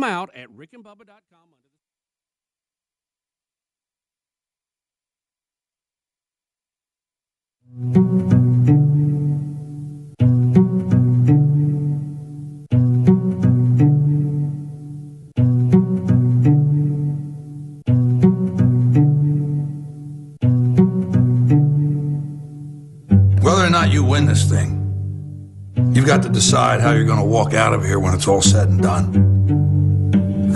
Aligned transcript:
them 0.00 0.10
out 0.10 0.30
at 0.34 0.48
rickandbubba.com. 0.50 1.38
Whether 23.42 23.66
or 23.66 23.70
not 23.70 23.92
you 23.92 24.04
win 24.04 24.26
this 24.26 24.48
thing, 24.48 24.76
you've 25.94 26.06
got 26.06 26.22
to 26.22 26.28
decide 26.28 26.80
how 26.80 26.92
you're 26.92 27.04
going 27.04 27.18
to 27.18 27.24
walk 27.24 27.54
out 27.54 27.72
of 27.72 27.84
here 27.84 27.98
when 27.98 28.14
it's 28.14 28.28
all 28.28 28.42
said 28.42 28.68
and 28.68 28.82
done. 28.82 29.59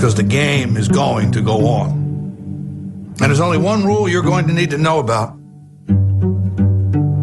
Because 0.05 0.17
the 0.17 0.23
game 0.23 0.77
is 0.77 0.87
going 0.87 1.33
to 1.33 1.41
go 1.41 1.67
on. 1.67 1.93
And 1.93 3.17
there's 3.17 3.41
only 3.41 3.57
one 3.57 3.87
rule 3.87 4.07
you're 4.07 4.23
going 4.23 4.47
to 4.49 4.53
need 4.53 4.69
to 4.69 4.77
know 4.77 4.99
about 4.99 5.35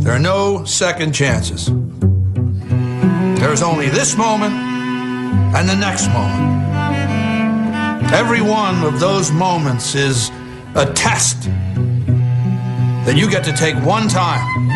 there 0.01 0.13
are 0.13 0.19
no 0.19 0.65
second 0.65 1.13
chances. 1.13 1.67
There's 3.39 3.61
only 3.61 3.89
this 3.89 4.17
moment 4.17 4.55
and 4.55 5.69
the 5.69 5.75
next 5.75 6.07
moment. 6.07 6.65
Every 8.11 8.41
one 8.41 8.83
of 8.83 8.99
those 8.99 9.31
moments 9.31 9.93
is 9.93 10.31
a 10.73 10.91
test 10.91 11.43
that 13.05 13.13
you 13.15 13.29
get 13.29 13.43
to 13.43 13.53
take 13.53 13.75
one 13.85 14.07
time 14.07 14.71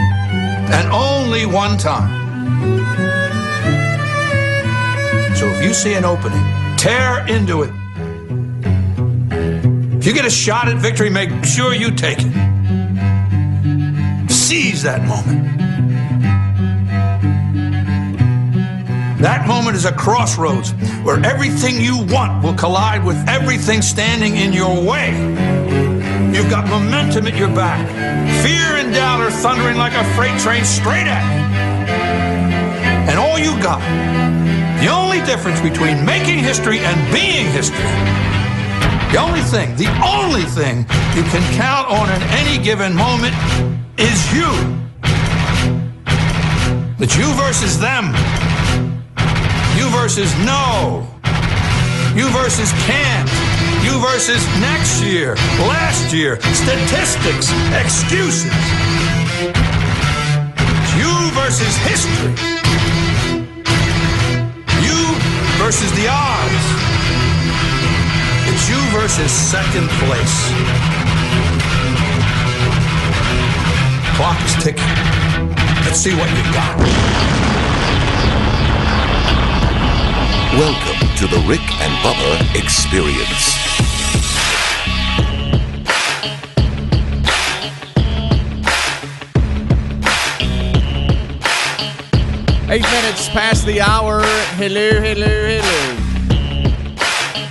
and 0.72 0.91
only 0.91 1.47
one 1.47 1.75
time. 1.80 2.13
So 5.35 5.47
if 5.47 5.63
you 5.66 5.73
see 5.73 5.95
an 5.95 6.05
opening, 6.05 6.45
tear 6.77 7.25
into 7.27 7.63
it. 7.63 7.72
If 10.05 10.09
you 10.09 10.14
get 10.14 10.26
a 10.26 10.30
shot 10.30 10.68
at 10.68 10.77
victory, 10.77 11.09
make 11.09 11.32
sure 11.44 11.73
you 11.73 11.89
take 11.89 12.20
it. 12.20 12.31
Seize 14.30 14.84
that 14.84 15.02
moment. 15.08 15.58
That 19.20 19.47
moment 19.47 19.75
is 19.75 19.86
a 19.86 19.92
crossroads 19.92 20.73
where 21.02 21.25
everything 21.25 21.81
you 21.81 22.06
want 22.14 22.44
will 22.44 22.53
collide 22.53 23.03
with 23.03 23.17
everything 23.28 23.81
standing 23.81 24.36
in 24.36 24.53
your 24.53 24.80
way. 24.80 25.09
You've 26.31 26.52
got 26.52 26.67
momentum 26.67 27.25
at 27.25 27.36
your 27.36 27.50
back. 27.50 27.84
Fear 28.45 28.86
and 28.86 28.94
doubt 28.94 29.22
are 29.22 29.31
thundering 29.31 29.78
like 29.78 29.94
a 29.94 30.03
freight 30.14 30.40
train 30.40 30.66
straight 30.66 31.08
at 31.08 31.25
you. 31.34 31.42
And 33.09 33.17
all 33.17 33.40
you 33.40 33.59
got, 33.59 33.81
the 34.81 34.88
only 34.88 35.22
difference 35.25 35.59
between 35.62 36.06
making 36.06 36.38
history 36.38 36.78
and 36.78 37.12
being 37.12 37.47
history, 37.47 38.34
the 39.11 39.17
only 39.20 39.42
thing, 39.42 39.75
the 39.75 39.89
only 40.03 40.44
thing 40.44 40.80
you 41.16 41.23
can 41.31 41.44
count 41.56 41.88
on 41.89 42.09
in 42.09 42.22
any 42.39 42.61
given 42.64 42.95
moment 42.95 43.34
is 43.97 44.17
you. 44.34 44.50
It's 47.00 47.16
you 47.17 47.31
versus 47.34 47.80
them. 47.80 48.14
You 49.78 49.89
versus 49.89 50.34
no. 50.45 51.06
You 52.16 52.30
versus 52.30 52.72
can't. 52.88 53.30
You 53.84 54.00
versus 54.00 54.44
next 54.59 55.03
year, 55.03 55.36
last 55.67 56.14
year, 56.14 56.40
statistics, 56.42 57.52
excuses. 57.73 58.52
You 60.97 61.31
versus 61.31 61.75
history. 61.86 62.31
You 64.81 64.97
versus 65.59 65.92
the 65.92 66.08
odds. 66.09 66.84
It's 68.97 69.17
you 69.17 69.23
versus 69.23 69.31
second 69.31 69.89
place. 69.89 70.49
Clock 74.15 74.41
is 74.45 74.63
ticking. 74.63 74.83
Let's 75.83 76.00
see 76.00 76.16
what 76.16 76.29
you 76.29 76.44
got. 76.53 76.79
Welcome 80.57 81.07
to 81.17 81.28
the 81.28 81.44
Rick 81.47 81.61
and 81.81 81.94
Bubba 82.03 82.55
Experience. 82.55 83.55
Eight 92.69 92.81
minutes 92.81 93.29
past 93.29 93.66
the 93.66 93.81
hour. 93.81 94.22
Hello, 94.57 95.01
hello, 95.01 95.28
hello. 95.28 96.04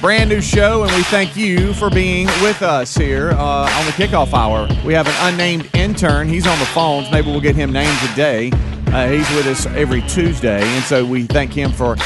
Brand 0.05 0.29
new 0.29 0.43
show, 0.43 0.83
and 0.83 0.93
we 0.93 1.03
thank 1.05 1.35
you 1.35 1.73
for 1.73 1.89
being 1.89 2.27
with 2.43 2.61
us 2.61 2.95
here 2.95 3.31
uh, 3.31 3.79
on 3.79 3.87
the 3.87 3.93
kickoff 3.93 4.35
hour. 4.35 4.69
We 4.85 4.93
have 4.93 5.07
an 5.07 5.15
unnamed 5.21 5.71
intern. 5.75 6.29
He's 6.29 6.47
on 6.47 6.59
the 6.59 6.67
phones. 6.67 7.11
Maybe 7.11 7.31
we'll 7.31 7.41
get 7.41 7.57
him 7.57 7.73
named 7.73 7.99
today. 8.11 8.51
Uh, 8.89 9.09
he's 9.09 9.27
with 9.35 9.47
us 9.47 9.65
every 9.65 10.03
Tuesday, 10.03 10.61
and 10.63 10.85
so 10.85 11.07
we 11.07 11.23
thank 11.25 11.55
him 11.55 11.73
for 11.73 11.97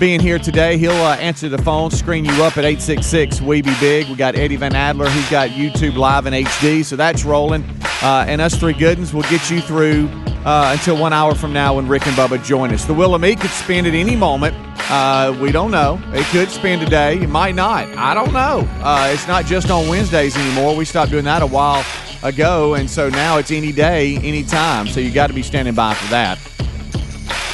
being 0.00 0.18
here 0.18 0.40
today. 0.40 0.78
He'll 0.78 0.90
uh, 0.90 1.14
answer 1.18 1.48
the 1.48 1.62
phone, 1.62 1.92
screen 1.92 2.24
you 2.24 2.32
up 2.42 2.58
at 2.58 2.64
866 2.64 3.40
We 3.40 3.62
Be 3.62 3.72
Big. 3.78 4.08
We 4.08 4.16
got 4.16 4.34
Eddie 4.34 4.56
Van 4.56 4.74
Adler, 4.74 5.08
who's 5.08 5.30
got 5.30 5.50
YouTube 5.50 5.94
Live 5.96 6.26
in 6.26 6.32
HD, 6.32 6.84
so 6.84 6.96
that's 6.96 7.24
rolling. 7.24 7.62
Uh, 8.02 8.24
and 8.26 8.40
us 8.40 8.56
three 8.56 8.72
good 8.72 8.98
ones 8.98 9.14
will 9.14 9.22
get 9.22 9.48
you 9.48 9.60
through 9.60 10.08
uh, 10.44 10.70
until 10.72 10.96
one 10.96 11.12
hour 11.12 11.34
from 11.34 11.52
now 11.52 11.76
when 11.76 11.88
Rick 11.88 12.06
and 12.06 12.16
Bubba 12.16 12.42
join 12.44 12.72
us. 12.72 12.84
The 12.84 12.94
Willamette 12.94 13.40
could 13.40 13.50
spin 13.50 13.86
at 13.86 13.94
any 13.94 14.16
moment. 14.16 14.56
Uh, 14.90 15.36
we 15.40 15.50
don't 15.50 15.70
know. 15.70 16.00
It 16.12 16.24
could 16.26 16.50
spin 16.50 16.78
today. 16.78 17.18
It 17.20 17.28
might 17.28 17.54
not. 17.54 17.88
I 17.96 18.14
don't 18.14 18.32
know. 18.32 18.68
Uh, 18.82 19.10
it's 19.12 19.26
not 19.26 19.46
just 19.46 19.70
on 19.70 19.88
Wednesdays 19.88 20.36
anymore. 20.36 20.76
We 20.76 20.84
stopped 20.84 21.10
doing 21.10 21.24
that 21.24 21.42
a 21.42 21.46
while 21.46 21.84
ago, 22.22 22.74
and 22.74 22.88
so 22.88 23.08
now 23.08 23.38
it's 23.38 23.50
any 23.50 23.72
day, 23.72 24.16
any 24.16 24.44
time. 24.44 24.86
So 24.86 25.00
you 25.00 25.10
got 25.10 25.28
to 25.28 25.34
be 25.34 25.42
standing 25.42 25.74
by 25.74 25.94
for 25.94 26.10
that. 26.10 26.38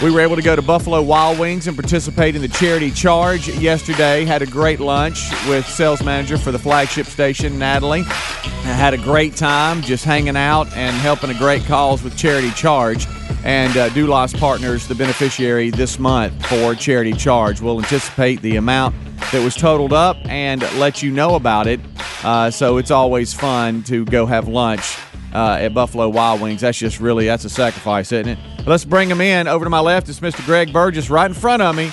We 0.03 0.11
were 0.11 0.21
able 0.21 0.37
to 0.37 0.43
go 0.43 0.57
to 0.57 0.63
Buffalo 0.63 1.03
Wild 1.03 1.39
Wings 1.39 1.67
and 1.67 1.77
participate 1.77 2.35
in 2.35 2.41
the 2.41 2.49
charity 2.49 2.91
charge 2.91 3.49
yesterday. 3.49 4.25
Had 4.25 4.41
a 4.41 4.47
great 4.47 4.81
lunch 4.81 5.31
with 5.47 5.67
sales 5.67 6.03
manager 6.03 6.39
for 6.39 6.53
the 6.53 6.59
flagship 6.59 7.05
station, 7.05 7.59
Natalie. 7.59 8.05
I 8.07 8.73
had 8.73 8.95
a 8.95 8.97
great 8.97 9.37
time 9.37 9.83
just 9.83 10.07
hanging 10.07 10.39
out 10.39 10.75
and 10.75 10.97
helping 10.97 11.29
a 11.29 11.35
great 11.35 11.65
cause 11.65 12.03
with 12.03 12.17
Charity 12.17 12.51
Charge. 12.53 13.07
And 13.45 13.77
uh, 13.77 13.91
Dulas 13.91 14.39
Partners, 14.39 14.89
the 14.89 14.95
beneficiary 14.95 15.69
this 15.69 15.99
month 15.99 16.47
for 16.47 16.75
Charity 16.75 17.13
Charge, 17.13 17.61
will 17.61 17.79
anticipate 17.79 18.41
the 18.41 18.57
amount 18.57 18.95
that 19.33 19.45
was 19.45 19.55
totaled 19.55 19.93
up 19.93 20.17
and 20.25 20.63
let 20.79 21.03
you 21.03 21.11
know 21.11 21.35
about 21.35 21.67
it. 21.67 21.79
Uh, 22.25 22.51
so 22.51 22.79
it's 22.79 22.91
always 22.91 23.35
fun 23.35 23.83
to 23.83 24.07
go 24.07 24.25
have 24.25 24.49
lunch 24.49 24.97
uh, 25.35 25.59
at 25.61 25.75
Buffalo 25.75 26.09
Wild 26.09 26.41
Wings. 26.41 26.63
That's 26.63 26.79
just 26.79 27.01
really 27.01 27.27
that's 27.27 27.45
a 27.45 27.51
sacrifice, 27.51 28.13
isn't 28.13 28.39
it? 28.39 28.39
Let's 28.67 28.85
bring 28.85 29.11
him 29.11 29.21
in. 29.21 29.49
Over 29.49 29.65
to 29.65 29.71
my 29.71 29.81
left 29.81 30.09
is 30.09 30.21
Mr. 30.21 30.45
Greg 30.45 30.73
Burgess. 30.73 31.11
Right 31.11 31.27
in 31.27 31.35
front 31.35 31.63
of 31.63 31.75
me, 31.75 31.91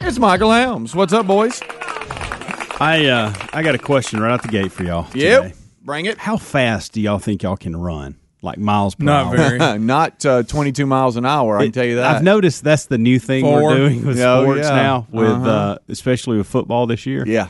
it's 0.00 0.18
Michael 0.18 0.52
Helms. 0.52 0.94
What's 0.94 1.12
up, 1.12 1.26
boys? 1.26 1.60
I 2.78 3.06
uh, 3.10 3.34
I 3.52 3.62
got 3.62 3.74
a 3.74 3.78
question 3.78 4.20
right 4.20 4.30
out 4.30 4.42
the 4.42 4.48
gate 4.48 4.70
for 4.70 4.84
y'all. 4.84 5.06
Yep. 5.14 5.42
today. 5.42 5.54
Bring 5.82 6.06
it. 6.06 6.18
How 6.18 6.36
fast 6.36 6.92
do 6.92 7.00
y'all 7.00 7.18
think 7.18 7.42
y'all 7.42 7.56
can 7.56 7.74
run? 7.76 8.16
Like 8.42 8.58
miles 8.58 8.94
per 8.94 9.04
Not 9.04 9.26
hour? 9.26 9.36
very. 9.58 9.78
Not 9.80 10.24
uh, 10.24 10.42
22 10.44 10.86
miles 10.86 11.16
an 11.16 11.26
hour. 11.26 11.58
I 11.58 11.64
can 11.64 11.72
tell 11.72 11.84
you 11.84 11.96
that. 11.96 12.16
I've 12.16 12.22
noticed 12.22 12.62
that's 12.64 12.86
the 12.86 12.96
new 12.98 13.18
thing 13.18 13.42
Four. 13.44 13.62
we're 13.62 13.76
doing 13.76 14.06
with 14.06 14.20
Oh, 14.20 14.44
sports 14.44 14.68
yeah. 14.68 14.76
now, 14.76 15.06
with 15.10 15.26
Uh-huh. 15.30 15.48
uh, 15.50 15.78
especially 15.88 16.38
with 16.38 16.46
football 16.46 16.86
this 16.86 17.06
year. 17.06 17.24
Yeah. 17.26 17.48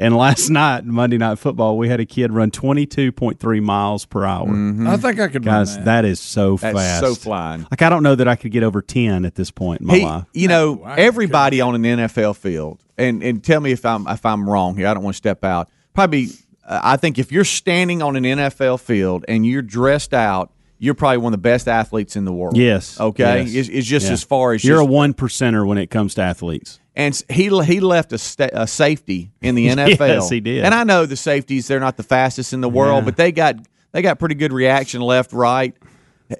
And 0.00 0.16
last 0.16 0.48
night, 0.48 0.86
Monday 0.86 1.18
Night 1.18 1.38
Football, 1.38 1.76
we 1.76 1.88
had 1.90 2.00
a 2.00 2.06
kid 2.06 2.32
run 2.32 2.50
22.3 2.50 3.62
miles 3.62 4.06
per 4.06 4.24
hour. 4.24 4.48
I 4.88 4.96
think 4.96 5.20
I 5.20 5.28
could 5.28 5.44
run 5.44 5.60
Guys, 5.60 5.76
that. 5.76 5.84
that 5.84 6.04
is 6.06 6.18
so 6.18 6.56
That's 6.56 6.76
fast. 6.76 7.00
so 7.04 7.14
flying. 7.14 7.66
Like, 7.70 7.82
I 7.82 7.90
don't 7.90 8.02
know 8.02 8.14
that 8.14 8.26
I 8.26 8.34
could 8.34 8.50
get 8.50 8.62
over 8.62 8.80
10 8.82 9.24
at 9.26 9.34
this 9.34 9.50
point 9.50 9.82
in 9.82 9.86
my 9.86 9.94
He, 9.98 10.04
life. 10.04 10.24
you 10.32 10.48
know, 10.48 10.82
I 10.84 10.96
everybody 11.00 11.60
on 11.60 11.74
an 11.74 11.82
NFL 11.82 12.36
field, 12.36 12.80
and, 12.96 13.22
and 13.22 13.44
tell 13.44 13.60
me 13.60 13.72
if 13.72 13.84
I'm 13.84 14.06
if 14.08 14.24
I'm 14.24 14.48
wrong 14.48 14.74
here. 14.76 14.86
I 14.88 14.94
don't 14.94 15.02
want 15.04 15.14
to 15.14 15.18
step 15.18 15.44
out. 15.44 15.68
Probably, 15.92 16.28
uh, 16.66 16.80
I 16.82 16.96
think 16.96 17.18
if 17.18 17.30
you're 17.30 17.44
standing 17.44 18.00
on 18.02 18.16
an 18.16 18.24
NFL 18.24 18.80
field 18.80 19.24
and 19.28 19.44
you're 19.46 19.60
dressed 19.62 20.14
out, 20.14 20.50
you're 20.78 20.94
probably 20.94 21.18
one 21.18 21.34
of 21.34 21.38
the 21.38 21.42
best 21.42 21.68
athletes 21.68 22.16
in 22.16 22.24
the 22.24 22.32
world. 22.32 22.56
Yes. 22.56 22.98
Okay. 22.98 23.42
Yes. 23.42 23.54
It's, 23.54 23.68
it's 23.68 23.86
just 23.86 24.06
Yeah. 24.06 24.12
as 24.14 24.22
far 24.22 24.54
as 24.54 24.64
You're 24.64 24.78
just- 24.78 24.88
a 24.88 24.90
one 24.90 25.12
percenter 25.12 25.66
when 25.66 25.76
it 25.76 25.90
comes 25.90 26.14
to 26.14 26.22
athletes. 26.22 26.80
And 27.00 27.22
he 27.30 27.44
he 27.64 27.80
left 27.80 28.12
a, 28.12 28.18
sta- 28.18 28.50
a 28.52 28.66
safety 28.66 29.30
in 29.40 29.54
the 29.54 29.68
NFL. 29.68 29.98
Yes, 30.08 30.28
he 30.30 30.40
did. 30.40 30.64
And 30.64 30.74
I 30.74 30.84
know 30.84 31.06
the 31.06 31.16
safeties 31.16 31.66
they're 31.68 31.80
not 31.80 31.96
the 31.96 32.02
fastest 32.02 32.52
in 32.52 32.60
the 32.60 32.68
world, 32.68 33.02
Yeah. 33.02 33.04
but 33.06 33.16
they 33.16 33.32
got 33.32 33.56
they 33.92 34.02
got 34.02 34.18
pretty 34.18 34.34
good 34.34 34.52
reaction 34.52 35.00
left 35.00 35.32
right. 35.32 35.74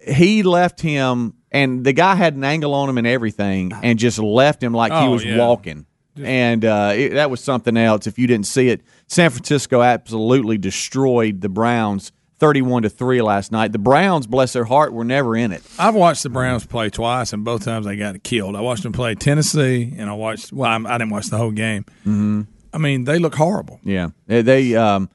He 0.07 0.43
left 0.45 0.81
him, 0.81 1.35
and 1.51 1.85
the 1.85 1.93
guy 1.93 2.15
had 2.15 2.35
an 2.35 2.45
angle 2.45 2.75
on 2.75 2.89
him 2.89 2.99
and 2.99 3.07
everything, 3.07 3.73
and 3.83 3.99
just 3.99 4.19
left 4.19 4.63
him 4.63 4.73
like 4.73 4.93
he 4.93 4.99
Oh, 4.99 5.11
was 5.11 5.25
yeah. 5.25 5.37
walking. 5.39 5.87
And 6.23 6.65
uh, 6.65 6.93
it, 6.95 7.11
that 7.15 7.31
was 7.31 7.41
something 7.41 7.77
else. 7.77 8.07
If 8.07 8.19
you 8.19 8.27
didn't 8.27 8.47
see 8.47 8.69
it, 8.69 8.83
San 9.07 9.31
Francisco 9.31 9.81
absolutely 9.83 10.59
destroyed 10.59 11.41
the 11.41 11.49
Browns, 11.49 12.13
thirty-one 12.41 12.83
to 12.83 12.89
three 12.91 13.23
last 13.23 13.53
night. 13.53 13.71
The 13.73 13.79
Browns, 13.79 14.27
bless 14.27 14.53
their 14.53 14.65
heart, 14.65 14.93
were 14.93 15.05
never 15.05 15.37
in 15.37 15.53
it. 15.53 15.63
I've 15.79 15.95
watched 15.95 16.25
the 16.25 16.31
Browns 16.31 16.67
play 16.67 16.91
twice, 16.91 17.33
and 17.33 17.45
both 17.45 17.65
times 17.65 17.87
they 17.87 17.97
got 17.97 18.21
killed. 18.25 18.57
I 18.57 18.61
watched 18.61 18.83
them 18.83 18.93
play 18.93 19.15
Tennessee, 19.15 19.95
and 19.97 20.11
I 20.11 20.15
watched. 20.15 20.53
Well, 20.53 20.87
I 20.87 20.99
didn't 20.99 21.11
watch 21.11 21.27
the 21.27 21.37
whole 21.37 21.53
game. 21.53 21.85
Mm-hmm. 22.01 22.43
I 22.73 22.79
mean, 22.79 23.05
they 23.05 23.19
look 23.19 23.35
horrible. 23.37 23.79
Yeah, 23.85 24.09
they, 24.27 24.75
um 24.75 25.09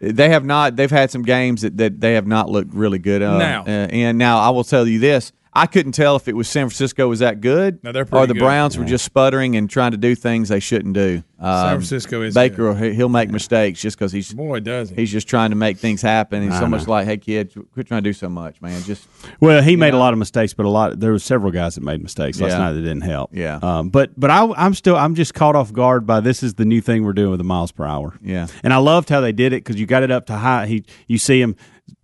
they 0.00 0.28
have 0.28 0.44
not. 0.44 0.76
They've 0.76 0.90
had 0.90 1.10
some 1.10 1.22
games 1.22 1.62
that, 1.62 1.78
that 1.78 2.00
they 2.00 2.14
have 2.14 2.26
not 2.26 2.50
looked 2.50 2.74
really 2.74 2.98
good. 2.98 3.22
Uh, 3.22 3.38
Now. 3.38 3.62
uh, 3.62 3.68
and 3.90 4.18
now 4.18 4.38
I 4.38 4.50
will 4.50 4.64
tell 4.64 4.86
you 4.86 4.98
this: 4.98 5.32
I 5.56 5.66
couldn't 5.66 5.92
tell 5.92 6.16
if 6.16 6.28
it 6.28 6.34
was 6.36 6.48
San 6.48 6.68
Francisco 6.68 7.08
was 7.08 7.20
that 7.20 7.40
good, 7.40 7.82
No, 7.82 7.90
they're 7.92 8.06
or 8.12 8.26
the 8.26 8.34
good. 8.34 8.40
Browns 8.40 8.76
were 8.78 8.84
just 8.84 9.04
sputtering 9.04 9.56
and 9.56 9.68
trying 9.70 9.92
to 9.92 9.96
do 9.96 10.14
things 10.14 10.48
they 10.50 10.60
shouldn't 10.60 10.94
do. 10.94 11.22
Um, 11.38 11.68
Francisco 11.76 12.22
is 12.22 12.34
Baker. 12.34 12.74
he- 12.74 12.94
He'll 12.94 13.08
make 13.10 13.30
mistakes 13.30 13.80
just 13.80 13.98
because 13.98 14.10
he's 14.12 14.32
Boy, 14.32 14.60
does 14.60 14.88
he? 14.90 14.96
he's 14.96 15.12
just 15.12 15.28
trying 15.28 15.50
to 15.50 15.56
make 15.56 15.76
things 15.78 16.00
happen. 16.02 16.42
He's 16.42 16.52
I 16.52 16.60
so 16.60 16.66
much 16.66 16.86
like, 16.88 17.06
hey 17.06 17.16
kid, 17.18 17.52
quit 17.72 17.86
trying 17.88 18.02
to 18.02 18.08
do 18.08 18.12
so 18.14 18.28
much, 18.28 18.60
man. 18.62 18.82
Just 18.84 19.06
Well, 19.40 19.62
he 19.62 19.76
made 19.76 19.92
a 19.94 19.98
lot 19.98 20.12
of 20.12 20.18
mistakes, 20.18 20.54
but 20.54 20.64
a 20.66 20.68
lot 20.70 20.98
there 21.00 21.12
were 21.12 21.18
several 21.18 21.52
guys 21.52 21.74
that 21.74 21.82
made 21.82 22.02
mistakes 22.02 22.40
last 22.40 22.52
Yeah. 22.52 22.58
night 22.58 22.72
that 22.72 22.80
didn't 22.82 23.02
help. 23.02 23.30
Yeah. 23.34 23.58
Um, 23.62 23.90
but 23.90 24.18
but 24.18 24.30
I, 24.30 24.50
I'm 24.56 24.72
still 24.74 24.96
I'm 24.96 25.14
just 25.14 25.34
caught 25.34 25.56
off 25.56 25.72
guard 25.72 26.06
by 26.06 26.20
this 26.20 26.42
is 26.42 26.54
the 26.54 26.64
new 26.64 26.80
thing 26.80 27.04
we're 27.04 27.12
doing 27.12 27.30
with 27.30 27.38
the 27.38 27.44
miles 27.44 27.70
per 27.72 27.84
hour. 27.84 28.14
Yeah. 28.22 28.46
And 28.62 28.72
I 28.72 28.78
loved 28.78 29.08
how 29.10 29.20
they 29.20 29.32
did 29.32 29.52
it 29.52 29.62
because 29.64 29.78
you 29.78 29.84
got 29.86 30.02
it 30.02 30.10
up 30.10 30.26
to 30.26 30.34
high. 30.36 30.66
He 30.66 30.84
you 31.06 31.18
see 31.18 31.40
him. 31.40 31.54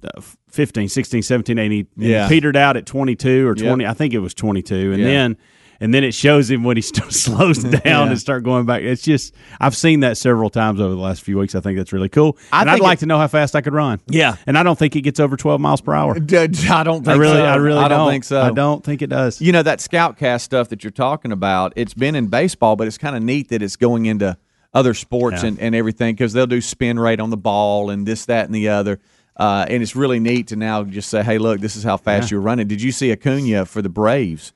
Uh, 0.05 0.21
15, 0.51 0.89
16, 0.89 1.23
17, 1.23 1.59
18, 1.59 1.87
and 1.97 2.05
Yeah. 2.05 2.29
he 2.29 2.35
petered 2.35 2.57
out 2.57 2.77
at 2.77 2.87
22 2.87 3.47
or 3.49 3.55
Yep. 3.57 3.67
20. 3.67 3.87
I 3.87 3.95
think 3.95 4.13
it 4.15 4.19
was 4.19 4.35
22. 4.35 4.93
And 4.93 5.01
Yeah. 5.01 5.07
then 5.09 5.37
and 5.81 5.93
then 5.93 6.05
it 6.05 6.15
shows 6.15 6.49
him 6.49 6.63
when 6.63 6.77
he 6.77 6.81
st- 6.83 7.13
slows 7.13 7.59
down 7.65 7.81
Yeah. 7.85 8.07
and 8.11 8.19
start 8.21 8.45
going 8.45 8.67
back. 8.67 8.83
It's 8.83 9.03
just 9.03 9.35
I've 9.61 9.75
seen 9.77 10.01
that 10.01 10.17
several 10.17 10.49
times 10.51 10.81
over 10.81 10.95
the 10.95 11.01
last 11.01 11.23
few 11.23 11.39
weeks. 11.39 11.55
I 11.57 11.61
think 11.61 11.77
that's 11.77 11.93
really 11.93 12.09
cool. 12.09 12.37
I 12.53 12.61
and 12.61 12.71
I'd 12.71 12.79
like 12.81 13.01
to 13.01 13.07
know 13.07 13.19
how 13.19 13.27
fast 13.27 13.57
I 13.57 13.63
could 13.63 13.73
run. 13.75 13.99
Yeah. 14.09 14.37
And 14.47 14.57
I 14.57 14.63
don't 14.63 14.79
think 14.79 14.95
it 14.95 15.01
gets 15.01 15.19
over 15.19 15.37
12 15.37 15.61
miles 15.61 15.81
per 15.81 15.93
hour. 15.95 16.15
I 16.15 16.19
don't 16.19 16.53
think 16.55 17.09
I 17.09 17.15
really, 17.15 17.35
so. 17.37 17.45
I 17.45 17.57
really 17.57 17.79
I 17.79 17.89
don't 17.89 18.11
think 18.11 18.25
so. 18.25 18.41
I 18.43 18.51
don't 18.51 18.85
think 18.85 19.03
it 19.03 19.09
does. 19.09 19.41
You 19.41 19.51
know 19.53 19.63
that 19.65 19.81
Statcast 19.81 20.43
stuff 20.43 20.69
that 20.69 20.85
you're 20.85 20.91
talking 20.93 21.33
about. 21.33 21.73
It's 21.75 21.95
been 21.95 22.15
in 22.15 22.29
baseball, 22.29 22.77
but 22.77 22.87
it's 22.87 22.99
kind 22.99 23.17
of 23.17 23.23
neat 23.23 23.49
that 23.49 23.61
it's 23.63 23.77
going 23.77 24.07
into 24.07 24.37
other 24.75 24.95
sports 24.95 25.43
Yeah. 25.43 25.49
and, 25.49 25.59
and 25.61 25.75
everything 25.75 26.15
because 26.15 26.33
they'll 26.33 26.47
do 26.47 26.61
spin 26.61 26.99
rate 26.99 27.19
on 27.21 27.31
the 27.31 27.37
ball 27.37 27.91
and 27.91 28.07
this, 28.07 28.25
that, 28.27 28.47
and 28.47 28.55
the 28.55 28.69
other. 28.69 29.01
Uh, 29.37 29.65
and 29.69 29.83
it's 29.83 29.97
really 29.97 30.21
neat 30.21 30.49
to 30.49 30.57
now 30.57 30.85
just 30.85 31.09
say, 31.09 31.23
"Hey, 31.23 31.39
look, 31.39 31.61
this 31.61 31.77
is 31.77 31.83
how 31.83 31.97
fast 31.97 32.31
you're 32.31 32.41
running." 32.41 32.69
Did 32.69 32.83
you 32.83 32.93
see 32.93 33.11
Acuna 33.13 33.65
for 33.65 33.81
the 33.81 33.89
Braves? 33.89 34.53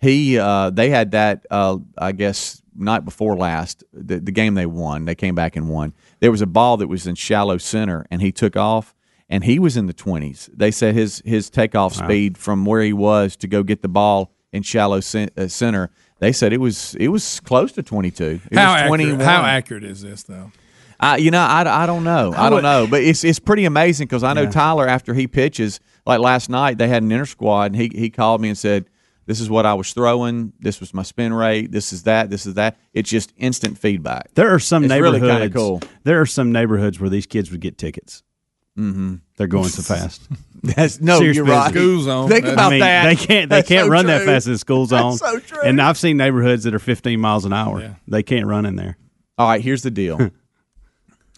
He 0.00 0.38
uh, 0.38 0.70
they 0.70 0.90
had 0.90 1.10
that 1.12 1.46
uh, 1.50 1.78
I 1.98 2.12
guess 2.12 2.62
night 2.74 3.04
before 3.04 3.36
last 3.36 3.84
the, 3.92 4.18
the 4.20 4.32
game 4.32 4.54
they 4.54 4.66
won. 4.66 5.04
They 5.04 5.14
came 5.14 5.34
back 5.34 5.56
and 5.56 5.68
won. 5.68 5.92
There 6.20 6.30
was 6.30 6.40
a 6.40 6.46
ball 6.46 6.76
that 6.78 6.88
was 6.88 7.06
in 7.06 7.14
shallow 7.14 7.58
center, 7.58 8.06
and 8.10 8.22
he 8.22 8.32
took 8.32 8.56
off, 8.56 8.94
and 9.28 9.44
he 9.44 9.58
was 9.58 9.76
in 9.76 9.86
the 9.86 9.92
twenties. 9.92 10.48
They 10.52 10.70
said 10.70 10.94
his 10.94 11.22
his 11.24 11.50
takeoff 11.50 11.94
speed 12.04 12.38
from 12.38 12.64
where 12.64 12.82
he 12.82 12.92
was 12.92 13.36
to 13.36 13.48
go 13.48 13.62
get 13.62 13.82
the 13.82 13.88
ball 13.88 14.32
in 14.52 14.62
shallow 14.62 14.98
uh, 14.98 15.48
center. 15.48 15.90
They 16.20 16.32
said 16.32 16.52
it 16.52 16.58
was 16.58 16.94
it 16.96 17.08
was 17.08 17.40
close 17.40 17.72
to 17.72 17.82
twenty 17.82 18.10
two. 18.10 18.40
How 18.52 18.74
accurate, 18.74 18.90
how 19.26 19.42
accurate 19.44 19.84
is 19.84 20.02
this, 20.02 20.22
though? 20.22 20.52
I, 21.02 21.16
you 21.16 21.30
know, 21.32 21.40
I, 21.40 21.82
I 21.82 21.86
don't 21.86 22.04
know. 22.04 22.32
I 22.36 22.48
don't 22.48 22.62
know, 22.62 22.86
but 22.88 23.02
it's 23.02 23.24
it's 23.24 23.40
pretty 23.40 23.64
amazing 23.64 24.06
because 24.06 24.22
I 24.22 24.32
know 24.34 24.48
Tyler 24.50 24.86
after 24.88 25.12
he 25.14 25.26
pitches. 25.26 25.80
Like 26.06 26.20
last 26.20 26.48
night, 26.48 26.78
they 26.78 26.88
had 26.88 27.02
an 27.02 27.10
inter 27.12 27.26
squad, 27.26 27.72
and 27.72 27.76
he 27.76 27.90
he 27.92 28.08
called 28.08 28.40
me 28.40 28.48
and 28.48 28.56
said, 28.56 28.86
"This 29.26 29.40
is 29.40 29.50
what 29.50 29.66
I 29.66 29.74
was 29.74 29.92
throwing. 29.92 30.52
This 30.60 30.78
was 30.80 30.94
my 30.94 31.02
spin 31.02 31.34
rate. 31.34 31.70
This 31.72 31.92
is 31.92 32.04
that. 32.04 32.30
This 32.30 32.46
is 32.46 32.54
that." 32.54 32.76
It's 32.94 33.10
just 33.10 33.32
instant 33.36 33.78
feedback. 33.78 34.32
There 34.34 34.54
are 34.54 34.58
some 34.60 34.84
It's 34.84 34.90
neighborhoods. 34.90 35.20
kinda 35.24 35.50
cool. 35.50 35.80
There 36.04 36.20
are 36.20 36.26
some 36.26 36.52
neighborhoods 36.52 37.00
where 37.00 37.10
these 37.10 37.26
kids 37.26 37.50
would 37.50 37.60
get 37.60 37.78
tickets. 37.78 38.22
Mm-hmm. 38.78 39.16
They're 39.36 39.48
going 39.48 39.68
so 39.68 39.82
fast. 39.94 40.22
That's, 40.62 41.00
no, 41.00 41.18
Serious 41.18 41.36
you're 41.36 41.44
business. 41.44 41.64
right. 41.64 41.70
School 41.74 42.00
zone. 42.02 42.28
Think 42.28 42.46
about 42.46 42.58
I 42.58 42.70
mean, 42.70 42.80
that. 42.80 43.04
they 43.06 43.16
can't. 43.16 43.50
They 43.50 43.56
That's 43.56 43.68
can't 43.68 43.86
so 43.86 43.90
run 43.90 44.06
that 44.06 44.24
fast 44.24 44.46
in 44.46 44.52
the 44.52 44.58
school 44.58 44.86
zone. 44.86 45.16
so 45.18 45.38
true. 45.40 45.60
And 45.62 45.80
I've 45.82 45.98
seen 45.98 46.16
neighborhoods 46.16 46.62
that 46.64 46.74
are 46.74 46.78
15 46.78 47.18
miles 47.20 47.44
an 47.44 47.52
hour. 47.52 47.80
Yeah. 47.80 47.94
They 48.08 48.22
can't 48.22 48.46
run 48.46 48.64
in 48.66 48.76
there. 48.76 48.96
All 49.38 49.48
right, 49.48 49.60
here's 49.60 49.82
the 49.82 49.90
deal. 49.90 50.30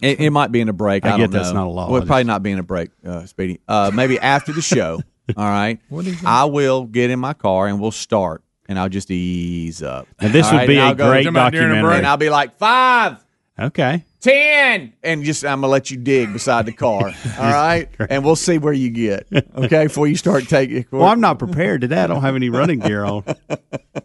It, 0.05 0.19
it 0.19 0.29
might 0.29 0.51
be 0.51 0.61
in 0.61 0.69
a 0.69 0.73
break. 0.73 1.05
I, 1.05 1.15
I 1.15 1.17
get 1.17 1.31
that's 1.31 1.49
know. 1.49 1.61
not 1.61 1.67
a 1.67 1.69
law. 1.69 1.89
Well, 1.91 2.01
I 2.01 2.05
probably 2.05 2.23
just- 2.23 2.27
not 2.27 2.43
be 2.43 2.51
in 2.51 2.59
a 2.59 2.63
break, 2.63 2.89
uh, 3.05 3.25
Speedy. 3.25 3.59
Uh, 3.67 3.91
maybe 3.93 4.19
after 4.19 4.51
the 4.53 4.61
show. 4.61 5.01
all 5.37 5.45
right. 5.45 5.79
I 6.25 6.45
will 6.45 6.85
get 6.85 7.09
in 7.09 7.19
my 7.19 7.33
car 7.33 7.67
and 7.67 7.79
we'll 7.79 7.91
start, 7.91 8.43
and 8.69 8.77
I'll 8.77 8.89
just 8.89 9.09
ease 9.11 9.81
up. 9.81 10.07
And 10.19 10.31
this 10.33 10.45
All 10.45 10.53
would 10.53 10.57
right, 10.59 10.67
be 10.67 10.77
and 10.77 10.83
a 10.83 10.87
I'll 10.89 10.95
go- 10.95 11.09
great 11.09 11.23
Talking 11.23 11.27
about 11.29 11.51
during 11.53 11.65
a 11.65 11.69
documentary. 11.75 11.97
And 11.97 12.07
I'll 12.07 12.17
be 12.17 12.29
like 12.29 12.57
five. 12.57 13.23
Okay. 13.57 14.03
ten, 14.19 14.91
and 15.01 15.23
just 15.23 15.45
I'm 15.45 15.61
gonna 15.61 15.71
let 15.71 15.89
you 15.89 15.95
dig 15.95 16.33
beside 16.33 16.65
the 16.65 16.73
car. 16.73 17.05
All 17.39 17.51
right, 17.53 17.87
and 18.09 18.25
we'll 18.25 18.35
see 18.35 18.57
where 18.57 18.73
you 18.73 18.89
get. 18.89 19.27
Okay, 19.55 19.85
before 19.85 20.07
you 20.07 20.17
start 20.17 20.49
taking. 20.49 20.85
Well, 20.91 21.05
I'm 21.05 21.21
not 21.21 21.39
prepared 21.39 21.79
today. 21.79 22.01
I 22.01 22.07
don't 22.07 22.21
have 22.21 22.35
any 22.35 22.49
running 22.49 22.79
gear 22.79 23.05
on. 23.05 23.23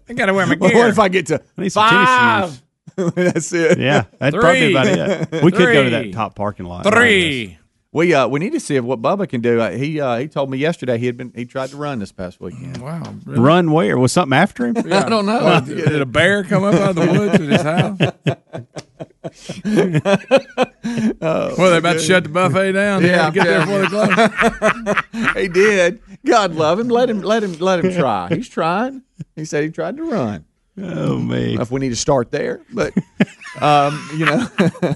I 0.09 0.13
got 0.15 0.27
to 0.27 0.35
wear 0.35 0.47
my 0.47 0.57
Well, 0.61 0.73
what 0.73 0.89
if 0.91 1.01
I 1.01 1.09
get 1.09 1.27
to 1.27 1.43
I 1.59 1.63
need 1.63 1.71
some 1.71 1.89
tennis 1.89 2.07
five? 2.09 2.63
That's 3.15 3.53
it. 3.53 3.79
Yeah, 3.79 4.05
that's 4.19 4.35
probably 4.37 4.73
about 4.73 4.87
it. 4.87 5.43
We 5.43 5.51
could 5.53 5.73
go 5.73 5.85
to 5.85 5.91
that 5.91 6.13
top 6.13 6.35
parking 6.35 6.67
lot. 6.67 6.85
Three. 6.87 7.57
We 7.93 8.15
uh 8.15 8.29
we 8.29 8.39
need 8.39 8.53
to 8.53 8.61
see 8.61 8.77
if 8.77 8.85
what 8.85 9.03
Bubba 9.03 9.29
can 9.29 9.41
do. 9.41 9.61
Uh, 9.61 9.73
he 9.73 10.01
uh, 10.01 10.19
he 10.19 10.29
told 10.29 10.49
me 10.49 10.59
yesterday 10.59 10.97
he 10.97 11.07
had 11.07 11.17
been 11.17 11.33
he 11.35 11.45
tried 11.45 11.71
to 11.71 11.77
run 11.77 11.99
this 11.99 12.13
past 12.13 12.41
weekend. 12.41 12.79
Wow. 12.79 13.03
Really? 13.25 13.41
Run 13.41 13.73
where? 13.73 13.99
Was 13.99 14.13
something 14.13 14.37
after 14.37 14.69
him? 14.69 14.77
I 14.93 15.09
don't 15.09 15.27
know. 15.27 15.43
What, 15.43 15.65
did 15.65 16.01
a 16.01 16.07
bear 16.07 16.45
come 16.45 16.63
up 16.63 16.75
out 16.75 16.91
of 16.91 16.97
the 16.97 17.07
woods 17.19 17.35
at 17.35 17.41
his 17.41 17.63
house? 17.63 17.99
well, 21.21 21.71
they 21.71 21.77
about 21.79 21.95
to 21.95 21.99
shut 21.99 22.23
the 22.23 22.29
buffet 22.31 22.71
down. 22.73 23.03
They 23.03 23.11
Yeah, 23.11 23.29
get 23.33 23.45
there 23.45 23.61
before 23.61 23.81
they 23.81 23.89
close. 23.89 24.15
he 25.35 25.49
did. 25.49 26.01
God 26.25 26.55
love 26.55 26.79
him. 26.79 26.89
Let 26.89 27.11
him 27.11 27.23
let 27.23 27.43
him 27.43 27.55
let 27.59 27.85
him 27.85 27.93
try. 27.93 28.29
He's 28.29 28.49
trying. 28.49 29.03
He 29.35 29.45
said 29.45 29.65
he 29.65 29.71
tried 29.71 29.97
to 29.97 30.05
run. 30.05 30.45
Oh 30.79 31.19
man. 31.19 31.61
If 31.61 31.71
we 31.71 31.81
need 31.81 31.91
to 31.91 31.97
start 31.97 32.31
there, 32.31 32.61
but 32.73 32.93
um, 33.61 34.09
you 34.17 34.25
know, 34.27 34.49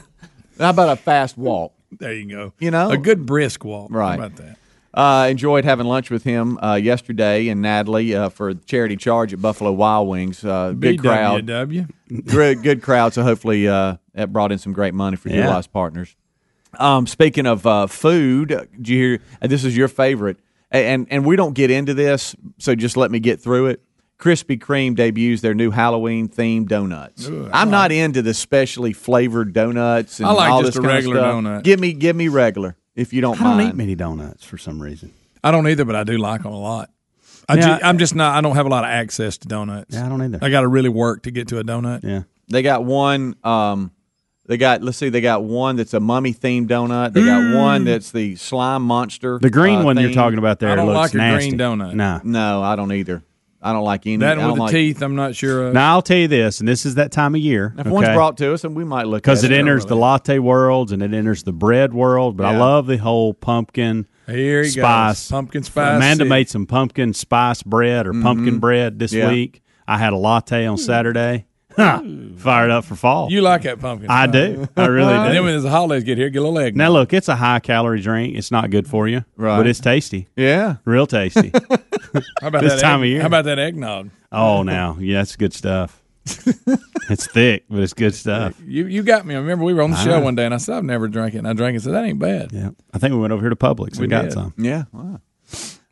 how 0.59 0.71
about 0.71 0.91
a 0.91 0.97
fast 0.97 1.37
walk? 1.37 1.73
There 1.93 2.13
you 2.13 2.27
go. 2.29 2.53
You 2.59 2.71
know? 2.71 2.91
a 2.91 2.97
good 2.97 3.27
brisk 3.27 3.65
walk. 3.65 3.91
How 3.91 3.99
Right. 3.99 4.15
about 4.15 4.37
that? 4.37 4.57
Uh, 4.93 5.27
enjoyed 5.29 5.65
having 5.65 5.87
lunch 5.87 6.09
with 6.09 6.23
him 6.23 6.57
uh, 6.63 6.77
yesterday 6.77 7.49
and 7.49 7.61
Natalie 7.61 8.15
uh, 8.15 8.29
for 8.29 8.55
charity 8.55 8.97
charge 8.97 9.33
at 9.33 9.43
Buffalo 9.43 9.73
Wild 9.73 10.09
Wings. 10.09 10.45
Uh, 10.45 10.71
good 10.73 11.01
crowd, 11.01 11.47
good, 11.47 12.63
good 12.63 12.81
crowd. 12.83 13.13
So 13.13 13.25
hopefully 13.25 13.67
uh, 13.67 13.97
that 14.15 14.33
brought 14.33 14.53
in 14.53 14.59
some 14.59 14.73
great 14.73 14.95
money 14.95 15.17
for 15.17 15.31
Yeah. 15.31 15.39
Utilize 15.39 15.67
Partners. 15.67 16.15
Um, 16.79 17.07
speaking 17.09 17.45
of 17.47 17.67
uh, 17.67 17.89
food, 17.89 18.53
uh, 18.53 18.65
did 18.77 18.89
you 18.89 18.99
hear? 18.99 19.19
And 19.41 19.51
this 19.51 19.65
is 19.65 19.77
your 19.77 19.89
favorite, 19.89 20.39
and 20.71 21.07
and 21.11 21.25
we 21.27 21.35
don't 21.37 21.55
get 21.55 21.71
into 21.73 21.95
this, 21.95 22.35
so 22.59 22.75
just 22.77 22.97
let 22.97 23.11
me 23.11 23.19
get 23.21 23.41
through 23.41 23.67
it. 23.67 23.81
Krispy 24.25 24.59
Kreme 24.59 24.97
debuts 24.97 25.43
their 25.43 25.53
new 25.53 25.71
Halloween 25.71 26.29
themed 26.31 26.69
donuts. 26.69 27.29
I'm 27.53 27.71
not 27.71 27.93
into 27.93 28.23
the 28.23 28.33
specially 28.33 28.95
flavored 28.95 29.53
donuts. 29.53 30.19
And 30.19 30.27
I 30.27 30.33
like 30.33 30.51
all 30.51 30.63
just 30.63 30.73
this 30.73 30.77
a 30.77 30.81
kind 30.81 30.91
of 30.91 30.95
regular 30.97 31.17
stuff. 31.21 31.35
donut. 31.35 31.63
Give 31.63 31.79
me, 31.79 31.93
give 31.93 32.17
me 32.17 32.29
regular 32.29 32.75
if 32.95 33.13
you 33.13 33.21
don't 33.21 33.39
I 33.39 33.45
don't 33.45 33.69
eat 33.69 33.75
many 33.75 33.95
donuts 33.95 34.43
for 34.43 34.57
some 34.57 34.81
reason. 34.81 35.13
I 35.43 35.51
don't 35.51 35.69
either, 35.69 35.85
but 35.85 35.95
I 35.95 36.05
do 36.05 36.17
like 36.17 36.43
them 36.43 36.53
a 36.55 36.59
lot. 36.59 36.89
I 37.47 37.57
Yeah, 37.57 37.79
ju- 37.79 37.85
I'm 37.85 37.99
just 37.99 38.15
not. 38.15 38.35
I 38.35 38.41
don't 38.41 38.57
have 38.57 38.65
a 38.65 38.71
lot 38.71 38.85
of 38.85 38.89
access 38.89 39.37
to 39.39 39.49
donuts. 39.49 39.95
Yeah, 39.95 40.07
I 40.07 40.09
don't 40.09 40.23
either. 40.23 40.39
I 40.41 40.49
got 40.49 40.63
to 40.63 40.69
really 40.69 40.89
work 40.89 41.25
to 41.25 41.31
get 41.31 41.49
to 41.49 41.59
a 41.59 41.63
donut. 41.65 42.03
Yeah. 42.03 42.23
They 42.49 42.63
got 42.63 42.83
one. 42.83 43.37
Um, 43.45 43.91
they 44.47 44.57
got. 44.57 44.83
Let's 44.83 44.97
see. 44.97 45.11
They 45.11 45.21
got 45.21 45.45
one 45.45 45.77
that's 45.77 45.93
a 45.93 46.01
mummy 46.01 46.33
themed 46.33 46.69
donut. 46.69 47.13
They 47.13 47.27
got 47.27 47.55
one 47.55 47.85
that's 47.85 48.11
the 48.11 48.37
slime 48.37 48.83
monster. 48.85 49.39
The 49.39 49.51
green 49.51 49.81
uh, 49.81 49.85
one 49.85 49.99
you're 49.99 50.13
talking 50.15 50.39
about 50.39 50.61
there 50.61 50.71
I 50.71 50.77
don't 50.77 50.87
looks 50.87 51.13
like 51.13 51.15
a 51.15 51.17
nasty. 51.19 51.49
green 51.51 51.61
donut. 51.61 51.93
Nah. 51.93 52.21
No, 52.25 52.63
I 52.63 52.75
don't 52.77 52.93
either. 52.93 53.23
I 53.65 53.73
don't 53.73 53.83
like 53.83 54.07
any. 54.07 54.19
That 54.19 54.39
I 54.39 54.43
one 54.43 54.49
with 54.49 54.57
the 54.57 54.63
like, 54.65 54.73
teeth, 54.73 55.03
I'm 55.03 55.17
not 55.17 55.35
sure 55.35 55.69
of. 55.69 55.73
Now 55.73 55.95
I'll 55.95 56.03
tell 56.03 56.19
you 56.19 56.29
this, 56.29 56.61
and 56.61 56.69
this 56.69 56.85
is 56.85 56.97
that 56.97 57.11
time 57.11 57.35
of 57.35 57.41
year. 57.41 57.75
If 57.79 57.87
one's 57.87 58.09
brought 58.09 58.37
to 58.37 58.53
us, 58.53 58.63
and 58.63 58.77
we 58.77 58.85
might 58.85 59.07
look 59.07 59.23
because 59.23 59.43
it 59.43 59.53
it. 59.53 59.59
enters 59.59 59.87
the 59.87 59.97
latte 59.97 60.39
world 60.39 60.93
and 60.93 61.03
it 61.03 61.15
enters 61.15 61.45
the 61.45 61.53
bread 61.53 61.95
world. 61.95 62.37
But 62.37 62.45
I 62.45 62.59
love 62.59 62.87
the 62.87 62.99
whole 62.99 63.33
pumpkin 63.33 64.07
Here 64.27 64.63
he 64.63 64.69
spice. 64.69 65.23
goes. 65.23 65.31
Pumpkin 65.31 65.63
spice. 65.63 65.97
Amanda 65.97 66.25
Sid. 66.25 66.29
made 66.29 66.51
some 66.51 66.67
pumpkin 66.67 67.15
spice 67.15 67.63
bread 67.63 68.07
or 68.07 68.13
pumpkin 68.13 68.51
mm-hmm. 68.55 68.59
bread 68.59 68.99
this 68.99 69.15
Yeah. 69.15 69.31
week. 69.31 69.63
I 69.89 69.97
had 69.97 70.13
a 70.13 70.19
latte 70.19 70.67
on 70.67 70.77
hmm. 70.77 70.83
Saturday. 70.83 71.47
Ha! 71.77 72.03
Fired 72.37 72.71
up 72.71 72.85
for 72.85 72.95
fall. 72.95 73.31
You 73.33 73.41
like 73.43 73.63
that 73.63 73.81
pumpkin? 73.81 74.09
I 74.11 74.27
do. 74.27 74.69
I 74.77 74.87
really 74.87 75.09
do. 75.13 75.19
And 75.19 75.27
then 75.27 75.35
do. 75.35 75.43
when 75.45 75.63
the 75.63 75.71
holidays 75.71 76.05
get 76.05 76.19
here, 76.19 76.29
get 76.31 76.39
a 76.39 76.43
little 76.43 76.59
egg. 76.59 76.77
Now 76.77 76.91
look, 76.91 77.13
it's 77.13 77.29
a 77.29 77.37
high 77.37 77.59
calorie 77.61 78.01
drink. 78.01 78.37
It's 78.37 78.51
not 78.51 78.71
good 78.71 78.87
for 78.87 79.09
you, 79.09 79.25
Right. 79.37 79.57
but 79.57 79.67
it's 79.67 79.81
tasty, 79.81 80.29
Yeah. 80.37 80.77
real 80.85 81.07
tasty. 81.07 81.51
How 82.41 82.49
about 82.49 82.63
this 82.63 82.75
that 82.75 82.81
time 82.81 83.01
egg- 83.01 83.05
of 83.05 83.09
year. 83.11 83.21
How 83.23 83.27
about 83.27 83.45
that 83.47 83.59
eggnog? 83.59 84.11
oh, 84.31 84.63
now 84.63 84.99
yeah, 85.01 85.23
it's 85.23 85.37
good 85.37 85.53
stuff. 85.53 86.01
it's 87.11 87.27
thick, 87.27 87.65
but 87.69 87.81
it's 87.81 87.93
good 87.93 88.15
stuff. 88.15 88.59
You 88.65 88.87
you 88.87 89.03
got 89.03 89.27
me. 89.27 89.35
I 89.35 89.39
remember 89.39 89.65
we 89.65 89.75
were 89.75 89.83
on 89.83 89.91
the 89.91 89.97
I 89.97 90.05
show 90.05 90.19
know. 90.19 90.25
one 90.25 90.35
day, 90.35 90.45
and 90.45 90.55
I 90.55 90.59
said 90.59 90.77
I've 90.77 90.85
never 90.85 91.07
drank 91.09 91.35
it, 91.35 91.39
and 91.39 91.49
I 91.49 91.53
drank 91.53 91.73
it. 91.73 91.77
and 91.77 91.83
Said 91.83 91.95
that 91.95 92.05
ain't 92.05 92.19
bad. 92.19 92.51
Yeah, 92.53 92.71
I 92.95 92.99
think 92.99 93.13
we 93.15 93.19
went 93.21 93.33
over 93.33 93.43
here 93.43 93.51
to 93.51 93.57
Publix 93.57 93.99
We 93.99 94.05
and 94.05 94.11
got 94.11 94.23
did. 94.25 94.33
some. 94.33 94.55
Yeah. 94.57 94.85
Wow. 94.93 95.21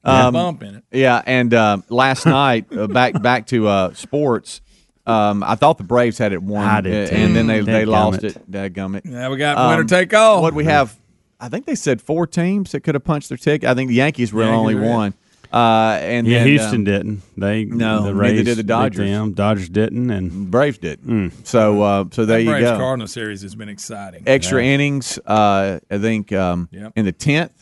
Um, 0.05 0.33
bump 0.33 0.63
in 0.63 0.77
it. 0.77 0.85
Yeah, 0.91 1.23
and 1.27 1.53
uh, 1.53 1.79
last 1.89 2.25
night 2.27 2.67
uh, 2.77 2.87
back 2.87 3.21
back 3.21 3.47
to 3.49 3.69
uh, 3.69 3.93
sports. 3.95 4.61
Um, 5.07 5.43
I 5.43 5.57
thought 5.57 5.79
the 5.79 5.85
Braves 5.85 6.19
had 6.19 6.33
it 6.33 6.43
won, 6.43 6.65
I 6.67 6.81
did 6.81 7.11
too. 7.11 7.17
and 7.17 7.35
then 7.35 7.47
they 7.49 7.61
they 7.61 7.85
lost 7.85 8.23
it. 8.23 8.37
Dadgummit. 8.51 9.03
Yeah, 9.05 9.29
we 9.31 9.37
got 9.37 9.59
Um, 9.59 9.71
winner 9.71 9.85
take 9.85 10.15
all. 10.15 10.41
What 10.43 10.55
we 10.55 10.65
have, 10.67 10.97
I 11.41 11.49
think 11.49 11.67
they 11.67 11.75
said 11.75 12.01
four 12.01 12.27
teams 12.27 12.71
that 12.73 12.81
could 12.83 12.95
have 12.95 13.03
punched 13.05 13.29
their 13.29 13.39
ticket. 13.39 13.69
I 13.69 13.75
think 13.75 13.89
the 13.89 13.97
Yankees 13.97 14.33
were 14.33 14.45
the 14.45 14.51
only 14.51 14.75
are 14.75 14.83
it. 14.85 14.89
one. 14.89 15.15
Uh, 15.53 15.99
and 16.01 16.27
Yeah, 16.27 16.39
then, 16.39 16.47
Houston 16.47 16.75
um, 16.77 16.85
didn't. 16.85 17.23
They 17.37 17.65
No, 17.67 17.97
the 17.97 18.01
neither 18.07 18.15
Rays 18.15 18.45
did 18.45 18.57
the 18.59 18.63
beat 18.63 18.69
Dodgers. 18.69 19.11
them. 19.11 19.33
Dodgers 19.33 19.69
didn't, 19.69 20.11
and 20.11 20.51
Braves 20.51 20.79
didn't. 20.79 21.47
So, 21.47 21.83
uh, 21.83 22.05
so 22.11 22.25
there 22.25 22.39
That 22.39 22.45
you 22.45 22.51
Braves 22.51 22.71
go. 22.71 22.79
Cardinal 22.79 23.07
series 23.09 23.43
has 23.43 23.55
been 23.55 23.69
exciting. 23.69 24.23
Extra 24.27 24.65
innings. 24.65 25.19
Uh, 25.27 25.81
I 25.91 25.99
think 25.99 26.33
um, 26.33 26.69
Yep. 26.73 26.93
in 26.97 27.05
the 27.05 27.13
tenth, 27.13 27.53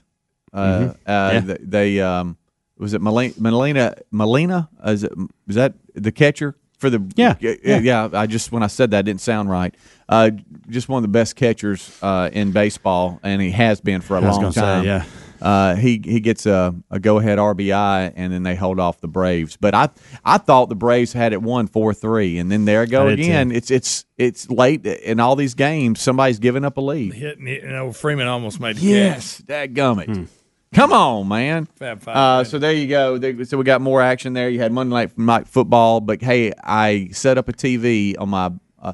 uh, 0.52 0.56
uh, 0.56 0.92
Yeah. 1.06 1.40
th- 1.40 1.61
they 1.64 2.00
um, 2.00 2.37
was 2.78 2.92
it 2.94 3.00
Melina 3.02 3.35
Melina 3.38 3.94
Melina? 4.12 4.68
Is 4.87 5.02
it 5.04 5.12
is 5.49 5.56
that 5.56 5.75
the 5.94 6.12
catcher 6.12 6.54
for 6.80 6.90
the? 6.90 7.00
Yeah, 7.14 7.37
yeah. 7.40 7.78
yeah. 7.78 8.08
I 8.12 8.26
just 8.26 8.50
when 8.50 8.62
I 8.62 8.66
said 8.66 8.90
that 8.90 9.00
it 9.00 9.02
didn't 9.04 9.20
sound 9.20 9.50
right. 9.50 9.75
Uh, 10.08 10.30
just 10.68 10.88
one 10.88 10.99
of 10.99 11.02
the 11.02 11.12
best 11.12 11.37
catchers 11.37 11.96
uh, 12.02 12.30
in 12.32 12.50
baseball, 12.52 13.20
and 13.22 13.40
he 13.40 13.50
has 13.52 13.80
been 13.80 14.00
for 14.00 14.16
a 14.16 14.20
I 14.20 14.26
was 14.26 14.32
long 14.37 14.40
gonna 14.42 14.52
say, 14.54 14.60
time. 14.60 14.84
yeah. 14.84 15.04
Uh, 15.40 15.75
he 15.75 16.00
he 16.04 16.20
gets 16.20 16.44
a, 16.44 16.75
a 16.90 16.99
go 17.00 17.18
ahead 17.18 17.38
RBI 17.38 18.12
and 18.14 18.30
then 18.30 18.42
they 18.42 18.54
hold 18.54 18.78
off 18.78 19.00
the 19.00 19.08
Braves. 19.08 19.56
But 19.56 19.75
I 19.75 19.88
I 20.22 20.37
thought 20.37 20.68
the 20.68 20.75
Braves 20.75 21.14
had 21.14 21.32
it 21.32 21.40
wone 21.40 21.66
four 21.66 21.94
three 21.94 22.38
and 22.38 22.50
then 22.52 22.66
there 22.66 22.84
go 22.84 23.08
I 23.08 23.12
again. 23.12 23.49
too. 23.49 23.56
It's 23.56 23.70
it's 23.70 24.04
it's 24.18 24.50
late 24.50 24.84
in 24.84 25.18
all 25.18 25.37
these 25.37 25.54
games. 25.54 26.02
Somebody's 26.02 26.40
giving 26.40 26.62
up 26.64 26.76
a 26.76 26.82
lead. 26.82 27.14
Hitting 27.14 27.46
it, 27.49 27.62
you 27.62 27.70
know, 27.70 27.90
Freeman 27.90 28.26
almost 28.26 28.60
made 28.60 28.76
the 28.76 28.82
Yes, 28.82 29.38
that 29.46 29.72
gummit. 29.72 30.28
Come 30.74 30.92
on, 30.92 31.26
man. 31.26 31.66
Fab 31.76 32.00
Five. 32.00 32.16
Uh, 32.16 32.44
so 32.44 32.58
there 32.58 32.72
you 32.72 32.86
go. 32.86 33.18
There- 33.18 33.44
So 33.44 33.58
we 33.58 33.64
got 33.64 33.80
more 33.80 34.00
action 34.00 34.34
there. 34.34 34.48
You 34.48 34.60
had 34.60 34.72
Monday 34.72 34.94
night, 34.94 35.18
night 35.18 35.48
football, 35.48 36.00
but 36.00 36.22
hey, 36.22 36.52
I 36.62 37.08
set 37.12 37.38
up 37.38 37.48
a 37.48 37.52
TV 37.52 38.14
on 38.18 38.28
my. 38.30 38.52
Uh, 38.80 38.92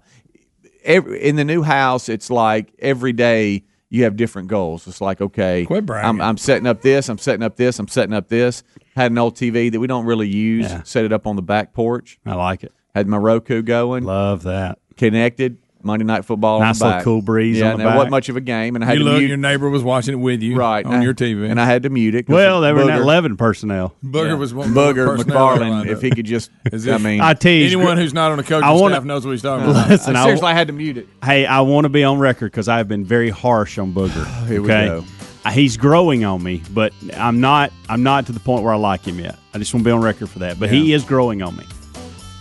every, 0.85 1.23
in 1.23 1.37
the 1.37 1.45
new 1.45 1.62
house, 1.62 2.09
it's 2.09 2.30
like 2.30 2.73
every 2.78 3.12
day 3.12 3.64
you 3.90 4.04
have 4.04 4.16
different 4.16 4.49
goals. 4.49 4.87
It's 4.88 5.02
like 5.02 5.21
okay, 5.21 5.66
Quit 5.66 5.85
bragging. 5.85 6.09
I'm, 6.09 6.21
I'm 6.23 6.38
setting 6.38 6.66
up 6.66 6.80
this. 6.80 7.11
I'm 7.11 7.18
setting 7.18 7.42
up 7.42 7.56
this. 7.56 7.78
I'm 7.78 7.88
setting 7.88 8.14
up 8.14 8.28
this. 8.28 8.62
Had 8.95 9.12
an 9.12 9.18
old 9.18 9.37
TV 9.37 9.71
that 9.71 9.78
we 9.78 9.87
don't 9.87 10.06
really 10.06 10.28
use. 10.28 10.64
Yeah. 10.71 10.83
Set 10.85 11.04
it 11.04 11.12
up 11.12 11.26
on 11.26 11.37
the 11.37 11.42
back 11.42 11.75
porch. 11.75 12.18
I 12.25 12.35
like 12.37 12.64
it. 12.64 12.73
Had 12.95 13.06
my 13.06 13.18
Roku 13.18 13.61
going, 13.61 14.04
Love 14.04 14.45
that. 14.45 14.78
connected. 14.97 15.59
Monday 15.87 16.05
night 16.05 16.25
football. 16.25 16.61
Nice 16.61 16.81
on 16.83 16.88
the 16.90 16.97
little 16.97 17.05
cool 17.05 17.23
breeze 17.23 17.59
Yeah, 17.59 17.73
on 17.73 17.78
the 17.78 17.85
and 17.87 17.95
it 17.95 17.97
wasn't 17.97 18.05
back. 18.07 18.11
much 18.11 18.28
of 18.28 18.37
a 18.37 18.40
game, 18.40 18.75
and 18.75 18.85
I 18.85 18.88
had 18.88 18.99
you 18.99 19.05
to 19.05 19.11
look, 19.11 19.19
mute. 19.19 19.28
your 19.28 19.37
neighbor 19.37 19.71
was 19.71 19.83
watching 19.83 20.14
it 20.14 20.19
with 20.19 20.43
you, 20.43 20.57
right 20.57 20.85
on 20.85 20.93
and 20.93 21.00
I- 21.00 21.05
your 21.05 21.14
TV. 21.14 21.49
and 21.50 21.61
I 21.61 21.64
had 21.64 21.85
to 21.85 21.88
mute 21.90 22.14
it. 22.14 22.25
'cause 22.26 22.35
Well, 22.35 22.61
they 22.61 22.73
were 22.73 22.83
in 22.83 22.88
Booger- 22.88 23.00
eleven 23.00 23.37
personnel. 23.37 23.95
Booger 24.05 24.37
was 24.38 24.52
one 24.52 24.75
Booger 24.75 25.16
McFarland, 25.16 25.87
if 25.87 26.02
he 26.02 26.11
could 26.11 26.26
just, 26.26 26.50
As 26.73 26.87
I 26.87 26.97
if- 26.97 27.02
mean, 27.02 27.21
I 27.21 27.35
tease 27.35 27.73
Anyone 27.73 27.97
who's 27.97 28.12
not 28.12 28.31
on 28.33 28.37
the 28.38 28.45
coaching 28.45 28.69
I 28.69 28.73
wanna- 28.73 28.97
staff 28.97 29.05
knows 29.05 29.25
what 29.25 29.33
he's 29.33 29.43
talking 29.43 29.71
about. 29.71 29.88
Listen, 29.88 30.16
I, 30.16 30.25
seriously, 30.25 30.49
I 30.49 30.52
had 30.55 30.66
to 30.66 30.73
mute 30.73 30.99
it. 30.99 31.09
hey, 31.25 31.47
I 31.47 31.61
want 31.61 31.85
to 31.85 31.88
be 31.88 32.05
on 32.05 32.19
record 32.19 32.50
because 32.50 32.69
I 32.69 32.78
have 32.78 32.88
been 32.88 33.05
very 33.05 33.31
harsh 33.31 33.78
on 33.78 33.93
Booger. 33.93 34.26
Here 34.49 34.61
we 34.61 34.69
okay? 34.71 34.87
go. 34.88 35.05
Uh, 35.45 35.50
He's 35.50 35.76
growing 35.76 36.25
on 36.25 36.43
me, 36.43 36.61
but 36.75 36.93
I'm 37.16 37.40
not. 37.40 37.71
I'm 37.88 38.02
not 38.02 38.26
to 38.26 38.33
the 38.33 38.40
point 38.40 38.64
where 38.64 38.73
I 38.73 38.76
like 38.78 39.05
him 39.07 39.21
yet. 39.21 39.37
I 39.55 39.59
just 39.59 39.73
want 39.73 39.85
to 39.85 39.88
be 39.88 39.93
on 39.93 40.00
record 40.00 40.28
for 40.28 40.40
that. 40.40 40.59
But 40.59 40.71
he 40.71 40.93
is 40.93 41.05
growing 41.05 41.40
on 41.40 41.57
me. 41.57 41.62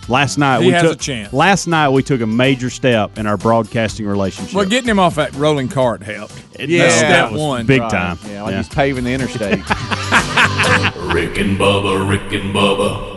Last 0.08 0.38
night 0.38 0.60
He 0.60 0.66
we 0.68 0.72
has 0.72 0.82
took 0.82 0.92
a 0.92 0.96
chance. 0.96 1.32
last 1.32 1.66
night 1.66 1.88
we 1.88 2.02
took 2.02 2.20
a 2.20 2.26
major 2.26 2.70
step 2.70 3.18
in 3.18 3.26
our 3.26 3.36
broadcasting 3.36 4.06
relationship. 4.06 4.54
well, 4.54 4.64
getting 4.64 4.88
him 4.88 5.00
off 5.00 5.16
that 5.16 5.34
rolling 5.34 5.68
cart 5.68 6.02
helped. 6.02 6.34
Yeah, 6.58 6.82
That's 6.84 7.00
that 7.00 7.10
step 7.10 7.32
was 7.32 7.40
one. 7.40 7.66
big 7.66 7.80
Right. 7.82 7.90
time. 7.90 8.18
Yeah, 8.30 8.42
like 8.42 8.54
he's 8.56 8.68
paving 8.68 9.04
the 9.04 9.12
interstate. 9.12 9.58
Rick 11.12 11.38
and 11.38 11.58
Bubba, 11.58 12.08
Rick 12.08 12.32
and 12.40 12.54
Bubba. 12.54 13.14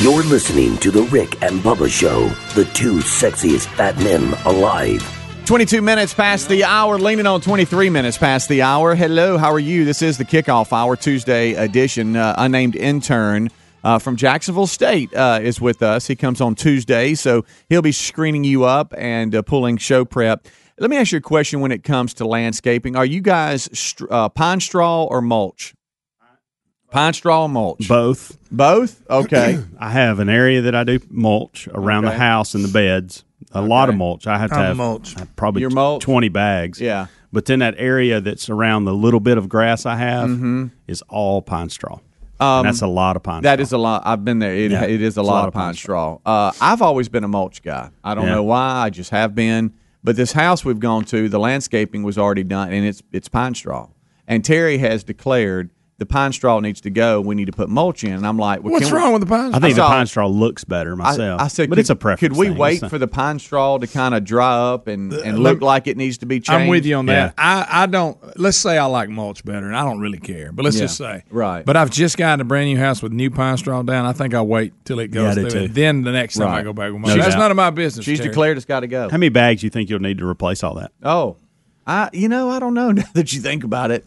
You're 0.00 0.22
listening 0.22 0.76
to 0.78 0.90
The 0.92 1.02
Rick 1.02 1.42
and 1.42 1.60
Bubba 1.60 1.90
Show, 1.90 2.28
the 2.54 2.64
two 2.72 2.98
sexiest 2.98 3.66
fat 3.74 3.96
men 3.98 4.32
alive. 4.46 5.02
22 5.48 5.80
minutes 5.80 6.12
past 6.12 6.46
the 6.50 6.62
hour, 6.62 6.98
leaning 6.98 7.26
on 7.26 7.40
23 7.40 7.88
minutes 7.88 8.18
past 8.18 8.50
the 8.50 8.60
hour. 8.60 8.94
Hello, 8.94 9.38
how 9.38 9.50
are 9.50 9.58
you? 9.58 9.86
This 9.86 10.02
is 10.02 10.18
the 10.18 10.24
Kickoff 10.26 10.74
Hour 10.74 10.94
Tuesday 10.94 11.54
edition. 11.54 12.16
Uh, 12.16 12.34
unnamed 12.36 12.76
intern 12.76 13.48
uh, 13.82 13.98
from 13.98 14.16
Jacksonville 14.16 14.66
State 14.66 15.10
uh, 15.14 15.38
is 15.42 15.58
with 15.58 15.82
us. 15.82 16.06
He 16.06 16.16
comes 16.16 16.42
on 16.42 16.54
Tuesday, 16.54 17.14
so 17.14 17.46
he'll 17.70 17.80
be 17.80 17.92
screening 17.92 18.44
you 18.44 18.64
up 18.64 18.92
and 18.98 19.34
uh, 19.34 19.40
pulling 19.40 19.78
show 19.78 20.04
prep. 20.04 20.46
Let 20.78 20.90
me 20.90 20.98
ask 20.98 21.12
you 21.12 21.18
a 21.18 21.22
question 21.22 21.60
when 21.60 21.72
it 21.72 21.82
comes 21.82 22.12
to 22.14 22.26
landscaping. 22.26 22.94
Are 22.94 23.06
you 23.06 23.22
guys 23.22 23.70
str- 23.72 24.04
uh, 24.10 24.28
pine 24.28 24.60
straw 24.60 25.04
or 25.04 25.22
mulch? 25.22 25.72
Pine 26.90 27.14
straw 27.14 27.44
or 27.44 27.48
mulch? 27.48 27.88
Both. 27.88 28.36
Both? 28.50 29.02
Okay. 29.08 29.64
I 29.78 29.92
have 29.92 30.18
an 30.18 30.28
area 30.28 30.60
that 30.60 30.74
I 30.74 30.84
do 30.84 31.00
mulch 31.08 31.68
around 31.72 32.04
Okay. 32.04 32.14
the 32.14 32.20
house 32.20 32.54
and 32.54 32.62
the 32.62 32.68
beds. 32.68 33.24
A 33.52 33.62
lot 33.62 33.88
of 33.88 33.94
mulch. 33.96 34.26
I 34.26 34.38
have 34.38 34.50
to 34.50 34.56
have 34.56 34.76
mulch. 34.76 35.16
uh, 35.16 35.24
probably 35.36 35.60
Your 35.62 35.70
mulch? 35.70 36.02
twenty 36.02 36.28
bags. 36.28 36.80
Yeah. 36.80 37.06
But 37.32 37.44
then 37.46 37.58
that 37.60 37.74
area 37.78 38.20
that's 38.20 38.48
around 38.50 38.84
the 38.84 38.94
little 38.94 39.20
bit 39.20 39.38
of 39.38 39.48
grass 39.48 39.86
I 39.86 39.96
have 39.96 40.28
Mm-hmm. 40.30 40.66
is 40.86 41.02
all 41.08 41.40
pine 41.42 41.68
straw. 41.68 41.98
and 42.40 42.66
that's 42.66 42.82
a 42.82 42.86
lot 42.86 43.16
of 43.16 43.22
pine. 43.22 43.36
Um, 43.38 43.42
That 43.42 43.54
straw. 43.56 43.62
is 43.62 43.72
a 43.72 43.78
lot. 43.78 44.02
I've 44.06 44.24
been 44.24 44.38
there. 44.38 44.54
It, 44.54 44.70
Yeah. 44.70 44.84
it 44.84 45.00
is 45.02 45.16
a 45.16 45.20
It's 45.20 45.28
lot, 45.28 45.48
of 45.48 45.54
pine 45.54 45.74
straw. 45.74 46.18
Uh, 46.24 46.52
I've 46.60 46.82
always 46.82 47.08
been 47.08 47.24
a 47.24 47.28
mulch 47.28 47.62
guy. 47.62 47.90
I 48.04 48.14
don't 48.14 48.24
Yeah. 48.26 48.36
know 48.36 48.44
why. 48.44 48.84
I 48.84 48.90
just 48.90 49.10
have 49.10 49.34
been. 49.34 49.72
But 50.04 50.16
this 50.16 50.32
house 50.32 50.64
we've 50.64 50.78
gone 50.80 51.04
to, 51.06 51.28
the 51.28 51.38
landscaping 51.40 52.02
was 52.04 52.16
already 52.18 52.44
done, 52.44 52.72
and 52.72 52.86
it's 52.86 53.02
it's 53.12 53.28
pine 53.28 53.54
straw. 53.54 53.88
And 54.26 54.44
Terry 54.44 54.78
has 54.78 55.04
declared 55.04 55.70
the 55.98 56.06
pine 56.06 56.32
straw 56.32 56.60
needs 56.60 56.80
to 56.82 56.90
go. 56.90 57.20
We 57.20 57.34
need 57.34 57.46
to 57.46 57.52
put 57.52 57.68
mulch 57.68 58.04
in. 58.04 58.12
And 58.12 58.24
I'm 58.24 58.38
like, 58.38 58.62
well, 58.62 58.72
What's 58.72 58.86
can 58.86 58.94
we- 58.94 59.00
wrong 59.02 59.12
with 59.14 59.20
the 59.22 59.26
pine? 59.26 59.48
Straw? 59.48 59.56
I 59.56 59.60
think 59.60 59.74
saw- 59.76 59.88
the 59.88 59.94
pine 59.94 60.06
straw 60.06 60.26
looks 60.28 60.62
better 60.62 60.94
myself. 60.94 61.40
I 61.40 61.48
said, 61.48 61.68
but 61.68 61.74
could, 61.74 61.80
it's 61.80 61.90
a 61.90 61.96
preference. 61.96 62.20
Could 62.20 62.38
we 62.38 62.46
thing. 62.50 62.56
wait 62.56 62.82
It's 62.82 62.88
for 62.90 62.98
the 62.98 63.08
pine 63.08 63.40
straw 63.40 63.78
to 63.78 63.86
kind 63.88 64.14
of 64.14 64.22
dry 64.24 64.54
up 64.72 64.86
and, 64.86 65.12
uh, 65.12 65.20
and 65.24 65.40
look, 65.40 65.54
look 65.54 65.62
like 65.62 65.88
it 65.88 65.96
needs 65.96 66.18
to 66.18 66.26
be 66.26 66.36
changed? 66.36 66.50
I'm 66.50 66.68
with 66.68 66.86
you 66.86 66.94
on 66.94 67.06
that. 67.06 67.34
Yeah. 67.36 67.66
I, 67.68 67.82
I 67.82 67.86
don't. 67.86 68.16
Let's 68.38 68.58
say 68.58 68.78
I 68.78 68.84
like 68.84 69.08
mulch 69.08 69.44
better, 69.44 69.66
and 69.66 69.76
I 69.76 69.82
don't 69.82 69.98
really 69.98 70.20
care. 70.20 70.52
But 70.52 70.64
let's 70.64 70.76
Yeah. 70.76 70.82
just 70.82 70.98
say, 70.98 71.24
Right. 71.30 71.64
But 71.64 71.76
I've 71.76 71.90
just 71.90 72.16
gotten 72.16 72.40
a 72.40 72.44
brand 72.44 72.66
new 72.70 72.78
house 72.78 73.02
with 73.02 73.10
new 73.12 73.30
pine 73.30 73.56
straw 73.56 73.82
down. 73.82 74.06
I 74.06 74.12
think 74.12 74.34
I'll 74.34 74.46
wait 74.46 74.72
till 74.84 75.00
it 75.00 75.08
goes 75.08 75.36
I 75.36 75.42
do 75.42 75.50
through. 75.50 75.60
too. 75.60 75.64
it. 75.64 75.74
Then 75.74 76.02
the 76.02 76.12
next 76.12 76.36
time 76.36 76.46
I 76.48 76.62
go 76.62 76.72
back 76.72 76.92
with 76.92 77.00
No 77.02 77.08
mulch, 77.08 77.18
that's 77.18 77.34
doubt. 77.34 77.40
none 77.40 77.50
of 77.50 77.56
my 77.56 77.70
business. 77.70 78.04
She's 78.04 78.18
Terry. 78.18 78.28
declared 78.30 78.56
it's 78.56 78.66
got 78.66 78.80
to 78.80 78.86
go. 78.86 79.08
How 79.10 79.16
many 79.16 79.30
bags 79.30 79.62
do 79.62 79.66
you 79.66 79.70
think 79.70 79.90
you'll 79.90 79.98
need 79.98 80.18
to 80.18 80.26
replace 80.28 80.62
all 80.62 80.74
that? 80.76 80.92
Oh, 81.02 81.38
I 81.88 82.08
you 82.12 82.28
know 82.28 82.50
I 82.50 82.60
don't 82.60 82.74
know. 82.74 82.92
Now 82.98 83.04
that 83.14 83.32
you 83.32 83.40
think 83.40 83.64
about 83.64 83.90
it, 83.90 84.04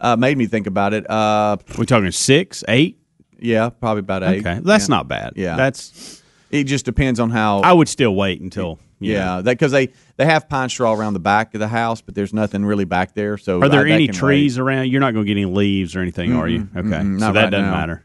uh, 0.00 0.16
made 0.16 0.36
me 0.38 0.46
think 0.46 0.66
about 0.66 0.94
it. 0.94 1.08
Uh, 1.08 1.56
We're 1.78 1.84
talking 1.84 2.10
six, 2.10 2.62
eight? 2.68 2.98
yeah, 3.38 3.68
probably 3.68 4.00
about 4.00 4.22
eight. 4.22 4.40
Okay, 4.46 4.60
that's 4.62 4.88
Yeah. 4.88 4.94
not 4.96 5.08
bad. 5.08 5.32
Yeah. 5.36 5.56
that's. 5.56 6.22
It 6.50 6.64
just 6.64 6.84
depends 6.84 7.18
on 7.18 7.30
how. 7.30 7.60
I 7.60 7.72
would 7.72 7.88
still 7.88 8.14
wait 8.14 8.40
until. 8.40 8.78
you 9.00 9.12
yeah, 9.14 9.24
know. 9.24 9.42
that 9.42 9.52
because 9.52 9.72
they 9.72 9.88
they 10.16 10.24
have 10.24 10.48
pine 10.48 10.68
straw 10.68 10.92
around 10.94 11.14
the 11.14 11.18
back 11.20 11.52
of 11.54 11.60
the 11.60 11.66
house, 11.68 12.00
but 12.00 12.14
there's 12.14 12.32
nothing 12.32 12.64
really 12.64 12.84
back 12.84 13.14
there. 13.14 13.36
So 13.38 13.60
Are 13.60 13.68
there 13.68 13.82
that 13.84 13.90
any 13.90 14.06
can 14.06 14.14
trees 14.14 14.56
around? 14.56 14.88
You're 14.88 15.00
not 15.00 15.14
going 15.14 15.26
to 15.26 15.34
get 15.34 15.38
any 15.40 15.46
leaves 15.52 15.96
or 15.96 16.00
anything, 16.00 16.32
are 16.34 16.46
you? 16.48 16.68
Okay, 16.76 16.90
so 16.90 17.02
not 17.02 17.34
that 17.34 17.42
right 17.44 17.50
doesn't 17.50 17.66
now. 17.66 17.72
matter. 17.72 18.04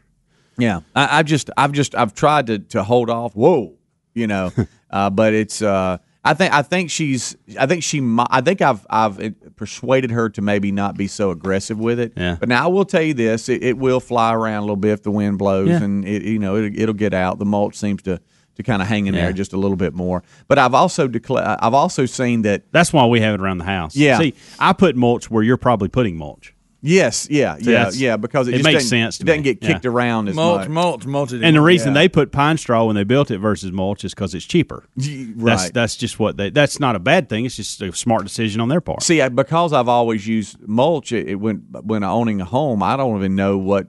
Yeah, 0.58 0.80
I, 0.96 1.20
I've 1.20 1.26
just 1.26 1.48
I've 1.56 1.72
just 1.72 1.94
I've 1.94 2.12
tried 2.12 2.48
to 2.48 2.58
to 2.58 2.82
hold 2.82 3.08
off. 3.08 3.34
Whoa, 3.36 3.74
you 4.14 4.26
know, 4.26 4.50
uh, 4.90 5.10
but 5.10 5.32
it's. 5.32 5.62
Uh, 5.62 5.98
I 6.24 6.34
think 6.34 6.52
I 6.52 6.62
think 6.62 6.90
she's 6.90 7.34
I 7.58 7.66
think 7.66 7.82
she 7.82 8.00
I 8.30 8.40
think 8.42 8.60
I've 8.60 8.86
I've 8.90 9.34
persuaded 9.56 10.10
her 10.10 10.28
to 10.30 10.42
maybe 10.42 10.70
not 10.70 10.96
be 10.96 11.06
so 11.06 11.30
aggressive 11.30 11.78
with 11.78 11.98
it. 11.98 12.12
Yeah. 12.16 12.36
But 12.38 12.48
now 12.50 12.64
I 12.64 12.68
will 12.68 12.84
tell 12.84 13.00
you 13.02 13.14
this: 13.14 13.48
it, 13.48 13.62
it 13.64 13.78
will 13.78 14.00
fly 14.00 14.34
around 14.34 14.58
a 14.58 14.60
little 14.62 14.76
bit 14.76 14.92
if 14.92 15.02
the 15.02 15.10
wind 15.10 15.38
blows, 15.38 15.68
Yeah. 15.68 15.82
and 15.82 16.04
it 16.06 16.22
you 16.22 16.38
know 16.38 16.56
it, 16.56 16.78
it'll 16.78 16.94
get 16.94 17.14
out. 17.14 17.38
The 17.38 17.46
mulch 17.46 17.74
seems 17.76 18.02
to 18.02 18.20
to 18.56 18.62
kind 18.62 18.82
of 18.82 18.88
hang 18.88 19.06
in 19.06 19.14
Yeah. 19.14 19.22
there 19.26 19.32
just 19.32 19.54
a 19.54 19.56
little 19.56 19.78
bit 19.78 19.94
more. 19.94 20.22
But 20.46 20.58
I've 20.58 20.74
also 20.74 21.08
declared 21.08 21.46
I've 21.46 21.72
also 21.74 22.04
seen 22.04 22.42
that 22.42 22.64
That's 22.70 22.92
why 22.92 23.06
we 23.06 23.20
have 23.20 23.34
it 23.34 23.40
around 23.40 23.58
the 23.58 23.64
house. 23.64 23.96
Yeah. 23.96 24.18
See, 24.18 24.34
I 24.58 24.74
put 24.74 24.96
mulch 24.96 25.30
where 25.30 25.42
you're 25.42 25.56
probably 25.56 25.88
putting 25.88 26.18
mulch. 26.18 26.54
Yes, 26.82 27.28
yeah, 27.30 27.56
yeah, 27.60 27.90
yeah, 27.94 28.16
because 28.16 28.48
it, 28.48 28.54
it 28.54 28.58
just 28.58 28.64
makes 28.64 28.74
doesn't- 28.84 28.88
sense 28.88 29.18
to 29.18 29.24
It 29.24 29.26
doesn't 29.26 29.40
me. 29.40 29.44
get 29.44 29.60
kicked 29.60 29.84
Yeah. 29.84 29.90
around 29.90 30.28
as 30.28 30.34
mulch, 30.34 30.60
much. 30.60 30.68
mulch, 30.68 31.06
mulch. 31.06 31.32
it 31.32 31.42
And 31.42 31.56
the 31.56 31.60
reason 31.60 31.88
Yeah. 31.94 32.02
they 32.02 32.08
put 32.08 32.32
pine 32.32 32.56
straw 32.56 32.84
when 32.84 32.96
they 32.96 33.04
built 33.04 33.30
it 33.30 33.38
versus 33.38 33.72
mulch 33.72 34.04
is 34.04 34.14
because 34.14 34.34
it's 34.34 34.44
cheaper. 34.46 34.84
Y- 34.96 35.26
That's 35.36 35.62
right. 35.64 35.74
that's 35.74 35.96
just 35.96 36.18
what 36.18 36.36
they. 36.36 36.50
That's 36.50 36.80
not 36.80 36.96
a 36.96 36.98
bad 37.00 37.28
thing. 37.28 37.44
It's 37.44 37.56
just 37.56 37.80
a 37.82 37.92
smart 37.94 38.24
decision 38.24 38.60
on 38.60 38.68
their 38.68 38.80
part. 38.80 39.02
See, 39.02 39.26
because 39.28 39.72
I've 39.72 39.88
always 39.88 40.26
used 40.26 40.56
mulch, 40.66 41.12
it, 41.12 41.28
it 41.28 41.34
when 41.36 41.56
when 41.82 42.02
owning 42.04 42.40
a 42.40 42.44
home, 42.44 42.82
I 42.82 42.96
don't 42.96 43.16
even 43.16 43.34
know 43.36 43.58
what 43.58 43.88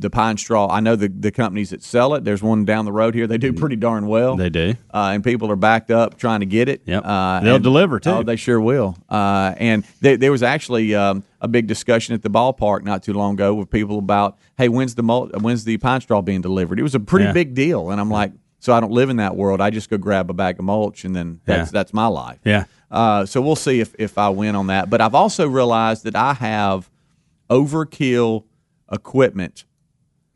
the 0.00 0.10
pine 0.10 0.36
straw. 0.36 0.68
I 0.70 0.80
know 0.80 0.96
the 0.96 1.08
the 1.08 1.30
companies 1.30 1.70
that 1.70 1.82
sell 1.82 2.14
it. 2.14 2.24
There's 2.24 2.42
one 2.42 2.64
down 2.64 2.84
the 2.84 2.92
road 2.92 3.14
here. 3.14 3.26
They 3.26 3.38
do 3.38 3.52
pretty 3.52 3.76
darn 3.76 4.06
well. 4.06 4.36
They 4.36 4.50
do. 4.50 4.74
uh, 4.92 5.10
and 5.14 5.22
people 5.22 5.50
are 5.50 5.56
backed 5.56 5.90
up 5.90 6.18
trying 6.18 6.40
to 6.40 6.46
get 6.46 6.68
it. 6.68 6.82
Yep. 6.86 7.02
Uh, 7.04 7.40
They'll 7.40 7.54
and- 7.56 7.64
deliver, 7.64 8.00
too. 8.00 8.10
Oh, 8.10 8.22
they 8.22 8.36
sure 8.36 8.60
will. 8.60 8.96
Uh, 9.08 9.54
and 9.58 9.84
there, 10.00 10.16
there 10.16 10.32
was 10.32 10.42
actually 10.42 10.94
um, 10.94 11.22
a 11.40 11.48
big 11.48 11.66
discussion 11.66 12.14
at 12.14 12.22
the 12.22 12.30
ballpark 12.30 12.82
not 12.82 13.02
too 13.02 13.12
long 13.12 13.34
ago 13.34 13.54
with 13.54 13.70
people 13.70 13.98
about, 13.98 14.38
hey, 14.58 14.68
when's 14.68 14.94
the 14.94 15.02
mul- 15.02 15.30
when's 15.40 15.64
the 15.64 15.76
pine 15.78 16.00
straw 16.00 16.22
being 16.22 16.40
delivered? 16.40 16.78
It 16.78 16.82
was 16.82 16.94
a 16.94 17.00
pretty 17.00 17.26
Yeah. 17.26 17.32
big 17.32 17.54
deal, 17.54 17.90
and 17.90 18.00
I'm 18.00 18.10
like, 18.10 18.32
so 18.58 18.74
I 18.74 18.80
don't 18.80 18.92
live 18.92 19.08
in 19.10 19.16
that 19.16 19.36
world. 19.36 19.60
I 19.62 19.70
just 19.70 19.88
go 19.88 19.96
grab 19.96 20.28
a 20.30 20.34
bag 20.34 20.58
of 20.58 20.64
mulch, 20.66 21.04
and 21.06 21.16
then 21.16 21.40
that's 21.46 21.68
Yeah. 21.68 21.78
that's 21.78 21.92
my 21.94 22.06
life. 22.06 22.38
Yeah. 22.44 22.64
Uh, 22.90 23.24
so 23.24 23.40
we'll 23.40 23.56
see 23.56 23.80
if 23.80 23.94
if 23.98 24.18
I 24.18 24.28
win 24.30 24.54
on 24.56 24.66
that. 24.66 24.90
But 24.90 25.00
I've 25.00 25.14
also 25.14 25.46
realized 25.48 26.04
that 26.04 26.14
I 26.16 26.34
have 26.34 26.90
overkill 27.48 28.44
equipment, 28.92 29.64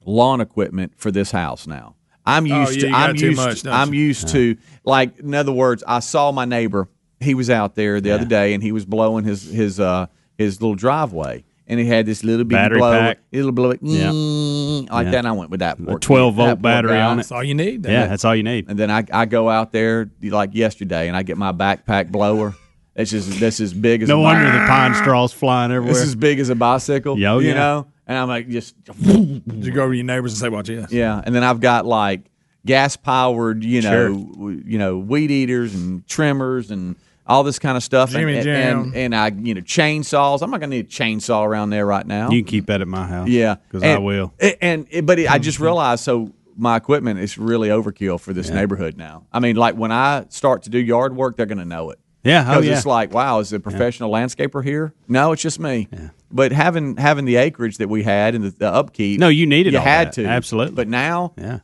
lawn 0.05 0.41
equipment 0.41 0.93
for 0.97 1.11
this 1.11 1.31
house 1.31 1.67
now. 1.67 1.97
I'm 2.27 2.51
Oh, 2.51 2.61
used 2.61 2.77
yeah, 2.77 2.81
to. 2.81 2.87
you 2.87 2.93
got 2.93 3.11
I'm 3.11 3.17
too 3.17 3.27
used. 3.27 3.37
much, 3.41 3.63
don't 3.63 3.73
I'm 3.75 3.93
you? 3.95 4.01
used 4.05 4.29
to. 4.29 4.57
Like 4.85 5.19
in 5.19 5.35
other 5.35 5.53
words, 5.53 5.85
I 5.87 6.01
saw 6.01 6.33
my 6.33 6.45
neighbor. 6.45 6.89
He 7.21 7.35
was 7.35 7.49
out 7.51 7.75
there 7.75 8.01
the 8.01 8.13
other 8.13 8.25
day, 8.25 8.55
and 8.55 8.63
he 8.63 8.73
was 8.73 8.85
blowing 8.85 9.25
his 9.25 9.43
his 9.45 9.79
uh 9.81 10.07
his 10.39 10.61
little 10.61 10.75
driveway, 10.75 11.45
and 11.67 11.79
he 11.79 11.87
had 11.87 12.07
this 12.07 12.25
little 12.25 12.45
bitty 12.45 12.57
Battery 12.57 12.79
blower, 12.79 12.99
pack. 12.99 13.19
little 13.33 13.53
blow 13.53 13.73
Yeah. 13.83 14.11
like 14.11 15.05
Yeah. 15.07 15.11
that. 15.13 15.19
And 15.19 15.29
I 15.29 15.33
went 15.33 15.51
with 15.51 15.61
that. 15.61 15.79
A 15.87 15.99
12 15.99 16.35
volt 16.35 16.61
battery 16.63 16.99
on 16.99 17.15
it. 17.15 17.17
That's 17.17 17.33
all 17.33 17.45
you 17.45 17.55
need. 17.55 17.85
Yeah, 17.87 18.07
that's 18.07 18.25
all 18.25 18.35
you 18.35 18.43
need. 18.43 18.69
And 18.69 18.79
then 18.79 18.91
I, 18.91 19.05
I 19.13 19.27
go 19.27 19.49
out 19.49 19.73
there 19.73 20.11
like 20.23 20.55
yesterday, 20.55 21.09
and 21.09 21.17
I 21.17 21.23
get 21.23 21.37
my 21.39 21.53
backpack 21.53 22.11
blower. 22.11 22.55
It's 22.97 23.11
just 23.11 23.39
this 23.41 23.59
as 23.61 23.75
big 23.75 24.03
as 24.03 24.09
No 24.09 24.21
a 24.21 24.23
wonder 24.23 24.45
the 24.45 24.59
pine 24.67 24.95
straws 25.03 25.33
flying 25.33 25.73
everywhere. 25.73 25.95
This 25.95 26.03
is 26.07 26.15
big 26.15 26.39
as 26.41 26.49
a 26.49 26.55
bicycle. 26.55 27.19
Yeah, 27.19 27.33
oh, 27.33 27.39
you 27.41 27.49
yeah. 27.49 27.55
know. 27.55 27.87
And 28.07 28.19
I'm 28.19 28.29
like 28.29 28.49
just 28.49 28.75
You 28.99 29.41
go 29.73 29.83
over 29.85 29.93
to 29.93 29.97
your 29.97 30.05
neighbors 30.05 30.33
and 30.33 30.39
say, 30.41 30.49
"Watch 30.49 30.67
this." 30.69 30.93
yeah. 30.93 31.23
And 31.25 31.35
then 31.35 31.43
I've 31.45 31.61
got 31.61 31.87
like 31.87 32.23
gas 32.67 32.97
powered, 32.97 33.65
you 33.65 33.83
know, 33.83 34.13
w- 34.33 34.63
you 34.67 34.79
know, 34.79 34.99
weed 34.99 35.31
eaters 35.31 35.75
and 35.75 36.07
trimmers 36.07 36.71
and 36.71 36.97
all 37.27 37.43
this 37.43 37.59
kind 37.59 37.77
of 37.77 37.83
stuff. 37.83 38.11
Jimmy 38.11 38.35
and, 38.37 38.45
Jam. 38.45 38.81
and 38.83 38.95
and 38.97 39.17
I 39.17 39.29
you 39.29 39.55
know 39.55 39.63
chainsaws. 39.63 40.43
I'm 40.43 40.51
not 40.51 40.61
gonna 40.61 40.71
need 40.77 40.87
a 40.87 40.89
chainsaw 40.89 41.47
around 41.47 41.71
there 41.71 41.87
right 41.87 42.07
now. 42.07 42.31
you 42.31 42.43
can 42.43 42.51
keep 42.51 42.67
that 42.67 42.81
at 42.83 42.89
my 42.89 43.07
house. 43.07 43.29
yeah, 43.29 43.55
because 43.69 43.83
I 43.83 43.97
will. 43.99 44.35
And, 44.39 44.57
and 44.61 44.87
it- 44.91 45.07
but 45.07 45.19
it, 45.19 45.31
I 45.31 45.39
just 45.39 45.59
realized 45.69 46.05
so. 46.05 46.33
My 46.57 46.77
equipment 46.77 47.19
is 47.19 47.37
really 47.37 47.69
overkill 47.69 48.21
for 48.21 48.33
this 48.33 48.49
neighborhood 48.49 48.97
now. 48.97 49.27
I 49.33 49.41
mean, 49.41 49.57
like 49.57 49.75
when 49.75 49.91
I 49.91 50.27
start 50.29 50.63
to 50.63 50.71
do 50.71 50.79
yard 50.79 51.17
work, 51.17 51.37
they're 51.37 51.47
going 51.47 51.59
to 51.59 51.65
know 51.65 51.91
it. 51.91 51.99
Yeah, 52.25 52.43
oh 52.43 52.55
because 52.55 52.67
yeah. 52.67 52.77
it's 52.79 52.87
like, 52.87 53.13
wow, 53.13 53.39
is 53.41 53.53
a 53.53 53.61
professional 53.61 54.11
landscaper 54.11 54.65
here? 54.65 54.95
No, 55.09 55.33
it's 55.33 55.43
just 55.43 55.61
me. 55.61 55.89
But 56.31 56.53
having 56.53 56.97
having 56.97 57.27
the 57.27 57.37
acreage 57.37 57.77
that 57.79 57.89
we 57.89 58.03
had 58.03 58.35
and 58.35 58.45
the, 58.45 58.51
the 58.51 58.73
upkeep, 58.73 59.21
No, 59.21 59.29
you 59.29 59.47
needed 59.47 59.75
it. 59.75 59.77
you 59.77 59.81
had 59.83 60.09
that. 60.09 60.13
to 60.15 60.25
Absolutely. 60.27 60.75
But 60.75 60.89
now, 60.89 61.35
yeah, 61.37 61.61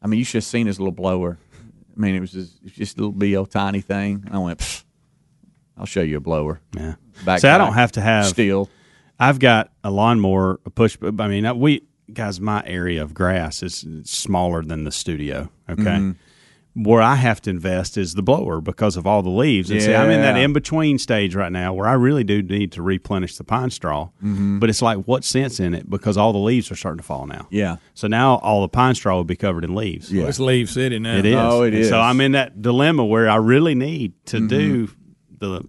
I 0.00 0.06
mean, 0.06 0.18
you 0.18 0.24
should 0.24 0.38
have 0.38 0.44
seen 0.44 0.66
his 0.66 0.78
little 0.78 0.92
blower. 0.92 1.38
I 1.96 2.00
mean, 2.00 2.14
it 2.14 2.20
was 2.20 2.32
just, 2.32 2.62
it 2.64 2.72
just 2.72 2.96
a 2.96 3.00
little 3.00 3.12
be 3.12 3.36
old 3.36 3.50
tiny 3.50 3.80
thing. 3.80 4.22
And 4.26 4.34
I 4.34 4.38
went, 4.38 4.60
"Pfft, 4.60 4.84
I'll 5.76 5.86
show 5.86 6.02
you 6.02 6.16
a 6.16 6.20
blower. 6.20 6.60
yeah. 6.76 6.94
Back 7.24 7.40
See, 7.40 7.48
I 7.48 7.58
don't 7.58 7.74
have 7.74 7.92
to 7.92 8.00
have. 8.00 8.26
steel. 8.26 8.70
I've 9.18 9.38
got 9.38 9.70
a 9.84 9.90
lawnmower, 9.90 10.60
a 10.64 10.70
push. 10.70 10.96
I 11.02 11.10
mean, 11.28 11.58
we 11.58 11.82
guys, 12.12 12.40
my 12.40 12.62
area 12.64 13.02
of 13.02 13.12
grass 13.12 13.62
is 13.62 13.84
smaller 14.04 14.62
than 14.62 14.84
the 14.84 14.92
studio. 14.92 15.50
Okay. 15.68 15.82
Mm-hmm. 15.82 16.12
Where 16.74 17.02
I 17.02 17.16
have 17.16 17.40
to 17.42 17.50
invest 17.50 17.98
is 17.98 18.14
the 18.14 18.22
blower 18.22 18.60
because 18.60 18.96
of 18.96 19.04
all 19.04 19.22
the 19.22 19.28
leaves. 19.30 19.70
And 19.72 19.82
see, 19.82 19.92
I'm 19.92 20.08
in 20.08 20.20
that 20.20 20.36
in 20.36 20.52
between 20.52 20.98
stage 20.98 21.34
right 21.34 21.50
now 21.50 21.72
where 21.74 21.88
I 21.88 21.94
really 21.94 22.22
do 22.22 22.42
need 22.42 22.70
to 22.72 22.82
replenish 22.82 23.36
the 23.36 23.42
pine 23.44 23.70
straw. 23.70 24.10
Mm-hmm. 24.22 24.60
But 24.60 24.70
it's 24.70 24.80
like, 24.80 24.98
what 24.98 25.24
sense 25.24 25.58
in 25.58 25.74
it? 25.74 25.90
Because 25.90 26.16
all 26.16 26.32
the 26.32 26.38
leaves 26.38 26.70
are 26.70 26.76
starting 26.76 26.98
to 26.98 27.04
fall 27.04 27.26
now. 27.26 27.48
Yeah. 27.50 27.78
So 27.94 28.06
now 28.06 28.36
all 28.36 28.60
the 28.62 28.68
pine 28.68 28.94
straw 28.94 29.16
will 29.16 29.24
be 29.24 29.34
covered 29.34 29.64
in 29.64 29.74
leaves. 29.74 30.12
Yeah. 30.12 30.20
Well, 30.20 30.28
it's 30.28 30.38
Leave 30.38 30.70
City 30.70 31.00
now. 31.00 31.16
It 31.16 31.26
is. 31.26 31.34
Oh, 31.36 31.64
it 31.64 31.74
is. 31.74 31.88
And. 31.88 31.90
So 31.90 32.00
I'm 32.00 32.20
in 32.20 32.32
that 32.32 32.62
dilemma 32.62 33.04
where 33.04 33.28
I 33.28 33.36
really 33.36 33.74
need 33.74 34.12
to 34.26 34.36
Mm-hmm. 34.36 34.46
do 34.46 34.90
the 35.38 35.62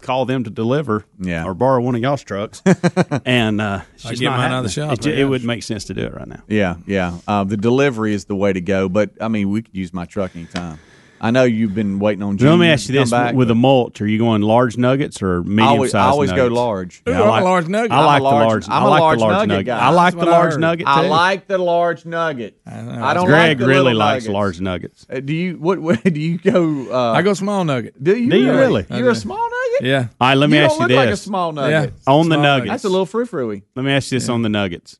call 0.00 0.24
them 0.26 0.44
to 0.44 0.50
deliver, 0.50 1.04
Yeah. 1.20 1.44
or 1.44 1.54
borrow 1.54 1.80
one 1.82 1.94
of 1.94 2.00
y'all's 2.00 2.22
trucks, 2.22 2.62
and 3.24 3.60
uh, 3.60 3.80
I 4.04 4.08
just 4.08 4.20
get 4.20 4.30
not 4.30 4.38
mine 4.38 4.52
out 4.52 4.58
of 4.58 4.64
the 4.64 4.70
shop, 4.70 4.92
It, 4.92 5.06
it 5.06 5.16
guess. 5.16 5.28
would 5.28 5.44
make 5.44 5.62
sense 5.62 5.84
to 5.86 5.94
do 5.94 6.02
it 6.02 6.14
right 6.14 6.26
now. 6.28 6.42
Yeah, 6.48 6.76
yeah. 6.86 7.18
Uh, 7.26 7.44
the 7.44 7.56
delivery 7.56 8.14
is 8.14 8.24
the 8.26 8.36
way 8.36 8.52
to 8.52 8.60
go. 8.60 8.88
But 8.88 9.10
I 9.20 9.28
mean, 9.28 9.50
we 9.50 9.62
could 9.62 9.74
use 9.76 9.92
my 9.92 10.04
truck 10.04 10.34
anytime. 10.36 10.78
I 11.20 11.30
know 11.30 11.44
you've 11.44 11.74
been 11.74 12.00
waiting 12.00 12.22
on. 12.22 12.36
Now, 12.36 12.50
let 12.50 12.58
me 12.58 12.68
ask 12.68 12.86
you 12.86 12.98
this: 12.98 13.10
back, 13.10 13.34
with 13.34 13.48
but 13.48 13.52
a 13.52 13.54
mulch, 13.54 14.02
are 14.02 14.06
you 14.06 14.18
going 14.18 14.42
large 14.42 14.76
nuggets 14.76 15.22
or 15.22 15.36
I 15.38 15.42
medium 15.44 15.68
always, 15.68 15.92
sized? 15.92 16.06
I 16.06 16.10
always 16.10 16.30
go 16.32 16.36
nuggets? 16.48 16.54
large. 16.56 17.02
Ooh, 17.08 17.12
I'm 17.14 17.42
a 17.42 17.44
large 17.44 17.66
nugget. 17.68 17.92
I 17.92 18.04
like 18.04 18.22
large- 18.22 18.42
the 18.42 18.48
large. 18.48 18.64
I'm 18.68 18.72
I 18.82 18.86
a 18.86 18.90
like 18.90 19.00
large 19.00 19.18
the 19.20 19.24
large 19.24 19.32
nugget 19.36 19.48
nugget. 19.48 19.66
guy. 19.66 19.78
I 19.78 19.88
like 19.90 20.04
That's 20.04 20.14
the 20.14 20.18
what 20.18 20.28
I 20.34 20.38
large 20.38 20.52
heard. 20.52 20.60
nugget. 20.60 20.86
I 20.86 21.08
like 21.08 21.46
the 21.46 21.58
large 21.58 22.04
nugget. 22.04 22.60
I, 22.66 23.14
don't. 23.14 23.22
like 23.22 23.26
Greg 23.26 23.58
the 23.58 23.66
really 23.66 23.94
likes 23.94 24.24
nuggets. 24.24 24.28
large 24.34 24.60
nuggets. 24.60 25.06
Uh, 25.08 25.20
do 25.20 25.32
you? 25.32 25.54
What? 25.56 25.78
what 25.78 26.02
do 26.12 26.20
you 26.20 26.36
go? 26.36 26.92
Uh, 26.92 27.12
I 27.12 27.22
go 27.22 27.32
small 27.32 27.64
nugget. 27.64 28.02
Do 28.02 28.14
you? 28.18 28.28
Do 28.28 28.36
you 28.38 28.52
really? 28.52 28.84
I 28.90 28.98
You're 28.98 29.10
a 29.10 29.14
small 29.14 29.48
nugget. 29.80 29.86
Yeah. 29.86 30.08
All 30.20 30.28
right, 30.28 30.34
let 30.36 30.50
me 30.50 30.56
you 30.58 30.64
ask 30.64 30.78
don't 30.78 30.88
you 30.90 30.96
look 30.96 31.02
like 31.04 31.08
a 31.08 31.10
this: 31.12 31.22
small 31.22 31.52
nugget. 31.52 31.70
Yeah. 31.94 32.12
on 32.12 32.28
the 32.28 32.34
Small 32.34 32.42
nuggets. 32.42 32.70
That's 32.70 32.84
a 32.84 32.88
little 32.88 33.06
frou 33.06 33.26
frou 33.26 33.62
Let 33.74 33.84
me 33.84 33.92
ask 33.92 34.10
you 34.12 34.18
this 34.18 34.28
on 34.28 34.42
the 34.42 34.48
nuggets. 34.48 34.98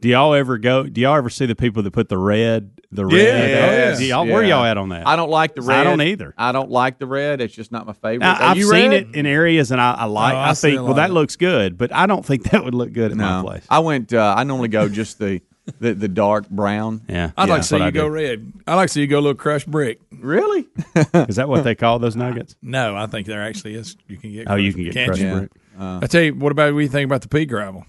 Do 0.00 0.08
y'all 0.10 0.34
ever 0.34 0.58
go? 0.58 0.82
Do 0.84 1.00
y'all 1.00 1.16
ever 1.16 1.30
see 1.30 1.46
the 1.46 1.56
people 1.56 1.82
that 1.82 1.90
put 1.90 2.10
the 2.10 2.18
red, 2.18 2.70
the 2.92 3.06
red? 3.06 3.14
Yeah. 3.14 3.20
Yes. 3.46 3.98
do 3.98 4.04
y'all, 4.04 4.26
Where 4.26 4.42
Yeah. 4.42 4.56
y'all 4.56 4.64
at 4.66 4.76
on 4.76 4.90
that? 4.90 5.06
I 5.06 5.16
don't 5.16 5.30
like 5.30 5.54
the 5.54 5.62
red. 5.62 5.78
I 5.80 5.84
don't 5.84 6.02
either. 6.02 6.34
I 6.36 6.52
don't 6.52 6.70
like 6.70 6.98
the 6.98 7.06
red. 7.06 7.40
It's 7.40 7.54
just 7.54 7.72
not 7.72 7.86
my 7.86 7.94
favorite. 7.94 8.18
Now, 8.20 8.34
Are 8.34 8.42
I've 8.50 8.56
you 8.58 8.68
seen 8.70 8.90
red? 8.90 9.02
it 9.08 9.14
in 9.14 9.24
areas, 9.24 9.70
and 9.70 9.80
I, 9.80 9.92
I 9.92 10.04
like. 10.04 10.34
Oh, 10.34 10.36
I, 10.36 10.48
I 10.50 10.52
see 10.52 10.68
think, 10.68 10.80
a 10.80 10.82
well, 10.82 10.90
lot 10.90 10.96
that 10.98 11.10
it. 11.10 11.14
looks 11.14 11.36
good, 11.36 11.78
but 11.78 11.94
I 11.94 12.04
don't 12.06 12.24
think 12.26 12.42
that 12.50 12.62
would 12.62 12.74
look 12.74 12.92
good 12.92 13.10
at 13.12 13.16
my 13.16 13.38
No, 13.40 13.46
place. 13.46 13.64
I 13.70 13.78
went. 13.78 14.12
Uh, 14.12 14.34
I 14.36 14.44
normally 14.44 14.68
go 14.68 14.86
just 14.88 15.18
the 15.18 15.40
the, 15.80 15.94
the 15.94 16.08
dark 16.08 16.48
brown. 16.48 17.02
Yeah, 17.08 17.30
I'd 17.36 17.48
yeah, 17.48 17.52
like 17.54 17.62
to 17.62 17.68
see 17.68 17.76
you 17.76 17.82
I 17.84 17.90
go 17.90 18.04
do. 18.08 18.10
red. 18.14 18.52
I'd 18.66 18.74
like 18.74 18.88
to 18.88 18.92
see 18.94 19.00
you 19.00 19.06
go 19.06 19.18
a 19.18 19.20
little 19.20 19.34
crushed 19.34 19.70
brick. 19.70 20.00
Really? 20.18 20.66
Is 21.14 21.36
that 21.36 21.48
what 21.48 21.64
they 21.64 21.74
call 21.74 21.98
those 21.98 22.16
nuggets? 22.16 22.56
No, 22.62 22.96
I 22.96 23.06
think 23.06 23.26
there 23.26 23.42
actually 23.42 23.74
is. 23.74 23.96
You 24.08 24.16
can 24.16 24.32
get. 24.32 24.50
Oh, 24.50 24.54
you 24.56 24.72
crushed- 24.72 24.84
can 24.86 24.92
get 24.94 25.06
crushed? 25.08 25.22
Yeah. 25.22 25.38
brick. 25.38 25.50
I 25.78 26.06
tell 26.06 26.22
you, 26.22 26.34
what 26.34 26.52
about 26.52 26.72
what 26.74 26.80
you 26.80 26.88
think 26.88 27.04
about 27.06 27.22
the 27.22 27.28
pea 27.28 27.44
gravel? 27.46 27.84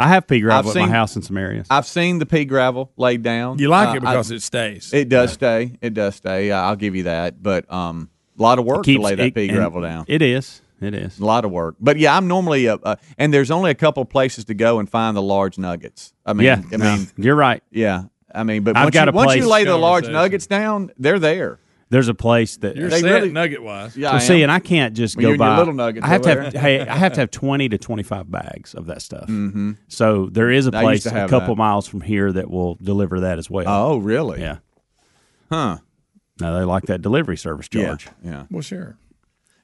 I 0.00 0.08
have 0.08 0.26
pea 0.28 0.40
gravel 0.40 0.70
I've 0.70 0.76
at 0.76 0.80
my 0.80 0.86
seen- 0.86 0.92
house 0.92 1.16
in 1.16 1.22
some 1.22 1.36
areas. 1.36 1.66
I've 1.70 1.86
seen 1.86 2.18
the 2.18 2.26
pea 2.26 2.44
gravel 2.44 2.92
laid 2.96 3.22
down. 3.22 3.58
You 3.58 3.68
like 3.68 3.88
Uh, 3.88 3.92
it 3.96 4.00
because 4.00 4.30
I- 4.32 4.34
it 4.36 4.42
stays. 4.42 4.92
it 4.94 5.08
does 5.08 5.32
stay. 5.32 5.76
It 5.80 5.92
does 5.94 6.14
stay. 6.16 6.50
Uh, 6.52 6.60
I'll 6.60 6.76
give 6.76 6.94
you 6.94 7.04
that. 7.04 7.42
But 7.42 7.70
um, 7.72 8.08
a 8.38 8.42
lot 8.42 8.58
of 8.60 8.64
work 8.64 8.84
to 8.84 8.98
lay 9.00 9.14
that 9.16 9.26
it- 9.26 9.34
pea 9.34 9.48
gravel 9.48 9.82
down. 9.82 10.04
It 10.08 10.22
is. 10.22 10.62
It 10.80 10.94
is. 10.94 11.18
a 11.18 11.24
lot 11.24 11.44
of 11.44 11.50
work. 11.50 11.76
But 11.80 11.98
yeah, 11.98 12.16
I'm 12.16 12.28
normally 12.28 12.68
uh, 12.68 12.78
uh, 12.82 12.96
and 13.16 13.32
there's 13.34 13.50
only 13.50 13.70
a 13.70 13.74
couple 13.74 14.04
places 14.04 14.44
to 14.46 14.54
go 14.54 14.78
and 14.78 14.88
find 14.88 15.16
the 15.16 15.22
large 15.22 15.58
nuggets. 15.58 16.12
I 16.24 16.32
mean, 16.32 16.46
yeah, 16.46 16.62
I 16.72 16.76
no, 16.76 16.96
mean, 16.96 17.08
you're 17.16 17.36
right. 17.36 17.62
yeah. 17.70 18.04
I 18.34 18.42
mean, 18.44 18.62
but 18.62 18.76
I've 18.76 18.84
once, 18.84 18.94
got 18.94 19.06
you, 19.06 19.12
a 19.12 19.14
once 19.14 19.34
you 19.36 19.48
lay 19.48 19.64
the 19.64 19.76
large 19.76 20.08
nuggets 20.08 20.46
down, 20.46 20.90
they're 20.98 21.18
there. 21.18 21.58
There's 21.90 22.08
a 22.08 22.14
place 22.14 22.58
that. 22.58 22.76
You're 22.76 22.90
they 22.90 23.00
set 23.00 23.10
really- 23.22 23.32
nugget 23.32 23.62
wise. 23.62 23.96
Yeah, 23.96 24.08
well, 24.08 24.16
I 24.16 24.18
see, 24.18 24.34
am. 24.36 24.42
and 24.42 24.52
I 24.52 24.58
can't 24.58 24.94
just 24.94 25.16
Well, 25.16 25.22
go 25.22 25.28
you 25.28 25.32
and 25.32 25.40
your 25.40 25.48
buy 25.48 25.58
little 25.58 25.72
nuggets 25.72 26.04
I 26.04 26.08
have 26.10 26.20
to 26.22 26.42
have. 26.42 26.52
hey, 26.52 26.80
I 26.80 26.96
have 26.96 27.14
to 27.14 27.20
have 27.20 27.30
twenty 27.30 27.68
to 27.70 27.78
twenty-five 27.78 28.30
bags 28.30 28.74
of 28.74 28.84
that 28.86 29.00
stuff. 29.00 29.26
Mm-hmm. 29.28 29.72
So 29.88 30.26
there 30.30 30.50
is 30.50 30.66
a 30.66 30.70
place 30.70 31.06
a 31.06 31.10
couple 31.26 31.54
that. 31.54 31.56
miles 31.56 31.88
from 31.88 32.02
here 32.02 32.30
that 32.30 32.50
will 32.50 32.74
deliver 32.74 33.20
that 33.20 33.38
as 33.38 33.48
well. 33.48 33.64
oh, 33.66 33.96
really? 33.96 34.42
yeah. 34.42 34.58
Huh. 35.50 35.78
Now 36.38 36.58
they 36.58 36.64
like 36.64 36.84
that 36.84 37.00
delivery 37.00 37.38
service 37.38 37.68
Yeah. 37.72 37.96
Yeah. 38.22 38.44
Well, 38.50 38.60
sure. 38.62 38.98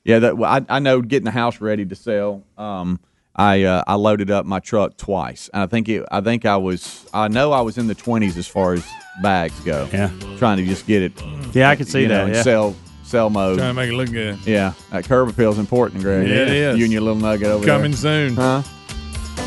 Yeah, 0.04 0.18
that 0.20 0.34
I, 0.42 0.76
I 0.76 0.78
know 0.80 1.00
getting 1.00 1.24
the 1.24 1.30
house 1.30 1.60
ready 1.60 1.86
to 1.86 1.94
sell. 1.94 2.42
Um, 2.58 3.00
I 3.34 3.62
uh, 3.64 3.82
I 3.86 3.94
loaded 3.94 4.30
up 4.30 4.46
my 4.46 4.60
truck 4.60 4.96
twice, 4.96 5.48
and 5.52 5.62
I 5.62 5.66
think 5.66 5.88
it, 5.88 6.04
I 6.12 6.20
think 6.20 6.44
I 6.44 6.56
was 6.58 7.06
I 7.12 7.28
know 7.28 7.52
I 7.52 7.62
was 7.62 7.78
in 7.78 7.86
the 7.86 7.94
twenties 7.94 8.36
as 8.36 8.46
far 8.46 8.74
as 8.74 8.86
bags 9.22 9.58
go. 9.60 9.88
Yeah. 9.92 10.10
trying 10.38 10.58
to 10.58 10.64
just 10.66 10.86
get 10.86 11.02
it. 11.02 11.12
Yeah, 11.52 11.70
I 11.70 11.76
can 11.76 11.86
see 11.86 12.02
you 12.02 12.08
know, 12.08 12.18
that. 12.26 12.28
in 12.28 12.34
yeah. 12.34 12.42
sell 12.42 12.76
sell 13.02 13.30
mode. 13.30 13.58
Trying 13.58 13.70
to 13.70 13.74
make 13.74 13.90
it 13.90 13.94
look 13.94 14.10
good. 14.12 14.38
Yeah, 14.46 14.74
that 14.90 15.04
curb 15.04 15.28
appeal 15.30 15.50
is 15.52 15.58
important, 15.58 16.02
Greg. 16.02 16.28
Yeah, 16.28 16.34
it 16.34 16.48
is. 16.50 16.78
You 16.78 16.84
and 16.84 16.92
your 16.92 17.02
little 17.02 17.20
nugget 17.20 17.48
over 17.48 17.64
there. 17.64 17.74
Coming 17.74 17.92
there. 17.92 18.28
soon. 18.28 18.34
Huh? 18.36 18.62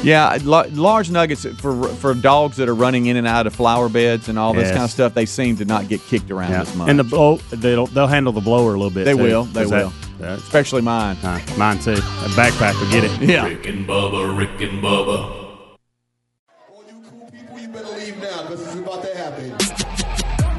Yeah, 0.04 0.38
large 0.43 1.10
nuggets 1.12 1.46
for 1.60 1.88
for 1.88 2.13
dogs 2.13 2.58
that 2.58 2.67
are 2.67 2.76
running 2.76 3.06
in 3.06 3.15
and 3.15 3.26
out 3.28 3.48
of 3.48 3.56
flower 3.56 3.89
beds 3.89 4.28
and 4.28 4.38
all 4.38 4.54
this 4.54 4.63
Yes. 4.63 4.72
kind 4.72 4.84
of 4.84 4.91
stuff. 4.91 5.13
They 5.13 5.26
seem 5.26 5.56
to 5.58 5.65
not 5.65 5.88
get 5.88 6.02
kicked 6.08 6.30
around 6.30 6.52
Yeah. 6.52 6.62
as 6.62 6.76
much. 6.76 6.89
And 6.89 7.00
the 7.00 7.04
blow, 7.04 7.38
they'll 7.52 7.88
they'll 7.88 8.08
handle 8.08 8.34
the 8.34 8.41
blower 8.41 8.74
a 8.74 8.78
little 8.78 8.89
bit. 8.89 9.06
They 9.06 9.13
too, 9.15 9.24
will, 9.24 9.43
they 9.46 9.62
'cause 9.62 9.70
that- 9.70 10.07
will. 10.19 10.34
especially 10.36 10.82
mine. 10.82 11.17
uh, 11.23 11.39
mine 11.58 11.80
too. 11.80 11.93
A 11.93 12.30
backpack 12.36 12.80
will 12.80 12.91
get 12.91 13.03
it. 13.03 13.21
Yeah. 13.21 13.45
Rick 13.47 13.67
and 13.67 13.88
Bubba, 13.88 14.38
Rick 14.38 14.62
and 14.62 14.82
Bubba. 14.84 15.17
All 16.69 16.84
you 16.88 17.01
cool 17.10 17.30
people, 17.32 17.60
you 17.60 17.67
better 17.69 17.95
leave 17.95 18.17
now 18.21 18.41
because 18.43 18.60
this 18.65 18.75
is 18.75 18.80
about 18.82 19.03
to 19.03 19.17
happen. 19.17 20.58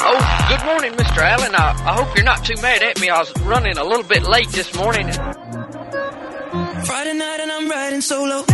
Oh, 0.00 0.46
good 0.48 0.64
morning, 0.64 0.92
Mr. 0.92 1.18
Allen. 1.22 1.54
I, 1.54 1.70
I 1.86 1.92
hope 2.02 2.14
you're 2.16 2.24
not 2.24 2.44
too 2.44 2.54
mad 2.62 2.82
at 2.82 3.00
me. 3.00 3.08
I 3.10 3.18
was 3.18 3.32
running 3.42 3.76
a 3.76 3.84
little 3.84 4.04
bit 4.04 4.22
late 4.22 4.48
this 4.50 4.74
morning. 4.74 5.10
Friday 6.84 7.14
night 7.14 7.38
and 7.40 7.50
I'm 7.52 7.68
riding 7.68 8.00
solo. 8.00 8.44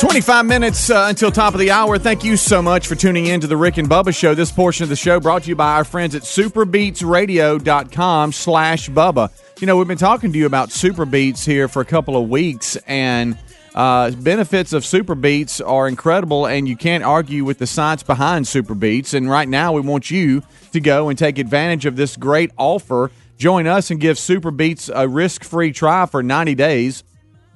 25 0.00 0.46
minutes 0.46 0.88
uh, 0.88 1.06
until 1.10 1.30
top 1.30 1.52
of 1.52 1.60
the 1.60 1.70
hour. 1.70 1.98
Thank 1.98 2.24
you 2.24 2.38
so 2.38 2.62
much 2.62 2.86
for 2.86 2.94
tuning 2.94 3.26
in 3.26 3.42
to 3.42 3.46
the 3.46 3.58
Rick 3.58 3.76
and 3.76 3.86
Bubba 3.86 4.16
Show. 4.16 4.34
This 4.34 4.50
portion 4.50 4.84
of 4.84 4.88
the 4.88 4.96
show 4.96 5.20
brought 5.20 5.42
to 5.42 5.50
you 5.50 5.56
by 5.56 5.74
our 5.74 5.84
friends 5.84 6.14
at 6.14 6.22
superbeetsradio.com 6.22 8.32
slash 8.32 8.88
Bubba. 8.88 9.30
You 9.60 9.66
know, 9.66 9.76
we've 9.76 9.86
been 9.86 9.98
talking 9.98 10.32
to 10.32 10.38
you 10.38 10.46
about 10.46 10.70
SuperBeets 10.70 11.44
here 11.44 11.68
for 11.68 11.82
a 11.82 11.84
couple 11.84 12.16
of 12.16 12.30
weeks, 12.30 12.76
and 12.86 13.36
uh, 13.74 14.12
benefits 14.12 14.72
of 14.72 14.84
SuperBeets 14.84 15.60
are 15.64 15.86
incredible, 15.86 16.46
and 16.46 16.66
you 16.66 16.78
can't 16.78 17.04
argue 17.04 17.44
with 17.44 17.58
the 17.58 17.66
science 17.66 18.02
behind 18.02 18.46
SuperBeets. 18.46 19.12
And 19.12 19.28
right 19.28 19.48
now, 19.48 19.74
we 19.74 19.82
want 19.82 20.10
you 20.10 20.42
to 20.72 20.80
go 20.80 21.10
and 21.10 21.18
take 21.18 21.38
advantage 21.38 21.84
of 21.84 21.96
this 21.96 22.16
great 22.16 22.52
offer. 22.56 23.10
Join 23.36 23.66
us 23.66 23.90
and 23.90 24.00
give 24.00 24.16
SuperBeets 24.16 24.90
a 24.94 25.06
risk-free 25.06 25.72
try 25.72 26.06
for 26.06 26.22
90 26.22 26.54
days. 26.54 27.04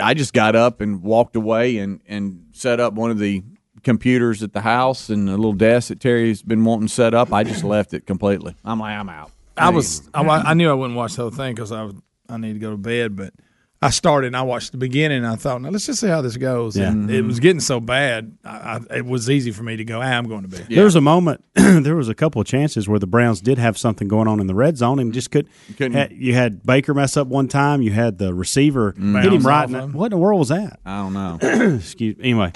I 0.00 0.14
just 0.14 0.32
got 0.32 0.54
up 0.54 0.80
and 0.80 1.02
walked 1.02 1.36
away 1.36 1.78
and, 1.78 2.00
and 2.06 2.46
set 2.52 2.80
up 2.80 2.92
one 2.94 3.10
of 3.10 3.18
the 3.18 3.42
computers 3.82 4.42
at 4.42 4.52
the 4.52 4.60
house 4.60 5.08
and 5.08 5.28
a 5.28 5.32
little 5.32 5.52
desk 5.52 5.88
that 5.88 6.00
Terry's 6.00 6.42
been 6.42 6.64
wanting 6.64 6.88
set 6.88 7.14
up. 7.14 7.32
I 7.32 7.44
just 7.44 7.64
left 7.64 7.94
it 7.94 8.06
completely. 8.06 8.54
I'm 8.64 8.78
like, 8.80 8.96
I'm 8.98 9.08
out. 9.08 9.30
I 9.56 9.70
was 9.70 10.08
I, 10.14 10.22
I 10.22 10.54
knew 10.54 10.70
I 10.70 10.74
wouldn't 10.74 10.96
watch 10.96 11.14
the 11.16 11.22
whole 11.22 11.30
thing 11.30 11.54
because 11.54 11.72
I 11.72 11.82
was, 11.84 11.94
I 12.28 12.36
need 12.36 12.52
to 12.52 12.58
go 12.60 12.70
to 12.70 12.76
bed, 12.76 13.16
but 13.16 13.32
I 13.80 13.90
started 13.90 14.26
and 14.28 14.36
I 14.36 14.42
watched 14.42 14.72
the 14.72 14.78
beginning. 14.78 15.18
and 15.18 15.26
I 15.26 15.36
thought, 15.36 15.62
now 15.62 15.68
let's 15.68 15.86
just 15.86 16.00
see 16.00 16.08
how 16.08 16.20
this 16.20 16.36
goes. 16.36 16.76
Yeah. 16.76 16.88
And 16.88 17.08
it 17.10 17.22
was 17.22 17.38
getting 17.38 17.60
so 17.60 17.78
bad, 17.78 18.36
I, 18.44 18.80
I, 18.90 18.96
it 18.96 19.06
was 19.06 19.30
easy 19.30 19.52
for 19.52 19.62
me 19.62 19.76
to 19.76 19.84
go. 19.84 20.00
"Ah, 20.00 20.04
I'm 20.04 20.26
going 20.28 20.42
to 20.42 20.48
bed. 20.48 20.66
There 20.68 20.84
was 20.84 20.96
a 20.96 21.00
moment, 21.00 21.44
there 21.54 21.94
was 21.94 22.08
a 22.08 22.14
couple 22.14 22.40
of 22.40 22.46
chances 22.48 22.88
where 22.88 22.98
the 22.98 23.06
Browns 23.06 23.40
did 23.40 23.56
have 23.58 23.78
something 23.78 24.08
going 24.08 24.26
on 24.26 24.40
in 24.40 24.48
the 24.48 24.54
red 24.54 24.76
zone 24.76 24.98
and 24.98 25.12
just 25.14 25.30
could. 25.30 25.48
Couldn't- 25.76 25.92
had- 25.92 26.10
you 26.12 26.34
had 26.34 26.64
Baker 26.66 26.92
mess 26.92 27.16
up 27.16 27.28
one 27.28 27.46
time. 27.46 27.80
You 27.80 27.92
had 27.92 28.18
the 28.18 28.34
receiver 28.34 28.92
hit 28.92 29.32
him 29.32 29.42
right. 29.46 29.66
In 29.66 29.72
the, 29.72 29.86
what 29.88 30.06
in 30.06 30.10
the 30.10 30.18
world 30.18 30.40
was 30.40 30.48
that? 30.48 30.80
I 30.84 30.98
don't 30.98 31.12
know. 31.12 31.38
Excuse. 31.76 32.16
Anyway, 32.20 32.52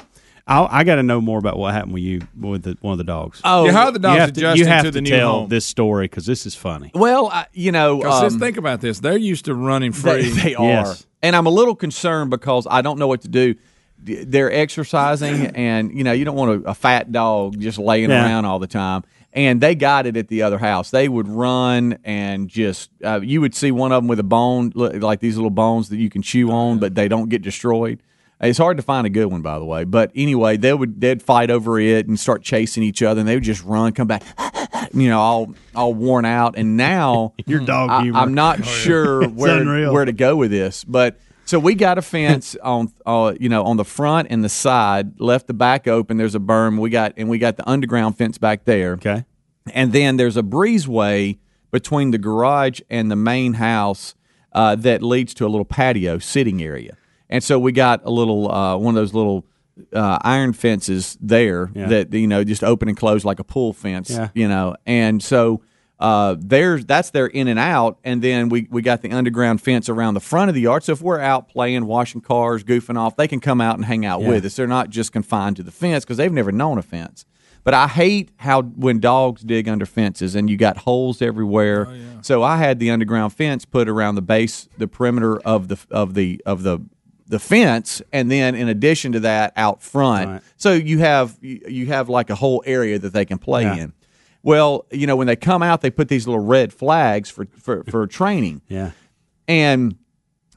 I, 0.46 0.80
I 0.80 0.84
got 0.84 0.96
to 0.96 1.02
know 1.02 1.20
more 1.20 1.38
about 1.38 1.56
what 1.56 1.72
happened 1.72 1.92
with 1.94 2.02
you 2.02 2.20
with 2.38 2.62
the, 2.64 2.76
one 2.80 2.92
of 2.92 2.98
the 2.98 3.04
dogs. 3.04 3.40
Oh, 3.44 3.64
Yeah, 3.66 3.72
how 3.72 3.84
are 3.86 3.92
the 3.92 3.98
you 3.98 4.02
dogs 4.02 4.18
have 4.20 4.32
to, 4.32 4.40
adjusting 4.40 4.58
you 4.66 4.66
have 4.72 4.84
to 4.84 4.90
the 4.90 4.98
to 4.98 5.02
new 5.02 5.10
tell 5.10 5.32
home? 5.32 5.48
this 5.48 5.64
story 5.64 6.04
because 6.06 6.26
this 6.26 6.46
is 6.46 6.54
funny. 6.54 6.90
well, 6.94 7.28
I, 7.28 7.46
you 7.52 7.70
know, 7.72 8.00
'Cause 8.02 8.22
just 8.22 8.34
um, 8.34 8.40
think 8.40 8.56
about 8.56 8.80
this. 8.80 8.98
They're 9.00 9.16
used 9.16 9.44
to 9.46 9.54
running 9.54 9.92
free. 9.92 10.30
they 10.30 10.54
are. 10.54 10.64
Yes. 10.66 11.06
And 11.22 11.36
I'm 11.36 11.46
a 11.46 11.50
little 11.50 11.76
concerned 11.76 12.30
because 12.30 12.66
I 12.68 12.82
don't 12.82 12.98
know 12.98 13.06
what 13.06 13.20
to 13.22 13.28
do. 13.28 13.54
They're 14.04 14.50
exercising, 14.52 15.46
and 15.54 15.96
you 15.96 16.02
know, 16.02 16.10
you 16.12 16.24
don't 16.24 16.34
want 16.34 16.64
a, 16.66 16.70
a 16.70 16.74
fat 16.74 17.12
dog 17.12 17.60
just 17.60 17.78
laying 17.78 18.10
Yeah. 18.10 18.24
around 18.24 18.44
all 18.46 18.58
the 18.58 18.66
time. 18.66 19.04
And 19.34 19.60
they 19.60 19.74
got 19.76 20.06
it 20.06 20.16
at 20.16 20.26
the 20.28 20.42
other 20.42 20.58
house. 20.58 20.90
They 20.90 21.08
would 21.08 21.26
run 21.28 21.96
and 22.04 22.48
just, 22.48 22.90
uh, 23.02 23.20
you 23.22 23.40
would 23.40 23.54
see 23.54 23.70
one 23.70 23.90
of 23.92 24.02
them 24.02 24.08
with 24.08 24.18
a 24.18 24.24
bone, 24.24 24.72
like 24.74 25.20
these 25.20 25.36
little 25.36 25.48
bones 25.50 25.88
that 25.88 25.96
you 25.96 26.10
can 26.10 26.20
chew 26.20 26.50
on, 26.50 26.80
but 26.80 26.94
they 26.96 27.08
don't 27.08 27.30
get 27.30 27.40
destroyed. 27.40 28.02
It's 28.42 28.58
hard 28.58 28.76
to 28.78 28.82
find 28.82 29.06
a 29.06 29.10
good 29.10 29.26
one, 29.26 29.40
by 29.42 29.58
the 29.58 29.64
way. 29.64 29.84
But 29.84 30.10
anyway, 30.16 30.56
they 30.56 30.74
would 30.74 31.00
they'd 31.00 31.22
fight 31.22 31.50
over 31.50 31.78
it 31.78 32.08
and 32.08 32.18
start 32.18 32.42
chasing 32.42 32.82
each 32.82 33.00
other, 33.02 33.20
and 33.20 33.28
they 33.28 33.36
would 33.36 33.44
just 33.44 33.62
run, 33.62 33.92
come 33.92 34.08
back, 34.08 34.24
you 34.92 35.08
know, 35.08 35.20
all 35.20 35.54
all 35.74 35.94
worn 35.94 36.24
out. 36.24 36.54
And 36.56 36.76
now 36.76 37.34
Your 37.46 37.60
dog 37.60 37.90
I. 37.90 38.10
I'm 38.20 38.34
not 38.34 38.64
sure 38.64 39.28
where 39.28 39.92
where 39.92 40.04
to 40.04 40.12
go 40.12 40.34
with 40.36 40.50
this, 40.50 40.82
but 40.84 41.20
so 41.44 41.58
we 41.58 41.74
got 41.74 41.98
a 41.98 42.02
fence 42.02 42.56
on 42.62 42.92
uh, 43.06 43.34
you 43.38 43.48
know 43.48 43.64
on 43.64 43.76
the 43.76 43.84
front 43.84 44.28
and 44.30 44.42
the 44.42 44.48
side, 44.48 45.20
left 45.20 45.46
the 45.46 45.54
back 45.54 45.86
open. 45.86 46.16
There's 46.16 46.34
a 46.34 46.40
berm. 46.40 46.78
We 46.80 46.90
got 46.90 47.14
and 47.16 47.28
we 47.28 47.38
got 47.38 47.56
the 47.56 47.68
underground 47.70 48.18
fence 48.18 48.38
back 48.38 48.64
there, 48.64 48.94
Okay. 48.94 49.24
and 49.72 49.92
then 49.92 50.16
there's 50.16 50.36
a 50.36 50.42
breezeway 50.42 51.38
between 51.70 52.10
the 52.10 52.18
garage 52.18 52.80
and 52.90 53.08
the 53.10 53.16
main 53.16 53.54
house 53.54 54.14
uh, 54.52 54.74
that 54.76 55.02
leads 55.02 55.32
to 55.34 55.46
a 55.46 55.48
little 55.48 55.64
patio 55.64 56.18
sitting 56.18 56.60
area. 56.62 56.96
And 57.32 57.42
so 57.42 57.58
we 57.58 57.72
got 57.72 58.02
a 58.04 58.10
little 58.10 58.48
uh, 58.52 58.76
one 58.76 58.94
of 58.96 59.00
those 59.02 59.14
little 59.14 59.44
uh, 59.92 60.18
iron 60.22 60.52
fences 60.52 61.16
there 61.20 61.70
Yeah. 61.74 61.86
that 61.88 62.12
you 62.12 62.26
know 62.28 62.44
just 62.44 62.62
open 62.62 62.88
and 62.88 62.96
close 62.96 63.24
like 63.24 63.40
a 63.40 63.44
pool 63.44 63.72
fence, 63.72 64.10
Yeah. 64.10 64.28
you 64.34 64.46
know. 64.48 64.76
And 64.86 65.22
so 65.22 65.62
uh, 65.98 66.36
there's 66.38 66.84
that's 66.84 67.10
their 67.10 67.26
in 67.26 67.48
and 67.48 67.58
out, 67.58 67.98
and 68.04 68.20
then 68.20 68.48
we 68.50 68.66
we 68.70 68.82
got 68.82 69.02
the 69.02 69.10
underground 69.12 69.60
fence 69.62 69.88
around 69.88 70.14
the 70.14 70.20
front 70.20 70.48
of 70.50 70.54
the 70.54 70.60
yard. 70.60 70.82
So 70.84 70.92
if 70.92 71.00
we're 71.00 71.20
out 71.20 71.48
playing, 71.48 71.86
washing 71.86 72.20
cars, 72.20 72.64
goofing 72.64 72.98
off, 72.98 73.16
they 73.16 73.28
can 73.28 73.40
come 73.40 73.60
out 73.60 73.76
and 73.76 73.84
hang 73.84 74.04
out 74.04 74.20
Yeah. 74.20 74.28
with 74.28 74.44
us. 74.44 74.56
They're 74.56 74.66
not 74.66 74.90
just 74.90 75.10
confined 75.12 75.56
to 75.56 75.62
the 75.62 75.70
fence 75.70 76.04
because 76.04 76.18
they've 76.18 76.32
never 76.32 76.52
known 76.52 76.76
a 76.76 76.82
fence. 76.82 77.24
But 77.64 77.74
I 77.74 77.86
hate 77.86 78.32
how 78.38 78.62
when 78.62 78.98
dogs 78.98 79.42
dig 79.42 79.68
under 79.68 79.86
fences 79.86 80.34
and 80.34 80.50
you 80.50 80.56
got 80.56 80.78
holes 80.78 81.22
everywhere. 81.22 81.86
So 82.20 82.42
I 82.42 82.56
had 82.56 82.80
the 82.80 82.90
underground 82.90 83.32
fence 83.32 83.64
put 83.64 83.88
around 83.88 84.16
the 84.16 84.22
base, 84.22 84.68
the 84.78 84.88
perimeter 84.88 85.38
of 85.38 85.68
the 85.68 85.78
of 85.90 86.14
the 86.14 86.42
of 86.44 86.64
the 86.64 86.80
the 87.32 87.38
fence, 87.38 88.02
and 88.12 88.30
then 88.30 88.54
in 88.54 88.68
addition 88.68 89.12
to 89.12 89.20
that, 89.20 89.54
out 89.56 89.82
front. 89.82 90.28
Right. 90.30 90.42
So 90.58 90.74
you 90.74 90.98
have 90.98 91.36
you 91.40 91.86
have 91.86 92.08
like 92.10 92.28
a 92.30 92.34
whole 92.34 92.62
area 92.66 92.98
that 92.98 93.12
they 93.14 93.24
can 93.24 93.38
play 93.38 93.62
Yeah. 93.62 93.76
in. 93.76 93.92
Well, 94.42 94.84
you 94.90 95.06
know 95.06 95.16
when 95.16 95.26
they 95.26 95.36
come 95.36 95.62
out, 95.62 95.80
they 95.80 95.90
put 95.90 96.08
these 96.08 96.26
little 96.28 96.44
red 96.44 96.72
flags 96.72 97.30
for 97.30 97.46
for, 97.58 97.84
for 97.84 98.06
training. 98.06 98.60
Yeah. 98.68 98.90
And 99.48 99.96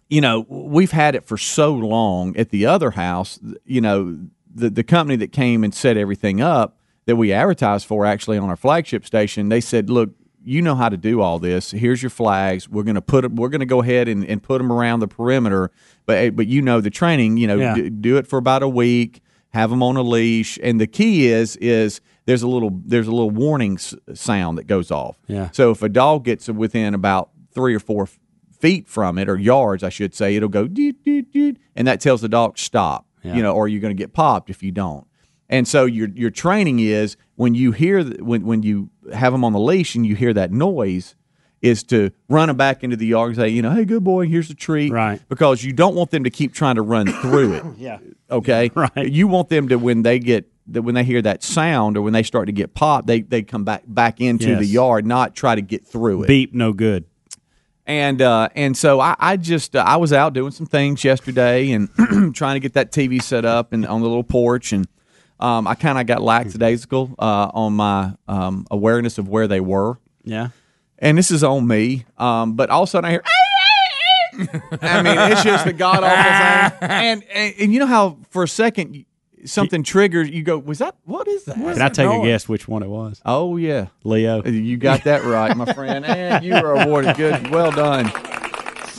you 0.09 0.21
know, 0.21 0.45
we've 0.49 0.91
had 0.91 1.15
it 1.15 1.23
for 1.25 1.37
so 1.37 1.73
long 1.73 2.35
at 2.37 2.49
the 2.49 2.65
other 2.67 2.91
house. 2.91 3.39
You 3.65 3.81
know, 3.81 4.19
the 4.53 4.69
the 4.69 4.83
company 4.83 5.15
that 5.17 5.31
came 5.31 5.63
and 5.63 5.73
set 5.73 5.97
everything 5.97 6.41
up 6.41 6.77
that 7.05 7.15
we 7.15 7.31
advertised 7.33 7.85
for 7.87 8.05
actually 8.05 8.37
on 8.37 8.49
our 8.49 8.55
flagship 8.57 9.05
station, 9.05 9.49
they 9.49 9.61
said, 9.61 9.89
"Look, 9.89 10.11
you 10.43 10.61
know 10.61 10.75
how 10.75 10.89
to 10.89 10.97
do 10.97 11.21
all 11.21 11.39
this. 11.39 11.71
Here's 11.71 12.03
your 12.03 12.11
flags. 12.11 12.69
We're 12.69 12.83
going 12.83 12.95
to 12.95 13.01
put 13.01 13.25
'em- 13.25 13.35
we're 13.35 13.49
going 13.49 13.61
to 13.61 13.65
go 13.65 13.81
ahead 13.81 14.07
and, 14.07 14.23
and 14.25 14.41
put 14.43 14.59
them 14.59 14.71
around 14.71 14.99
the 14.99 15.07
perimeter, 15.07 15.71
but 16.05 16.17
eh, 16.17 16.29
but 16.29 16.47
you 16.47 16.61
know 16.61 16.81
the 16.81 16.89
training. 16.89 17.37
You 17.37 17.47
know, 17.47 17.55
Yeah. 17.57 17.75
do, 17.75 17.89
do 17.89 18.17
it 18.17 18.27
for 18.27 18.37
about 18.37 18.63
a 18.63 18.69
week. 18.69 19.21
Have 19.49 19.69
them 19.69 19.81
on 19.81 19.95
a 19.95 20.01
leash, 20.01 20.59
and 20.61 20.81
the 20.81 20.87
key 20.87 21.27
is 21.27 21.55
is 21.57 22.01
there's 22.25 22.41
a 22.43 22.47
little 22.47 22.71
there's 22.85 23.07
a 23.07 23.11
little 23.11 23.29
warning 23.29 23.75
s- 23.75 23.95
sound 24.13 24.57
that 24.57 24.67
goes 24.67 24.91
off. 24.91 25.17
Yeah. 25.27 25.49
So 25.51 25.71
if 25.71 25.81
a 25.81 25.87
dog 25.89 26.25
gets 26.25 26.49
within 26.49 26.93
about 26.93 27.29
three 27.53 27.73
or 27.73 27.79
four 27.79 28.07
feet 28.59 28.87
from 28.87 29.17
it, 29.17 29.29
or 29.29 29.37
yards, 29.37 29.81
I 29.83 29.89
should 29.89 30.13
say, 30.13 30.35
it'll 30.35 30.49
go 30.49 30.67
doot, 30.67 31.01
doot, 31.03 31.31
doot, 31.31 31.57
and 31.75 31.87
that 31.87 32.01
tells 32.01 32.21
the 32.21 32.27
dog 32.29 32.57
stop. 32.57 33.05
Yeah. 33.23 33.35
You 33.35 33.43
know, 33.43 33.53
or 33.55 33.67
you're 33.67 33.81
going 33.81 33.95
to 33.95 34.01
get 34.01 34.11
popped 34.13 34.49
if 34.49 34.61
you 34.61 34.71
don't. 34.71 35.07
And 35.49 35.65
so 35.67 35.85
your 35.85 36.09
your 36.09 36.31
training 36.31 36.79
is 36.79 37.15
when 37.35 37.55
you 37.55 37.71
hear 37.71 38.03
when 38.03 38.45
when 38.45 38.61
you 38.63 38.89
have 39.13 39.31
them 39.31 39.45
on 39.45 39.53
the 39.53 39.59
leash 39.59 39.95
and 39.95 40.05
you 40.05 40.15
hear 40.15 40.33
that 40.33 40.51
noise, 40.51 41.15
is 41.61 41.83
to 41.83 42.11
run 42.29 42.47
them 42.47 42.57
back 42.57 42.83
into 42.83 42.95
the 42.95 43.05
yard 43.07 43.29
and 43.29 43.37
say, 43.37 43.49
you 43.49 43.61
know, 43.61 43.71
hey, 43.71 43.85
good 43.85 44.03
boy, 44.03 44.27
here's 44.27 44.49
a 44.49 44.53
treat, 44.55 44.91
Right. 44.91 45.19
Because 45.29 45.63
you 45.63 45.73
don't 45.73 45.95
want 45.95 46.11
them 46.11 46.23
to 46.23 46.29
keep 46.29 46.53
trying 46.53 46.75
to 46.75 46.81
run 46.81 47.07
through 47.07 47.53
it. 47.53 47.63
Yeah. 47.77 47.99
Okay. 48.29 48.69
Right. 48.75 49.09
You 49.09 49.27
want 49.27 49.49
them 49.49 49.69
to 49.69 49.77
when 49.77 50.01
they 50.03 50.19
get 50.19 50.47
that 50.67 50.81
when 50.81 50.95
they 50.95 51.03
hear 51.03 51.21
that 51.21 51.43
sound 51.43 51.95
or 51.97 52.01
when 52.01 52.13
they 52.13 52.23
start 52.23 52.47
to 52.47 52.51
get 52.51 52.73
popped, 52.73 53.07
they 53.07 53.21
they 53.21 53.41
come 53.43 53.63
back 53.63 53.83
back 53.87 54.19
into 54.21 54.49
Yes. 54.49 54.59
the 54.59 54.65
yard, 54.65 55.05
not 55.05 55.35
try 55.35 55.55
to 55.55 55.61
get 55.61 55.85
through 55.85 56.23
it. 56.23 56.27
Beep, 56.27 56.53
no 56.53 56.73
good. 56.73 57.05
And 57.87 58.19
uh, 58.21 58.49
and 58.55 58.75
so 58.75 58.99
I, 58.99 59.15
I 59.19 59.37
just 59.37 59.75
uh, 59.75 59.83
I 59.85 59.97
was 59.97 60.11
out 60.11 60.33
doing 60.33 60.51
some 60.51 60.65
things 60.65 61.03
yesterday 61.03 61.71
and 61.71 61.89
trying 62.35 62.55
to 62.55 62.59
get 62.59 62.73
that 62.73 62.91
TV 62.91 63.21
set 63.21 63.45
up 63.45 63.73
and 63.73 63.85
on 63.85 64.01
the 64.01 64.07
little 64.07 64.23
porch 64.23 64.73
and 64.73 64.87
um, 65.39 65.67
I 65.67 65.75
kind 65.75 65.99
of 65.99 66.07
got 66.07 66.21
lackadaisical 66.21 67.13
uh, 67.19 67.51
on 67.53 67.73
my 67.73 68.13
um, 68.27 68.65
awareness 68.71 69.17
of 69.19 69.27
where 69.29 69.47
they 69.47 69.59
were. 69.59 69.99
Yeah. 70.23 70.49
And 70.99 71.17
this 71.17 71.29
is 71.31 71.43
on 71.43 71.67
me, 71.67 72.05
um, 72.17 72.53
but 72.53 72.69
all 72.69 72.83
of 72.83 72.89
a 72.89 72.91
sudden 72.91 73.07
I 73.07 73.11
hear. 73.11 73.23
I 74.81 75.01
mean, 75.01 75.17
it's 75.31 75.43
just 75.43 75.65
the 75.65 75.73
god 75.73 76.03
awful 76.03 76.79
thing. 76.79 76.89
And, 76.91 77.23
and 77.33 77.53
and 77.59 77.73
you 77.73 77.79
know 77.79 77.85
how 77.85 78.17
for 78.29 78.43
a 78.43 78.47
second 78.47 78.95
you- 78.95 79.05
something 79.45 79.83
triggers 79.83 80.29
you 80.29 80.43
go, 80.43 80.57
was 80.57 80.79
that 80.79 80.95
what 81.05 81.27
is 81.27 81.45
that? 81.45 81.55
Can 81.55 81.81
I 81.81 81.89
take 81.89 82.09
a 82.09 82.21
guess 82.23 82.49
which 82.49 82.67
one 82.67 82.83
it 82.83 82.89
was? 82.89 83.21
Oh 83.25 83.57
yeah, 83.57 83.87
Leo. 84.03 84.43
you 84.43 84.77
got 84.77 85.03
that 85.05 85.23
right, 85.23 85.55
my 85.55 85.71
friend, 85.73 86.03
and 86.05 86.43
you 86.43 86.53
were 86.53 86.81
awarded 86.81 87.15
good. 87.15 87.49
Well 87.49 87.71
done. 87.71 88.11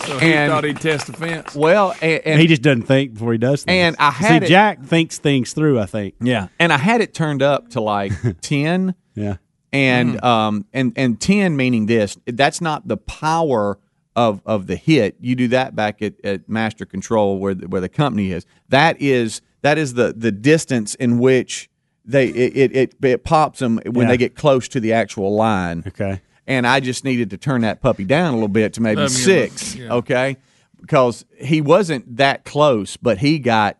So 0.07 0.19
he 0.19 0.33
And- 0.33 0.51
thought 0.53 0.63
he'd 0.65 0.81
test 0.81 1.09
the 1.09 1.13
fence. 1.15 1.55
Well, 1.55 1.93
and, 2.01 2.23
and 2.25 2.41
he 2.41 2.47
just 2.47 2.63
doesn't 2.63 2.83
think 2.83 3.15
before 3.15 3.33
he 3.33 3.39
does 3.39 3.65
things. 3.65 3.75
And 3.75 3.97
I 3.99 4.11
had 4.13 4.43
See, 4.43 4.47
it- 4.47 4.49
Jack 4.49 4.85
thinks 4.85 5.19
things 5.19 5.53
through, 5.53 5.81
I 5.81 5.87
think. 5.87 6.15
Yeah, 6.21 6.49
and 6.61 6.73
I 6.73 6.79
had 6.79 7.01
it 7.01 7.13
turned 7.13 7.43
up 7.43 7.71
to 7.71 7.81
like 7.81 8.13
ten, 8.41 8.95
Yeah. 9.15 9.37
And 9.77 10.25
um, 10.25 10.65
and 10.73 10.93
and 10.97 11.21
ten 11.21 11.57
meaning 11.57 11.87
this. 11.87 12.17
That's 12.27 12.61
not 12.61 12.89
the 12.89 12.97
power 12.97 13.79
of 14.15 14.41
of 14.47 14.67
the 14.67 14.77
hit. 14.77 15.17
You 15.21 15.35
do 15.37 15.49
that 15.49 15.77
back 15.77 16.01
at, 16.03 16.15
at 16.25 16.49
Master 16.49 16.85
Control 16.87 17.39
where 17.39 17.55
the, 17.55 17.69
where 17.69 17.81
the 17.81 17.89
company 17.89 18.33
is. 18.33 18.47
That 18.71 19.01
is 19.01 19.43
that 19.63 19.79
is 19.79 19.95
the 19.95 20.13
the 20.17 20.33
distance 20.33 20.95
in 20.95 21.19
which 21.19 21.69
they 22.05 22.29
it 22.29 22.57
it, 22.57 22.77
it, 22.77 22.95
it 23.05 23.25
pops 23.25 23.59
them 23.59 23.81
when 23.85 24.07
Yeah. 24.07 24.13
they 24.13 24.17
get 24.17 24.35
close 24.35 24.69
to 24.69 24.81
the 24.81 24.93
actual 24.93 25.35
line. 25.35 25.85
Okay. 25.87 26.21
And 26.47 26.65
I 26.67 26.79
just 26.79 27.03
needed 27.05 27.31
to 27.31 27.37
turn 27.37 27.63
that 27.63 27.83
puppy 27.83 28.05
down 28.05 28.31
a 28.31 28.35
little 28.35 28.47
bit 28.49 28.73
to 28.75 28.81
maybe 28.81 29.09
six. 29.09 29.75
yeah. 29.75 29.93
Okay, 29.93 30.37
because 30.81 31.25
he 31.39 31.61
wasn't 31.61 32.17
that 32.19 32.45
close, 32.45 32.97
but 32.97 33.19
he 33.19 33.39
got. 33.41 33.77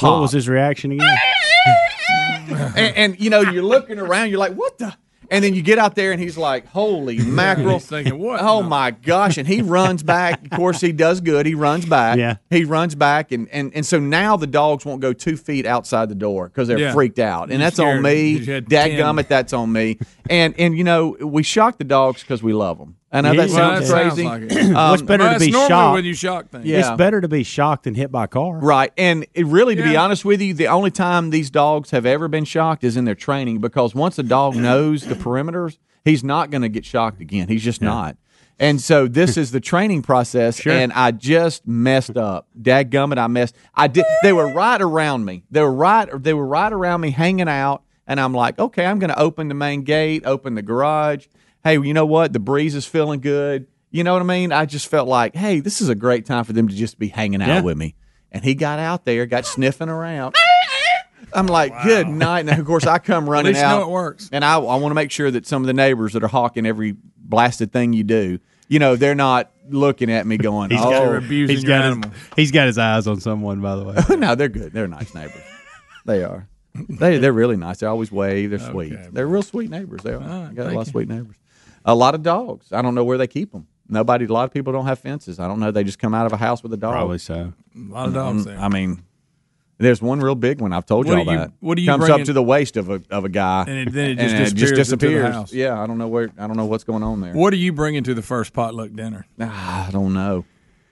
What 0.00 0.20
was 0.20 0.32
his 0.32 0.48
reaction 0.48 0.92
again? 0.92 1.16
and, 2.76 2.96
and 2.96 3.20
you 3.20 3.30
know 3.30 3.40
you're 3.40 3.62
looking 3.62 3.98
around 3.98 4.30
you're 4.30 4.38
like 4.38 4.54
what 4.54 4.78
the 4.78 4.94
And 5.30 5.44
then 5.44 5.54
you 5.54 5.62
get 5.62 5.78
out 5.78 5.94
there 5.94 6.12
and 6.12 6.20
he's 6.20 6.38
like, 6.38 6.66
"Holy 6.68 7.18
mackerel!" 7.24 7.74
He's 7.78 7.86
thinking, 7.86 8.18
what? 8.18 8.40
Oh 8.40 8.62
my 8.62 8.90
gosh! 8.92 9.36
And 9.38 9.46
he 9.48 9.62
runs 9.62 10.02
back. 10.02 10.42
Of 10.44 10.50
course, 10.50 10.80
he 10.80 10.92
does 10.92 11.20
good. 11.20 11.44
He 11.46 11.54
runs 11.54 11.84
back. 11.86 12.18
Yeah. 12.18 12.36
He 12.50 12.64
runs 12.64 12.94
back, 12.94 13.32
and 13.32 13.48
and 13.50 13.72
and 13.74 13.84
so 13.84 13.98
now 13.98 14.36
the 14.36 14.46
dogs 14.46 14.84
won't 14.86 15.00
go 15.00 15.12
two 15.12 15.36
feet 15.36 15.66
outside 15.66 16.08
the 16.08 16.14
door 16.14 16.48
because 16.48 16.68
they're 16.68 16.78
Yeah. 16.78 16.92
freaked 16.92 17.18
out, 17.18 17.44
and 17.44 17.52
You 17.54 17.58
that's 17.58 17.78
on 17.78 18.02
me. 18.02 18.30
you 18.38 18.52
had 18.52 18.68
10. 18.70 18.90
Dadgummit, 18.90 19.28
that's 19.28 19.52
on 19.52 19.72
me. 19.72 19.98
And 20.30 20.54
and 20.58 20.76
you 20.76 20.84
know 20.84 21.16
we 21.20 21.42
shock 21.42 21.78
the 21.78 21.84
dogs 21.84 22.22
because 22.22 22.42
we 22.42 22.52
love 22.52 22.78
them. 22.78 22.96
I 23.10 23.20
know 23.22 23.32
Yeah. 23.32 23.46
that 23.46 23.48
Well, 23.50 23.56
sounds 23.56 23.88
that 23.88 23.96
sounds 23.96 24.14
crazy. 24.14 24.28
like 24.28 24.42
it. 24.42 24.72
Well, 24.74 24.92
it's 24.94 25.00
Um, 25.02 25.06
better 25.06 25.22
Well, 25.24 25.32
to 25.32 25.38
that's 25.38 25.44
be 25.46 25.52
shocked. 25.52 25.94
when 25.94 26.04
you 26.04 26.14
shock 26.14 26.48
things. 26.50 26.64
Yeah. 26.66 26.78
It's 26.80 26.90
better 26.90 27.20
to 27.20 27.28
be 27.28 27.42
shocked 27.42 27.84
than 27.84 27.94
hit 27.94 28.12
by 28.12 28.24
a 28.24 28.28
car. 28.28 28.58
Right. 28.58 28.92
And 28.98 29.26
it 29.34 29.46
really, 29.46 29.74
to 29.76 29.82
be 29.82 29.96
honest 29.96 30.24
with 30.24 30.42
you, 30.42 30.52
the 30.54 30.68
only 30.68 30.90
time 30.90 31.30
these 31.30 31.48
dogs 31.50 31.90
have 31.92 32.04
ever 32.04 32.28
been 32.28 32.44
shocked 32.44 32.84
is 32.84 32.96
in 32.96 33.04
their 33.06 33.14
training 33.14 33.58
because 33.60 33.94
once 33.94 34.18
a 34.18 34.22
dog 34.22 34.56
knows 34.56 35.04
the 35.06 35.14
perimeters, 35.14 35.78
he's 36.04 36.22
not 36.22 36.50
going 36.50 36.62
to 36.62 36.68
get 36.68 36.84
shocked 36.84 37.20
again. 37.20 37.48
He's 37.48 37.64
just 37.64 37.80
not. 37.80 38.16
And 38.60 38.80
so 38.80 39.06
this 39.06 39.36
is 39.36 39.52
the 39.52 39.60
training 39.60 40.02
process, 40.02 40.66
and 40.66 40.92
I 40.92 41.12
just 41.12 41.64
messed 41.64 42.16
up. 42.16 42.48
Dadgummit, 42.60 43.16
I 43.16 43.28
messed. 43.28 43.54
I 43.72 43.86
did. 43.86 44.04
They 44.24 44.32
were 44.32 44.52
right 44.52 44.82
around 44.82 45.24
me. 45.24 45.44
They 45.48 45.62
were 45.62 45.72
right. 45.72 46.08
They 46.22 46.34
were 46.34 46.44
right 46.46 46.72
around 46.72 47.00
me, 47.02 47.10
hanging 47.12 47.48
out. 47.48 47.84
And 48.08 48.18
I'm 48.18 48.32
like, 48.34 48.58
okay, 48.58 48.84
I'm 48.84 48.98
going 48.98 49.10
to 49.10 49.18
open 49.18 49.46
the 49.46 49.54
main 49.54 49.82
gate, 49.82 50.22
open 50.26 50.56
the 50.56 50.62
garage. 50.62 51.26
Hey, 51.68 51.74
you 51.80 51.92
know 51.94 52.06
what? 52.06 52.32
The 52.32 52.38
breeze 52.38 52.74
is 52.74 52.86
feeling 52.86 53.20
good. 53.20 53.66
You 53.90 54.04
know 54.04 54.12
what 54.14 54.22
I 54.22 54.24
mean? 54.24 54.52
I 54.52 54.64
just 54.66 54.88
felt 54.88 55.08
like, 55.08 55.34
hey, 55.34 55.60
this 55.60 55.80
is 55.80 55.88
a 55.88 55.94
great 55.94 56.24
time 56.26 56.44
for 56.44 56.52
them 56.52 56.68
to 56.68 56.74
just 56.74 56.98
be 56.98 57.08
hanging 57.08 57.42
out 57.42 57.48
Yeah. 57.48 57.60
with 57.60 57.76
me. 57.76 57.94
And 58.32 58.42
he 58.44 58.54
got 58.54 58.78
out 58.78 59.04
there, 59.04 59.26
got 59.26 59.44
sniffing 59.54 59.88
around. 59.88 60.34
I'm 61.32 61.46
like, 61.46 61.72
good 61.82 62.08
night. 62.08 62.40
And 62.48 62.58
of 62.58 62.64
course, 62.66 62.86
I 62.86 62.98
come 62.98 63.28
running 63.30 63.52
least 63.52 63.62
out. 63.64 63.78
know 63.80 63.82
it 63.84 63.90
works. 63.90 64.30
And 64.32 64.44
I, 64.44 64.54
I 64.54 64.76
want 64.76 64.90
to 64.90 64.94
make 64.94 65.10
sure 65.10 65.30
that 65.30 65.46
some 65.46 65.62
of 65.62 65.66
the 65.66 65.74
neighbors 65.74 66.14
that 66.14 66.24
are 66.24 66.28
hawking 66.28 66.64
every 66.64 66.96
blasted 67.18 67.70
thing 67.72 67.92
you 67.92 68.04
do, 68.04 68.38
you 68.68 68.78
know, 68.78 68.96
they're 68.96 69.14
not 69.14 69.50
looking 69.68 70.10
at 70.10 70.26
me 70.26 70.38
going, 70.38 70.70
He's 70.72 70.80
oh, 70.82 70.90
You're 70.90 71.16
abusing 71.18 71.54
He's 71.56 71.64
your 71.64 71.68
got, 71.68 71.84
his, 71.84 71.92
animal. 71.92 72.10
he's 72.36 72.50
got 72.50 72.66
his 72.66 72.78
eyes 72.78 73.06
on 73.06 73.20
someone, 73.20 73.60
by 73.60 73.76
the 73.76 73.84
way. 73.84 74.16
no, 74.16 74.34
they're 74.34 74.48
good. 74.48 74.72
They're 74.72 74.88
nice 74.88 75.14
neighbors. 75.14 75.42
They 76.06 76.24
are. 76.24 76.48
They 76.74 77.18
they're 77.18 77.32
really 77.32 77.56
nice. 77.56 77.78
They 77.78 77.86
always 77.86 78.12
wave. 78.12 78.50
They're 78.50 78.58
sweet. 78.58 78.92
Okay, 78.92 79.08
They're 79.12 79.26
real 79.26 79.42
sweet 79.42 79.68
neighbors. 79.68 80.00
They 80.02 80.12
are. 80.12 80.18
right, 80.20 80.54
got 80.54 80.62
a 80.62 80.64
thank 80.66 80.76
lot 80.76 80.82
of 80.82 80.88
sweet 80.88 81.08
neighbors. 81.08 81.34
A 81.88 81.94
lot 81.94 82.14
of 82.14 82.22
dogs. 82.22 82.72
I 82.72 82.82
don't 82.82 82.94
know 82.94 83.02
where 83.04 83.18
they 83.18 83.26
keep 83.26 83.50
them. 83.52 83.66
Nobody. 83.88 84.26
A 84.26 84.32
lot 84.32 84.44
of 84.44 84.52
people 84.52 84.72
don't 84.72 84.86
have 84.86 84.98
fences. 84.98 85.40
I 85.40 85.48
don't 85.48 85.58
know. 85.58 85.70
They 85.70 85.82
just 85.82 85.98
come 85.98 86.12
out 86.14 86.26
of 86.26 86.32
a 86.32 86.36
house 86.36 86.62
with 86.62 86.72
a 86.72 86.76
dog. 86.76 86.92
Probably 86.92 87.18
so. 87.18 87.52
A 87.74 87.78
lot 87.92 88.06
of 88.08 88.14
dogs 88.14 88.44
there. 88.44 88.58
I 88.58 88.68
mean, 88.68 89.02
there's 89.78 90.02
one 90.02 90.20
real 90.20 90.34
big 90.34 90.60
one. 90.60 90.72
I've 90.74 90.84
told 90.84 91.06
What 91.06 91.16
y'all 91.24 91.32
you- 91.32 91.38
that. 91.38 91.52
what 91.60 91.76
do 91.76 91.82
you 91.82 91.88
comes 91.88 92.04
bring 92.06 92.20
up 92.20 92.26
to 92.26 92.32
the 92.34 92.42
waist 92.42 92.76
of 92.76 92.90
a 92.90 93.00
of 93.10 93.24
a 93.24 93.28
guy, 93.28 93.64
And 93.66 93.88
it- 93.88 93.92
then 93.92 94.10
it 94.10 94.16
just 94.18 94.34
and 94.34 94.56
disappears 94.56 94.92
into 94.92 95.08
the 95.08 95.32
house. 95.32 95.52
Yeah, 95.52 95.80
I 95.80 95.86
don't 95.86 95.96
know 95.98 96.08
where. 96.08 96.30
I 96.38 96.46
don't 96.46 96.56
know 96.58 96.66
what's 96.66 96.84
going 96.84 97.02
on 97.02 97.20
there. 97.22 97.32
What 97.32 97.52
are 97.54 97.56
you 97.56 97.72
bringing 97.72 98.04
to 98.04 98.12
the 98.14 98.22
first 98.22 98.52
potluck 98.52 98.92
dinner? 98.92 99.26
Ah, 99.40 99.88
I 99.88 99.90
don't 99.90 100.12
know. 100.12 100.44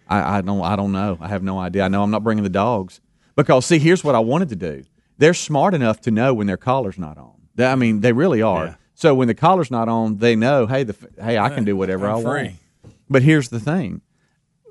I, 0.09 0.39
I 0.39 0.41
don't. 0.41 0.63
I 0.63 0.77
don't 0.77 0.93
know. 0.93 1.19
I 1.21 1.29
have 1.29 1.43
no 1.43 1.59
idea. 1.59 1.83
I 1.85 1.89
know 1.89 2.03
I'm 2.03 2.11
not 2.11 2.23
bringing 2.25 2.45
the 2.45 2.49
dogs 2.51 3.01
because 3.35 3.67
see, 3.67 3.79
here's 3.79 4.03
what 4.03 4.15
I 4.15 4.21
wanted 4.21 4.49
to 4.51 4.57
do. 4.57 4.85
They're 5.19 5.35
smart 5.35 5.75
enough 5.75 6.01
to 6.03 6.11
know 6.11 6.33
when 6.33 6.47
their 6.47 6.57
collar's 6.57 6.99
not 6.99 7.19
on. 7.19 7.33
I 7.59 7.75
mean, 7.75 8.01
they 8.01 8.13
really 8.13 8.41
are. 8.41 8.65
Yeah. 8.67 8.75
So 8.99 9.15
when 9.15 9.29
the 9.29 9.35
collar's 9.35 9.71
not 9.71 9.89
on, 9.91 10.17
they 10.17 10.35
know, 10.37 10.67
hey, 10.67 10.83
the 10.83 10.97
hey, 11.23 11.37
I 11.39 11.51
can 11.51 11.65
do 11.65 11.77
whatever 11.77 12.09
I'm 12.09 12.17
I 12.19 12.23
free. 12.23 12.43
want. 12.45 12.57
But 13.11 13.23
here's 13.23 13.51
the 13.51 13.61
thing. 13.61 14.01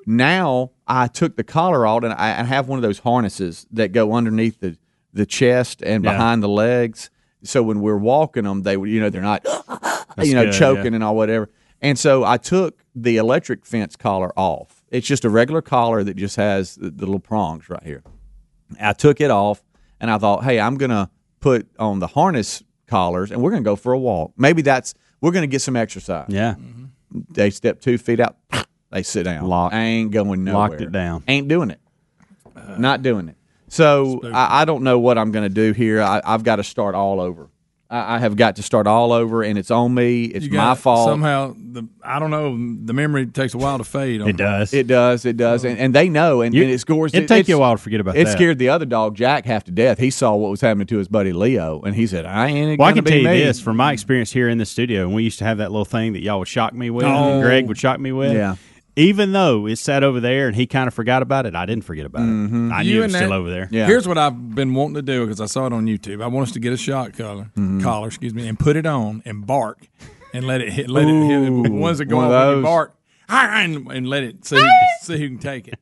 Now 0.06 0.72
I 0.88 1.08
took 1.08 1.36
the 1.36 1.44
collar 1.44 1.88
out 1.88 2.04
and 2.04 2.12
I, 2.14 2.40
I 2.40 2.44
have 2.44 2.68
one 2.68 2.78
of 2.78 2.84
those 2.84 3.00
harnesses 3.00 3.66
that 3.72 3.92
go 3.92 4.14
underneath 4.14 4.60
the, 4.60 4.78
the 5.14 5.26
chest 5.26 5.82
and 5.84 6.04
Yeah. 6.04 6.12
behind 6.12 6.44
the 6.44 6.50
legs. 6.50 7.10
So 7.44 7.62
when 7.64 7.82
we're 7.82 7.98
walking 7.98 8.44
them, 8.44 8.64
they 8.64 8.74
you 8.74 9.00
know, 9.00 9.10
they're 9.12 9.22
not, 9.22 9.46
you 10.22 10.34
know, 10.34 10.46
good, 10.46 10.54
choking 10.54 10.86
yeah. 10.94 10.96
and 10.96 11.04
all 11.04 11.16
whatever. 11.16 11.50
And 11.82 11.98
so 11.98 12.24
I 12.24 12.38
took 12.38 12.84
the 12.96 13.18
electric 13.18 13.66
fence 13.66 13.96
collar 13.96 14.32
off. 14.38 14.84
It's 14.90 15.06
just 15.08 15.24
a 15.26 15.30
regular 15.30 15.62
collar 15.62 16.04
that 16.04 16.16
just 16.16 16.36
has 16.38 16.76
the, 16.76 16.90
the 16.90 17.06
little 17.06 17.20
prongs 17.20 17.70
right 17.70 17.84
here. 17.84 18.04
I 18.82 18.94
took 18.94 19.22
it 19.22 19.30
off 19.30 19.64
and 20.00 20.10
I 20.10 20.18
thought, 20.18 20.44
hey, 20.44 20.60
I'm 20.60 20.78
gonna 20.78 21.12
put 21.40 21.68
on 21.78 22.00
the 22.00 22.08
harness 22.08 22.64
collars 22.88 23.32
and 23.32 23.42
we're 23.42 23.52
gonna 23.52 23.64
go 23.64 23.76
for 23.76 23.94
a 23.94 24.00
walk. 24.00 24.34
Maybe 24.38 24.62
that's 24.62 24.94
we're 25.22 25.32
gonna 25.32 25.48
get 25.48 25.62
some 25.62 25.76
exercise. 25.76 26.28
Yeah. 26.30 26.56
Mm-hmm. 26.56 26.86
They 27.32 27.50
step 27.50 27.80
two 27.82 27.98
feet 27.98 28.20
out, 28.20 28.38
they 28.92 29.04
sit 29.04 29.24
down. 29.24 29.48
Lock- 29.48 29.74
I 29.74 29.80
ain't 29.80 30.12
going 30.12 30.44
nowhere. 30.44 30.70
locked 30.70 30.82
it 30.82 30.92
down. 30.92 31.24
Ain't 31.28 31.48
doing 31.48 31.72
it. 31.72 31.80
Uh, 32.56 32.76
Not 32.78 33.02
doing 33.02 33.30
it. 33.30 33.36
So 33.68 34.22
I, 34.24 34.62
I 34.62 34.66
don't 34.66 34.84
know 34.84 35.00
what 35.00 35.18
I'm 35.18 35.32
going 35.32 35.44
to 35.44 35.54
do 35.54 35.72
here. 35.74 36.02
I, 36.02 36.22
I've 36.24 36.44
got 36.44 36.58
to 36.58 36.64
start 36.64 36.96
all 36.96 37.20
over. 37.20 37.50
I, 37.90 38.16
I 38.16 38.20
have 38.20 38.36
got 38.36 38.56
to 38.56 38.64
start 38.64 38.88
all 38.88 39.12
over, 39.12 39.44
and 39.44 39.60
it's 39.60 39.70
on 39.70 39.94
me. 39.94 40.24
It's 40.26 40.46
You 40.46 40.52
my 40.52 40.58
got- 40.58 40.80
fault. 40.80 41.08
Somehow, 41.08 41.54
the 41.58 41.88
I 42.04 42.18
don't 42.20 42.32
know. 42.32 42.52
The 42.86 42.94
memory 42.94 43.28
takes 43.28 43.54
a 43.54 43.58
while 43.60 43.78
to 43.78 43.84
fade. 43.84 44.22
On 44.22 44.28
It 44.30 44.38
does. 44.38 44.74
It 44.74 44.88
does. 44.88 45.24
It 45.26 45.38
does. 45.38 45.64
And, 45.66 45.78
and 45.78 45.94
they 45.94 46.10
know. 46.10 46.42
And, 46.42 46.54
You- 46.56 46.64
and 46.64 46.72
it 46.72 46.80
scores. 46.80 47.14
it'd 47.14 47.28
take 47.28 47.42
it's- 47.42 47.50
you 47.50 47.58
a 47.58 47.60
while 47.60 47.76
to 47.76 47.82
forget 47.82 48.00
about 48.00 48.18
it 48.18 48.26
that. 48.26 48.32
scared 48.32 48.58
the 48.58 48.70
other 48.70 48.86
dog, 48.86 49.16
Jack, 49.16 49.46
half 49.46 49.64
to 49.66 49.72
death. 49.72 50.00
He 50.00 50.10
saw 50.10 50.34
what 50.36 50.50
was 50.50 50.62
happening 50.62 50.88
to 50.88 50.98
his 50.98 51.08
buddy 51.08 51.32
Leo, 51.32 51.82
and 51.82 51.96
he 51.96 52.08
said, 52.08 52.26
"I 52.26 52.48
ain't." 52.48 52.80
Well, 52.80 52.88
I 52.88 52.92
gonna 52.92 53.04
can 53.04 53.04
be 53.06 53.12
tell 53.24 53.34
you 53.34 53.40
me." 53.40 53.46
this 53.46 53.60
from 53.60 53.78
my 53.78 53.94
experience 53.94 54.32
here 54.32 54.50
in 54.50 54.58
the 54.58 54.66
studio, 54.66 55.04
and 55.04 55.14
we 55.14 55.24
used 55.24 55.38
to 55.40 55.46
have 55.46 55.60
that 55.60 55.72
little 55.72 55.86
thing 55.86 56.14
that 56.14 56.22
y'all 56.22 56.40
would 56.40 56.48
shock 56.48 56.74
me 56.74 56.90
with. 56.90 57.06
Oh. 57.06 57.42
Greg 57.42 57.68
would 57.68 57.78
shock 57.78 58.00
me 58.00 58.12
with. 58.12 58.34
Yeah. 58.34 58.56
Even 58.98 59.34
though 59.34 59.68
it 59.68 59.76
sat 59.78 60.04
over 60.04 60.20
there 60.22 60.48
and 60.48 60.56
he 60.56 60.66
kind 60.68 60.88
of 60.88 60.94
forgot 60.94 61.22
about 61.22 61.46
it, 61.46 61.54
I 61.56 61.66
didn't 61.66 61.84
forget 61.84 62.06
about 62.06 62.22
it. 62.24 62.72
I 62.72 62.82
You 62.84 62.94
knew 62.94 63.00
it 63.00 63.04
was 63.04 63.14
and 63.14 63.14
still 63.16 63.30
that- 63.30 63.36
over 63.36 63.50
there. 63.50 63.68
Yeah. 63.72 63.88
Here's 63.88 64.08
what 64.08 64.18
I've 64.18 64.56
been 64.56 64.74
wanting 64.74 64.96
to 64.96 65.02
do 65.02 65.26
because 65.26 65.42
I 65.42 65.48
saw 65.48 65.66
it 65.68 65.74
on 65.74 65.86
YouTube. 65.86 66.24
I 66.24 66.28
want 66.28 66.48
us 66.48 66.54
to 66.54 66.60
get 66.60 66.72
a 66.72 66.78
shot 66.78 67.14
collar, 67.18 67.50
Mm-hmm. 67.58 67.82
collar, 67.82 68.08
excuse 68.08 68.34
me, 68.34 68.48
and 68.48 68.58
put 68.58 68.76
it 68.78 68.86
on 68.86 69.22
and 69.26 69.46
bark 69.46 69.80
and 70.34 70.48
let 70.48 70.62
it 70.62 70.72
hit. 70.72 70.90
Let 70.90 71.08
it 71.08 71.14
hit. 71.28 71.50
Ooh, 71.50 71.64
The 71.64 71.72
ones 71.72 71.98
that 71.98 72.06
go 72.06 72.18
one 72.18 72.26
off 72.28 72.32
of 72.32 72.58
you 72.58 72.64
bark. 72.64 72.96
And, 73.28 73.88
and 73.92 74.08
let 74.08 74.24
it 74.24 74.46
see 74.46 74.66
see 75.02 75.18
who 75.18 75.30
can 75.30 75.40
take 75.40 75.68
it. 75.68 75.80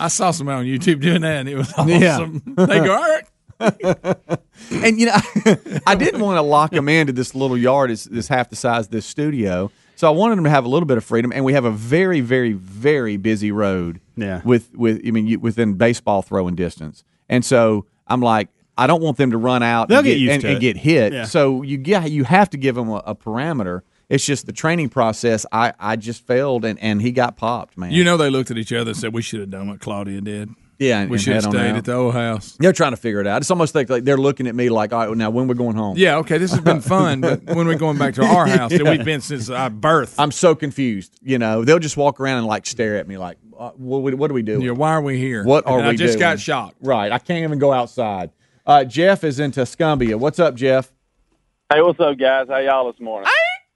I 0.00 0.08
saw 0.08 0.30
somebody 0.30 0.58
on 0.58 0.64
YouTube 0.78 1.00
doing 1.00 1.20
that, 1.20 1.36
and 1.40 1.48
it 1.48 1.54
was 1.56 1.68
Mm. 1.74 1.88
Yeah. 2.00 2.14
awesome. 2.14 2.42
They 2.56 2.78
go, 2.80 2.94
all 2.96 3.08
right. 3.08 3.24
And 4.70 4.98
you 4.98 5.06
know, 5.06 5.16
I 5.86 5.94
didn't 5.94 6.20
want 6.20 6.36
to 6.38 6.42
lock 6.42 6.72
them 6.72 6.88
into 6.88 7.12
this 7.12 7.34
little 7.34 7.56
yard. 7.56 7.90
Is 7.90 8.06
it's 8.10 8.28
half 8.28 8.50
the 8.50 8.56
size 8.56 8.86
of 8.86 8.90
this 8.90 9.06
studio, 9.06 9.70
so 9.98 10.06
I 10.06 10.10
wanted 10.12 10.36
them 10.36 10.44
to 10.44 10.50
have 10.50 10.64
a 10.64 10.68
little 10.68 10.86
bit 10.86 10.96
of 10.96 11.02
freedom. 11.02 11.32
And 11.32 11.44
we 11.44 11.54
have 11.54 11.64
a 11.64 11.72
very, 11.72 12.20
very, 12.20 12.52
very 12.52 13.16
busy 13.16 13.50
road. 13.50 14.00
Yeah. 14.14 14.42
With 14.44 14.72
with 14.76 15.02
I 15.04 15.10
mean, 15.10 15.26
you, 15.26 15.40
within 15.40 15.74
baseball 15.74 16.22
throwing 16.22 16.54
distance, 16.54 17.02
and 17.28 17.44
so 17.44 17.84
I'm 18.06 18.20
like, 18.20 18.48
I 18.76 18.86
don't 18.86 19.02
want 19.02 19.16
them 19.16 19.32
to 19.32 19.36
run 19.36 19.64
out. 19.64 19.88
They'll 19.88 19.98
and 19.98 20.06
get 20.06 20.18
used 20.18 20.34
and, 20.34 20.42
to 20.42 20.50
and 20.50 20.60
get 20.60 20.76
hit. 20.76 21.12
Yeah. 21.12 21.24
So 21.24 21.62
you 21.62 21.78
get 21.78 22.12
you 22.12 22.22
have 22.22 22.48
to 22.50 22.56
give 22.56 22.76
them 22.76 22.90
a, 22.90 23.02
a 23.06 23.16
parameter. 23.16 23.80
It's 24.08 24.24
just 24.24 24.46
the 24.46 24.52
training 24.52 24.90
process. 24.90 25.44
I, 25.50 25.72
I 25.80 25.96
just 25.96 26.24
failed, 26.24 26.64
and, 26.64 26.78
and 26.78 27.02
he 27.02 27.10
got 27.10 27.36
popped, 27.36 27.76
man. 27.76 27.90
You 27.90 28.04
know, 28.04 28.16
they 28.16 28.30
looked 28.30 28.52
at 28.52 28.56
each 28.56 28.72
other 28.72 28.90
and 28.90 28.96
said, 28.96 29.12
"We 29.12 29.22
should 29.22 29.40
have 29.40 29.50
done 29.50 29.66
what 29.66 29.80
Claudia 29.80 30.20
did. 30.20 30.50
Yeah, 30.78 31.00
and, 31.00 31.10
We 31.10 31.18
should 31.18 31.34
have 31.34 31.44
stayed 31.44 31.76
at 31.76 31.84
the 31.84 31.94
old 31.94 32.14
house." 32.14 32.56
They're 32.58 32.72
trying 32.72 32.92
to 32.92 32.96
figure 32.96 33.20
it 33.20 33.26
out. 33.26 33.42
It's 33.42 33.50
almost 33.50 33.74
like, 33.74 33.88
like 33.88 34.04
they're 34.04 34.16
looking 34.16 34.46
at 34.46 34.54
me 34.54 34.68
like, 34.68 34.92
all 34.92 35.08
right, 35.08 35.16
now 35.16 35.30
when 35.30 35.48
we're 35.48 35.54
going 35.54 35.76
home. 35.76 35.96
Yeah, 35.96 36.16
okay, 36.18 36.38
this 36.38 36.50
has 36.52 36.60
been 36.60 36.80
fun, 36.80 37.20
but 37.20 37.42
when 37.44 37.66
we're 37.66 37.78
going 37.78 37.98
back 37.98 38.14
to 38.14 38.24
our 38.24 38.46
house 38.58 38.70
that 38.70 38.84
we've 38.84 39.04
been 39.04 39.20
since 39.20 39.50
our 39.50 39.70
birth, 39.70 40.18
I'm 40.18 40.32
so 40.32 40.54
confused. 40.54 41.18
You 41.22 41.38
know, 41.38 41.64
they'll 41.64 41.78
just 41.78 41.96
walk 41.96 42.20
around 42.20 42.38
and 42.38 42.46
like 42.46 42.66
stare 42.66 42.96
at 42.96 43.06
me 43.08 43.18
like, 43.18 43.38
uh, 43.58 43.70
what, 43.70 44.14
what 44.14 44.28
do 44.28 44.34
we 44.34 44.42
do? 44.42 44.62
yeah, 44.62 44.70
why 44.70 44.92
are 44.92 45.02
we 45.02 45.18
here? 45.18 45.44
What 45.44 45.66
are 45.66 45.78
and 45.78 45.88
we 45.88 45.92
I 45.94 45.96
just 45.96 46.12
doing? 46.12 46.20
got 46.20 46.40
shocked. 46.40 46.76
Right. 46.80 47.10
I 47.10 47.18
can't 47.18 47.42
even 47.44 47.58
go 47.58 47.72
outside. 47.72 48.30
Uh, 48.64 48.84
Jeff 48.84 49.24
is 49.24 49.40
in 49.40 49.50
Tuscumbia. 49.50 50.16
What's 50.16 50.38
up, 50.38 50.54
Jeff? 50.54 50.92
Hey, 51.72 51.82
what's 51.82 51.98
up, 52.00 52.16
guys? 52.18 52.46
How 52.48 52.58
y'all 52.58 52.90
this 52.90 53.00
morning? 53.00 53.28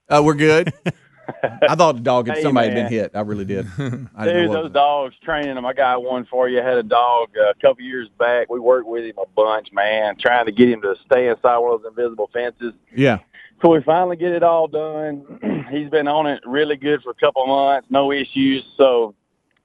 Uh, 0.08 0.22
we're 0.24 0.34
good. 0.34 0.72
I 1.68 1.74
thought 1.74 1.96
the 1.96 2.00
dog 2.02 2.26
had 2.26 2.36
Hey, 2.38 2.42
somebody 2.42 2.68
had 2.68 2.74
been 2.74 2.86
hit. 2.92 3.12
I 3.14 3.20
really 3.20 3.44
did. 3.44 3.66
I 3.78 4.24
didn't 4.24 4.42
Dude, 4.42 4.48
what- 4.48 4.62
those 4.62 4.72
dogs 4.72 5.14
training 5.22 5.54
them. 5.54 5.64
I 5.66 5.72
got 5.72 6.02
one 6.02 6.24
for 6.26 6.48
you. 6.48 6.60
I 6.60 6.64
had 6.64 6.78
a 6.78 6.82
dog 6.82 7.30
uh, 7.38 7.50
a 7.50 7.54
couple 7.54 7.84
years 7.84 8.08
back. 8.18 8.48
We 8.50 8.60
worked 8.60 8.86
with 8.88 9.04
him 9.04 9.14
a 9.18 9.26
bunch, 9.34 9.72
man, 9.72 10.16
trying 10.18 10.46
to 10.46 10.52
get 10.52 10.68
him 10.68 10.82
to 10.82 10.94
stay 11.06 11.28
inside 11.28 11.58
one 11.58 11.74
of 11.74 11.82
those 11.82 11.90
invisible 11.90 12.30
fences. 12.32 12.72
Yeah. 12.94 13.18
So 13.62 13.70
we 13.70 13.80
finally 13.82 14.16
get 14.16 14.32
it 14.32 14.42
all 14.42 14.66
done. 14.66 15.66
He's 15.70 15.88
been 15.88 16.08
on 16.08 16.26
it 16.26 16.42
really 16.44 16.76
good 16.76 17.02
for 17.02 17.10
a 17.10 17.14
couple 17.14 17.46
months, 17.46 17.86
no 17.90 18.10
issues. 18.10 18.64
So 18.76 19.14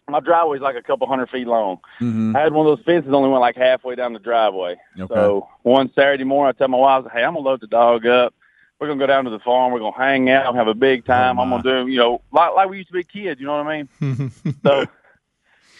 my 0.07 0.19
driveway's 0.19 0.61
like 0.61 0.75
a 0.75 0.81
couple 0.83 1.07
hundred 1.07 1.29
feet 1.31 1.47
long. 1.47 1.79
Mhm. 1.99 2.35
I 2.35 2.41
had 2.41 2.53
one 2.53 2.65
of 2.67 2.77
those 2.77 2.85
fences 2.85 3.11
only 3.11 3.29
went 3.29 3.41
like 3.41 3.55
halfway 3.57 3.95
down 3.95 4.13
the 4.13 4.19
driveway. 4.19 4.75
Okay. 4.99 5.13
So 5.13 5.49
one 5.63 5.91
Saturday 5.95 6.23
morning, 6.23 6.53
I 6.55 6.57
tell 6.57 6.67
my 6.69 6.77
wife, 6.77 7.05
"Hey, 7.11 7.23
I'm 7.23 7.33
gonna 7.33 7.45
load 7.45 7.59
the 7.61 7.67
dog 7.67 8.05
up. 8.05 8.33
We're 8.79 8.87
gonna 8.87 8.99
go 8.99 9.07
down 9.07 9.23
to 9.25 9.31
the 9.31 9.39
farm. 9.39 9.73
We're 9.73 9.79
gonna 9.79 9.97
hang 9.97 10.29
out, 10.29 10.53
have 10.55 10.67
a 10.67 10.73
big 10.75 11.05
time. 11.05 11.39
I'm 11.39 11.49
gonna 11.49 11.63
do, 11.63 11.87
you 11.87 11.97
know, 11.97 12.21
like 12.31 12.53
like 12.55 12.69
we 12.69 12.77
used 12.77 12.89
to 12.89 12.93
be 12.93 13.03
kids. 13.03 13.39
You 13.41 13.47
know 13.47 13.57
what 13.63 13.67
I 13.67 13.83
mean? 14.01 14.31
so, 14.63 14.85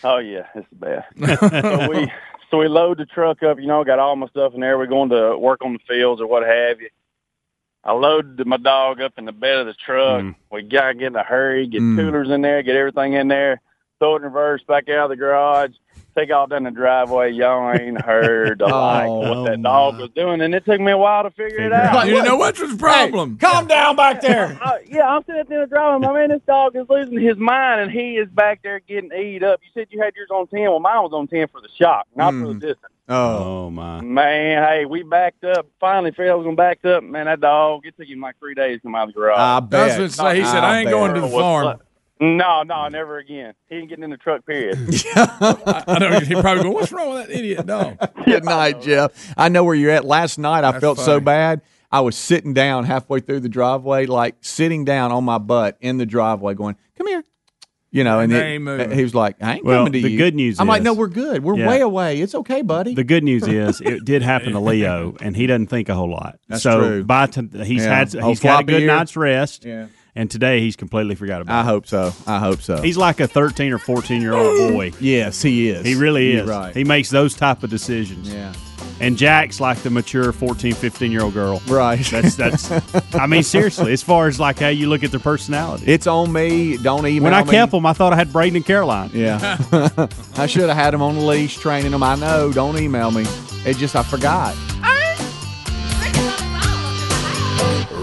oh 0.04 0.18
yeah, 0.18 0.48
it's 0.56 0.68
the 0.70 0.76
best. 0.76 1.50
so 1.62 1.90
we 1.90 2.12
so 2.52 2.58
we 2.58 2.68
load 2.68 2.98
the 2.98 3.06
truck 3.06 3.44
up. 3.44 3.60
You 3.60 3.68
know, 3.68 3.84
got 3.84 4.00
all 4.00 4.16
my 4.16 4.28
stuff 4.28 4.54
in 4.56 4.62
there. 4.62 4.78
We're 4.78 4.88
going 4.88 5.10
to 5.10 5.38
work 5.38 5.64
on 5.64 5.74
the 5.74 5.80
fields 5.88 6.22
or 6.22 6.28
what 6.28 6.44
have 6.46 6.82
you. 6.82 6.90
I 7.84 7.94
loaded 7.94 8.46
my 8.48 8.58
dog 8.58 9.00
up 9.00 9.14
in 9.18 9.26
the 9.26 9.32
bed 9.32 9.60
of 9.60 9.66
the 9.68 9.74
truck. 9.74 10.26
We 10.52 10.64
got 10.64 10.88
to 10.88 10.94
get 10.96 11.08
in 11.08 11.16
a 11.16 11.24
hurry, 11.24 11.68
get 11.68 11.82
Mm. 11.82 11.96
coolers 11.98 12.30
in 12.30 12.42
there, 12.42 12.62
get 12.64 12.76
everything 12.76 13.14
in 13.14 13.28
there, 13.30 13.62
throw 14.00 14.14
it 14.16 14.18
in 14.18 14.24
reverse, 14.24 14.62
back 14.64 14.90
out 14.90 15.06
of 15.06 15.10
the 15.12 15.16
garage. 15.16 15.72
Take 16.18 16.32
off 16.32 16.50
down 16.50 16.64
the 16.64 16.72
driveway. 16.72 17.32
Y'all 17.32 17.72
ain't 17.74 18.02
heard 18.02 18.60
the 18.60 18.66
like 18.68 19.08
Oh, 19.08 19.42
what 19.42 19.50
that 19.50 19.62
dog 19.62 20.00
was 20.00 20.10
doing, 20.16 20.42
and 20.42 20.54
it 20.56 20.66
took 20.66 20.80
me 20.82 20.92
a 20.92 20.98
while 20.98 21.24
to 21.24 21.32
figure 21.32 21.60
it 21.60 21.74
out. 21.74 22.08
You 22.08 22.24
know 22.24 22.36
what's 22.36 22.60
the 22.60 22.76
problem? 22.78 23.38
calm 23.38 23.68
down 23.68 23.96
back 23.96 24.22
there. 24.22 24.58
Uh, 24.68 24.78
yeah, 24.86 25.08
I'm 25.08 25.24
sitting 25.24 25.46
the 25.48 25.66
driveway 25.68 26.06
My 26.08 26.14
man, 26.14 26.30
this 26.30 26.42
dog 26.46 26.76
is 26.76 26.86
losing 26.90 27.20
his 27.20 27.38
mind, 27.38 27.80
and 27.80 27.92
he 27.92 28.18
is 28.18 28.28
back 28.30 28.62
there 28.64 28.80
getting 28.82 29.12
eat 29.14 29.44
up. 29.44 29.62
You 29.64 29.70
said 29.74 29.88
you 29.92 30.02
had 30.02 30.14
yours 30.16 30.30
on 30.32 30.48
ten. 30.48 30.62
Well, 30.62 30.80
mine 30.80 31.02
was 31.04 31.14
on 31.14 31.28
ten 31.28 31.48
for 31.48 31.62
the 31.62 31.70
shock, 31.78 32.06
not 32.16 32.34
for 32.34 32.48
the 32.48 32.54
distance. 32.56 32.92
Oh 33.08 33.70
my! 33.70 34.02
Man, 34.02 34.64
hey, 34.64 34.86
we 34.86 35.04
backed 35.04 35.46
up. 35.46 35.68
Finally, 35.80 36.12
figured 36.12 36.32
I 36.32 36.36
was 36.36 36.44
gonna 36.44 36.58
back 36.58 36.84
up. 36.84 37.04
Man, 37.04 37.28
that 37.28 37.40
dog. 37.40 37.86
It 37.86 37.96
took 37.98 38.08
him 38.08 38.20
like 38.20 38.38
three 38.40 38.56
days 38.56 38.78
to 38.78 38.82
come 38.82 38.96
out 38.96 39.08
of 39.08 39.14
the 39.14 39.20
garage. 39.20 39.38
I 39.38 39.58
I 39.58 39.60
was 39.60 39.96
going 39.96 40.10
say, 40.10 40.40
he 40.40 40.46
said, 40.46 40.64
I 40.64 40.82
ain't 40.82 40.90
going 40.90 41.14
to 41.14 41.22
the 41.22 41.30
farm. 41.30 41.80
No, 42.20 42.64
no, 42.64 42.88
never 42.88 43.18
again. 43.20 43.54
He 43.70 43.76
ain't 43.76 43.90
getting 43.90 44.04
in 44.04 44.10
the 44.10 44.18
truck. 44.18 44.46
Period. 44.46 44.78
I 45.16 45.98
know 46.00 46.20
he 46.20 46.34
probably 46.34 46.64
go, 46.64 46.72
what's 46.72 46.92
wrong 46.92 47.14
with 47.14 47.28
that 47.28 47.38
idiot 47.38 47.66
dog? 47.66 47.98
Good 48.26 48.44
night, 48.44 48.82
Jeff. 48.82 49.34
I 49.38 49.50
know 49.50 49.64
where 49.64 49.76
you're 49.76 49.92
at. 49.92 50.04
Last 50.06 50.38
night, 50.40 50.64
I 50.64 50.72
That's 50.72 50.82
felt 50.82 51.00
so 51.00 51.20
bad. 51.20 51.62
I 51.92 52.02
was 52.02 52.16
sitting 52.18 52.54
down 52.54 52.86
halfway 52.86 53.20
through 53.20 53.42
the 53.42 53.50
driveway, 53.50 54.08
like 54.08 54.36
sitting 54.42 54.84
down 54.84 55.12
on 55.12 55.24
my 55.24 55.38
butt 55.38 55.78
in 55.80 55.98
the 55.98 56.06
driveway, 56.06 56.54
going, 56.54 56.76
"Come 56.98 57.08
here." 57.08 57.24
You 57.92 58.04
know, 58.04 58.20
and 58.20 58.30
They 58.32 58.58
it- 58.58 58.92
he 58.92 59.04
was 59.04 59.16
like, 59.16 59.38
"I 59.42 59.56
ain't 59.56 59.66
Well, 59.66 59.80
coming 59.86 59.94
to 59.94 60.02
the 60.02 60.10
you." 60.12 60.18
good 60.18 60.36
news 60.36 60.60
I'm 60.60 60.68
like, 60.68 60.82
"No, 60.84 60.94
we're 60.94 61.08
good. 61.08 61.42
We're 61.44 61.58
Yeah. 61.58 61.70
way 61.70 61.80
away. 61.80 62.20
It's 62.20 62.36
okay, 62.36 62.62
buddy." 62.62 62.94
The 62.94 63.06
good 63.06 63.24
news 63.24 63.48
is 63.48 63.80
it 63.80 64.04
did 64.04 64.22
happen 64.22 64.52
to 64.52 64.60
Leo, 64.60 65.16
and 65.22 65.36
he 65.38 65.48
doesn't 65.48 65.68
think 65.68 65.88
a 65.88 65.94
whole 65.96 66.10
lot. 66.12 66.38
That's 66.50 66.64
so 66.64 66.80
true. 66.80 67.04
by 67.06 67.28
t- 67.28 67.48
he's 67.64 67.86
Yeah. 67.86 67.96
had 68.00 68.14
he's 68.14 68.42
had 68.42 68.60
a 68.60 68.64
good 68.66 68.82
ear. 68.82 68.88
night's 68.88 69.16
rest. 69.16 69.64
Yeah. 69.64 69.86
And 70.18 70.32
today 70.32 70.62
he's 70.62 70.76
completely 70.76 71.14
forgot 71.14 71.42
about 71.42 71.56
I 71.56 71.62
it. 71.62 71.66
hope 71.72 71.86
so. 71.86 72.12
I 72.26 72.40
hope 72.40 72.60
so. 72.62 72.82
He's 72.82 72.98
like 72.98 73.20
a 73.20 73.28
13 73.28 73.72
or 73.72 73.78
14 73.78 74.20
year 74.20 74.34
old 74.34 74.74
boy. 74.74 74.92
yes, 75.00 75.44
he 75.44 75.70
is. 75.70 75.86
He 75.86 75.94
really 75.94 76.34
You're 76.34 76.44
is. 76.44 76.50
Right. 76.50 76.76
He 76.76 76.84
makes 76.84 77.12
those 77.12 77.36
type 77.36 77.62
of 77.62 77.70
decisions. 77.70 78.34
yeah. 78.34 78.52
And 79.00 79.16
Jack's 79.16 79.60
like 79.60 79.78
the 79.84 79.92
mature 79.92 80.32
14, 80.32 80.74
15 80.74 81.12
year 81.12 81.22
old 81.22 81.36
girl. 81.36 81.62
Right. 81.68 82.04
That's 82.04 82.36
that's. 82.36 82.72
I 83.14 83.28
mean, 83.28 83.44
seriously, 83.44 83.94
as 83.94 84.02
far 84.02 84.28
as 84.28 84.40
like 84.40 84.58
how 84.58 84.70
you 84.70 84.90
look 84.90 85.04
at 85.04 85.12
their 85.12 85.20
personality. 85.20 85.86
It's 85.86 86.08
on 86.08 86.34
me. 86.34 86.78
Don't 86.78 87.06
email 87.06 87.26
when 87.26 87.36
I 87.36 87.44
me. 87.44 87.52
kept 87.52 87.72
them, 87.74 87.86
I 87.86 87.94
thought 87.94 88.12
I 88.12 88.16
had 88.16 88.34
Braden 88.34 88.56
and 88.56 88.66
Caroline. 88.66 89.12
Yeah. 89.14 89.60
I 90.36 90.48
should 90.48 90.68
have 90.68 90.76
had 90.76 90.96
him 90.96 91.04
on 91.04 91.14
the 91.14 91.22
leash, 91.22 91.58
training 91.58 91.92
him. 91.92 92.02
I 92.02 92.16
know. 92.16 92.52
Don't 92.52 92.80
email 92.80 93.12
me. 93.12 93.26
It 93.68 93.78
just 93.78 93.96
I 93.96 94.02
forgot. 94.02 94.56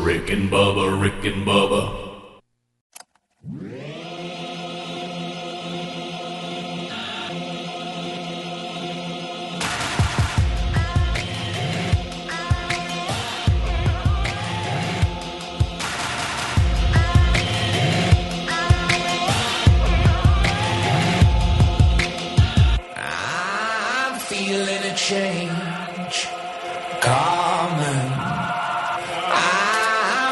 Rick 0.04 0.30
and 0.30 0.48
Bubba, 0.50 1.00
Rick 1.00 1.24
and 1.24 1.44
Bubba. 1.44 2.03
I'm 3.46 3.66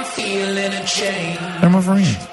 feeling 0.04 0.72
a 0.72 0.86
change 0.86 2.31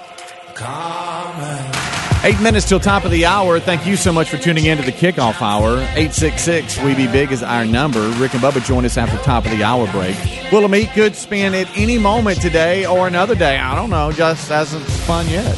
Eight 2.30 2.40
minutes 2.42 2.70
till 2.70 2.80
top 2.80 3.06
of 3.06 3.12
the 3.12 3.26
hour. 3.26 3.60
Thank 3.60 3.88
you 3.88 3.96
so 3.96 4.14
much 4.14 4.30
for 4.30 4.38
tuning 4.38 4.66
in 4.66 4.78
to 4.78 4.84
the 4.84 4.92
kickoff 4.92 5.42
hour. 5.42 5.78
866 5.80 6.80
We 6.84 6.94
Be 6.94 7.08
Big 7.08 7.32
is 7.32 7.42
our 7.42 7.66
number. 7.66 8.08
Rick 8.20 8.36
and 8.36 8.44
Bubba 8.44 8.64
join 8.64 8.86
us 8.86 9.00
after 9.00 9.18
top 9.24 9.46
of 9.46 9.52
the 9.52 9.64
hour 9.64 9.92
break. 9.92 10.16
Wheel 10.52 10.64
of 10.64 10.70
Meat 10.70 10.92
could 10.92 11.16
spin 11.16 11.56
at 11.56 11.68
any 11.76 11.98
moment 11.98 12.40
today 12.40 12.86
or 12.86 13.08
another 13.08 13.34
day. 13.34 13.58
I 13.58 13.74
don't 13.74 13.90
know. 13.90 14.12
Just 14.12 14.48
hasn't 14.50 14.86
spun 14.86 15.28
yet. 15.28 15.56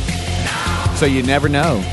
So 0.96 1.06
you 1.06 1.24
never 1.24 1.50
know. 1.50 1.84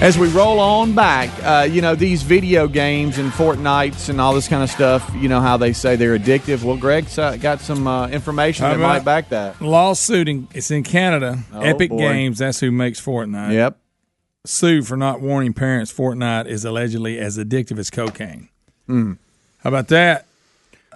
As 0.00 0.16
we 0.16 0.28
roll 0.28 0.60
on 0.60 0.94
back, 0.94 1.28
uh, 1.44 1.64
you 1.64 1.82
know, 1.82 1.94
these 1.94 2.22
video 2.22 2.66
games 2.66 3.18
and 3.18 3.30
Fortnites 3.30 4.08
and 4.08 4.18
all 4.18 4.32
this 4.32 4.48
kind 4.48 4.62
of 4.62 4.70
stuff, 4.70 5.08
you 5.14 5.28
know 5.28 5.42
how 5.42 5.58
they 5.58 5.74
say 5.74 5.94
they're 5.96 6.18
addictive. 6.18 6.64
Well, 6.64 6.78
Greg's 6.78 7.18
uh, 7.18 7.36
got 7.36 7.60
some 7.60 7.86
uh, 7.86 8.08
information 8.08 8.64
How 8.64 8.72
that 8.72 8.78
might 8.78 9.04
back 9.04 9.28
that. 9.28 9.60
Lawsuit, 9.60 10.26
in, 10.26 10.48
it's 10.54 10.70
in 10.70 10.84
Canada. 10.84 11.40
Oh, 11.52 11.60
Epic 11.60 11.90
boy. 11.90 11.98
Games, 11.98 12.38
that's 12.38 12.60
who 12.60 12.70
makes 12.70 12.98
Fortnite. 12.98 13.52
Yep. 13.52 13.78
Sued 14.46 14.86
for 14.86 14.96
not 14.96 15.20
warning 15.20 15.52
parents 15.52 15.92
Fortnite 15.92 16.46
is 16.46 16.64
allegedly 16.64 17.18
as 17.18 17.36
addictive 17.36 17.78
as 17.78 17.90
cocaine. 17.90 18.48
Hmm. 18.86 19.12
How 19.58 19.68
about 19.68 19.88
that? 19.88 20.26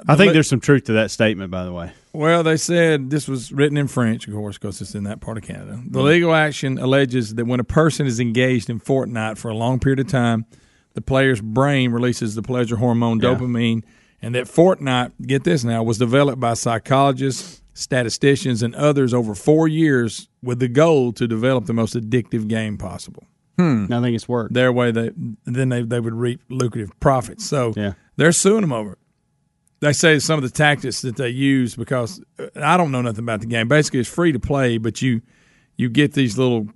I 0.08 0.16
think 0.16 0.28
le- 0.28 0.32
there's 0.32 0.48
some 0.48 0.60
truth 0.60 0.84
to 0.84 0.94
that 0.94 1.10
statement, 1.10 1.50
by 1.50 1.64
the 1.64 1.72
way. 1.72 1.92
Well, 2.14 2.44
they 2.44 2.56
said 2.56 3.10
this 3.10 3.26
was 3.26 3.50
written 3.52 3.76
in 3.76 3.88
French, 3.88 4.28
of 4.28 4.34
course, 4.34 4.56
because 4.56 4.80
it's 4.80 4.94
in 4.94 5.02
that 5.04 5.20
part 5.20 5.36
of 5.36 5.42
Canada. 5.42 5.80
The 5.86 6.00
Hmm. 6.00 6.06
legal 6.06 6.34
action 6.34 6.78
alleges 6.78 7.34
that 7.34 7.46
when 7.46 7.58
a 7.60 7.64
person 7.64 8.06
is 8.06 8.20
engaged 8.20 8.70
in 8.70 8.78
Fortnite 8.78 9.36
for 9.36 9.48
a 9.50 9.54
long 9.56 9.80
period 9.80 9.98
of 10.00 10.06
time, 10.06 10.46
the 10.94 11.00
player's 11.00 11.40
brain 11.40 11.90
releases 11.90 12.36
the 12.36 12.42
pleasure 12.42 12.76
hormone 12.76 13.18
Yeah. 13.20 13.34
dopamine, 13.34 13.82
and 14.22 14.32
that 14.36 14.46
Fortnite, 14.46 15.10
get 15.26 15.42
this 15.42 15.64
now, 15.64 15.82
was 15.82 15.98
developed 15.98 16.38
by 16.38 16.54
psychologists, 16.54 17.60
statisticians, 17.74 18.62
and 18.62 18.74
others 18.76 19.12
over 19.12 19.34
four 19.34 19.66
years 19.66 20.28
with 20.40 20.60
the 20.60 20.68
goal 20.68 21.12
to 21.14 21.26
develop 21.26 21.66
the 21.66 21.72
most 21.74 21.94
addictive 21.94 22.46
game 22.46 22.78
possible. 22.78 23.24
I 23.58 23.86
think 23.88 24.14
it's 24.16 24.28
worked. 24.28 24.54
Their 24.54 24.72
way, 24.72 24.90
they 24.92 25.10
then 25.46 25.68
they 25.68 25.82
they 25.82 26.00
would 26.00 26.14
reap 26.14 26.40
lucrative 26.48 26.90
profits. 27.00 27.44
So 27.44 27.72
Yeah. 27.76 27.92
they're 28.16 28.32
suing 28.32 28.62
them 28.62 28.72
over 28.72 28.92
it. 28.92 28.98
They 29.84 29.92
say 29.92 30.18
some 30.18 30.38
of 30.38 30.42
the 30.42 30.50
tactics 30.56 31.02
that 31.02 31.16
they 31.16 31.28
use 31.28 31.76
because 31.76 32.20
uh, 32.38 32.46
I 32.56 32.76
don't 32.76 32.90
know 32.90 33.02
nothing 33.02 33.20
about 33.24 33.40
the 33.40 33.46
game. 33.46 33.68
Basically, 33.68 34.00
it's 34.00 34.08
free 34.08 34.32
to 34.32 34.40
play, 34.40 34.78
but 34.78 35.02
you 35.02 35.20
you 35.76 35.88
get 35.88 36.12
these 36.14 36.38
little 36.38 36.66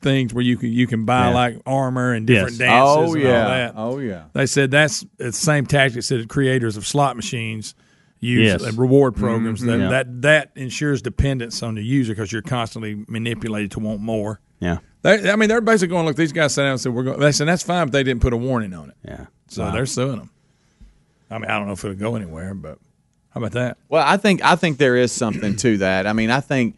things 0.00 0.32
where 0.32 0.44
you 0.44 0.56
can 0.56 0.70
you 0.72 0.86
can 0.86 1.04
buy 1.04 1.28
Yeah. 1.28 1.34
like 1.34 1.60
armor 1.66 2.12
and 2.12 2.26
different 2.26 2.52
Yes. 2.52 2.58
dances. 2.58 3.10
Oh, 3.10 3.14
and 3.14 3.22
yeah. 3.22 3.42
all 3.42 3.48
that. 3.48 3.72
Oh, 3.76 3.98
yeah. 3.98 4.24
They 4.32 4.46
said 4.46 4.70
that's 4.70 5.04
the 5.16 5.32
same 5.32 5.66
tactics 5.66 6.08
that 6.10 6.18
the 6.18 6.26
creators 6.26 6.76
of 6.76 6.86
slot 6.86 7.16
machines 7.16 7.74
use 8.20 8.62
Yes. 8.62 8.76
reward 8.76 9.16
programs. 9.16 9.60
That, 9.62 9.78
Yeah. 9.78 9.88
that 9.88 10.22
that 10.22 10.50
ensures 10.56 11.02
dependence 11.02 11.62
on 11.62 11.74
the 11.74 11.82
user 11.82 12.12
because 12.14 12.32
you're 12.32 12.42
constantly 12.42 13.04
manipulated 13.08 13.70
to 13.72 13.80
want 13.80 14.00
more. 14.00 14.40
Yeah. 14.60 14.78
They, 15.02 15.30
I 15.30 15.36
mean, 15.36 15.48
they're 15.48 15.60
basically 15.60 15.88
going, 15.88 16.04
look, 16.06 16.16
these 16.16 16.32
guys 16.32 16.54
sat 16.54 16.62
down 16.62 16.72
and 16.72 16.80
said, 16.80 16.92
we're 16.92 17.04
going, 17.04 17.20
they 17.20 17.30
said, 17.30 17.46
that's 17.46 17.62
fine, 17.62 17.86
but 17.86 17.92
they 17.92 18.02
didn't 18.02 18.20
put 18.20 18.32
a 18.32 18.36
warning 18.36 18.74
on 18.74 18.88
it. 18.90 18.96
Yeah. 19.04 19.26
So 19.46 19.62
Wow. 19.64 19.70
they're 19.72 19.86
suing 19.86 20.18
them. 20.18 20.30
I 21.30 21.38
mean, 21.38 21.50
I 21.50 21.58
don't 21.58 21.66
know 21.66 21.74
if 21.74 21.84
it'll 21.84 21.96
go 21.96 22.16
anywhere, 22.16 22.54
but 22.54 22.78
how 23.30 23.40
about 23.40 23.52
that? 23.52 23.78
Well, 23.88 24.04
I 24.06 24.16
think 24.16 24.42
I 24.44 24.56
think 24.56 24.78
there 24.78 24.96
is 24.96 25.12
something 25.12 25.56
to 25.56 25.78
that. 25.78 26.06
I 26.06 26.12
mean, 26.12 26.30
I 26.30 26.40
think, 26.40 26.76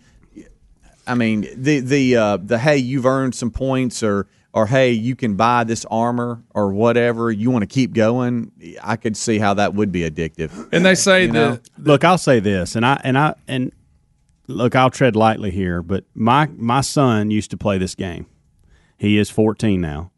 I 1.07 1.15
mean 1.15 1.47
the 1.57 1.81
the 1.81 2.17
uh, 2.17 2.37
the 2.39 2.59
hey, 2.59 2.79
you've 2.79 3.07
earned 3.07 3.35
some 3.35 3.51
points, 3.51 4.03
or 4.03 4.27
or 4.53 4.67
hey, 4.67 4.91
you 4.93 5.15
can 5.15 5.37
buy 5.37 5.65
this 5.65 5.85
armor 5.91 6.43
or 6.55 6.73
whatever. 6.73 7.31
You 7.31 7.51
want 7.51 7.63
to 7.63 7.67
keep 7.69 7.93
going. 7.93 8.51
I 8.83 8.97
could 8.97 9.17
see 9.17 9.39
how 9.39 9.55
that 9.55 9.75
would 9.75 9.93
be 9.93 10.01
addictive. 10.09 10.69
And 10.73 10.85
they 10.85 10.95
say 10.95 11.27
You 11.27 11.33
know? 11.33 11.51
that 11.53 11.69
Look, 11.79 12.05
I'll 12.05 12.19
say 12.19 12.41
this, 12.41 12.75
and 12.75 12.85
I 12.85 13.01
and 13.05 13.17
I 13.17 13.35
and 13.47 13.73
look, 14.49 14.75
I'll 14.75 14.91
tread 14.91 15.15
lightly 15.15 15.51
here, 15.53 15.83
but 15.83 16.05
my 16.15 16.49
my 16.57 16.81
son 16.81 17.31
used 17.31 17.51
to 17.53 17.57
play 17.57 17.79
this 17.79 17.95
game. 17.95 18.27
He 18.99 19.17
is 19.17 19.31
14 19.31 19.81
now, 19.81 20.11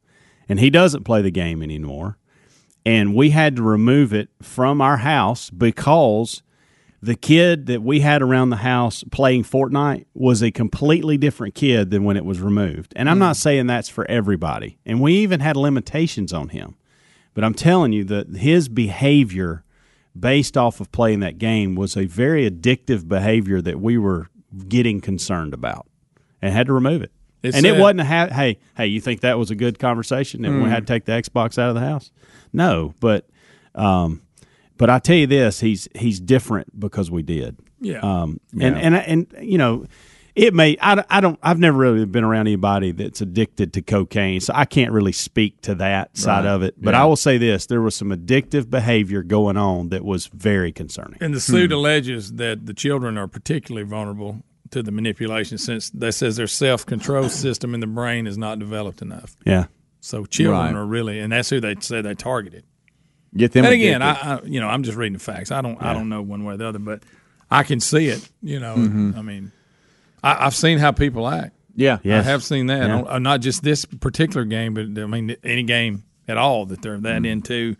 and 0.49 0.59
he 0.59 0.71
doesn't 0.71 1.05
play 1.05 1.23
the 1.23 1.31
game 1.31 1.63
anymore. 1.63 2.19
And 2.85 3.15
we 3.15 3.31
had 3.31 3.57
to 3.57 3.63
remove 3.63 4.13
it 4.13 4.29
from 4.41 4.81
our 4.81 4.99
house 4.99 5.51
because 5.51 6.43
the 7.01 7.15
kid 7.17 7.67
that 7.67 7.83
we 7.83 8.01
had 8.01 8.23
around 8.23 8.51
the 8.51 8.57
house 8.57 9.05
playing 9.11 9.43
Fortnite 9.43 10.07
was 10.15 10.43
a 10.43 10.51
completely 10.51 11.17
different 11.19 11.55
kid 11.55 11.91
than 11.91 12.05
when 12.05 12.17
it 12.17 12.25
was 12.25 12.41
removed. 12.41 12.93
And 12.97 13.11
I'm 13.11 13.17
hmm. 13.17 13.21
not 13.21 13.37
saying 13.37 13.67
that's 13.67 13.89
for 13.89 14.09
everybody. 14.09 14.79
And 14.87 15.01
we 15.01 15.15
even 15.15 15.41
had 15.41 15.57
limitations 15.57 16.33
on 16.33 16.51
him. 16.51 16.77
But 17.35 17.45
I'm 17.45 17.55
telling 17.55 17.93
you 17.93 18.05
that 18.05 18.29
his 18.37 18.69
behavior 18.69 19.65
based 20.19 20.57
off 20.57 20.81
of 20.81 20.93
playing 20.93 21.21
that 21.21 21.39
game 21.39 21.75
was 21.75 21.97
a 21.97 22.05
very 22.05 22.49
addictive 22.49 23.09
behavior 23.09 23.61
that 23.63 23.81
we 23.81 23.97
were 23.97 24.29
getting 24.69 25.01
concerned 25.01 25.55
about 25.55 25.87
and 26.41 26.53
had 26.53 26.67
to 26.67 26.73
remove 26.73 27.03
it. 27.03 27.11
And 27.45 27.67
it 27.67 27.79
wasn't 27.79 28.01
a 28.01 28.05
ha- 28.05 28.29
hey, 28.33 28.59
hey, 28.77 28.87
you 28.87 29.01
think 29.01 29.21
that 29.23 29.39
was 29.39 29.51
a 29.51 29.55
good 29.57 29.79
conversation 29.79 30.43
that 30.43 30.51
we 30.51 30.59
Mm. 30.59 30.69
had 30.69 30.87
to 30.87 30.93
take 30.93 31.05
the 31.07 31.13
Xbox 31.13 31.59
out 31.59 31.69
of 31.69 31.75
the 31.75 31.81
house? 31.81 32.11
No, 32.53 32.95
but 33.01 33.27
um 33.75 34.23
but 34.79 34.91
I 34.91 34.99
tell 34.99 35.17
you 35.17 35.27
this, 35.27 35.61
he's 35.61 35.89
he's 35.95 36.21
different 36.21 36.79
because 36.79 37.11
we 37.11 37.23
did. 37.23 37.57
Yeah. 37.81 38.01
Um 38.01 38.41
and 38.61 38.77
and 38.77 38.95
and 38.97 39.35
you 39.41 39.59
know, 39.59 39.87
it 40.35 40.55
may 40.55 40.77
I, 40.81 41.05
I 41.11 41.21
don't 41.21 41.39
I've 41.43 41.59
never 41.59 41.77
really 41.79 42.05
been 42.07 42.25
around 42.25 42.47
anybody 42.47 42.91
that's 42.93 43.21
addicted 43.21 43.73
to 43.75 43.83
cocaine, 43.83 44.41
so 44.41 44.53
I 44.57 44.65
can't 44.65 44.93
really 44.93 45.13
speak 45.13 45.61
to 45.63 45.75
that 45.77 46.17
side 46.17 46.45
Right. 46.45 46.51
of 46.53 46.63
it. 46.63 46.75
But 46.81 46.95
Yeah. 46.95 47.03
I 47.03 47.05
will 47.07 47.17
say 47.17 47.39
this, 47.39 47.67
there 47.67 47.83
was 47.83 47.95
some 47.95 48.11
addictive 48.11 48.71
behavior 48.71 49.23
going 49.23 49.57
on 49.57 49.89
that 49.91 50.05
was 50.05 50.27
very 50.29 50.73
concerning. 50.73 51.19
And 51.21 51.35
the 51.35 51.41
suit 51.41 51.71
alleges 51.73 52.35
that 52.35 52.67
the 52.67 52.75
children 52.75 53.19
are 53.19 53.29
particularly 53.29 53.87
vulnerable 53.87 54.43
to 54.73 54.83
the 54.83 54.91
manipulation 54.93 55.57
since 55.59 55.91
that 55.91 56.13
says 56.13 56.37
their 56.37 56.47
self 56.47 56.85
control 56.85 57.29
system 57.29 57.75
in 57.75 57.81
the 57.81 57.87
brain 57.87 58.27
is 58.27 58.37
not 58.37 58.59
developed 58.59 59.01
enough. 59.03 59.37
Yeah. 59.47 59.67
So 60.01 60.25
children 60.27 60.59
Right. 60.61 60.75
are 60.75 60.85
really, 60.85 61.21
and 61.21 61.33
that's 61.33 61.49
who 61.51 61.61
they 61.61 61.77
say 61.81 62.01
they 62.03 62.15
targeted. 62.15 62.65
Get 63.37 63.53
them 63.53 63.65
And 63.65 63.73
again. 63.75 64.03
I, 64.03 64.13
I 64.13 64.43
you 64.45 64.61
know 64.61 64.69
I'm 64.69 64.83
just 64.83 64.99
reading 64.99 65.15
the 65.15 65.19
facts. 65.19 65.51
I 65.51 65.61
don't 65.63 65.81
I 65.83 65.95
don't 65.95 66.09
know 66.09 66.21
one 66.23 66.45
way 66.45 66.55
or 66.55 66.57
the 66.57 66.67
other, 66.69 66.79
but 66.79 67.03
I 67.51 67.63
can 67.63 67.81
see 67.81 68.09
it. 68.09 68.29
You 68.43 68.59
know, 68.61 68.75
Mhm. 68.77 69.17
I 69.17 69.23
mean, 69.23 69.53
I, 70.23 70.47
I've 70.47 70.55
seen 70.55 70.79
how 70.79 70.93
people 70.93 71.27
act. 71.29 71.55
Yeah. 71.75 71.99
I 72.05 72.21
have 72.23 72.43
seen 72.43 72.67
that. 72.67 72.89
Yeah. 72.89 73.03
Uh, 73.03 73.19
Not 73.19 73.41
just 73.41 73.63
this 73.63 73.85
particular 73.87 74.45
game, 74.45 74.75
but 74.75 74.83
I 75.01 75.07
mean 75.07 75.37
any 75.43 75.63
game 75.63 76.05
at 76.29 76.37
all 76.37 76.67
that 76.67 76.83
they're 76.83 76.99
that 77.01 77.25
into. 77.25 77.77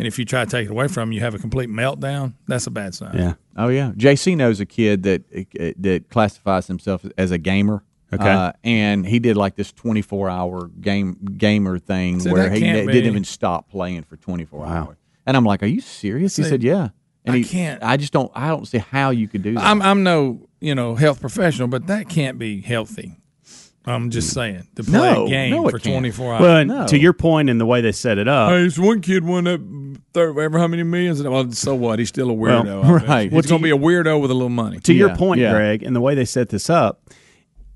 And 0.00 0.06
if 0.06 0.18
you 0.18 0.24
try 0.24 0.44
to 0.46 0.50
take 0.50 0.64
it 0.64 0.70
away 0.70 0.88
from 0.88 1.10
them, 1.10 1.12
you 1.12 1.20
have 1.20 1.34
a 1.34 1.38
complete 1.38 1.68
meltdown. 1.68 2.32
That's 2.48 2.66
a 2.66 2.70
bad 2.70 2.94
sign. 2.94 3.14
Yeah. 3.16 3.34
Oh 3.54 3.68
yeah. 3.68 3.92
JC 3.92 4.34
knows 4.34 4.58
a 4.58 4.64
kid 4.64 5.02
that 5.02 5.22
uh, 5.36 5.72
that 5.78 6.08
classifies 6.08 6.66
himself 6.66 7.04
as 7.18 7.30
a 7.30 7.36
gamer. 7.36 7.84
Okay. 8.12 8.28
Uh, 8.28 8.52
and 8.64 9.06
he 9.06 9.18
did 9.18 9.36
like 9.36 9.56
this 9.56 9.72
24 9.72 10.30
hour 10.30 10.68
game 10.80 11.18
gamer 11.36 11.78
thing 11.78 12.20
See, 12.20 12.30
where 12.30 12.50
he 12.50 12.60
can't 12.60 12.86
d- 12.86 12.92
didn't 12.94 13.10
even 13.10 13.24
stop 13.24 13.68
playing 13.70 14.04
for 14.04 14.16
24 14.16 14.66
hours. 14.66 14.96
And 15.26 15.36
I'm 15.36 15.44
like, 15.44 15.62
"Are 15.62 15.66
you 15.66 15.82
serious?" 15.82 16.34
He 16.34 16.42
said, 16.42 16.62
"Yeah." 16.62 16.88
And 17.26 17.34
I 17.34 17.38
he, 17.38 17.44
can't- 17.44 17.82
I 17.82 17.98
just 17.98 18.12
don't. 18.12 18.32
I 18.34 18.48
don't 18.48 18.66
see 18.66 18.78
how 18.78 19.10
you 19.10 19.28
could 19.28 19.42
do 19.42 19.54
that. 19.54 19.62
I'm 19.62 19.82
I'm 19.82 20.02
no 20.02 20.48
you 20.60 20.74
know 20.74 20.94
health 20.94 21.20
professional, 21.20 21.68
but 21.68 21.86
that 21.88 22.08
can't 22.08 22.38
be 22.38 22.62
healthy. 22.62 23.19
I'm 23.86 24.10
just 24.10 24.32
saying 24.34 24.68
to 24.76 24.84
play 24.84 24.92
No, 25.12 25.26
a 25.26 25.28
game 25.28 25.50
no, 25.52 25.68
for 25.68 25.78
can't. 25.78 25.94
24 25.94 26.32
hours. 26.34 26.40
Well, 26.42 26.56
and 26.56 26.88
to 26.88 26.98
your 26.98 27.12
point 27.14 27.48
and 27.48 27.58
the 27.60 27.64
way 27.66 27.80
they 27.80 27.92
set 27.92 28.18
it 28.18 28.28
up, 28.28 28.50
Hey, 28.50 28.68
so 28.68 28.82
one 28.82 29.00
kid 29.00 29.24
won 29.24 29.46
up 29.46 29.60
third, 30.12 30.38
ever 30.38 30.58
how 30.58 30.66
many 30.68 30.82
millions? 30.82 31.22
Well, 31.22 31.50
so 31.52 31.74
what? 31.74 31.98
He's 31.98 32.08
still 32.08 32.30
a 32.30 32.34
weirdo. 32.34 32.84
I 32.84 32.92
bet. 32.98 33.08
right. 33.08 33.22
He's 33.22 33.32
Well, 33.32 33.42
going 33.42 33.42
to 33.42 33.48
to- 33.48 33.58
be 33.58 33.70
a 33.70 33.76
weirdo 33.78 34.20
with 34.20 34.30
a 34.30 34.34
little 34.34 34.48
money. 34.50 34.80
to 34.80 34.92
your 34.92 35.14
point, 35.16 35.40
Greg, 35.40 35.82
and 35.82 35.96
the 35.96 36.00
way 36.00 36.14
they 36.14 36.24
set 36.26 36.50
this 36.50 36.68
up, 36.68 37.08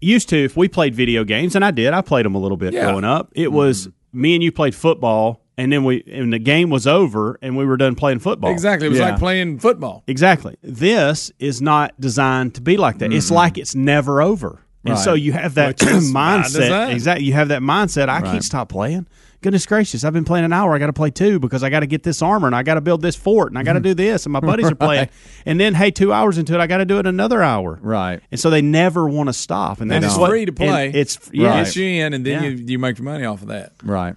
used 0.00 0.28
to 0.28 0.36
if 0.36 0.56
we 0.56 0.68
played 0.68 0.94
video 0.94 1.24
games, 1.24 1.54
and 1.56 1.64
I 1.64 1.70
did, 1.70 1.94
I 1.94 2.02
played 2.02 2.26
them 2.26 2.34
a 2.34 2.38
little 2.38 2.58
bit 2.58 2.74
Yeah. 2.74 2.84
growing 2.84 3.04
up. 3.04 3.32
It 3.34 3.50
was 3.52 3.88
me 4.12 4.34
and 4.34 4.42
you 4.44 4.52
played 4.52 4.74
football, 4.74 5.40
and 5.56 5.72
then 5.72 5.84
we 5.84 6.04
and 6.12 6.32
the 6.32 6.38
game 6.38 6.68
was 6.68 6.86
over, 6.86 7.38
and 7.40 7.56
we 7.56 7.64
were 7.64 7.78
done 7.78 7.94
playing 7.94 8.18
football. 8.18 8.50
Exactly. 8.50 8.86
It 8.88 8.90
was 8.90 9.00
like 9.00 9.18
playing 9.18 9.58
football. 9.60 10.04
Exactly. 10.06 10.56
This 10.62 11.32
is 11.38 11.62
not 11.62 11.98
designed 11.98 12.54
to 12.56 12.60
be 12.60 12.76
like 12.76 12.98
that. 12.98 13.12
It's 13.12 13.30
Mhm. 13.30 13.34
like 13.36 13.56
it's 13.58 13.74
never 13.74 14.20
over. 14.20 14.60
And 14.84 14.94
Right. 14.94 15.02
so 15.02 15.14
you 15.14 15.32
have 15.32 15.54
that 15.54 15.80
Which 15.80 15.90
is 15.90 16.12
by 16.12 16.38
mindset. 16.38 16.92
Exactly. 16.92 17.26
You 17.26 17.32
have 17.32 17.48
that 17.48 17.62
mindset. 17.62 18.08
I 18.08 18.20
Right. 18.20 18.24
can't 18.24 18.44
stop 18.44 18.68
playing. 18.68 19.06
Goodness 19.40 19.66
gracious, 19.66 20.04
I've 20.04 20.14
been 20.14 20.24
playing 20.24 20.46
an 20.46 20.54
hour. 20.54 20.74
I 20.74 20.78
got 20.78 20.86
to 20.86 20.94
play 20.94 21.10
two 21.10 21.38
because 21.38 21.62
I 21.62 21.68
got 21.68 21.80
to 21.80 21.86
get 21.86 22.02
this 22.02 22.22
armor 22.22 22.46
and 22.46 22.56
I 22.56 22.62
got 22.62 22.74
to 22.74 22.80
build 22.80 23.02
this 23.02 23.14
fort 23.14 23.50
and 23.50 23.58
I 23.58 23.62
got 23.62 23.74
to 23.74 23.78
hmm. 23.78 23.84
do 23.84 23.94
this 23.94 24.24
and 24.24 24.32
my 24.32 24.40
buddies 24.40 24.70
are 24.70 24.74
playing. 24.74 25.08
And 25.46 25.60
then 25.60 25.74
hey, 25.74 25.90
two 25.90 26.14
hours 26.14 26.38
into 26.38 26.54
it, 26.54 26.60
I 26.60 26.66
got 26.66 26.78
to 26.78 26.86
do 26.86 26.98
it 26.98 27.06
another 27.06 27.42
hour. 27.42 27.78
Right. 27.82 28.20
And 28.30 28.40
so 28.40 28.48
they 28.48 28.62
never 28.62 29.06
want 29.06 29.28
to 29.28 29.34
stop. 29.34 29.82
And 29.82 29.92
And 29.92 30.02
that's 30.02 30.14
it's 30.14 30.18
what- 30.18 30.30
free 30.30 30.46
to 30.46 30.52
play. 30.52 30.86
and 30.86 30.96
It's 30.96 31.18
yeah. 31.34 31.62
Gets 31.62 31.76
you 31.76 31.84
in, 31.84 32.14
and 32.14 32.24
then 32.24 32.42
Yeah. 32.42 32.48
you, 32.48 32.64
you 32.68 32.78
make 32.78 32.96
your 32.96 33.04
money 33.04 33.26
off 33.26 33.42
of 33.42 33.48
that. 33.48 33.72
Right. 33.82 34.16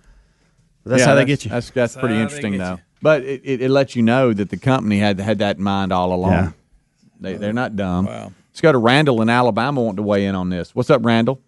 That's 0.86 1.04
how 1.04 1.16
they 1.16 1.26
get 1.26 1.44
you. 1.44 1.52
That's 1.52 1.70
that's 1.72 1.94
That's 1.94 2.02
pretty 2.02 2.16
interesting 2.16 2.58
though. 2.58 2.76
you. 2.76 2.80
But 3.02 3.24
it, 3.24 3.42
it, 3.44 3.62
it 3.64 3.70
lets 3.70 3.96
you 3.96 4.04
know 4.04 4.32
that 4.34 4.50
the 4.50 4.58
company 4.58 5.00
had 5.00 5.20
had 5.20 5.40
that 5.40 5.58
in 5.58 5.64
mind 5.64 5.92
all 5.92 6.14
along. 6.14 6.32
Yeah. 6.32 6.52
They 7.20 7.34
they're 7.36 7.52
not 7.54 7.76
dumb. 7.76 8.06
Wow. 8.06 8.32
Let's 8.58 8.64
go 8.64 8.72
to 8.72 8.80
Randall 8.80 9.22
in 9.22 9.30
Alabama 9.30 9.84
wanting 9.84 9.98
to 9.98 10.02
weigh 10.02 10.26
in 10.26 10.34
on 10.34 10.50
this. 10.50 10.74
What's 10.74 10.90
up, 10.90 11.06
Randall? 11.06 11.40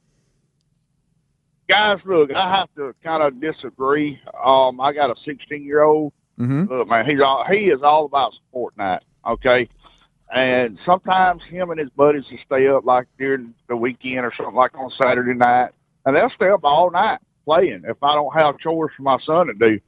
guys, 1.68 1.97
look, 2.05 2.32
I 2.32 2.55
have 2.55 2.70
to 2.76 2.93
kind 3.03 3.24
of 3.24 3.41
disagree. 3.41 4.22
Um, 4.45 4.80
I 4.80 4.93
got 4.93 5.10
a 5.10 5.16
16 5.26 5.64
year 5.64 5.82
old. 5.82 6.14
Mm-hmm. 6.39 6.72
Look, 6.72 6.88
man, 6.88 7.07
he's 7.07 7.20
all 7.20 7.45
he 7.51 7.62
is 7.62 7.82
all 7.82 8.05
about 8.05 8.34
Fortnite. 8.53 8.99
Okay, 9.26 9.68
and 10.32 10.78
sometimes 10.86 11.41
him 11.49 11.72
and 11.72 11.80
his 11.80 11.89
buddies 11.97 12.26
will 12.30 12.38
stay 12.45 12.68
up 12.68 12.86
like 12.86 13.07
during 13.18 13.55
the 13.70 13.76
weekend 13.76 14.20
or 14.20 14.32
something 14.38 14.53
like 14.53 14.78
on 14.78 14.91
Saturday 15.01 15.34
night, 15.34 15.72
and 16.05 16.16
they'll 16.16 16.30
stay 16.36 16.49
up 16.49 16.64
all 16.64 16.91
night 16.91 17.18
playing. 17.43 17.86
If 17.88 17.97
I 18.03 18.14
don't 18.14 18.36
have 18.36 18.60
chores 18.60 18.91
for 18.95 19.01
my 19.01 19.18
son 19.26 19.47
to 19.47 19.55
do, 19.55 19.80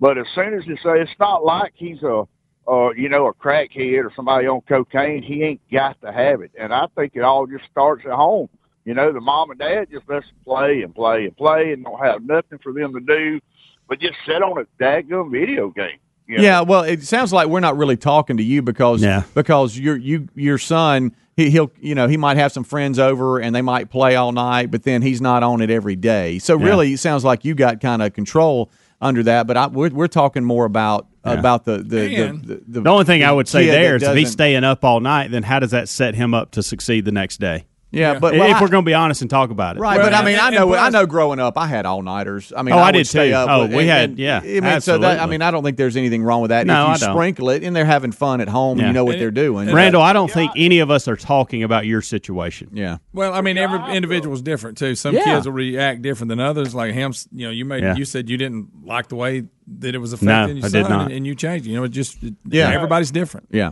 but 0.00 0.18
as 0.18 0.26
soon 0.34 0.54
as 0.54 0.66
you 0.66 0.74
say 0.78 1.00
it's 1.00 1.20
not 1.20 1.44
like 1.44 1.72
he's 1.76 2.02
a 2.02 2.24
uh, 2.68 2.90
you 2.90 3.08
know, 3.08 3.26
a 3.26 3.34
crackhead 3.34 4.04
or 4.04 4.12
somebody 4.16 4.46
on 4.46 4.60
cocaine, 4.62 5.22
he 5.22 5.42
ain't 5.42 5.60
got 5.70 6.00
to 6.02 6.12
have 6.12 6.40
it. 6.40 6.50
And 6.58 6.72
I 6.72 6.86
think 6.96 7.12
it 7.14 7.22
all 7.22 7.46
just 7.46 7.64
starts 7.70 8.04
at 8.06 8.12
home. 8.12 8.48
You 8.84 8.94
know, 8.94 9.12
the 9.12 9.20
mom 9.20 9.50
and 9.50 9.58
dad 9.58 9.86
just 9.90 10.08
lets 10.08 10.26
them 10.26 10.36
play 10.44 10.82
and 10.82 10.94
play 10.94 11.24
and 11.24 11.36
play 11.36 11.72
and 11.72 11.84
don't 11.84 11.98
have 12.04 12.22
nothing 12.24 12.58
for 12.62 12.72
them 12.72 12.92
to 12.94 13.00
do, 13.00 13.40
but 13.88 13.98
just 14.00 14.16
sit 14.26 14.42
on 14.42 14.58
a 14.58 14.82
daggum 14.82 15.30
video 15.30 15.70
game. 15.70 15.98
you 16.26 16.36
know? 16.38 16.42
Yeah, 16.42 16.60
well, 16.62 16.82
it 16.82 17.02
sounds 17.02 17.32
like 17.32 17.48
we're 17.48 17.60
not 17.60 17.76
really 17.76 17.96
talking 17.96 18.36
to 18.38 18.42
you 18.42 18.62
because 18.62 19.02
Yeah. 19.02 19.22
because 19.34 19.78
your 19.78 19.96
you 19.96 20.28
your 20.34 20.58
son 20.58 21.14
he, 21.36 21.50
he'll 21.50 21.70
you 21.80 21.94
know 21.94 22.06
he 22.08 22.16
might 22.16 22.36
have 22.36 22.52
some 22.52 22.62
friends 22.64 22.98
over 22.98 23.40
and 23.40 23.54
they 23.54 23.62
might 23.62 23.90
play 23.90 24.16
all 24.16 24.32
night, 24.32 24.70
but 24.70 24.84
then 24.84 25.02
he's 25.02 25.20
not 25.20 25.42
on 25.42 25.60
it 25.62 25.70
every 25.70 25.96
day. 25.96 26.38
So 26.38 26.58
Yeah. 26.58 26.64
really, 26.66 26.92
it 26.94 26.98
sounds 27.00 27.24
like 27.24 27.44
you 27.44 27.54
got 27.54 27.80
kind 27.80 28.02
of 28.02 28.12
control 28.12 28.70
under 29.00 29.22
that. 29.24 29.46
But 29.46 29.56
I, 29.56 29.66
we're 29.68 29.90
we're 29.90 30.08
talking 30.08 30.44
more 30.44 30.64
about 30.64 31.06
about 31.24 31.64
the 31.64 31.78
the, 31.78 32.16
And- 32.16 32.44
the, 32.44 32.62
the 32.66 32.80
The 32.82 32.90
only 32.90 33.04
thing 33.04 33.24
I 33.24 33.32
would 33.32 33.48
say 33.48 33.64
kid 33.64 33.72
there 33.72 33.98
that 33.98 34.04
is 34.06 34.08
if 34.10 34.16
he's 34.16 34.32
staying 34.32 34.64
up 34.64 34.84
all 34.84 35.00
night, 35.00 35.30
then 35.30 35.42
how 35.42 35.58
does 35.58 35.70
that 35.72 35.88
set 35.88 36.14
him 36.14 36.34
up 36.34 36.50
to 36.52 36.62
succeed 36.62 37.04
the 37.04 37.12
next 37.12 37.38
day? 37.40 37.66
Yeah, 37.94 38.18
but 38.18 38.34
if 38.34 38.40
I- 38.42 38.60
we're 38.60 38.68
going 38.68 38.84
to 38.84 38.86
be 38.88 38.94
honest 38.94 39.20
and 39.22 39.30
talk 39.30 39.50
about 39.50 39.76
it, 39.76 39.80
Right, 39.80 39.96
Well, 39.98 40.06
but 40.06 40.14
I 40.14 40.18
and- 40.18 40.26
mean, 40.26 40.38
I 40.40 40.50
know, 40.50 40.74
I 40.74 40.90
know. 40.90 41.06
Growing 41.06 41.38
up, 41.40 41.56
I 41.56 41.66
had 41.66 41.86
all 41.86 42.02
nighters. 42.02 42.52
I 42.56 42.62
mean, 42.62 42.74
Oh, 42.74 42.78
I 42.78 42.86
would 42.86 42.92
did 42.92 43.06
stay 43.06 43.30
too. 43.30 43.36
Up 43.36 43.48
Oh, 43.50 43.62
with- 43.62 43.72
we 43.74 43.78
and- 43.82 43.88
had- 43.90 44.10
and- 44.10 44.18
yeah, 44.18 44.40
I 44.44 44.60
mean, 44.60 44.80
so 44.80 44.98
that 44.98 45.20
I 45.20 45.26
mean, 45.26 45.42
I 45.42 45.50
don't 45.50 45.62
think 45.62 45.76
there's 45.76 45.96
anything 45.96 46.22
wrong 46.22 46.42
with 46.42 46.48
that. 46.50 46.66
No, 46.66 46.74
if 46.74 46.78
you 47.00 47.06
I 47.06 47.08
don't. 47.08 47.16
sprinkle 47.16 47.50
it, 47.50 47.62
and 47.62 47.74
they're 47.74 47.84
having 47.84 48.12
fun 48.12 48.40
at 48.40 48.48
home, 48.48 48.72
and 48.78 48.80
Yeah. 48.82 48.86
you 48.88 48.92
know 48.92 49.04
what 49.04 49.14
And- 49.14 49.22
they're 49.22 49.30
doing. 49.30 49.72
Randall, 49.72 50.02
I 50.02 50.12
don't 50.12 50.30
think 50.30 50.52
any 50.56 50.80
of 50.80 50.90
us 50.90 51.06
are 51.08 51.16
talking 51.16 51.62
about 51.62 51.86
your 51.86 52.02
situation. 52.02 52.68
Yeah. 52.72 52.98
Well, 53.12 53.32
I 53.32 53.40
mean, 53.40 53.56
every 53.58 53.80
individual's 53.94 54.42
different 54.42 54.76
too. 54.78 54.94
Some 54.94 55.14
Yeah. 55.14 55.24
kids 55.24 55.46
will 55.46 55.52
react 55.54 56.02
different 56.02 56.28
than 56.30 56.40
others. 56.40 56.74
Like 56.74 56.94
him, 56.94 57.12
you 57.32 57.46
know, 57.46 57.52
you 57.52 57.64
made 57.64 57.82
Yeah. 57.82 57.94
you 57.96 58.04
said 58.04 58.28
you 58.28 58.36
didn't 58.36 58.68
like 58.84 59.08
the 59.08 59.16
way 59.16 59.44
that 59.80 59.94
it 59.94 59.98
was 59.98 60.10
No, 60.12 60.16
affecting 60.32 60.56
your 60.58 60.66
I 60.66 60.68
did 60.68 60.82
son, 60.82 60.90
not. 60.90 61.02
And, 61.06 61.12
and 61.12 61.26
you 61.26 61.34
changed. 61.34 61.66
You 61.66 61.76
know, 61.76 61.84
it 61.84 61.90
just 61.90 62.16
Yeah. 62.48 62.70
everybody's 62.70 63.10
different. 63.10 63.48
Yeah. 63.50 63.70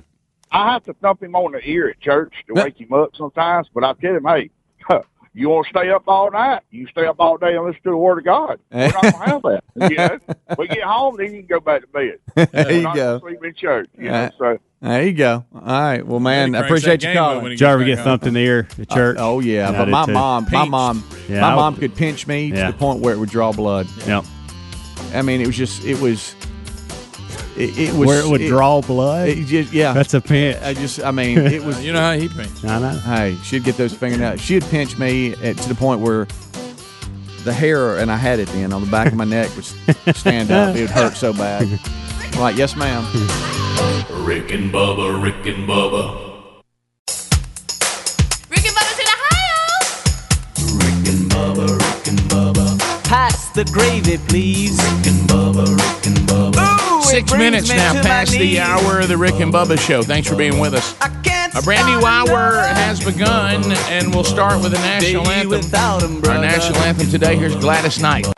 I 0.53 0.73
have 0.73 0.85
to 0.85 0.93
thump 0.95 1.23
him 1.23 1.35
on 1.35 1.53
the 1.53 1.61
ear 1.67 1.89
at 1.89 2.01
church 2.01 2.35
to 2.47 2.55
wake 2.55 2.79
him 2.81 2.93
up 2.93 3.11
sometimes, 3.17 3.69
but 3.75 3.85
I 3.85 3.95
tell 3.95 4.15
him, 4.17 4.25
hey, 4.27 4.51
you 5.35 5.49
want 5.49 5.67
to 5.67 5.71
stay 5.71 5.89
up 5.91 6.03
all 6.07 6.31
night? 6.31 6.61
You 6.71 6.87
stay 6.89 7.07
up 7.07 7.17
all 7.19 7.39
day 7.39 7.57
and 7.57 7.65
listen 7.65 7.81
to 7.85 7.91
the 7.91 7.97
Word 7.97 8.19
of 8.19 8.25
God. 8.27 8.61
We're 8.71 8.89
not 8.89 9.01
going 9.03 9.13
to 9.13 9.19
have 9.19 9.43
that. 9.43 9.65
You 9.91 9.97
know? 9.97 10.19
we 10.59 10.69
get 10.69 10.83
home, 10.83 11.17
then 11.17 11.33
you 11.33 11.39
can 11.43 11.47
go 11.47 11.61
back 11.61 11.81
to 11.81 11.87
bed. 11.87 12.19
There 12.53 12.65
We're 12.67 12.71
you 12.73 12.83
not 12.83 12.95
go. 12.97 13.19
gonna 13.19 13.33
Sleep 13.33 13.45
in 13.45 13.55
church. 13.55 13.89
You 13.97 14.05
know? 14.11 14.15
Uh, 14.15 14.31
So 14.39 14.59
There 14.83 15.03
you 15.07 15.15
go. 15.15 15.47
All 15.55 15.61
right. 15.63 16.07
Well, 16.07 16.21
man, 16.21 16.55
I 16.55 16.59
cranks 16.59 16.71
appreciate 16.71 17.01
that 17.01 17.07
you 17.09 17.15
game 17.15 17.23
up 17.23 17.29
calling. 17.31 17.43
when 17.45 17.53
he 17.53 17.57
Did 17.57 17.65
you 17.65 17.67
ever 17.69 17.85
gets 17.85 17.89
get 17.89 17.97
back 17.97 18.05
thumped 18.05 18.27
in 18.27 18.35
the 18.35 18.41
ear 18.41 18.69
at 18.79 18.91
church? 18.91 19.17
oh 19.19 19.41
yeah, 19.41 19.71
I 19.71 19.73
but 19.73 19.85
did 19.87 19.91
my 19.91 20.05
too. 20.07 20.13
mom, 20.13 20.45
my 20.45 20.51
Pinched. 20.51 20.71
mom, 20.71 21.05
Yeah, 21.31 21.41
my 21.41 21.53
I 21.53 21.55
mom 21.55 21.77
could 21.77 21.95
pinch 21.95 22.27
me 22.27 22.49
Yeah. 22.49 22.67
to 22.67 22.73
the 22.73 22.79
point 22.79 23.01
where 23.01 23.15
it 23.15 23.19
would 23.19 23.31
draw 23.31 23.53
blood. 23.53 23.87
Yeah. 24.07 24.23
I 25.15 25.23
mean, 25.23 25.41
it 25.41 25.47
was 25.47 25.57
just, 25.57 25.83
it 25.87 25.99
was, 25.99 26.35
it, 27.57 27.79
it 27.79 27.95
was 27.95 28.07
Where 28.07 28.21
it 28.21 28.29
would 28.29 28.41
draw 28.43 28.81
blood. 28.81 29.29
It 29.29 29.45
just, 29.47 29.73
yeah. 29.73 29.93
That's 29.93 30.15
a 30.15 30.21
pinch. 30.21 30.61
I 30.63 30.75
just, 30.75 31.03
I 31.03 31.11
mean, 31.11 31.39
it 31.39 31.63
was. 31.63 31.73
You 31.85 31.93
know 31.93 32.01
how 32.01 32.13
he 32.13 32.29
pinched. 32.29 32.65
I 32.65 32.79
know. 32.79 32.91
Hey, 32.91 33.37
she'd 33.43 33.65
get 33.65 33.77
those 33.77 33.93
fingernails. 33.95 34.41
She'd 34.41 34.63
pinch 34.65 34.97
me 34.99 35.35
at, 35.43 35.57
to 35.59 35.69
the 35.69 35.75
point 35.75 36.01
where 36.01 36.27
the 37.45 37.53
hair, 37.53 37.99
and 37.99 38.11
I 38.11 38.17
had 38.17 38.39
it 38.39 38.49
then 38.49 38.73
on 38.73 38.85
the 38.85 38.91
back 38.91 39.09
of 39.09 39.15
my 39.15 39.25
neck 39.25 39.51
would 39.57 39.65
stand 40.17 40.51
up. 40.53 40.77
It 40.77 40.83
would 40.83 40.91
hurt 40.91 41.15
so 41.17 41.33
bad. 41.33 41.67
I'm 42.35 42.41
like, 42.41 42.57
yes, 42.57 42.77
ma'am. 42.77 43.03
Rick 44.25 44.53
and 44.53 44.73
Bubba, 44.73 45.23
Rick 45.23 45.45
and 45.47 45.69
Bubba, 45.69 46.31
Rick 48.49 48.65
and 48.65 48.77
Bubba's 48.77 48.99
in 49.01 49.07
Ohio. 49.09 49.61
Rick 50.79 51.09
and 51.09 51.31
Bubba, 51.31 51.67
Rick 51.79 52.09
and 52.09 52.21
Bubba, 52.31 52.79
Pass 53.05 53.51
the 53.51 53.65
gravy, 53.65 54.19
please. 54.29 54.79
Rick 54.79 55.07
and 55.09 55.29
Bubba, 55.29 55.67
Rick 55.67 56.07
and 56.07 56.19
Bubba. 56.29 56.62
Six 57.13 57.31
minutes 57.35 57.69
now 57.69 57.93
past 58.01 58.33
the 58.33 58.59
hour 58.59 59.01
of 59.01 59.09
the 59.09 59.19
Rick 59.19 59.35
and 59.35 59.53
Bubba 59.53 59.79
Show. 59.79 60.03
Thanks 60.03 60.27
for 60.27 60.35
being 60.35 60.59
with 60.59 60.73
us. 60.73 60.97
A 61.55 61.61
brand 61.61 61.87
new 61.87 62.07
hour 62.07 62.53
has 62.73 63.05
begun, 63.05 63.71
and 63.91 64.15
we'll 64.15 64.25
start 64.25 64.63
with 64.63 64.73
the 64.73 64.79
national 64.79 65.29
anthem. 65.29 66.25
Our 66.25 66.41
national 66.41 66.79
anthem 66.79 67.11
today. 67.11 67.37
Here's 67.37 67.55
Gladys 67.55 68.01
Knight. 68.01 68.32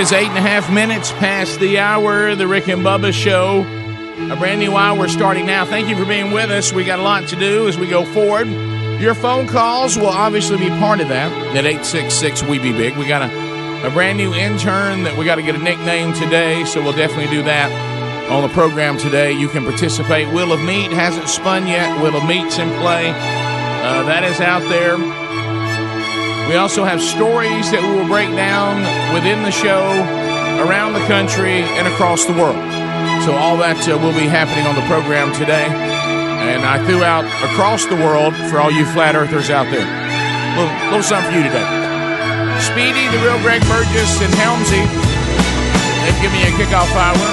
Is 0.00 0.12
eight 0.12 0.28
and 0.28 0.38
a 0.38 0.40
half 0.40 0.72
minutes 0.72 1.12
past 1.12 1.60
the 1.60 1.78
hour. 1.78 2.34
The 2.34 2.46
Rick 2.46 2.68
and 2.68 2.80
Bubba 2.80 3.12
Show. 3.12 3.60
A 4.32 4.36
brand 4.36 4.60
new 4.60 4.74
hour 4.74 4.98
we're 4.98 5.08
starting 5.08 5.44
now. 5.44 5.66
Thank 5.66 5.88
you 5.88 5.96
for 5.96 6.06
being 6.06 6.32
with 6.32 6.50
us. 6.50 6.72
We 6.72 6.84
got 6.84 6.98
a 6.98 7.02
lot 7.02 7.28
to 7.28 7.36
do 7.36 7.68
as 7.68 7.76
we 7.76 7.86
go 7.86 8.06
forward. 8.06 8.48
Your 8.98 9.14
phone 9.14 9.46
calls 9.46 9.98
will 9.98 10.06
obviously 10.06 10.56
be 10.56 10.70
part 10.70 11.00
of 11.00 11.08
that 11.08 11.30
at 11.54 11.66
866 11.66 12.44
We 12.44 12.58
Be 12.58 12.72
Big. 12.72 12.96
We 12.96 13.06
got 13.06 13.30
a, 13.30 13.86
a 13.86 13.90
brand 13.90 14.16
new 14.16 14.32
intern 14.32 15.02
that 15.02 15.18
we 15.18 15.26
got 15.26 15.34
to 15.34 15.42
get 15.42 15.54
a 15.54 15.58
nickname 15.58 16.14
today, 16.14 16.64
so 16.64 16.82
we'll 16.82 16.96
definitely 16.96 17.30
do 17.30 17.42
that 17.42 17.70
on 18.30 18.42
the 18.42 18.54
program 18.54 18.96
today. 18.96 19.32
You 19.32 19.48
can 19.48 19.64
participate. 19.64 20.28
Wheel 20.28 20.52
of 20.52 20.62
Meat 20.62 20.92
hasn't 20.92 21.28
spun 21.28 21.66
yet. 21.66 22.02
Wheel 22.02 22.16
of 22.16 22.24
Meat's 22.24 22.58
in 22.58 22.70
play. 22.80 23.10
Uh, 23.10 24.04
that 24.04 24.24
is 24.24 24.40
out 24.40 24.66
there. 24.70 25.19
We 26.50 26.58
also 26.58 26.82
have 26.82 26.98
stories 26.98 27.70
that 27.70 27.78
we 27.78 27.94
will 27.94 28.10
break 28.10 28.26
down 28.34 28.82
within 29.14 29.46
the 29.46 29.54
show, 29.54 29.86
around 30.58 30.98
the 30.98 31.06
country, 31.06 31.62
and 31.78 31.86
across 31.86 32.26
the 32.26 32.34
world. 32.34 32.58
So 33.22 33.38
all 33.38 33.54
that 33.62 33.78
uh, 33.86 33.94
will 34.02 34.10
be 34.18 34.26
happening 34.26 34.66
on 34.66 34.74
the 34.74 34.82
program 34.90 35.30
today. 35.30 35.70
And 35.70 36.66
I 36.66 36.82
threw 36.90 37.06
out 37.06 37.22
across 37.46 37.86
the 37.86 37.94
world 37.94 38.34
for 38.50 38.58
all 38.58 38.66
you 38.66 38.82
flat 38.82 39.14
earthers 39.14 39.46
out 39.46 39.70
there. 39.70 39.86
A 39.86 40.52
little, 40.58 40.74
little 40.90 41.06
something 41.06 41.30
for 41.30 41.38
you 41.38 41.46
today. 41.46 41.62
Speedy, 42.58 43.06
the 43.14 43.22
real 43.22 43.38
Greg 43.46 43.62
Burgess, 43.70 44.18
and 44.18 44.34
Helmsy. 44.34 44.82
They've 46.02 46.18
given 46.18 46.34
me 46.34 46.50
a 46.50 46.54
kickoff 46.58 46.90
hour. 46.98 47.30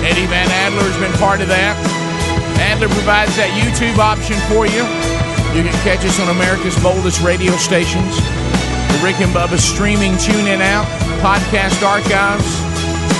Eddie 0.00 0.24
Van 0.32 0.48
Adler 0.64 0.88
has 0.88 0.96
been 0.96 1.12
part 1.20 1.44
of 1.44 1.52
that. 1.52 1.76
Adler 2.56 2.88
provides 2.88 3.36
that 3.36 3.52
YouTube 3.52 4.00
option 4.00 4.40
for 4.48 4.64
you. 4.64 4.88
You 5.54 5.64
can 5.64 5.74
catch 5.82 6.04
us 6.06 6.20
on 6.20 6.28
America's 6.28 6.80
boldest 6.80 7.20
radio 7.22 7.56
stations. 7.56 8.16
The 8.16 9.00
Rick 9.02 9.20
and 9.20 9.34
Bubba 9.34 9.58
streaming 9.58 10.16
tune 10.16 10.46
in 10.46 10.60
app, 10.60 10.86
podcast 11.20 11.82
archives. 11.82 12.46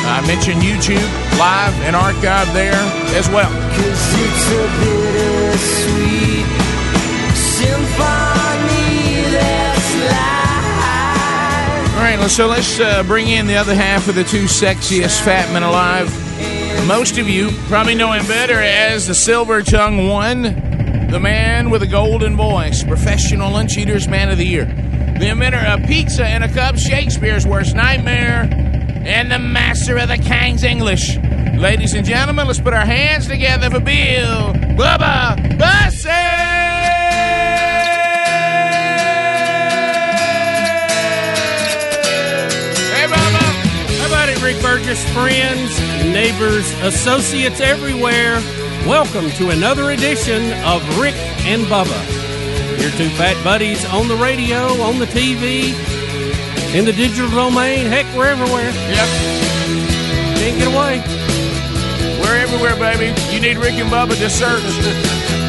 I 0.06 0.22
mentioned 0.26 0.62
YouTube, 0.62 1.02
live 1.38 1.74
and 1.82 1.96
archive 1.96 2.52
there 2.54 2.78
as 3.18 3.28
well. 3.30 3.50
Cause 3.50 4.14
it's 4.14 4.50
a 4.52 4.66
bittersweet 4.78 6.46
symphony 7.34 9.26
that's 9.34 9.94
life. 10.06 11.96
All 11.96 12.02
right, 12.02 12.30
so 12.30 12.46
let's 12.46 12.78
uh, 12.78 13.02
bring 13.02 13.26
in 13.26 13.48
the 13.48 13.56
other 13.56 13.74
half 13.74 14.06
of 14.06 14.14
the 14.14 14.24
two 14.24 14.44
sexiest 14.44 15.20
fat 15.22 15.52
men 15.52 15.64
alive. 15.64 16.08
Most 16.86 17.18
of 17.18 17.28
you 17.28 17.50
probably 17.68 17.96
know 17.96 18.12
him 18.12 18.24
better 18.26 18.60
as 18.60 19.08
the 19.08 19.14
Silver 19.14 19.62
Tongue 19.62 20.06
One, 20.08 20.69
the 21.10 21.20
man 21.20 21.70
with 21.70 21.82
a 21.82 21.86
golden 21.86 22.36
voice, 22.36 22.84
professional 22.84 23.50
lunch 23.52 23.76
eaters 23.76 24.06
man 24.06 24.30
of 24.30 24.38
the 24.38 24.46
year, 24.46 24.64
the 24.64 25.28
inventor 25.28 25.58
of 25.58 25.82
pizza 25.86 26.24
and 26.24 26.44
a 26.44 26.48
cup, 26.48 26.76
Shakespeare's 26.76 27.44
worst 27.46 27.74
nightmare, 27.74 28.48
and 29.04 29.30
the 29.30 29.38
master 29.38 29.98
of 29.98 30.08
the 30.08 30.18
King's 30.18 30.62
English. 30.62 31.16
Ladies 31.56 31.94
and 31.94 32.06
gentlemen, 32.06 32.46
let's 32.46 32.60
put 32.60 32.74
our 32.74 32.86
hands 32.86 33.26
together 33.26 33.70
for 33.70 33.80
Bill 33.80 34.54
Bubba 34.76 35.50
it, 44.30 44.42
Rick 44.42 44.62
Burgess? 44.62 45.02
Friends, 45.12 45.80
neighbors, 46.04 46.70
associates 46.82 47.60
everywhere. 47.60 48.40
Welcome 48.86 49.30
to 49.32 49.50
another 49.50 49.90
edition 49.90 50.52
of 50.64 50.82
Rick 50.98 51.14
and 51.46 51.62
Bubba. 51.64 52.80
Your 52.80 52.90
two 52.92 53.10
fat 53.10 53.42
buddies 53.44 53.84
on 53.84 54.08
the 54.08 54.16
radio, 54.16 54.80
on 54.82 54.98
the 54.98 55.04
TV, 55.04 55.74
in 56.74 56.86
the 56.86 56.92
digital 56.92 57.30
domain. 57.30 57.86
Heck, 57.86 58.06
we're 58.16 58.28
everywhere. 58.28 58.70
Yep. 58.70 59.08
Can't 60.38 60.58
get 60.58 60.66
away. 60.66 60.98
We're 62.20 62.36
everywhere, 62.36 62.76
baby. 62.76 63.14
You 63.32 63.40
need 63.40 63.58
Rick 63.58 63.74
and 63.74 63.90
Bubba, 63.90 64.16
just 64.16 64.38
search. 64.38 65.36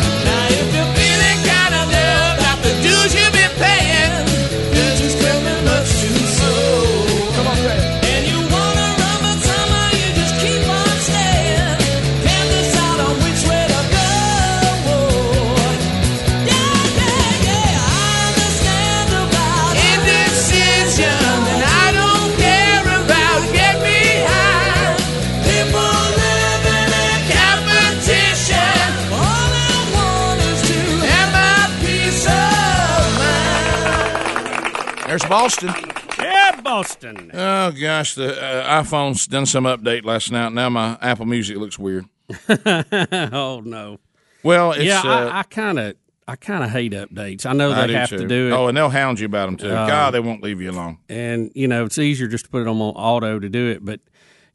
Boston. 35.62 35.92
Yeah, 36.20 36.62
Boston. 36.62 37.32
Oh 37.34 37.72
gosh, 37.72 38.16
the 38.16 38.42
uh, 38.42 38.82
iPhone's 38.84 39.28
done 39.28 39.46
some 39.46 39.66
update 39.66 40.04
last 40.06 40.32
night. 40.32 40.54
Now 40.54 40.70
my 40.70 40.98
Apple 41.02 41.26
Music 41.26 41.58
looks 41.58 41.78
weird. 41.80 42.06
oh 42.50 43.62
no. 43.66 44.00
Well, 44.44 44.72
it's, 44.72 44.84
yeah, 44.84 45.02
uh, 45.04 45.30
I- 45.30 45.40
I 45.40 45.44
kind 45.44 45.78
of, 45.80 45.96
I 46.28 46.36
kind 46.36 46.64
of 46.64 46.72
hate 46.72 46.94
updates. 46.94 47.46
I 47.46 47.54
know 47.54 47.72
I 47.72 47.82
they 47.82 47.88
do 47.88 47.94
have 47.94 48.10
too. 48.10 48.18
to 48.20 48.28
do 48.28 48.48
it. 48.50 48.52
Oh, 48.52 48.68
and 48.68 48.76
they'll 48.78 48.90
hound 48.90 49.20
you 49.20 49.26
about 49.28 49.46
them 49.48 49.58
too. 49.58 49.70
Uh, 49.70 49.88
God, 49.88 50.12
they 50.12 50.20
won't 50.20 50.42
leave 50.42 50.62
you 50.62 50.72
alone. 50.72 50.98
and 51.10 51.52
you 51.54 51.68
know 51.68 51.86
it's 51.86 51.98
easier 51.98 52.28
just 52.28 52.46
to 52.46 52.52
put 52.52 52.62
it 52.62 52.68
on 52.68 52.78
auto 52.80 53.40
to 53.40 53.50
do 53.50 53.68
it 53.70 53.84
but 53.86 54.00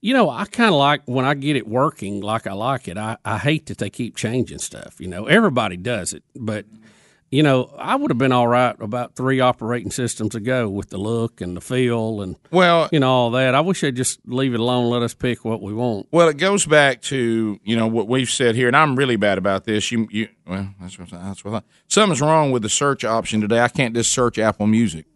you 0.03 0.13
know 0.13 0.29
i 0.29 0.45
kind 0.45 0.69
of 0.69 0.75
like 0.77 1.03
when 1.07 1.25
i 1.25 1.33
get 1.35 1.57
it 1.57 1.67
working 1.67 2.21
like 2.21 2.47
i 2.47 2.53
like 2.53 2.87
it 2.87 2.99
I, 2.99 3.17
I 3.25 3.39
hate 3.39 3.67
that 3.67 3.79
they 3.79 3.89
keep 3.91 4.15
changing 4.17 4.59
stuff 4.59 5.01
you 5.01 5.09
know 5.09 5.27
everybody 5.27 5.77
does 5.77 6.13
it 6.13 6.23
but 6.35 6.67
you 7.31 7.43
know 7.43 7.75
i 7.79 7.97
would 7.97 8.11
have 8.11 8.19
been 8.19 8.33
all 8.33 8.47
right 8.47 8.77
about 8.81 9.15
three 9.17 9.41
operating 9.41 9.91
systems 9.91 10.35
ago 10.35 10.69
with 10.69 10.91
the 10.91 10.97
look 10.99 11.41
and 11.41 11.57
the 11.57 11.61
feel 11.61 12.23
and 12.23 12.37
well 12.53 12.89
you 12.93 13.01
know 13.01 13.11
all 13.11 13.31
that 13.33 13.55
i 13.55 13.61
wish 13.61 13.81
they'd 13.81 13.97
just 13.97 14.21
leave 14.27 14.55
it 14.55 14.61
alone 14.61 14.89
let 14.89 15.03
us 15.03 15.13
pick 15.13 15.45
what 15.45 15.61
we 15.61 15.75
want 15.75 16.07
Well, 16.13 16.29
it 16.29 16.37
goes 16.37 16.67
back 16.67 17.03
to 17.03 17.59
you 17.65 17.77
know 17.77 17.87
what 17.89 18.07
we've 18.09 18.31
said 18.31 18.55
here, 18.55 18.69
and 18.69 18.77
I'm 18.77 18.95
really 18.97 19.17
bad 19.17 19.39
about 19.39 19.65
this. 19.65 19.91
You, 19.91 20.07
you, 20.11 20.29
well, 20.47 20.69
that's 20.81 20.99
what 20.99 21.11
that's 21.11 21.45
what 21.45 21.55
I, 21.55 21.63
something's 21.89 22.21
wrong 22.21 22.53
with 22.53 22.63
the 22.63 22.69
search 22.69 23.05
option 23.05 23.41
today. 23.41 23.61
I 23.61 23.69
can't 23.69 23.95
just 23.95 24.13
search 24.13 24.39
Apple 24.39 24.67
Music 24.69 25.07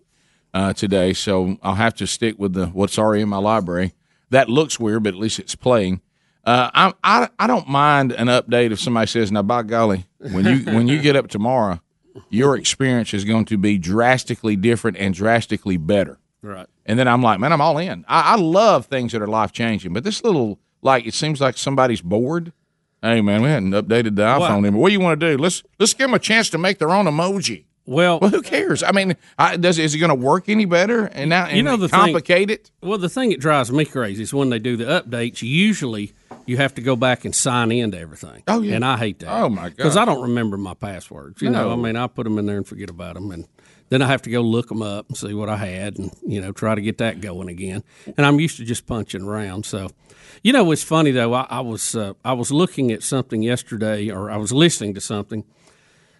uh, 0.53 0.73
today, 0.73 1.13
so 1.13 1.59
I'll 1.63 1.77
have 1.77 1.95
to 1.95 2.07
stick 2.07 2.39
with 2.39 2.55
the 2.55 2.67
what's 2.67 2.99
already 2.99 3.23
in 3.23 3.29
my 3.29 3.39
library. 3.39 3.95
That 4.31 4.49
looks 4.49 4.81
weird, 4.81 5.05
but 5.05 5.15
at 5.15 5.21
least 5.21 5.39
it's 5.39 5.55
playing. 5.55 6.01
Uh, 6.45 6.71
I, 6.75 6.95
I 7.05 7.29
I 7.39 7.47
don't 7.47 7.69
mind 7.69 8.13
an 8.13 8.27
update 8.27 8.73
if 8.73 8.81
somebody 8.81 9.07
says, 9.07 9.31
"Now, 9.31 9.43
by 9.43 9.63
golly, 9.63 10.07
when 10.19 10.45
you 10.45 10.75
when 10.75 10.89
you 10.89 11.01
get 11.01 11.15
up 11.17 11.29
tomorrow, 11.29 11.81
your 12.29 12.57
experience 12.57 13.15
is 13.15 13.25
going 13.25 13.45
to 13.47 13.59
be 13.59 13.79
drastically 13.79 14.57
different 14.57 14.97
and 14.97 15.15
drastically 15.15 15.77
better." 15.77 16.19
Right. 16.43 16.67
And 16.87 16.99
then 16.99 17.07
I'm 17.07 17.23
like, 17.23 17.39
man, 17.39 17.53
I'm 17.53 17.61
all 17.61 17.79
in. 17.79 18.05
I, 18.09 18.33
I 18.33 18.37
love 18.37 18.87
things 18.87 19.13
that 19.13 19.23
are 19.23 19.27
life 19.27 19.53
changing, 19.53 19.93
but 19.93 20.05
this 20.05 20.25
little 20.25 20.59
like 20.83 21.07
it 21.07 21.15
seems 21.15 21.41
like 21.41 21.57
somebody's 21.57 22.01
bored. 22.01 22.53
Hey, 23.03 23.21
man, 23.23 23.43
we 23.43 23.49
hadn't 23.49 23.71
updated 23.71 24.17
the 24.17 24.23
iPhone 24.23 24.59
anymore. 24.59 24.83
What 24.83 24.89
do 24.89 24.93
you 24.93 25.01
want 25.01 25.19
to 25.21 25.31
do? 25.31 25.43
Let's 25.43 25.63
let's 25.79 25.95
give 25.95 26.09
them 26.09 26.15
a 26.15 26.19
chance 26.19 26.51
to 26.51 26.59
make 26.59 26.79
their 26.79 26.91
own 26.91 27.07
emoji. 27.07 27.65
Well, 27.91 28.21
well, 28.21 28.31
who 28.31 28.41
cares? 28.41 28.85
I 28.85 28.93
mean, 28.93 29.17
I, 29.37 29.57
does 29.57 29.77
is 29.77 29.97
it 29.97 29.99
going 29.99 30.11
to 30.11 30.15
work 30.15 30.49
any 30.49 30.65
better? 30.65 31.07
And 31.07 31.29
now, 31.29 31.49
you 31.49 31.61
know 31.65 31.77
the 31.77 31.89
complicate 31.89 32.49
thing, 32.49 32.55
it. 32.55 32.71
Well, 32.81 32.99
the 32.99 33.09
thing 33.09 33.31
that 33.31 33.41
drives 33.41 33.73
me 33.73 33.85
crazy 33.85 34.23
is 34.23 34.33
when 34.33 34.49
they 34.49 34.61
do 34.61 34.77
the 34.77 34.85
updates. 34.85 35.43
Usually, 35.43 36.13
you 36.47 36.57
have 36.59 36.73
to 36.77 36.83
go 36.83 36.95
back 36.95 37.25
and 37.25 37.35
sign 37.35 37.73
into 37.73 37.99
everything. 37.99 38.45
Oh, 38.47 38.63
yeah. 38.63 38.77
and 38.77 38.85
I 38.85 38.97
hate 38.97 39.19
that. 39.19 39.33
Oh, 39.33 39.49
my 39.49 39.71
god, 39.71 39.77
because 39.77 39.97
I 39.97 40.05
don't 40.05 40.23
remember 40.23 40.57
my 40.57 40.75
passwords. 40.75 41.43
You 41.43 41.51
know, 41.51 41.73
I 41.73 41.75
mean, 41.75 41.97
I 41.97 42.07
put 42.07 42.23
them 42.23 42.39
in 42.39 42.47
there 42.47 42.59
and 42.59 42.67
forget 42.67 42.91
about 42.91 43.15
them, 43.15 43.33
and 43.33 43.49
then 43.89 44.03
I 44.03 44.07
have 44.07 44.23
to 44.23 44.31
go 44.31 44.41
look 44.41 44.69
them 44.69 44.83
up 44.83 45.09
and 45.09 45.17
see 45.17 45.35
what 45.35 45.49
I 45.49 45.57
had, 45.57 45.99
and 45.99 46.13
you 46.25 46.41
know, 46.41 46.53
try 46.53 46.77
to 46.77 46.81
get 46.81 46.99
that 46.99 47.21
going 47.21 47.49
again. 47.49 47.83
And 48.17 48.25
I'm 48.25 48.39
used 48.39 48.59
to 48.59 48.65
just 48.65 48.87
punching 48.87 49.23
around. 49.23 49.67
So, 49.67 49.91
you 50.45 50.53
know, 50.53 50.71
it's 50.71 50.85
funny 50.85 51.11
though. 51.11 51.35
I, 51.35 51.45
I 51.51 51.61
was 51.61 51.97
uh, 51.97 52.13
I 52.25 52.35
was 52.35 52.53
looking 52.53 52.93
at 52.93 53.03
something 53.03 53.43
yesterday, 53.43 54.11
or 54.11 54.31
I 54.31 54.37
was 54.37 54.53
listening 54.53 54.95
to 54.95 55.01
something. 55.01 55.45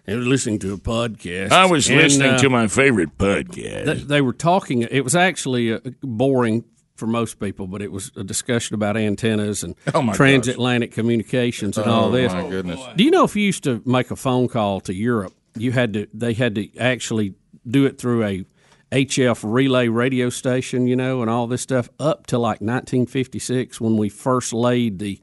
I 0.07 0.15
was 0.15 0.27
listening 0.27 0.59
to 0.59 0.73
a 0.73 0.77
podcast. 0.77 1.51
I 1.51 1.65
was 1.65 1.87
and, 1.89 1.97
listening 1.97 2.31
uh, 2.31 2.37
to 2.39 2.49
my 2.49 2.67
favorite 2.67 3.17
podcast. 3.17 3.85
they, 3.85 3.93
they 3.93 4.21
were 4.21 4.33
talking. 4.33 4.81
It 4.81 5.03
was 5.03 5.15
actually 5.15 5.73
uh, 5.73 5.79
boring 6.01 6.65
for 6.95 7.07
most 7.07 7.39
people, 7.39 7.67
but 7.67 7.81
it 7.81 7.91
was 7.91 8.11
a 8.15 8.23
discussion 8.23 8.73
about 8.75 8.97
antennas 8.97 9.63
and 9.63 9.75
Oh, 9.93 10.11
transatlantic 10.13 10.91
communications 10.91 11.77
and 11.77 11.89
all 11.89 12.05
Oh, 12.09 12.11
this. 12.11 12.33
my 12.33 12.47
goodness. 12.49 12.79
Do 12.95 13.03
you 13.03 13.11
know 13.11 13.23
if 13.23 13.35
you 13.35 13.43
used 13.43 13.63
to 13.63 13.81
make 13.85 14.11
a 14.11 14.15
phone 14.15 14.47
call 14.47 14.81
to 14.81 14.93
Europe, 14.93 15.33
you 15.55 15.71
had 15.71 15.93
to 15.93 16.07
they 16.13 16.33
had 16.33 16.55
to 16.55 16.77
actually 16.77 17.33
do 17.67 17.85
it 17.85 17.97
through 17.97 18.23
a 18.23 18.45
HF 18.91 19.39
relay 19.43 19.87
radio 19.87 20.29
station, 20.29 20.85
you 20.87 20.95
know, 20.95 21.21
and 21.21 21.29
all 21.29 21.47
this 21.47 21.61
stuff 21.61 21.89
up 21.99 22.27
to 22.27 22.37
like 22.37 22.59
1956 22.61 23.79
when 23.79 23.97
we 23.97 24.09
first 24.09 24.51
laid 24.53 24.99
the 24.99 25.19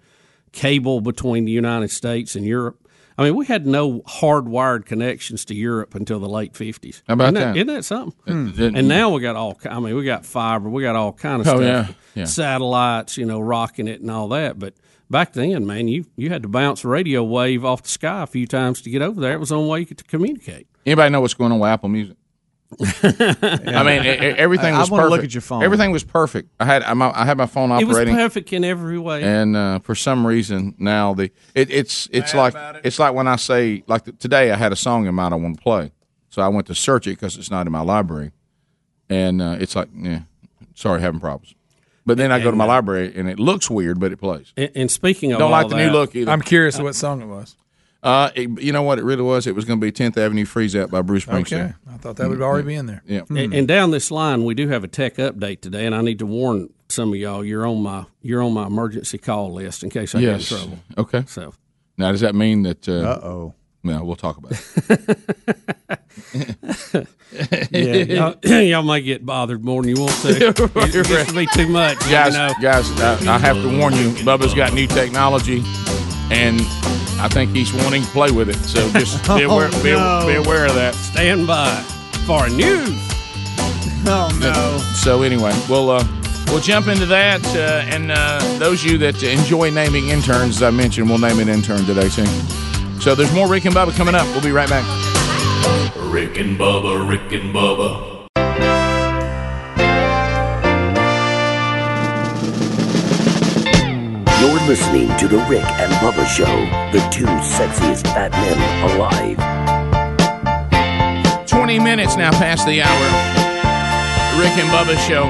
cable 0.52 1.00
between 1.00 1.44
the 1.44 1.52
United 1.52 1.90
States 1.90 2.34
and 2.34 2.44
Europe. 2.46 2.87
I 3.18 3.24
mean, 3.24 3.34
we 3.34 3.46
had 3.46 3.66
no 3.66 4.00
hardwired 4.02 4.84
connections 4.86 5.44
to 5.46 5.54
Europe 5.54 5.94
until 5.96 6.20
the 6.20 6.28
late 6.28 6.52
50s. 6.52 7.02
How 7.08 7.14
about 7.14 7.24
isn't 7.24 7.34
that? 7.34 7.56
Isn't 7.56 7.66
that 7.66 7.84
something? 7.84 8.48
Hmm. 8.52 8.76
And 8.76 8.86
now 8.86 9.10
we 9.10 9.20
got 9.20 9.34
all. 9.34 9.58
I 9.68 9.80
mean, 9.80 9.96
we 9.96 10.04
got 10.04 10.24
fiber. 10.24 10.68
We 10.68 10.82
got 10.84 10.94
all 10.94 11.12
kind 11.12 11.40
of 11.42 11.48
Oh, 11.48 11.56
stuff. 11.56 11.88
yeah, 11.88 11.94
yeah. 12.14 12.24
Satellites, 12.26 13.16
you 13.16 13.26
know, 13.26 13.40
rocking 13.40 13.88
it 13.88 14.00
and 14.00 14.10
all 14.10 14.28
that. 14.28 14.58
But 14.60 14.74
back 15.10 15.32
then, 15.32 15.66
man, 15.66 15.88
you 15.88 16.06
you 16.16 16.28
had 16.30 16.42
to 16.44 16.48
bounce 16.48 16.84
a 16.84 16.88
radio 16.88 17.24
wave 17.24 17.64
off 17.64 17.82
the 17.82 17.88
sky 17.88 18.22
a 18.22 18.26
few 18.26 18.46
times 18.46 18.80
to 18.82 18.90
get 18.90 19.02
over 19.02 19.20
there. 19.20 19.32
It 19.32 19.40
was 19.40 19.48
the 19.48 19.56
only 19.56 19.70
way 19.70 19.80
you 19.80 19.86
could 19.86 20.06
communicate. 20.06 20.68
Anybody 20.86 21.10
know 21.10 21.20
what's 21.20 21.34
going 21.34 21.50
on 21.52 21.58
with 21.58 21.68
Apple 21.68 21.88
Music? 21.88 22.16
I 22.80 23.82
mean, 23.82 24.04
everything 24.36 24.74
I- 24.74 24.78
I 24.78 24.80
was 24.80 24.90
wanna 24.90 25.04
perfect. 25.04 25.16
look 25.16 25.24
at 25.24 25.34
your 25.34 25.40
phone. 25.40 25.62
Everything 25.62 25.90
was 25.90 26.04
perfect. 26.04 26.50
I 26.60 26.64
had 26.66 26.82
I'm, 26.82 27.00
I 27.00 27.24
had 27.24 27.38
my 27.38 27.46
phone 27.46 27.70
operating. 27.72 27.86
It 27.86 27.88
was 27.88 27.96
operating. 27.96 28.14
perfect 28.16 28.52
in 28.52 28.64
every 28.64 28.98
way. 28.98 29.22
and 29.22 29.56
uh, 29.56 29.78
for 29.80 29.94
some 29.94 30.26
reason 30.26 30.74
now 30.78 31.14
the 31.14 31.30
it, 31.54 31.70
it's 31.70 32.08
it's 32.12 32.34
like 32.34 32.54
it's 32.84 32.98
like 32.98 33.14
when 33.14 33.26
I 33.26 33.36
say 33.36 33.82
like 33.86 34.04
the, 34.04 34.12
today 34.12 34.50
I 34.52 34.56
had 34.56 34.72
a 34.72 34.76
song 34.76 35.06
in 35.06 35.14
mind 35.14 35.32
I 35.32 35.38
want 35.38 35.56
to 35.56 35.62
play, 35.62 35.92
so 36.28 36.42
I 36.42 36.48
went 36.48 36.66
to 36.66 36.74
search 36.74 37.06
it 37.06 37.10
because 37.10 37.36
it's 37.38 37.50
not 37.50 37.66
in 37.66 37.72
my 37.72 37.80
library, 37.80 38.32
and 39.08 39.40
uh, 39.40 39.56
it's 39.58 39.74
like 39.74 39.88
yeah, 39.94 40.20
sorry 40.74 41.00
having 41.00 41.20
problems, 41.20 41.54
but 42.04 42.18
then 42.18 42.30
I 42.32 42.38
go 42.38 42.50
to 42.50 42.56
my 42.56 42.66
library 42.66 43.12
and 43.16 43.28
it 43.30 43.38
looks 43.40 43.70
weird 43.70 43.98
but 43.98 44.12
it 44.12 44.18
plays. 44.18 44.52
And, 44.58 44.70
and 44.74 44.90
speaking 44.90 45.32
of 45.32 45.38
Don't 45.38 45.46
all 45.46 45.50
like 45.52 45.68
the 45.70 45.76
that, 45.76 45.86
new 45.86 45.90
look 45.92 46.14
either. 46.14 46.30
I'm 46.30 46.42
curious 46.42 46.78
what 46.78 46.94
song 46.94 47.22
it 47.22 47.26
was. 47.26 47.56
Uh, 48.02 48.30
it- 48.34 48.60
you 48.60 48.72
know 48.72 48.82
what 48.82 48.98
it 48.98 49.04
really 49.04 49.22
was? 49.22 49.46
It 49.46 49.54
was 49.54 49.64
going 49.64 49.80
to 49.80 49.84
be 49.84 49.90
10th 49.90 50.16
Avenue 50.16 50.44
Freeze 50.44 50.76
Out 50.76 50.90
by 50.90 51.02
Bruce 51.02 51.24
Springsteen. 51.26 51.64
Okay. 51.64 51.74
I 51.92 51.96
thought 51.96 52.16
that 52.16 52.28
would 52.28 52.40
already 52.40 52.66
be 52.66 52.74
in 52.74 52.86
there. 52.86 53.02
Yeah. 53.06 53.22
And, 53.28 53.52
and 53.52 53.66
down 53.66 53.90
this 53.90 54.10
line, 54.10 54.44
we 54.44 54.54
do 54.54 54.68
have 54.68 54.84
a 54.84 54.88
tech 54.88 55.16
update 55.16 55.60
today, 55.62 55.84
and 55.84 55.94
I 55.94 56.00
need 56.02 56.20
to 56.20 56.26
warn 56.26 56.70
some 56.88 57.10
of 57.10 57.16
y'all. 57.16 57.44
You're 57.44 57.66
on 57.66 57.82
my 57.82 58.06
you're 58.22 58.42
on 58.42 58.54
my 58.54 58.66
emergency 58.66 59.18
call 59.18 59.52
list 59.52 59.82
in 59.82 59.90
case 59.90 60.14
I 60.14 60.20
Yes. 60.20 60.48
get 60.48 60.60
in 60.60 60.68
trouble. 60.68 60.78
Okay. 60.96 61.24
So 61.26 61.52
Now 61.96 62.12
does 62.12 62.20
that 62.20 62.34
mean 62.36 62.62
that? 62.62 62.88
Uh 62.88 62.92
Uh-oh. 62.92 63.54
No, 63.84 64.04
we'll 64.04 64.16
talk 64.16 64.36
about 64.38 64.52
it. 64.52 65.18
yeah, 67.70 68.04
y'all, 68.04 68.36
y'all 68.62 68.82
might 68.82 69.00
get 69.00 69.24
bothered 69.24 69.64
more 69.64 69.82
than 69.82 69.94
you 69.94 70.02
want 70.02 70.12
to. 70.22 70.28
It 70.48 70.56
gets 71.08 71.30
to 71.30 71.36
be 71.36 71.46
too 71.54 71.68
much, 71.68 72.02
you 72.06 72.10
guys. 72.10 72.32
know. 72.34 72.52
Guys, 72.60 72.90
I, 73.00 73.34
I 73.34 73.38
have 73.38 73.56
to 73.56 73.78
warn 73.78 73.94
you. 73.94 74.10
Bubba's 74.24 74.52
got 74.54 74.72
new 74.72 74.86
technology, 74.86 75.62
and 76.30 76.60
I 77.20 77.28
think 77.28 77.54
he's 77.54 77.72
wanting 77.72 78.02
to 78.02 78.08
play 78.10 78.30
with 78.30 78.48
it. 78.48 78.56
So 78.56 78.88
just 78.90 79.22
be 79.36 79.42
aware, 79.44 79.68
be, 79.82 79.92
Oh, 79.94 80.20
no. 80.20 80.26
be 80.26 80.34
aware 80.36 80.66
of 80.66 80.74
that. 80.74 80.94
Stand 80.94 81.46
by 81.46 81.70
for 82.26 82.48
news. 82.48 82.96
Oh 84.06 84.30
no! 84.40 84.78
So 84.94 85.22
anyway, 85.22 85.52
we'll 85.68 85.90
uh, 85.90 86.06
we'll 86.46 86.60
jump 86.60 86.86
into 86.86 87.04
that, 87.06 87.44
uh, 87.56 87.82
and 87.92 88.12
uh, 88.12 88.38
those 88.58 88.82
of 88.84 88.92
you 88.92 88.98
that 88.98 89.20
enjoy 89.22 89.70
naming 89.70 90.08
interns, 90.08 90.56
as 90.56 90.62
I 90.62 90.70
mentioned, 90.70 91.10
we'll 91.10 91.18
name 91.18 91.40
an 91.40 91.48
intern 91.48 91.84
today 91.84 92.08
too. 92.08 92.24
So 93.00 93.14
there's 93.16 93.34
more 93.34 93.48
Rick 93.48 93.64
and 93.66 93.74
Bubba 93.74 93.94
coming 93.96 94.14
up. 94.14 94.24
We'll 94.28 94.40
be 94.40 94.52
right 94.52 94.68
back. 94.68 94.84
Rick 95.96 96.38
and 96.38 96.56
Bubba, 96.56 97.06
Rick 97.10 97.32
and 97.32 97.52
Bubba. 97.54 98.17
Listening 104.68 105.08
to 105.16 105.26
The 105.26 105.38
Rick 105.48 105.64
and 105.64 105.90
Bubba 105.94 106.26
Show, 106.26 106.44
the 106.92 107.00
two 107.10 107.24
sexiest 107.24 108.02
fat 108.08 108.30
men 108.32 108.58
alive. 108.92 109.38
20 111.46 111.78
minutes 111.78 112.16
now 112.18 112.30
past 112.32 112.66
the 112.66 112.82
hour. 112.82 113.06
Rick 114.38 114.52
and 114.58 114.68
Bubba 114.68 114.98
Show. 115.08 115.24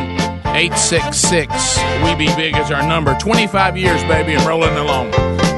866 0.56 1.78
We 2.02 2.16
Be 2.16 2.34
Big 2.34 2.56
is 2.56 2.72
our 2.72 2.82
number. 2.82 3.16
25 3.18 3.76
years, 3.76 4.02
baby, 4.04 4.32
and 4.32 4.44
rolling 4.44 4.76
along. 4.76 5.12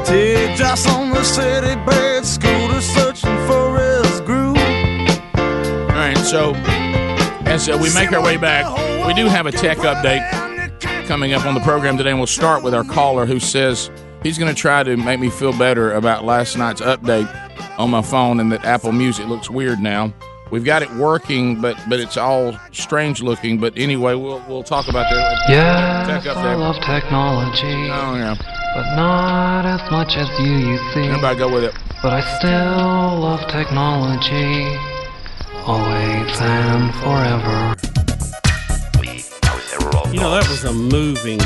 Teardrops 0.05 0.87
on 0.87 1.09
the 1.12 1.24
city 1.24 1.74
bed, 1.87 2.26
scooter 2.26 2.83
searching 2.83 3.35
for 3.47 3.78
his 3.78 4.20
groove. 4.20 4.59
All 4.59 5.97
right, 5.97 6.18
so 6.18 6.53
as 7.47 7.66
uh, 7.66 7.78
we 7.81 7.91
make 7.95 8.12
our 8.12 8.22
way 8.22 8.37
back, 8.37 8.66
we 9.07 9.14
do 9.14 9.24
have 9.24 9.47
a 9.47 9.53
tech 9.53 9.78
update 9.78 10.49
coming 11.11 11.32
up 11.32 11.44
on 11.44 11.54
the 11.54 11.61
program 11.62 11.96
today, 11.96 12.11
and 12.11 12.20
we'll 12.20 12.26
start 12.28 12.62
with 12.62 12.72
our 12.72 12.84
caller 12.84 13.26
who 13.26 13.40
says 13.40 13.90
he's 14.22 14.38
going 14.38 14.48
to 14.48 14.56
try 14.56 14.84
to 14.84 14.96
make 14.96 15.18
me 15.18 15.28
feel 15.28 15.52
better 15.58 15.94
about 15.94 16.24
last 16.24 16.56
night's 16.56 16.80
update 16.80 17.28
on 17.80 17.90
my 17.90 18.00
phone 18.00 18.38
and 18.38 18.52
that 18.52 18.64
Apple 18.64 18.92
Music 18.92 19.26
looks 19.26 19.50
weird 19.50 19.80
now. 19.80 20.14
We've 20.52 20.64
got 20.64 20.82
it 20.82 20.90
working, 20.92 21.61
but 21.61 21.76
but 21.88 21.98
it's 21.98 22.16
all 22.16 22.56
strange 22.70 23.22
looking. 23.22 23.58
But 23.58 23.76
anyway, 23.76 24.14
we'll 24.14 24.40
we'll 24.48 24.62
talk 24.62 24.86
about 24.86 25.11
that. 25.11 25.48
Yes, 25.48 26.24
tech 26.24 26.36
I 26.36 26.54
love 26.54 26.76
technology. 26.76 27.90
Oh 27.90 28.14
yeah, 28.14 28.36
but 28.76 28.94
not 28.94 29.66
as 29.66 29.90
much 29.90 30.16
as 30.16 30.28
you, 30.38 30.52
you 30.52 30.78
see. 30.94 31.08
Everybody 31.08 31.40
go 31.40 31.52
with 31.52 31.64
it. 31.64 31.74
But 32.04 32.12
I 32.12 32.20
still 32.38 33.18
love 33.18 33.48
technology, 33.48 34.78
always 35.66 36.40
and 36.40 36.94
forever. 37.02 37.89
You 40.12 40.18
know 40.20 40.30
that 40.32 40.48
was 40.48 40.64
a 40.64 40.72
moving 40.72 41.38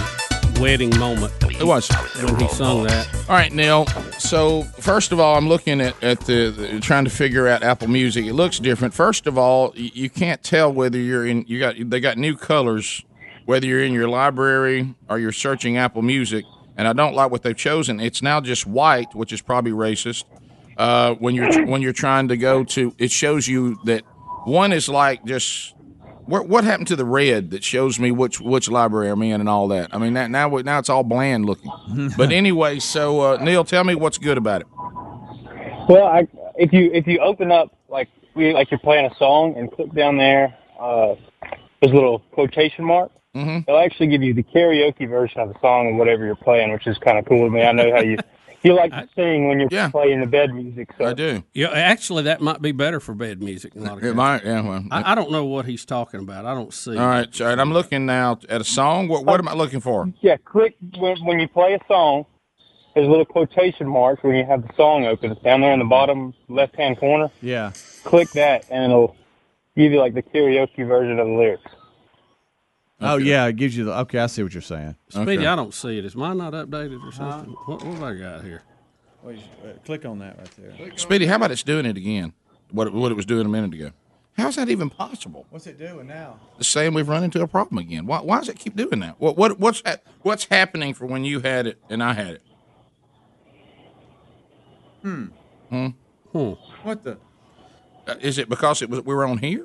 wedding 0.60 0.96
moment. 0.98 1.32
It 1.42 1.64
was 1.64 1.88
when 2.22 2.36
he 2.40 2.48
sung 2.48 2.84
that. 2.84 3.08
All 3.28 3.34
right, 3.36 3.52
Neil. 3.52 3.86
So 4.18 4.62
first 4.62 5.12
of 5.12 5.20
all, 5.20 5.36
I'm 5.36 5.48
looking 5.48 5.80
at, 5.80 6.02
at 6.02 6.20
the, 6.20 6.50
the 6.50 6.80
trying 6.80 7.04
to 7.04 7.10
figure 7.10 7.46
out 7.46 7.62
Apple 7.62 7.88
Music. 7.88 8.24
It 8.24 8.32
looks 8.32 8.58
different. 8.58 8.94
First 8.94 9.26
of 9.26 9.36
all, 9.36 9.74
y- 9.76 9.90
you 9.92 10.08
can't 10.08 10.42
tell 10.42 10.72
whether 10.72 10.96
you're 10.98 11.26
in. 11.26 11.44
You 11.46 11.58
got 11.58 11.74
they 11.78 12.00
got 12.00 12.16
new 12.16 12.36
colors, 12.36 13.04
whether 13.44 13.66
you're 13.66 13.84
in 13.84 13.92
your 13.92 14.08
library 14.08 14.94
or 15.08 15.18
you're 15.18 15.32
searching 15.32 15.76
Apple 15.76 16.02
Music. 16.02 16.44
And 16.76 16.88
I 16.88 16.92
don't 16.92 17.14
like 17.14 17.30
what 17.30 17.42
they've 17.42 17.56
chosen. 17.56 18.00
It's 18.00 18.22
now 18.22 18.40
just 18.40 18.66
white, 18.66 19.14
which 19.14 19.32
is 19.32 19.42
probably 19.42 19.72
racist. 19.72 20.24
Uh, 20.76 21.14
when 21.14 21.34
you're 21.34 21.66
when 21.66 21.82
you're 21.82 21.92
trying 21.92 22.28
to 22.28 22.36
go 22.36 22.64
to, 22.64 22.94
it 22.98 23.12
shows 23.12 23.46
you 23.46 23.78
that 23.84 24.02
one 24.44 24.72
is 24.72 24.88
like 24.88 25.24
just 25.24 25.74
what, 26.26 26.48
what 26.48 26.64
happened 26.64 26.88
to 26.88 26.96
the 26.96 27.04
red 27.04 27.50
that 27.50 27.64
shows 27.64 27.98
me 27.98 28.10
which 28.10 28.40
which 28.40 28.68
library 28.68 29.08
I'm 29.08 29.22
in 29.22 29.40
and 29.40 29.48
all 29.48 29.68
that? 29.68 29.94
I 29.94 29.98
mean, 29.98 30.14
that, 30.14 30.30
now 30.30 30.48
now 30.48 30.78
it's 30.78 30.88
all 30.88 31.02
bland 31.02 31.46
looking. 31.46 31.70
but 32.16 32.32
anyway, 32.32 32.78
so 32.78 33.20
uh, 33.20 33.36
Neil, 33.42 33.64
tell 33.64 33.84
me 33.84 33.94
what's 33.94 34.18
good 34.18 34.38
about 34.38 34.62
it. 34.62 34.66
Well, 35.88 36.06
I, 36.06 36.26
if 36.56 36.72
you 36.72 36.90
if 36.92 37.06
you 37.06 37.18
open 37.20 37.52
up 37.52 37.76
like 37.88 38.08
we 38.34 38.52
like 38.52 38.70
you're 38.70 38.80
playing 38.80 39.10
a 39.10 39.14
song 39.16 39.54
and 39.56 39.70
click 39.70 39.92
down 39.94 40.16
there, 40.16 40.56
uh, 40.78 41.14
there's 41.80 41.92
a 41.92 41.94
little 41.94 42.20
quotation 42.32 42.84
mark. 42.84 43.10
Mm-hmm. 43.34 43.68
It'll 43.68 43.80
actually 43.80 44.06
give 44.06 44.22
you 44.22 44.32
the 44.32 44.44
karaoke 44.44 45.08
version 45.08 45.40
of 45.40 45.48
the 45.48 45.58
song 45.60 45.88
and 45.88 45.98
whatever 45.98 46.24
you're 46.24 46.36
playing, 46.36 46.72
which 46.72 46.86
is 46.86 46.96
kind 46.98 47.18
of 47.18 47.26
cool 47.26 47.46
to 47.46 47.50
me. 47.50 47.64
I 47.64 47.72
know 47.72 47.90
how 47.92 48.00
you 48.00 48.16
you 48.64 48.74
like 48.74 48.90
to 48.90 49.08
sing 49.14 49.46
when 49.48 49.60
you're 49.60 49.90
playing 49.90 50.20
the 50.20 50.26
bed 50.26 50.54
music. 50.54 50.90
So. 50.98 51.04
I 51.04 51.12
do. 51.12 51.42
Yeah, 51.52 51.68
actually, 51.70 52.22
that 52.24 52.40
might 52.40 52.62
be 52.62 52.72
better 52.72 52.98
for 52.98 53.14
bed 53.14 53.42
music. 53.42 53.74
In 53.76 53.82
a 53.82 53.84
lot 53.84 53.98
of 53.98 54.04
It 54.04 54.14
might, 54.14 54.44
yeah. 54.44 54.60
Well, 54.62 54.84
I, 54.90 55.12
I 55.12 55.14
don't 55.14 55.30
know 55.30 55.44
what 55.44 55.66
he's 55.66 55.84
talking 55.84 56.20
about. 56.20 56.46
I 56.46 56.54
don't 56.54 56.72
see. 56.72 56.96
all 56.96 57.06
right, 57.06 57.40
all 57.40 57.46
right. 57.48 57.58
I'm 57.58 57.72
looking 57.72 58.06
now 58.06 58.38
at 58.48 58.60
a 58.60 58.64
song. 58.64 59.08
What 59.08 59.24
what 59.24 59.38
am 59.38 59.48
I 59.48 59.54
looking 59.54 59.80
for? 59.80 60.10
Yeah, 60.20 60.36
click 60.38 60.76
when 60.98 61.18
when 61.24 61.38
you 61.38 61.46
play 61.48 61.74
a 61.74 61.80
song. 61.86 62.26
there's 62.94 63.08
little 63.08 63.24
quotation 63.26 63.86
marks 63.88 64.22
when 64.22 64.34
you 64.36 64.44
have 64.46 64.66
the 64.66 64.72
song 64.76 65.04
open. 65.04 65.32
It's 65.32 65.42
down 65.42 65.60
there 65.60 65.72
in 65.72 65.78
the 65.78 65.84
bottom 65.84 66.32
left 66.48 66.76
hand 66.76 66.98
corner. 66.98 67.30
Yeah. 67.42 67.72
Click 68.04 68.30
that, 68.32 68.64
and 68.70 68.92
it'll 68.92 69.16
give 69.76 69.92
you 69.92 69.98
like 70.00 70.14
the 70.14 70.22
karaoke 70.22 70.86
version 70.86 71.18
of 71.18 71.26
the 71.26 71.32
lyrics. 71.32 71.70
Oh 73.04 73.16
yeah, 73.16 73.46
it 73.46 73.56
gives 73.56 73.76
you 73.76 73.84
the. 73.84 73.98
Okay, 74.00 74.18
I 74.18 74.26
see 74.26 74.42
what 74.42 74.52
you're 74.52 74.62
saying. 74.62 74.96
Speedy, 75.08 75.46
I 75.46 75.54
don't 75.56 75.74
see 75.74 75.98
it. 75.98 76.04
Is 76.04 76.16
mine 76.16 76.38
not 76.38 76.52
updated 76.52 77.04
or 77.06 77.12
something? 77.12 77.52
What, 77.66 77.84
what 77.84 77.94
have 77.94 78.02
I 78.02 78.14
got 78.14 78.44
here? 78.44 78.62
click 79.84 80.04
on 80.04 80.18
that 80.18 80.36
right 80.38 80.50
there. 80.58 80.90
Speedy, 80.96 81.26
how 81.26 81.36
about 81.36 81.50
it's 81.50 81.62
doing 81.62 81.86
it 81.86 81.96
again? 81.96 82.34
What, 82.70 82.92
what 82.92 83.10
it 83.10 83.14
was 83.14 83.24
doing 83.24 83.46
a 83.46 83.48
minute 83.48 83.72
ago. 83.72 83.90
How's 84.36 84.56
that 84.56 84.68
even 84.68 84.90
possible? 84.90 85.46
What's 85.50 85.66
it 85.66 85.78
doing 85.78 86.08
now? 86.08 86.40
The 86.58 86.64
same, 86.64 86.92
we've 86.92 87.08
run 87.08 87.22
into 87.22 87.40
a 87.40 87.46
problem 87.46 87.78
again. 87.78 88.04
Why, 88.04 88.20
why 88.20 88.38
does 88.40 88.48
it 88.48 88.58
keep 88.58 88.74
doing 88.74 89.00
that? 89.00 89.20
What, 89.20 89.36
what, 89.36 89.60
what's, 89.60 89.80
hap- 89.86 90.04
what's 90.22 90.44
happening 90.46 90.92
for 90.92 91.06
when 91.06 91.24
you 91.24 91.40
had 91.40 91.66
it 91.68 91.78
and 91.88 92.02
I 92.02 92.12
had 92.14 92.34
it? 92.34 92.42
Hmm. 95.02 95.26
Hmm? 95.70 95.86
Hmm. 96.32 96.50
What 96.82 97.04
the? 97.04 97.18
Uh, 98.06 98.16
Is 98.20 98.38
it 98.38 98.48
because 98.48 98.82
it 98.82 98.90
was 98.90 99.02
we 99.02 99.14
were 99.14 99.24
on 99.24 99.38
here? 99.38 99.64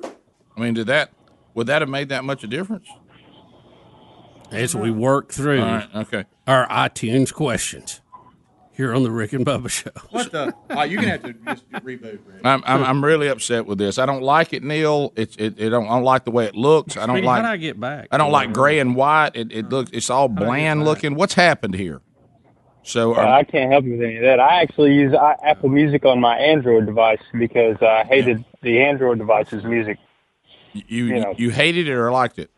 I 0.56 0.60
mean, 0.60 0.74
did 0.74 0.86
that 0.86 1.10
would 1.54 1.66
that 1.66 1.82
have 1.82 1.88
made 1.88 2.08
that 2.10 2.24
much 2.24 2.44
a 2.44 2.46
difference? 2.46 2.86
As 4.52 4.74
we 4.74 4.90
work 4.90 5.32
through 5.32 5.60
All 5.60 5.66
right, 5.66 5.88
okay. 5.94 6.24
our 6.46 6.66
iTunes 6.68 7.32
questions 7.32 8.00
here 8.72 8.94
on 8.94 9.02
the 9.02 9.10
Rick 9.10 9.32
and 9.32 9.44
Bubba 9.46 9.68
Show. 9.70 9.90
What 10.10 10.32
the? 10.32 10.54
Oh, 10.70 10.82
you're 10.82 11.00
gonna 11.00 11.12
have 11.12 11.22
to 11.22 11.32
just 11.34 11.70
reboot. 11.70 12.18
Rick. 12.26 12.40
I'm, 12.44 12.62
I'm 12.66 12.82
I'm 12.82 13.04
really 13.04 13.28
upset 13.28 13.66
with 13.66 13.78
this. 13.78 13.98
I 13.98 14.06
don't 14.06 14.22
like 14.22 14.52
it, 14.52 14.62
Neil. 14.64 15.12
It's 15.16 15.36
it, 15.36 15.54
it 15.58 15.70
don't 15.70 15.86
I 15.86 15.90
don't 15.90 16.02
like 16.04 16.24
the 16.24 16.30
way 16.30 16.46
it 16.46 16.56
looks. 16.56 16.96
I 16.96 17.06
don't 17.06 17.16
Speedy, 17.16 17.26
like. 17.26 17.42
how'd 17.42 17.52
I 17.52 17.56
get 17.58 17.78
back? 17.78 18.08
I 18.10 18.18
don't 18.18 18.32
like 18.32 18.52
gray 18.52 18.78
and 18.78 18.96
white. 18.96 19.32
It 19.34 19.52
it 19.52 19.68
looks 19.68 19.90
it's 19.92 20.10
all 20.10 20.28
bland 20.28 20.84
looking. 20.84 21.14
What's 21.14 21.34
happened 21.34 21.74
here? 21.74 22.00
So 22.82 23.14
Uh, 23.14 23.20
um, 23.20 23.28
I 23.28 23.44
can't 23.44 23.70
help 23.70 23.84
you 23.84 23.92
with 23.92 24.02
any 24.02 24.16
of 24.16 24.22
that. 24.22 24.40
I 24.40 24.62
actually 24.62 24.94
use 24.94 25.14
I, 25.14 25.36
Apple 25.44 25.68
Music 25.68 26.04
on 26.06 26.18
my 26.18 26.36
Android 26.38 26.86
device 26.86 27.20
because 27.38 27.76
I 27.82 28.04
hated 28.04 28.44
the 28.62 28.80
Android 28.80 29.18
device's 29.18 29.62
music. 29.64 29.98
you 30.72 31.04
you, 31.06 31.34
you 31.36 31.50
hated 31.50 31.86
it 31.88 31.92
or 31.92 32.10
liked 32.10 32.38
it? 32.38 32.50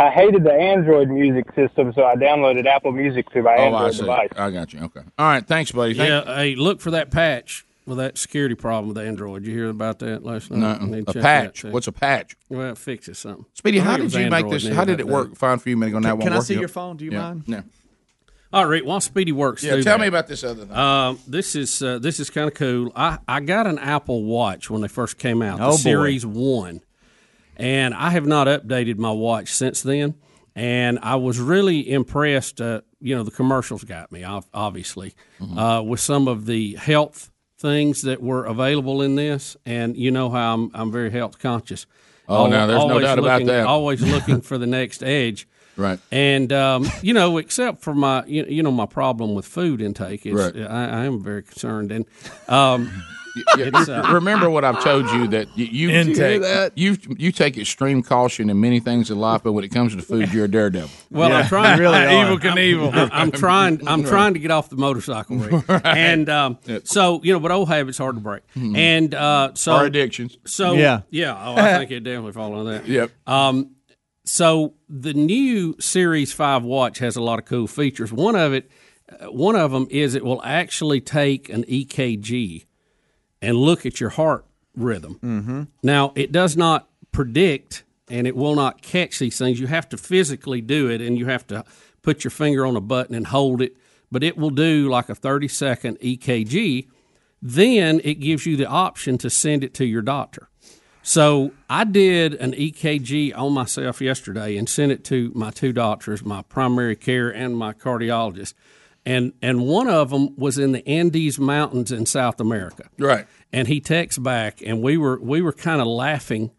I 0.00 0.10
hated 0.10 0.44
the 0.44 0.52
Android 0.52 1.08
music 1.08 1.46
system, 1.54 1.92
so 1.94 2.04
I 2.04 2.14
downloaded 2.16 2.66
Apple 2.66 2.92
Music 2.92 3.28
to 3.30 3.42
my 3.42 3.54
Oh, 3.56 3.60
I 3.60 3.66
Android 3.66 3.94
see. 3.94 4.00
device. 4.00 4.28
I 4.36 4.50
got 4.50 4.72
you. 4.72 4.80
Okay. 4.84 5.00
All 5.18 5.26
right. 5.26 5.46
Thanks, 5.46 5.72
buddy. 5.72 5.94
Thank 5.94 6.08
yeah, 6.26 6.36
hey, 6.36 6.54
look 6.54 6.80
for 6.80 6.90
that 6.92 7.10
patch 7.10 7.66
with 7.86 7.98
that 7.98 8.16
security 8.16 8.54
problem 8.54 8.88
with 8.88 8.98
Android. 8.98 9.44
You 9.44 9.52
hear 9.52 9.68
about 9.68 9.98
that 9.98 10.24
last 10.24 10.50
night? 10.50 10.58
No, 10.80 10.86
You 10.86 10.96
need 10.96 11.06
to 11.08 11.18
a 11.18 11.22
patch. 11.22 11.64
What's 11.64 11.86
a 11.86 11.92
patch? 11.92 12.34
Well, 12.48 12.70
it 12.70 12.78
fixes 12.78 13.18
something. 13.18 13.44
Speedy, 13.54 13.78
how 13.78 13.96
did 13.96 14.04
was 14.04 14.14
you 14.14 14.30
make 14.30 14.48
this? 14.48 14.66
How 14.68 14.84
did 14.84 15.00
it 15.00 15.06
that 15.06 15.12
work? 15.12 15.36
Fine 15.36 15.58
for 15.58 15.68
you 15.68 15.76
a 15.76 15.78
minute 15.78 15.90
ago. 15.90 15.98
Now 15.98 16.14
it 16.14 16.20
Can, 16.20 16.28
can 16.28 16.32
I 16.32 16.40
see 16.40 16.54
Yep. 16.54 16.60
your 16.60 16.68
phone? 16.68 16.96
Do 16.96 17.04
you 17.04 17.10
Yeah. 17.12 17.18
mind? 17.22 17.42
Yeah. 17.46 17.60
All 18.52 18.66
right, 18.66 18.84
while 18.84 19.00
Speedy 19.00 19.30
works 19.30 19.62
Yeah, 19.62 19.74
tell 19.74 19.96
that, 19.96 20.00
me 20.00 20.08
about 20.08 20.26
this 20.26 20.42
other 20.42 20.64
thing. 20.64 20.74
Um, 20.76 21.20
this 21.28 21.54
is 21.54 21.80
uh, 21.82 22.00
this 22.00 22.18
is 22.18 22.30
kind 22.30 22.48
of 22.48 22.54
cool. 22.54 22.90
I, 22.96 23.18
I 23.28 23.38
got 23.40 23.68
an 23.68 23.78
Apple 23.78 24.24
Watch 24.24 24.68
when 24.70 24.80
they 24.80 24.88
first 24.88 25.18
came 25.18 25.40
out, 25.40 25.60
Oh, 25.60 25.64
the 25.66 25.70
boy. 25.70 25.76
Series 25.76 26.26
One, 26.26 26.80
and 27.60 27.94
I 27.94 28.10
have 28.10 28.26
not 28.26 28.46
updated 28.48 28.96
my 28.98 29.12
watch 29.12 29.52
since 29.52 29.82
then. 29.82 30.14
And 30.56 30.98
I 31.00 31.14
was 31.16 31.38
really 31.38 31.88
impressed. 31.90 32.60
Uh, 32.60 32.80
you 33.00 33.14
know, 33.14 33.22
the 33.22 33.30
commercials 33.30 33.84
got 33.84 34.10
me, 34.10 34.24
obviously, 34.24 35.14
Mm-hmm. 35.40 35.56
uh, 35.58 35.82
with 35.82 36.00
some 36.00 36.26
of 36.28 36.46
the 36.46 36.74
health 36.74 37.30
things 37.58 38.02
that 38.02 38.20
were 38.22 38.44
available 38.44 39.00
in 39.02 39.14
this. 39.14 39.56
And 39.64 39.96
you 39.96 40.10
know 40.10 40.28
how 40.30 40.54
I'm 40.54 40.70
I'm 40.74 40.90
very 40.90 41.10
health 41.10 41.38
conscious. 41.38 41.86
Oh, 42.28 42.46
no, 42.46 42.66
there's 42.66 42.78
no 42.78 42.90
Always 42.90 43.04
doubt 43.04 43.18
about 43.18 43.44
that. 43.46 43.66
Always 43.66 44.02
looking 44.14 44.40
for 44.40 44.58
the 44.58 44.66
next 44.66 45.02
edge. 45.02 45.46
Right. 45.76 45.98
And 46.10 46.52
um, 46.52 46.86
you 47.00 47.14
know, 47.14 47.38
except 47.38 47.80
for 47.82 47.94
my 47.94 48.24
you, 48.26 48.44
you 48.48 48.62
know 48.62 48.70
my 48.72 48.86
problem 48.86 49.34
with 49.34 49.46
food 49.46 49.80
intake, 49.80 50.22
Right. 50.26 50.54
I, 50.56 50.84
I 51.02 51.04
am 51.06 51.22
very 51.22 51.42
concerned. 51.42 51.90
And 51.92 52.06
um, 52.48 52.90
uh, 53.46 54.10
remember 54.12 54.50
what 54.50 54.64
I've 54.64 54.82
told 54.82 55.08
you 55.10 55.28
that 55.28 55.48
you 55.56 55.66
you, 55.66 55.90
Intake. 55.90 56.72
you 56.74 56.96
you 57.16 57.32
take 57.32 57.56
extreme 57.56 58.02
caution 58.02 58.50
in 58.50 58.60
many 58.60 58.80
things 58.80 59.10
in 59.10 59.18
life, 59.18 59.42
but 59.42 59.52
when 59.52 59.64
it 59.64 59.68
comes 59.68 59.94
to 59.94 60.02
food, 60.02 60.32
you're 60.32 60.46
a 60.46 60.48
daredevil. 60.48 60.90
well, 61.10 61.32
I'm 61.32 61.46
trying. 61.46 61.78
really 61.78 61.96
I'm- 61.98 62.40
are. 62.42 62.58
Evil 62.58 62.90
I'm, 62.92 63.10
I'm 63.12 63.30
trying. 63.30 63.86
I'm 63.88 64.04
trying 64.04 64.34
to 64.34 64.40
get 64.40 64.50
off 64.50 64.68
the 64.70 64.76
motorcycle, 64.76 65.36
Rick. 65.38 65.64
And 65.84 66.28
um, 66.28 66.58
so 66.84 67.20
you 67.22 67.32
know, 67.32 67.40
but 67.40 67.50
old 67.50 67.68
habits 67.68 67.98
hard 67.98 68.16
to 68.16 68.20
break. 68.20 68.42
And 68.54 69.14
uh, 69.14 69.52
so 69.54 69.72
Our 69.72 69.86
addictions. 69.86 70.36
So 70.46 70.72
Yeah. 70.72 71.02
yeah. 71.10 71.34
Oh, 71.38 71.54
I 71.56 71.78
think 71.78 71.90
it 71.90 72.00
definitely 72.00 72.32
fall 72.32 72.54
on 72.54 72.66
that. 72.66 72.86
Yep. 72.86 73.10
Um, 73.26 73.72
so 74.24 74.74
the 74.88 75.14
new 75.14 75.76
Series 75.80 76.32
Five 76.32 76.62
watch 76.62 76.98
has 76.98 77.16
a 77.16 77.22
lot 77.22 77.38
of 77.38 77.44
cool 77.46 77.66
features. 77.66 78.12
One 78.12 78.36
of 78.36 78.52
it, 78.52 78.70
uh, 79.10 79.26
one 79.32 79.56
of 79.56 79.72
them 79.72 79.86
is 79.90 80.14
it 80.14 80.24
will 80.24 80.42
actually 80.44 81.00
take 81.00 81.48
an 81.48 81.64
EKG 81.64 82.66
and 83.42 83.56
look 83.56 83.86
at 83.86 84.00
your 84.00 84.10
heart 84.10 84.44
rhythm. 84.76 85.18
Mm-hmm. 85.22 85.62
Now 85.82 86.12
it 86.14 86.32
does 86.32 86.56
not 86.56 86.88
predict 87.12 87.84
and 88.10 88.26
it 88.26 88.36
will 88.36 88.54
not 88.54 88.82
catch 88.82 89.18
these 89.18 89.38
things. 89.38 89.60
You 89.60 89.68
have 89.68 89.88
to 89.90 89.96
physically 89.96 90.60
do 90.60 90.90
it, 90.90 91.00
and 91.00 91.16
you 91.16 91.26
have 91.26 91.46
to 91.46 91.64
put 92.02 92.24
your 92.24 92.30
finger 92.30 92.66
on 92.66 92.76
a 92.76 92.80
button 92.80 93.14
and 93.14 93.28
hold 93.28 93.62
it. 93.62 93.76
But 94.10 94.24
it 94.24 94.36
will 94.36 94.50
do 94.50 94.88
like 94.88 95.08
a 95.08 95.14
thirty 95.14 95.48
second 95.48 95.98
EKG. 96.00 96.88
Then 97.40 98.00
it 98.04 98.14
gives 98.14 98.44
you 98.44 98.56
the 98.56 98.66
option 98.66 99.16
to 99.18 99.30
send 99.30 99.64
it 99.64 99.72
to 99.74 99.86
your 99.86 100.02
doctor. 100.02 100.48
So 101.02 101.52
I 101.70 101.84
did 101.84 102.34
an 102.34 102.52
EKG 102.52 103.36
on 103.36 103.52
myself 103.52 104.02
yesterday 104.02 104.58
and 104.58 104.68
sent 104.68 104.92
it 104.92 105.04
to 105.04 105.32
my 105.34 105.50
two 105.50 105.72
doctors, 105.72 106.22
my 106.22 106.42
primary 106.42 106.96
care 106.96 107.30
and 107.30 107.56
my 107.56 107.72
cardiologist. 107.72 108.52
And 109.06 109.32
and 109.40 109.62
one 109.66 109.88
of 109.88 110.10
them 110.10 110.36
was 110.36 110.58
in 110.58 110.72
the 110.72 110.86
Andes 110.86 111.38
Mountains 111.38 111.90
in 111.90 112.04
South 112.06 112.38
America. 112.40 112.84
Right. 112.98 113.26
And 113.52 113.66
he 113.66 113.80
texts 113.80 114.18
back 114.18 114.60
and 114.64 114.82
we 114.82 114.96
were 114.96 115.18
we 115.20 115.40
were 115.40 115.52
kind 115.52 115.80
of 115.80 115.86
laughing 115.86 116.50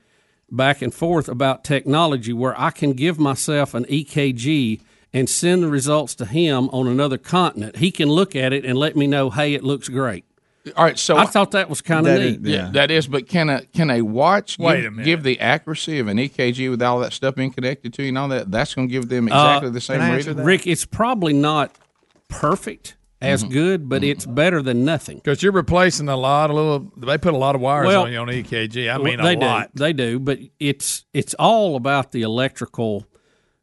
back 0.50 0.82
and 0.82 0.94
forth 0.94 1.30
about 1.30 1.64
technology 1.64 2.34
where 2.34 2.60
I 2.60 2.72
can 2.72 2.94
give 2.94 3.20
myself 3.20 3.74
an 3.74 3.86
EKG 3.86 4.82
and 5.14 5.30
send 5.30 5.62
the 5.64 5.68
results 5.68 6.16
to 6.16 6.26
him 6.26 6.68
on 6.70 6.88
another 6.88 7.18
continent. 7.18 7.78
He 7.78 7.92
can 7.92 8.10
look 8.10 8.36
at 8.36 8.54
it 8.54 8.66
and 8.66 8.78
let 8.78 8.96
me 8.96 9.08
know, 9.08 9.30
"Hey, 9.30 9.54
it 9.54 9.64
looks 9.64 9.88
great." 9.88 10.26
All 10.76 10.84
right. 10.86 10.98
So 10.98 11.18
I 11.18 11.26
thought 11.26 11.52
that 11.52 11.70
was 11.70 11.82
kind 11.82 12.06
of 12.06 12.14
That 12.14 12.22
is- 12.22 12.38
neat. 12.40 12.52
Yeah, 12.52 12.70
that 12.74 12.92
is. 12.92 13.08
But 13.08 13.28
can 13.28 13.50
a 13.50 13.62
can 13.66 13.90
a 13.90 14.02
watch 14.02 14.58
Wait 14.60 14.82
give, 14.82 14.98
a 15.00 15.04
give 15.04 15.24
the 15.24 15.40
accuracy 15.40 16.00
of 16.00 16.08
an 16.08 16.18
EKG 16.18 16.70
with 16.70 16.82
all 16.82 17.00
that 17.00 17.14
stuff 17.14 17.36
being 17.36 17.52
connected 17.52 17.94
to 17.96 18.04
you 18.04 18.10
and 18.10 18.18
all 18.18 18.28
that? 18.30 18.52
That's 18.52 18.74
going 18.74 18.88
to 18.88 18.92
give 18.92 19.10
them 19.10 19.26
uh, 19.26 19.28
exactly 19.28 19.70
the 19.72 19.82
same 19.82 20.00
can 20.00 20.12
I 20.12 20.16
reading. 20.18 20.38
Rick, 20.38 20.68
it's 20.68 20.86
probably 20.86 21.34
not 21.34 21.72
perfect 22.32 22.96
as 23.22 23.44
Mm-hmm. 23.44 23.54
good, 23.54 23.90
but 23.90 24.04
it's 24.04 24.26
better 24.26 24.64
than 24.64 24.84
nothing. 24.84 25.18
Because 25.18 25.44
you're 25.44 25.52
replacing 25.52 26.10
a 26.10 26.16
lot 26.18 26.50
of 26.50 26.56
little. 26.56 26.92
They 26.98 27.18
put 27.20 27.34
a 27.36 27.38
lot 27.38 27.54
of 27.54 27.62
wires 27.62 27.86
Well, 27.88 28.04
on 28.06 28.12
you 28.12 28.18
on 28.18 28.28
EKG. 28.28 28.90
I 28.90 28.96
Well, 28.98 29.04
mean, 29.06 29.22
they 29.22 29.36
a 29.36 29.40
lot. 29.40 29.76
do, 29.76 29.84
they 29.84 29.94
do, 29.94 30.20
but 30.20 30.40
it's 30.60 31.06
it's 31.14 31.34
all 31.36 31.76
about 31.76 32.12
the 32.14 32.24
electrical 32.24 33.06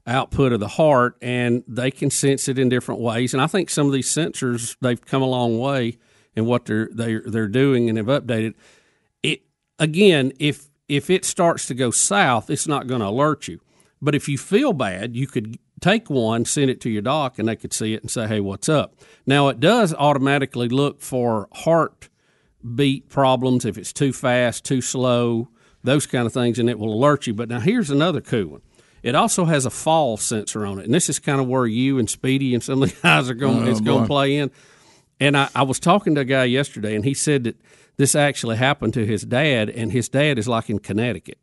output 0.06 0.52
of 0.52 0.60
the 0.60 0.68
heart, 0.68 1.16
and 1.20 1.64
they 1.66 1.90
can 1.90 2.08
sense 2.10 2.48
it 2.48 2.58
in 2.58 2.68
different 2.68 3.00
ways. 3.00 3.34
And 3.34 3.42
I 3.42 3.46
think 3.48 3.68
some 3.68 3.86
of 3.88 3.92
these 3.92 4.08
sensors 4.08 4.76
they've 4.80 5.04
come 5.04 5.22
a 5.22 5.26
long 5.26 5.58
way 5.58 5.98
in 6.36 6.46
what 6.46 6.66
they're 6.66 6.88
they're 6.92 7.22
they're 7.26 7.48
doing 7.48 7.88
and 7.88 7.98
have 7.98 8.06
updated. 8.06 8.54
It 9.24 9.42
again, 9.80 10.32
if 10.38 10.68
if 10.88 11.10
it 11.10 11.24
starts 11.24 11.66
to 11.66 11.74
go 11.74 11.90
south, 11.90 12.48
it's 12.48 12.68
not 12.68 12.86
going 12.86 13.00
to 13.00 13.08
alert 13.08 13.48
you. 13.48 13.60
But 14.00 14.14
if 14.14 14.28
you 14.28 14.38
feel 14.38 14.72
bad, 14.72 15.16
you 15.16 15.26
could 15.26 15.58
take 15.80 16.10
one, 16.10 16.44
send 16.44 16.70
it 16.70 16.80
to 16.82 16.90
your 16.90 17.02
doc, 17.02 17.38
and 17.38 17.48
they 17.48 17.56
could 17.56 17.72
see 17.72 17.94
it 17.94 18.02
and 18.02 18.10
say, 18.10 18.26
"Hey, 18.26 18.40
what's 18.40 18.68
up?" 18.68 18.94
Now 19.26 19.48
it 19.48 19.60
does 19.60 19.94
automatically 19.94 20.68
look 20.68 21.00
for 21.00 21.48
heart 21.52 22.08
beat 22.74 23.08
problems 23.08 23.64
if 23.64 23.78
it's 23.78 23.92
too 23.92 24.12
fast, 24.12 24.64
too 24.64 24.80
slow, 24.80 25.48
those 25.84 26.06
kind 26.06 26.26
of 26.26 26.32
things, 26.32 26.58
and 26.58 26.68
it 26.68 26.78
will 26.78 26.92
alert 26.92 27.26
you. 27.26 27.34
But 27.34 27.48
now 27.48 27.60
here's 27.60 27.90
another 27.90 28.20
cool 28.20 28.46
one. 28.46 28.62
It 29.02 29.14
also 29.14 29.44
has 29.44 29.64
a 29.64 29.70
fall 29.70 30.16
sensor 30.16 30.66
on 30.66 30.78
it, 30.80 30.84
and 30.84 30.94
this 30.94 31.08
is 31.08 31.18
kind 31.18 31.40
of 31.40 31.46
where 31.46 31.66
you 31.66 31.98
and 31.98 32.10
Speedy 32.10 32.54
and 32.54 32.62
some 32.62 32.82
of 32.82 32.90
the 32.90 32.96
guys 33.02 33.30
are 33.30 33.34
going. 33.34 33.66
Oh, 33.66 33.70
it's 33.70 33.80
going 33.80 34.02
to 34.02 34.06
play 34.06 34.36
in. 34.36 34.50
And 35.20 35.36
I, 35.36 35.48
I 35.54 35.62
was 35.62 35.80
talking 35.80 36.14
to 36.14 36.22
a 36.22 36.24
guy 36.24 36.44
yesterday, 36.44 36.94
and 36.94 37.04
he 37.04 37.14
said 37.14 37.44
that 37.44 37.56
this 37.96 38.14
actually 38.14 38.56
happened 38.56 38.94
to 38.94 39.06
his 39.06 39.22
dad, 39.22 39.70
and 39.70 39.92
his 39.92 40.08
dad 40.08 40.38
is 40.38 40.46
like 40.48 40.70
in 40.70 40.78
Connecticut, 40.78 41.38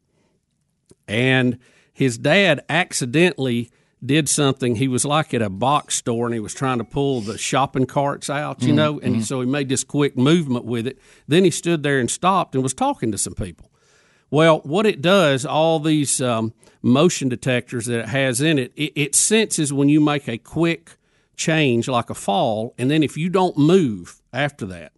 and 1.07 1.59
his 1.93 2.17
dad 2.17 2.63
accidentally 2.69 3.69
did 4.05 4.29
something. 4.29 4.75
He 4.75 4.87
was 4.87 5.05
like 5.05 5.33
at 5.33 5.41
a 5.41 5.49
box 5.49 5.95
store 5.95 6.25
and 6.25 6.33
he 6.33 6.39
was 6.39 6.53
trying 6.53 6.77
to 6.77 6.83
pull 6.83 7.21
the 7.21 7.37
shopping 7.37 7.85
carts 7.85 8.29
out, 8.29 8.63
you 8.63 8.73
know, 8.73 8.99
and 8.99 9.25
so 9.25 9.41
he 9.41 9.47
made 9.47 9.69
this 9.69 9.83
quick 9.83 10.17
movement 10.17 10.65
with 10.65 10.87
it. 10.87 10.99
Then 11.27 11.43
he 11.43 11.51
stood 11.51 11.83
there 11.83 11.99
and 11.99 12.09
stopped 12.09 12.55
and 12.55 12.63
was 12.63 12.73
talking 12.73 13.11
to 13.11 13.17
some 13.17 13.33
people. 13.33 13.71
Well, 14.31 14.59
what 14.61 14.85
it 14.85 15.01
does, 15.01 15.45
all 15.45 15.79
these 15.79 16.19
um, 16.19 16.53
motion 16.81 17.29
detectors 17.29 17.85
that 17.85 17.99
it 17.99 18.09
has 18.09 18.41
in 18.41 18.59
it, 18.59 18.71
it, 18.75 18.93
it 18.95 19.15
senses 19.15 19.71
when 19.71 19.89
you 19.89 20.01
make 20.01 20.27
a 20.27 20.37
quick 20.37 20.97
change, 21.35 21.87
like 21.87 22.09
a 22.09 22.15
fall, 22.15 22.73
and 22.77 22.89
then 22.89 23.03
if 23.03 23.17
you 23.17 23.29
don't 23.29 23.57
move 23.57 24.21
after 24.33 24.65
that, 24.65 24.91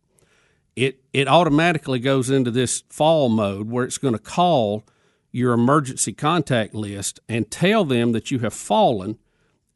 it 0.76 1.02
it 1.12 1.28
automatically 1.28 2.00
goes 2.00 2.30
into 2.30 2.52
this 2.52 2.84
fall 2.90 3.30
mode 3.30 3.70
where 3.70 3.84
it's 3.84 3.98
going 3.98 4.14
to 4.14 4.20
call 4.20 4.86
your 5.32 5.54
emergency 5.54 6.14
contact 6.14 6.74
list 6.74 7.20
and 7.28 7.50
tell 7.52 7.86
them 7.86 8.12
that 8.12 8.32
you 8.32 8.40
have 8.40 8.54
fallen 8.54 9.18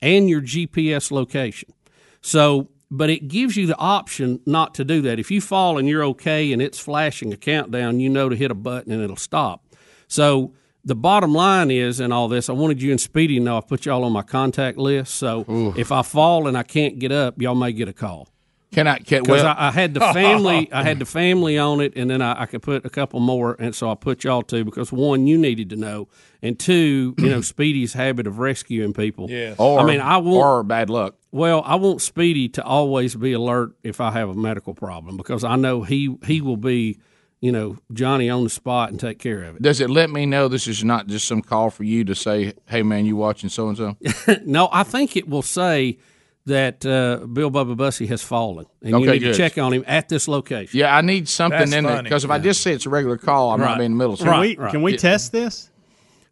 and 0.01 0.29
your 0.29 0.41
GPS 0.41 1.11
location. 1.11 1.73
So 2.21 2.69
but 2.93 3.09
it 3.09 3.29
gives 3.29 3.55
you 3.55 3.65
the 3.65 3.77
option 3.77 4.41
not 4.45 4.75
to 4.75 4.83
do 4.83 5.01
that. 5.03 5.17
If 5.17 5.31
you 5.31 5.39
fall 5.39 5.77
and 5.77 5.87
you're 5.87 6.03
okay 6.07 6.51
and 6.51 6.61
it's 6.61 6.77
flashing 6.77 7.31
a 7.31 7.37
countdown, 7.37 8.01
you 8.01 8.09
know 8.09 8.27
to 8.27 8.35
hit 8.35 8.51
a 8.51 8.55
button 8.55 8.91
and 8.91 9.01
it'll 9.01 9.15
stop. 9.15 9.65
So 10.09 10.53
the 10.83 10.95
bottom 10.95 11.33
line 11.33 11.71
is 11.71 12.01
in 12.01 12.11
all 12.11 12.27
this, 12.27 12.49
I 12.49 12.53
wanted 12.53 12.81
you 12.81 12.91
and 12.91 12.99
Speedy 12.99 13.37
to 13.37 13.43
know 13.43 13.57
I 13.57 13.61
put 13.61 13.85
y'all 13.85 14.03
on 14.03 14.11
my 14.11 14.23
contact 14.23 14.77
list. 14.77 15.15
So 15.15 15.73
if 15.77 15.91
I 15.91 16.01
fall 16.01 16.47
and 16.47 16.57
I 16.57 16.63
can't 16.63 16.99
get 16.99 17.13
up, 17.13 17.41
y'all 17.41 17.55
may 17.55 17.71
get 17.71 17.87
a 17.87 17.93
call. 17.93 18.27
Can 18.71 18.87
I? 18.87 18.99
Can, 18.99 19.23
Because 19.23 19.43
well, 19.43 19.55
I, 19.57 19.67
I 19.67 19.71
had 19.71 19.93
the 19.93 19.99
family, 19.99 20.69
I 20.73 20.83
had 20.83 20.99
the 20.99 21.05
family 21.05 21.57
on 21.57 21.81
it, 21.81 21.93
and 21.97 22.09
then 22.09 22.21
I, 22.21 22.43
I 22.43 22.45
could 22.45 22.61
put 22.61 22.85
a 22.85 22.89
couple 22.89 23.19
more, 23.19 23.55
and 23.59 23.75
so 23.75 23.91
I 23.91 23.95
put 23.95 24.23
y'all 24.23 24.43
two 24.43 24.63
because 24.63 24.93
one, 24.93 25.27
you 25.27 25.37
needed 25.37 25.69
to 25.71 25.75
know, 25.75 26.07
and 26.41 26.57
two, 26.57 27.13
you 27.17 27.29
know, 27.29 27.41
Speedy's 27.41 27.93
habit 27.93 28.27
of 28.27 28.39
rescuing 28.39 28.93
people. 28.93 29.29
Yes. 29.29 29.57
Or- 29.59 29.79
I 29.81 29.85
mean, 29.85 29.99
I 29.99 30.17
want 30.17 30.35
or 30.45 30.63
bad 30.63 30.89
luck. 30.89 31.15
Well, 31.33 31.63
I 31.65 31.75
want 31.75 32.01
Speedy 32.01 32.47
to 32.49 32.63
always 32.63 33.15
be 33.15 33.33
alert 33.33 33.73
if 33.83 33.99
I 33.99 34.11
have 34.11 34.29
a 34.29 34.33
medical 34.35 34.73
problem 34.73 35.17
because 35.17 35.43
I 35.43 35.57
know 35.57 35.83
he 35.83 36.17
he 36.25 36.39
will 36.39 36.57
be, 36.57 36.99
you 37.41 37.51
know, 37.51 37.77
Johnny 37.91 38.29
on 38.29 38.45
the 38.45 38.49
spot 38.49 38.89
and 38.91 38.99
take 38.99 39.19
care 39.19 39.43
of 39.43 39.57
it. 39.57 39.61
Does 39.61 39.81
it 39.81 39.89
let 39.89 40.09
me 40.09 40.25
know 40.25 40.47
this 40.47 40.67
is 40.67 40.83
not 40.83 41.07
just 41.07 41.27
some 41.27 41.41
call 41.41 41.69
for 41.71 41.83
you 41.83 42.05
to 42.05 42.15
say, 42.15 42.53
"Hey, 42.67 42.83
man, 42.83 43.05
you 43.05 43.17
watching 43.17 43.49
so 43.49 43.67
and 43.67 43.77
so"? 43.77 43.97
no, 44.45 44.69
I 44.71 44.83
think 44.83 45.17
it 45.17 45.27
will 45.27 45.41
say 45.41 45.97
that 46.45 46.85
uh, 46.85 47.25
Bill 47.27 47.51
Bubba 47.51 47.75
Bussey 47.77 48.07
has 48.07 48.21
fallen, 48.23 48.65
and 48.81 48.91
you 48.91 48.99
need 49.11 49.19
good. 49.19 49.33
to 49.33 49.37
check 49.37 49.57
on 49.57 49.73
him 49.73 49.83
at 49.87 50.09
this 50.09 50.27
location. 50.27 50.79
Yeah, 50.79 50.95
I 50.95 51.01
need 51.01 51.27
something 51.27 51.57
That's 51.59 51.73
in 51.73 51.83
there 51.85 52.03
because 52.03 52.23
if 52.23 52.31
I 52.31 52.39
just 52.39 52.61
say 52.61 52.73
it's 52.73 52.85
a 52.85 52.89
regular 52.89 53.17
call, 53.17 53.51
I'm 53.51 53.61
Right. 53.61 53.69
not 53.69 53.77
being 53.77 53.87
in 53.87 53.91
the 53.93 53.97
middle. 53.97 54.13
of 54.13 54.19
Can 54.19 54.27
something. 54.27 54.41
we- 54.41 54.57
Right, 54.57 54.71
can 54.71 54.81
we 54.81 54.91
Yeah. 54.93 54.97
test 54.97 55.31
this? 55.31 55.69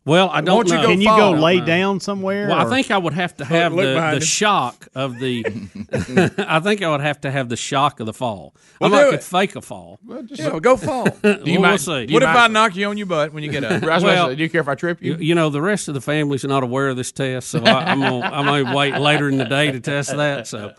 Well, 0.06 0.30
I 0.30 0.42
don't 0.42 0.56
Won't 0.56 0.70
you 0.70 0.76
know. 0.76 0.82
go 0.84 0.88
Can 0.90 1.02
you 1.02 1.08
go 1.10 1.18
fall? 1.18 1.34
lay 1.34 1.60
down 1.60 2.00
somewhere, 2.00 2.48
Well, 2.48 2.58
I 2.58 2.70
think 2.70 2.90
I 2.90 2.98
would 2.98 3.14
have 3.14 3.36
to 3.38 3.46
have 3.46 3.74
look 3.74 3.84
the, 3.84 4.20
the 4.20 4.26
shock 4.26 4.88
of 4.96 5.20
the. 5.20 5.44
I 6.48 6.60
think 6.62 6.82
I 6.82 6.90
would 6.90 7.02
have 7.02 7.22
to 7.22 7.32
have 7.32 7.50
the 7.50 7.58
shock 7.58 8.00
of 8.00 8.06
the 8.06 8.14
fall. 8.14 8.56
Well, 8.80 8.94
I 8.94 8.98
might 8.98 9.04
do 9.04 9.10
could 9.12 9.20
it. 9.20 9.24
fake 9.24 9.56
a 9.56 9.62
fall. 9.62 10.00
Yeah, 10.08 10.50
well, 10.50 10.60
go 10.62 10.78
fall. 10.78 11.08
Well, 11.24 11.62
we'll 11.62 11.78
see. 11.78 12.08
What 12.14 12.24
if 12.24 12.30
I 12.30 12.48
knock 12.48 12.76
you 12.76 12.88
on 12.88 12.98
your 12.98 13.08
butt 13.08 13.34
when 13.34 13.44
you 13.44 13.52
get 13.52 13.64
up? 13.64 13.82
Well, 13.84 14.34
do 14.36 14.42
you 14.42 14.50
care 14.50 14.62
if 14.62 14.68
I 14.68 14.76
trip 14.76 15.02
you? 15.02 15.16
You 15.16 15.36
know, 15.36 15.50
the 15.50 15.62
rest 15.62 15.88
of 15.88 15.94
the 15.94 16.02
family's 16.02 16.44
not 16.44 16.64
aware 16.64 16.90
of 16.90 16.98
this 16.98 17.12
test, 17.12 17.50
so 17.50 17.64
I, 17.64 17.92
I'm 17.92 18.00
gonna, 18.00 18.26
I'm 18.26 18.46
gonna 18.46 18.76
wait 18.76 18.98
later 18.98 19.30
in 19.30 19.38
the 19.38 19.46
day 19.46 19.72
to 19.72 19.80
test 19.80 20.16
that. 20.16 20.48
So, 20.48 20.74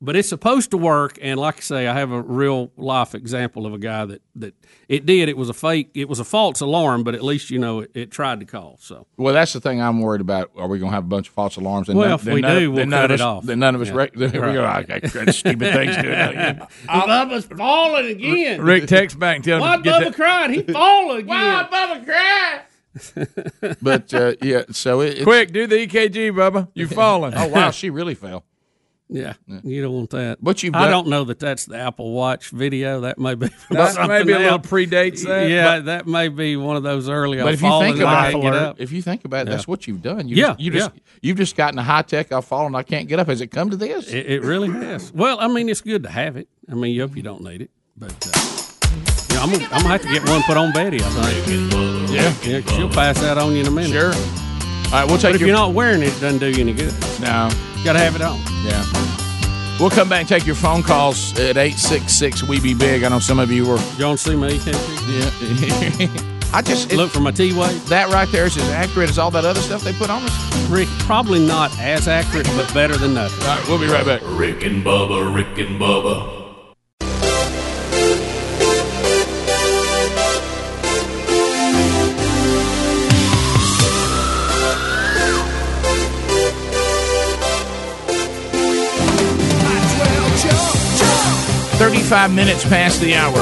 but 0.00 0.16
it's 0.16 0.28
supposed 0.28 0.72
to 0.72 0.76
work, 0.76 1.18
and 1.22 1.38
like 1.38 1.58
I 1.58 1.60
say, 1.60 1.86
I 1.86 1.94
have 1.94 2.10
a 2.12 2.20
real 2.20 2.72
life 2.76 3.14
example 3.14 3.64
of 3.66 3.74
a 3.74 3.78
guy 3.78 4.04
that 4.06 4.22
that 4.36 4.54
it 4.88 5.06
did. 5.06 5.28
It 5.28 5.36
was 5.36 5.48
a 5.48 5.54
fake. 5.54 5.90
It 5.94 6.08
was 6.08 6.18
a 6.20 6.24
false 6.24 6.60
alarm, 6.60 7.04
but 7.04 7.14
at 7.14 7.22
least 7.22 7.50
you 7.50 7.58
know 7.58 7.80
it, 7.80 7.90
it 7.94 8.10
tried 8.10 8.40
to 8.40 8.46
call. 8.60 8.76
So. 8.80 9.06
Well, 9.16 9.34
that's 9.34 9.52
the 9.52 9.60
thing 9.60 9.80
I'm 9.80 10.00
worried 10.00 10.20
about. 10.20 10.50
Are 10.56 10.68
we 10.68 10.78
going 10.78 10.90
to 10.90 10.94
have 10.94 11.04
a 11.04 11.08
bunch 11.08 11.28
of 11.28 11.34
false 11.34 11.56
alarms? 11.56 11.88
Well, 11.88 11.96
none- 12.08 12.12
if 12.14 12.22
then 12.22 12.34
we 12.34 12.40
none- 12.40 12.58
do, 12.58 12.70
we'll 12.70 12.76
then 12.78 12.88
none 12.90 13.00
cut 13.02 13.10
of 13.10 13.10
it 13.12 13.14
us, 13.14 13.20
off. 13.20 13.44
Then 13.44 13.58
none 13.58 13.74
of 13.74 13.80
us. 13.80 13.88
Yeah. 13.88 13.94
Rec- 13.94 14.12
then 14.14 14.32
we 14.32 14.38
go, 14.38 14.62
Right. 14.62 14.86
"Ah, 14.90 14.94
okay, 14.96 15.30
stupid 15.32 15.72
things 15.72 15.96
doing 15.96 16.10
that. 16.10 16.70
Bubba's 16.88 17.44
falling 17.46 18.06
again. 18.06 18.60
Rick, 18.62 18.86
text 18.86 19.18
back 19.18 19.36
and 19.36 19.44
tell 19.44 19.60
Why 19.60 19.74
him 19.76 19.82
to 19.82 19.90
Bubba 19.90 20.04
that. 20.04 20.14
cried? 20.14 20.50
He 20.50 20.62
falling 20.62 21.18
again. 21.18 21.28
Why 21.28 21.68
Bubba 21.70 22.04
cry? 22.04 22.60
But 23.82 24.14
uh, 24.14 24.34
yeah, 24.42 24.62
so 24.70 25.00
it, 25.02 25.14
it's, 25.16 25.24
Quick, 25.24 25.52
do 25.52 25.66
the 25.66 25.86
EKG, 25.86 26.30
Bubba. 26.32 26.68
You've 26.74 26.92
fallen. 26.94 27.34
oh 27.36 27.48
wow, 27.48 27.70
she 27.70 27.90
really 27.90 28.14
fell. 28.14 28.44
Yeah, 29.08 29.34
you 29.62 29.82
don't 29.82 29.92
want 29.94 30.10
that. 30.10 30.38
But 30.42 30.64
you've 30.64 30.74
I 30.74 30.90
don't 30.90 31.06
know 31.06 31.22
that 31.24 31.38
that's 31.38 31.66
the 31.66 31.78
Apple 31.78 32.10
Watch 32.12 32.50
video. 32.50 33.02
That 33.02 33.18
may 33.20 33.36
be 33.36 33.46
That 33.70 33.92
something 33.92 34.08
maybe 34.08 34.32
a 34.32 34.38
little 34.40 34.58
predates 34.58 35.24
that, 35.24 35.48
Yeah, 35.48 35.76
but- 35.78 35.84
that 35.84 36.06
may 36.08 36.26
be 36.26 36.56
one 36.56 36.76
of 36.76 36.82
those 36.82 37.08
early. 37.08 37.38
But 37.38 37.54
if 37.54 37.62
you 37.62 37.80
think 37.80 37.98
about 38.00 38.34
it, 38.34 38.40
get 38.40 38.80
if 38.80 38.90
you 38.90 39.02
think 39.02 39.24
about 39.24 39.46
it, 39.46 39.50
that's 39.50 39.62
Yeah. 39.62 39.70
what 39.70 39.86
you've 39.86 40.02
done. 40.02 40.26
You 40.26 40.34
Yeah, 40.36 40.46
just, 40.48 40.60
you 40.60 40.70
just 40.72 40.90
yeah. 40.92 41.00
you've 41.22 41.36
just 41.36 41.56
gotten 41.56 41.78
a 41.78 41.84
high 41.84 42.02
tech. 42.02 42.32
I've 42.32 42.44
fallen. 42.44 42.74
I 42.74 42.82
can't 42.82 43.06
get 43.08 43.20
up. 43.20 43.28
Has 43.28 43.40
it 43.40 43.52
come 43.52 43.70
to 43.70 43.76
this? 43.76 44.08
It, 44.12 44.26
it 44.26 44.42
really 44.42 44.70
has. 44.70 45.12
Well, 45.12 45.38
I 45.38 45.46
mean, 45.46 45.68
it's 45.68 45.82
good 45.82 46.02
to 46.02 46.10
have 46.10 46.36
it. 46.36 46.48
I 46.68 46.74
mean, 46.74 46.92
you 46.92 47.02
hope 47.02 47.16
you 47.16 47.22
don't 47.22 47.42
need 47.44 47.62
it, 47.62 47.70
but 47.96 48.10
uh, 48.10 48.40
you 49.30 49.36
know, 49.36 49.42
I'm, 49.42 49.52
gonna, 49.52 49.64
I'm 49.66 49.82
gonna 49.82 49.88
have 49.88 50.02
to 50.02 50.08
get 50.08 50.28
one 50.28 50.42
put 50.42 50.56
on 50.56 50.72
Betty. 50.72 50.98
I 51.00 51.08
think. 51.08 52.10
Yeah, 52.10 52.34
yeah, 52.42 52.60
she'll 52.76 52.88
pass 52.90 53.20
that 53.20 53.38
on 53.38 53.52
you 53.52 53.60
in 53.60 53.66
a 53.68 53.70
minute. 53.70 53.92
Sure. 53.92 54.45
All 54.86 54.92
right, 54.92 55.04
we'll 55.06 55.18
take 55.18 55.30
But 55.30 55.34
if 55.36 55.40
your- 55.40 55.48
you're 55.48 55.56
not 55.56 55.72
wearing 55.72 56.02
it, 56.02 56.08
it 56.08 56.20
doesn't 56.20 56.38
do 56.38 56.48
you 56.50 56.60
any 56.60 56.72
good. 56.72 56.92
No, 57.20 57.50
got 57.84 57.94
to 57.94 57.98
have 57.98 58.14
it 58.16 58.22
on. 58.22 58.38
Yeah. 58.64 58.84
We'll 59.80 59.90
come 59.90 60.08
back 60.08 60.20
and 60.20 60.28
take 60.28 60.46
your 60.46 60.54
phone 60.54 60.82
calls 60.82 61.38
at 61.38 61.56
eight 61.58 61.76
six 61.78 62.14
six. 62.14 62.42
We 62.42 62.60
be 62.60 62.72
big. 62.72 63.02
I 63.04 63.08
know 63.08 63.18
some 63.18 63.38
of 63.38 63.50
you 63.50 63.66
were. 63.66 63.76
You 63.78 63.98
don't 63.98 64.18
see 64.18 64.34
me, 64.34 64.58
can't 64.58 64.76
you? 65.06 65.18
Yeah. 65.18 66.22
I 66.54 66.62
just 66.62 66.92
look 66.92 67.10
for 67.10 67.20
my 67.20 67.30
T 67.32 67.52
wave. 67.52 67.86
That 67.88 68.08
right 68.08 68.28
there 68.32 68.46
is 68.46 68.56
as 68.56 68.68
accurate 68.70 69.10
as 69.10 69.18
all 69.18 69.30
that 69.32 69.44
other 69.44 69.60
stuff 69.60 69.82
they 69.82 69.92
put 69.92 70.08
on 70.08 70.22
us. 70.22 70.68
Rick, 70.70 70.88
probably 71.00 71.44
not 71.44 71.76
as 71.78 72.08
accurate, 72.08 72.46
but 72.56 72.72
better 72.72 72.96
than 72.96 73.12
nothing. 73.14 73.42
All 73.46 73.56
right, 73.58 73.68
we'll 73.68 73.78
be 73.80 73.86
right 73.88 74.06
back. 74.06 74.22
Rick 74.24 74.64
and 74.64 74.82
Bubba, 74.84 75.34
Rick 75.34 75.58
and 75.58 75.78
Bubba. 75.78 76.35
Thirty-five 91.96 92.34
minutes 92.34 92.62
past 92.62 93.00
the 93.00 93.14
hour. 93.14 93.32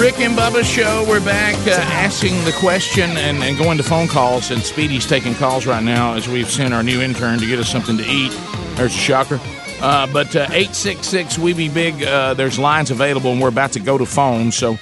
Rick 0.00 0.20
and 0.20 0.38
Bubba 0.38 0.62
show. 0.62 1.04
We're 1.08 1.24
back 1.24 1.56
uh, 1.66 1.72
asking 1.72 2.44
the 2.44 2.52
question 2.52 3.10
and, 3.16 3.42
and 3.42 3.58
going 3.58 3.76
to 3.78 3.82
phone 3.82 4.06
calls. 4.06 4.52
And 4.52 4.62
Speedy's 4.62 5.04
taking 5.04 5.34
calls 5.34 5.66
right 5.66 5.82
now 5.82 6.14
as 6.14 6.28
we've 6.28 6.48
sent 6.48 6.72
our 6.72 6.84
new 6.84 7.00
intern 7.00 7.40
to 7.40 7.46
get 7.46 7.58
us 7.58 7.68
something 7.68 7.96
to 7.96 8.04
eat. 8.08 8.30
There's 8.76 8.94
a 8.94 8.98
shocker. 8.98 9.40
Uh, 9.80 10.06
but 10.12 10.36
uh, 10.36 10.46
866 10.52 11.40
We 11.40 11.54
Be 11.54 11.68
Big, 11.68 12.04
uh, 12.04 12.34
there's 12.34 12.56
lines 12.56 12.92
available, 12.92 13.32
and 13.32 13.42
we're 13.42 13.48
about 13.48 13.72
to 13.72 13.80
go 13.80 13.98
to 13.98 14.06
phone. 14.06 14.52
So 14.52 14.78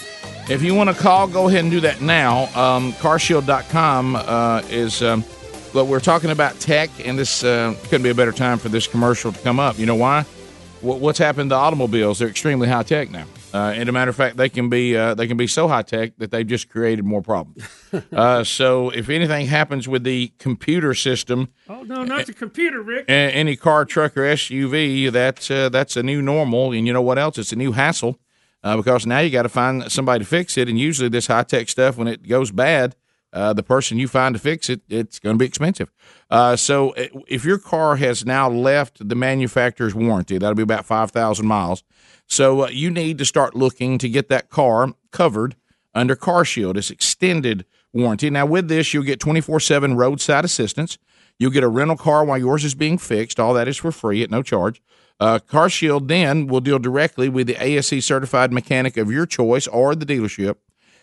if 0.50 0.62
you 0.62 0.74
want 0.74 0.90
to 0.90 0.94
call, 0.94 1.26
go 1.26 1.48
ahead 1.48 1.60
and 1.60 1.70
do 1.70 1.80
that 1.80 2.02
now. 2.02 2.54
Um, 2.54 2.92
carshield.com 2.92 4.16
uh, 4.16 4.62
is. 4.68 5.02
Um, 5.02 5.24
Look, 5.72 5.86
we're 5.86 6.00
talking 6.00 6.30
about 6.30 6.58
tech, 6.58 6.90
and 7.04 7.16
this 7.16 7.44
uh, 7.44 7.76
couldn't 7.84 8.02
be 8.02 8.08
a 8.08 8.14
better 8.14 8.32
time 8.32 8.58
for 8.58 8.68
this 8.68 8.88
commercial 8.88 9.30
to 9.30 9.38
come 9.38 9.60
up. 9.60 9.78
You 9.78 9.86
know 9.86 9.94
why? 9.94 10.24
What, 10.80 10.98
what's 11.00 11.18
happened 11.18 11.50
to 11.50 11.56
automobiles? 11.56 12.18
They're 12.20 12.28
extremely 12.28 12.66
high 12.68 12.82
tech 12.84 13.10
now. 13.10 13.26
Uh, 13.52 13.72
and 13.76 13.88
a 13.88 13.92
matter 13.92 14.08
of 14.10 14.16
fact, 14.16 14.36
they 14.36 14.48
can 14.48 14.68
be 14.68 14.96
uh, 14.96 15.14
they 15.14 15.26
can 15.26 15.36
be 15.36 15.46
so 15.46 15.68
high 15.68 15.82
tech 15.82 16.12
that 16.18 16.30
they've 16.30 16.46
just 16.46 16.68
created 16.70 17.04
more 17.04 17.20
problems. 17.20 17.62
uh, 18.12 18.44
so 18.44 18.90
if 18.90 19.08
anything 19.08 19.46
happens 19.46 19.88
with 19.88 20.04
the 20.04 20.32
computer 20.38 20.94
system, 20.94 21.48
Oh 21.68 21.82
no, 21.82 22.04
not 22.04 22.26
the 22.26 22.32
computer, 22.32 22.80
Rick. 22.80 23.06
a- 23.08 23.12
any 23.12 23.56
car, 23.56 23.84
truck, 23.84 24.16
or 24.16 24.22
SUV, 24.22 25.10
that's 25.12 25.50
uh, 25.50 25.68
that's 25.68 25.96
a 25.96 26.02
new 26.02 26.22
normal. 26.22 26.72
And 26.72 26.86
you 26.86 26.92
know 26.92 27.02
what 27.02 27.18
else? 27.18 27.36
It's 27.38 27.52
a 27.52 27.56
new 27.56 27.72
hassle 27.72 28.18
uh, 28.62 28.76
because 28.76 29.04
now 29.04 29.18
you 29.18 29.30
got 29.30 29.42
to 29.42 29.48
find 29.48 29.90
somebody 29.90 30.24
to 30.24 30.28
fix 30.28 30.56
it. 30.56 30.68
And 30.68 30.78
usually, 30.78 31.08
this 31.08 31.26
high 31.26 31.42
tech 31.42 31.68
stuff, 31.68 31.96
when 31.98 32.06
it 32.08 32.26
goes 32.28 32.52
bad, 32.52 32.94
uh, 33.32 33.52
the 33.52 33.62
person 33.62 33.98
you 33.98 34.08
find 34.08 34.34
to 34.34 34.40
fix 34.40 34.68
it, 34.68 34.80
it's 34.88 35.18
going 35.18 35.34
to 35.34 35.38
be 35.38 35.46
expensive. 35.46 35.90
Uh, 36.30 36.56
so 36.56 36.94
if 36.96 37.44
your 37.44 37.58
car 37.58 37.96
has 37.96 38.24
now 38.24 38.48
left 38.50 39.08
the 39.08 39.14
manufacturer's 39.14 39.94
warranty, 39.94 40.38
that'll 40.38 40.54
be 40.54 40.62
about 40.62 40.86
five 40.86 41.10
thousand 41.10 41.46
miles. 41.46 41.82
So 42.26 42.64
uh, 42.64 42.68
you 42.68 42.90
need 42.90 43.18
to 43.18 43.24
start 43.24 43.54
looking 43.54 43.98
to 43.98 44.08
get 44.08 44.28
that 44.28 44.50
car 44.50 44.92
covered 45.10 45.56
under 45.94 46.14
Car 46.16 46.44
Shield. 46.44 46.76
It's 46.76 46.90
extended 46.90 47.64
warranty. 47.92 48.30
Now 48.30 48.46
with 48.46 48.68
this, 48.68 48.92
you'll 48.94 49.04
get 49.04 49.20
twenty 49.20 49.40
four 49.40 49.60
seven 49.60 49.96
roadside 49.96 50.44
assistance. 50.44 50.98
You'll 51.38 51.50
get 51.50 51.64
a 51.64 51.68
rental 51.68 51.96
car 51.96 52.24
while 52.24 52.38
yours 52.38 52.64
is 52.64 52.74
being 52.74 52.98
fixed. 52.98 53.40
All 53.40 53.54
that 53.54 53.66
is 53.66 53.78
for 53.78 53.90
free 53.90 54.22
at 54.22 54.30
no 54.30 54.42
charge. 54.42 54.82
Uh, 55.18 55.38
Car 55.38 55.68
Shield 55.68 56.08
then 56.08 56.46
will 56.46 56.60
deal 56.60 56.78
directly 56.78 57.28
with 57.28 57.46
the 57.46 57.62
ASE 57.62 58.04
certified 58.04 58.52
mechanic 58.52 58.96
of 58.96 59.10
your 59.10 59.26
choice 59.26 59.66
or 59.66 59.94
the 59.94 60.06
dealership. 60.06 60.56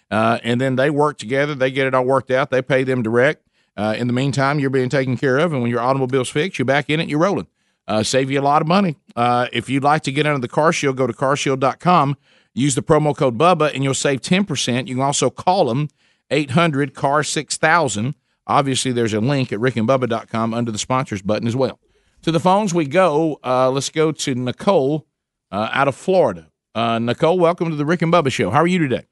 Uh, 0.10 0.40
and 0.44 0.60
then 0.62 0.76
they 0.76 0.90
work 0.90 1.18
together. 1.18 1.54
They 1.56 1.72
get 1.72 1.88
it 1.88 1.94
all 1.94 2.06
worked 2.06 2.32
out. 2.32 2.50
They 2.50 2.62
pay 2.62 2.84
them 2.84 3.02
direct. 3.04 3.48
Uh, 3.76 3.96
in 3.98 4.08
the 4.08 4.14
meantime, 4.14 4.60
you're 4.60 4.70
being 4.70 4.90
taken 4.90 5.18
care 5.18 5.38
of. 5.38 5.54
And 5.54 5.62
when 5.62 5.70
your 5.70 5.82
automobile's 5.82 6.30
fixed, 6.30 6.58
you're 6.58 6.66
back 6.66 6.90
in 6.90 7.00
it, 7.00 7.10
you're 7.10 7.20
rolling. 7.20 7.48
Uh, 7.88 8.04
save 8.04 8.30
you 8.32 8.40
a 8.40 8.42
lot 8.42 8.62
of 8.62 8.68
money. 8.68 8.98
Uh, 9.16 9.48
if 9.54 9.70
you'd 9.70 9.84
like 9.84 10.02
to 10.04 10.12
get 10.12 10.26
under 10.26 10.40
the 10.40 10.48
Car 10.48 10.74
Shield, 10.74 10.98
go 10.98 11.08
to 11.08 11.14
carshield.com. 11.14 12.18
Use 12.54 12.76
the 12.76 12.82
promo 12.82 13.16
code 13.16 13.38
BUBBA 13.38 13.74
and 13.74 13.84
you'll 13.84 13.94
save 13.94 14.22
10%. 14.22 14.88
You 14.88 14.96
can 14.96 15.04
also 15.04 15.30
call 15.30 15.66
them 15.66 15.90
800 16.32 16.96
CAR 16.96 17.24
6000. 17.24 18.16
Obviously, 18.48 18.92
there's 18.92 19.14
a 19.14 19.20
link 19.20 19.54
at 19.54 19.60
rickandbubba.com 19.60 20.54
under 20.54 20.72
the 20.72 20.78
sponsors 20.78 21.22
button 21.22 21.48
as 21.48 21.56
well. 21.56 21.80
To 22.24 22.32
the 22.32 22.40
phones 22.40 22.74
we 22.74 22.86
go. 22.86 23.40
Uh, 23.44 23.70
let's 23.70 23.90
go 23.90 24.12
to 24.12 24.36
Nicole 24.36 25.06
uh, 25.52 25.70
out 25.72 25.88
of 25.88 25.96
Florida. 25.96 26.50
Uh, 26.74 27.00
Nicole, 27.00 27.38
welcome 27.38 27.70
to 27.70 27.76
the 27.76 27.86
Rick 27.86 28.02
and 28.02 28.12
Bubba 28.12 28.32
Show. 28.32 28.50
How 28.50 28.60
are 28.60 28.68
you 28.68 28.80
today? 28.80 29.06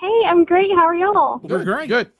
Hey, 0.00 0.22
I'm 0.26 0.44
great. 0.44 0.70
How 0.72 0.84
are 0.84 0.94
y'all? 0.94 1.38
Good, 1.38 1.64
great. 1.64 1.88
Good. 1.88 2.10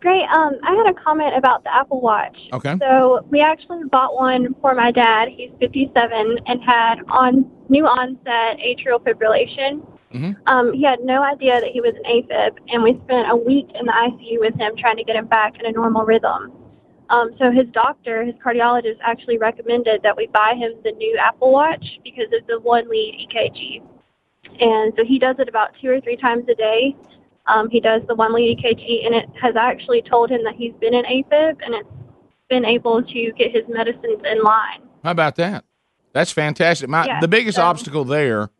Great. 0.00 0.24
Um, 0.24 0.58
I 0.62 0.74
had 0.74 0.86
a 0.86 0.94
comment 0.94 1.36
about 1.36 1.62
the 1.62 1.74
Apple 1.74 2.00
Watch. 2.00 2.38
Okay. 2.54 2.76
So 2.80 3.26
we 3.30 3.40
actually 3.40 3.84
bought 3.84 4.14
one 4.14 4.54
for 4.62 4.74
my 4.74 4.90
dad. 4.90 5.28
He's 5.28 5.50
57 5.60 6.38
and 6.46 6.62
had 6.62 7.00
on 7.08 7.50
new 7.68 7.86
onset 7.86 8.58
atrial 8.58 8.98
fibrillation. 9.02 9.86
Mm-hmm. 10.14 10.32
Um, 10.46 10.72
he 10.72 10.82
had 10.82 11.00
no 11.00 11.22
idea 11.22 11.60
that 11.60 11.70
he 11.70 11.82
was 11.82 11.94
an 11.96 12.04
AFib, 12.04 12.56
and 12.68 12.82
we 12.82 12.98
spent 13.04 13.30
a 13.30 13.36
week 13.36 13.68
in 13.78 13.84
the 13.84 13.92
ICU 13.92 14.40
with 14.40 14.54
him 14.54 14.72
trying 14.76 14.96
to 14.96 15.04
get 15.04 15.16
him 15.16 15.26
back 15.26 15.58
in 15.60 15.66
a 15.66 15.70
normal 15.70 16.04
rhythm. 16.04 16.50
Um, 17.10 17.30
so 17.38 17.50
his 17.50 17.66
doctor, 17.72 18.24
his 18.24 18.34
cardiologist, 18.36 18.96
actually 19.02 19.36
recommended 19.36 20.02
that 20.02 20.16
we 20.16 20.28
buy 20.28 20.54
him 20.56 20.72
the 20.82 20.92
new 20.92 21.18
Apple 21.18 21.52
Watch 21.52 22.00
because 22.02 22.26
it's 22.30 22.48
a 22.50 22.58
one 22.58 22.88
lead 22.88 23.28
EKG. 23.28 23.82
And 24.60 24.92
so 24.96 25.04
he 25.04 25.18
does 25.18 25.36
it 25.38 25.48
about 25.48 25.70
two 25.80 25.90
or 25.90 26.00
three 26.00 26.16
times 26.16 26.44
a 26.48 26.54
day. 26.54 26.96
Um, 27.46 27.68
he 27.70 27.80
does 27.80 28.02
the 28.06 28.14
one 28.14 28.32
lead 28.32 28.58
EKG, 28.58 29.04
and 29.06 29.14
it 29.14 29.28
has 29.40 29.56
actually 29.56 30.02
told 30.02 30.30
him 30.30 30.44
that 30.44 30.54
he's 30.54 30.72
been 30.80 30.94
in 30.94 31.04
AFib, 31.04 31.56
and 31.64 31.74
it's 31.74 31.88
been 32.48 32.64
able 32.64 33.02
to 33.02 33.32
get 33.32 33.50
his 33.52 33.64
medicines 33.68 34.20
in 34.30 34.42
line. 34.42 34.82
How 35.02 35.10
about 35.12 35.36
that? 35.36 35.64
That's 36.12 36.32
fantastic. 36.32 36.88
My 36.88 37.06
Yeah, 37.06 37.20
the 37.20 37.28
biggest 37.28 37.56
so- 37.56 37.62
obstacle 37.62 38.04
there 38.04 38.50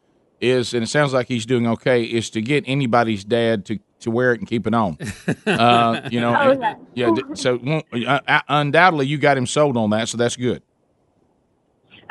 is, 0.40 0.72
and 0.74 0.82
it 0.82 0.86
sounds 0.86 1.12
like 1.12 1.28
he's 1.28 1.44
doing 1.46 1.66
okay, 1.66 2.02
is 2.04 2.30
to 2.30 2.40
get 2.40 2.64
anybody's 2.66 3.24
dad 3.24 3.66
to, 3.66 3.78
to 4.00 4.10
wear 4.10 4.32
it 4.32 4.40
and 4.40 4.48
keep 4.48 4.66
it 4.66 4.72
on. 4.74 4.96
Uh, 5.46 6.08
you 6.10 6.20
know, 6.20 6.34
Oh, 6.40 6.50
and- 6.52 6.62
yeah. 6.94 7.10
yeah. 7.14 7.34
So 7.34 7.60
uh, 7.92 8.20
uh, 8.26 8.40
undoubtedly, 8.48 9.06
you 9.06 9.18
got 9.18 9.36
him 9.36 9.46
sold 9.46 9.76
on 9.76 9.90
that, 9.90 10.08
so 10.08 10.16
that's 10.16 10.36
good. 10.36 10.62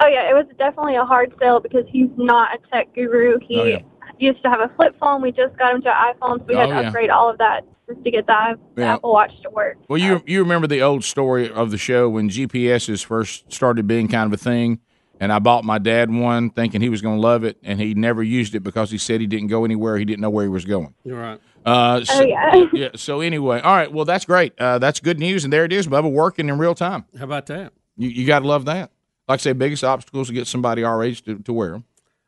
Oh 0.02 0.08
yeah, 0.08 0.30
it 0.30 0.34
was 0.34 0.46
definitely 0.58 0.96
a 0.96 1.04
hard 1.06 1.34
sell 1.42 1.60
because 1.60 1.84
he's 1.90 2.10
not 2.18 2.50
a 2.56 2.60
tech 2.70 2.94
guru. 2.96 3.38
He 3.48 3.60
Oh, 3.60 3.64
yeah. 3.66 3.80
used 4.18 4.42
to 4.44 4.50
have 4.50 4.60
a 4.62 4.72
flip 4.76 4.96
phone. 5.00 5.22
We 5.22 5.32
just 5.32 5.58
got 5.58 5.76
him 5.76 5.82
to 5.84 5.90
an 5.90 6.14
iPhone, 6.16 6.40
so 6.40 6.46
we 6.48 6.56
had 6.56 6.70
Oh, 6.70 6.74
to 6.74 6.82
yeah. 6.82 6.88
upgrade 6.88 7.10
all 7.10 7.30
of 7.30 7.38
that 7.40 7.62
just 7.88 8.04
to 8.04 8.12
get 8.12 8.26
the, 8.28 8.34
i- 8.34 8.54
the 8.76 8.82
Yeah. 8.84 8.94
Apple 8.96 9.12
Watch 9.14 9.32
to 9.44 9.50
work. 9.50 9.78
Well, 9.90 9.98
you 9.98 10.22
you 10.26 10.42
remember 10.42 10.68
the 10.68 10.82
old 10.82 11.04
story 11.04 11.50
of 11.50 11.72
the 11.72 11.78
show 11.78 12.10
when 12.10 12.30
GPSs 12.30 13.04
first 13.04 13.52
started 13.52 13.88
being 13.88 14.08
kind 14.08 14.28
of 14.32 14.34
a 14.40 14.42
thing, 14.42 14.80
and 15.20 15.34
I 15.34 15.40
bought 15.40 15.64
my 15.66 15.80
dad 15.80 16.10
one 16.12 16.50
thinking 16.50 16.80
he 16.82 16.90
was 16.90 17.02
going 17.02 17.16
to 17.18 17.22
love 17.22 17.44
it, 17.44 17.58
and 17.64 17.80
he 17.82 17.94
never 17.94 18.24
used 18.24 18.56
it 18.56 18.62
because 18.62 18.92
he 18.92 18.98
said 18.98 19.20
he 19.22 19.28
didn't 19.28 19.48
go 19.48 19.66
anywhere. 19.66 19.98
He 19.98 20.06
didn't 20.06 20.22
know 20.22 20.30
where 20.30 20.46
he 20.46 20.50
was 20.50 20.64
going. 20.66 20.94
You're 21.04 21.20
right. 21.20 21.40
Uh, 21.66 22.04
so, 22.06 22.22
Oh, 22.22 22.26
yeah. 22.26 22.66
yeah. 22.74 22.90
So 22.96 23.20
anyway, 23.20 23.60
all 23.60 23.76
right. 23.76 23.92
Well, 23.92 24.06
that's 24.06 24.24
great. 24.26 24.54
Uh, 24.58 24.80
that's 24.80 25.00
good 25.02 25.20
news, 25.20 25.44
and 25.44 25.52
there 25.52 25.66
it 25.66 25.74
is, 25.74 25.88
Bubba, 25.88 26.10
working 26.10 26.48
in 26.48 26.58
real 26.58 26.74
time. 26.76 27.04
How 27.18 27.26
about 27.26 27.48
that? 27.48 27.74
You 27.98 28.08
you 28.10 28.26
got 28.26 28.40
to 28.40 28.48
love 28.48 28.66
that. 28.66 28.92
Like 29.30 29.42
I 29.42 29.44
say, 29.44 29.54
biggest 29.54 29.84
obstacles 29.84 30.28
to 30.28 30.34
get 30.34 30.48
somebody 30.48 30.84
our 30.84 31.04
age 31.04 31.22
to, 31.26 31.38
to 31.38 31.54
wear 31.54 31.70
them. 31.70 31.86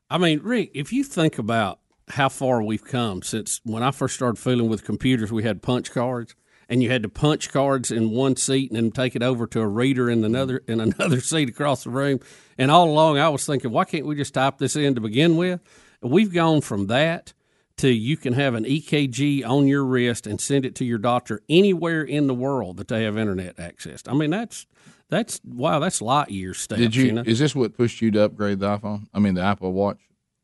I 0.07 0.19
mean, 0.19 0.39
Rick, 0.43 0.71
if 0.75 0.93
you 0.93 1.03
think 1.03 1.39
about 1.39 1.79
how 2.09 2.29
far 2.29 2.61
we've 2.61 2.83
come 2.83 3.23
since 3.23 3.59
when 3.63 3.81
I 3.81 3.89
first 3.89 4.13
started 4.13 4.37
fooling 4.37 4.69
with 4.69 4.85
computers, 4.85 5.31
we 5.31 5.41
had 5.41 5.63
punch 5.63 5.91
cards, 5.91 6.35
and 6.69 6.83
you 6.83 6.91
had 6.91 7.01
to 7.01 7.09
punch 7.09 7.49
cards 7.51 7.89
in 7.89 8.11
one 8.11 8.35
seat 8.35 8.69
and 8.69 8.77
then 8.77 8.91
take 8.91 9.15
it 9.15 9.23
over 9.23 9.47
to 9.47 9.61
a 9.61 9.67
reader 9.67 10.11
in 10.11 10.23
another 10.23 10.61
in 10.67 10.79
another 10.79 11.19
seat 11.21 11.49
across 11.49 11.83
the 11.83 11.89
room. 11.89 12.19
And 12.59 12.69
all 12.69 12.87
along, 12.87 13.17
I 13.17 13.29
was 13.29 13.47
thinking, 13.47 13.71
why 13.71 13.85
can't 13.85 14.05
we 14.05 14.15
just 14.15 14.35
type 14.35 14.59
this 14.59 14.75
in 14.75 14.93
to 14.93 15.01
begin 15.01 15.37
with? 15.37 15.59
We've 16.01 16.31
gone 16.31 16.61
from 16.61 16.85
that 16.87 17.33
to 17.77 17.89
you 17.89 18.15
can 18.15 18.33
have 18.33 18.53
an 18.53 18.63
EKG 18.63 19.43
on 19.43 19.67
your 19.67 19.83
wrist 19.83 20.27
and 20.27 20.39
send 20.39 20.65
it 20.65 20.75
to 20.75 20.85
your 20.85 20.99
doctor 20.99 21.41
anywhere 21.49 22.03
in 22.03 22.27
the 22.27 22.35
world 22.35 22.77
that 22.77 22.89
they 22.89 23.05
have 23.05 23.17
internet 23.17 23.59
access. 23.59 24.03
I 24.07 24.13
mean, 24.13 24.29
that's 24.29 24.67
that's 25.11 25.41
wow, 25.45 25.77
that's 25.79 26.01
light 26.01 26.31
years 26.31 26.57
steps. 26.57 26.79
Did 26.81 26.95
you? 26.95 27.11
know? 27.11 27.23
Is 27.23 27.37
this 27.37 27.53
what 27.53 27.75
pushed 27.75 28.01
you 28.01 28.09
to 28.11 28.23
upgrade 28.23 28.59
the 28.59 28.67
iPhone? 28.77 29.07
I 29.13 29.19
mean, 29.19 29.35
the 29.35 29.41
Apple 29.41 29.71
Watch. 29.73 29.99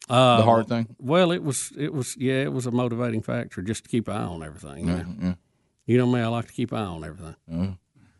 Uh, 0.09 0.37
the 0.37 0.43
hard 0.43 0.67
thing. 0.67 0.87
Well, 0.99 1.31
it 1.31 1.41
was 1.41 1.71
it 1.77 1.93
was 1.93 2.15
yeah, 2.17 2.43
it 2.43 2.51
was 2.53 2.65
a 2.67 2.71
motivating 2.71 3.21
factor 3.21 3.61
just 3.61 3.85
to 3.85 3.89
keep 3.89 4.07
an 4.09 4.15
eye 4.15 4.23
on 4.25 4.43
everything. 4.43 4.87
you 4.87 4.93
Yeah, 4.93 5.01
know. 5.01 5.15
yeah. 5.21 5.33
You 5.85 5.97
know 5.97 6.05
me, 6.05 6.19
I 6.19 6.27
like 6.27 6.47
to 6.47 6.53
keep 6.53 6.71
an 6.73 6.77
eye 6.79 6.85
on 6.85 7.03
everything. 7.03 7.35
Uh, 7.51 7.71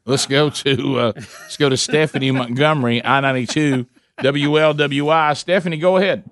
let's 0.06 0.26
go 0.26 0.50
to 0.50 1.00
uh, 1.00 1.12
let's 1.16 1.58
go 1.58 1.68
to 1.70 1.78
Stephanie 1.78 2.32
Montgomery, 2.32 3.04
I 3.04 3.20
ninety 3.20 3.46
two, 3.46 3.86
WLWI. 4.20 5.36
Stephanie, 5.38 5.78
go 5.78 5.98
ahead. 5.98 6.24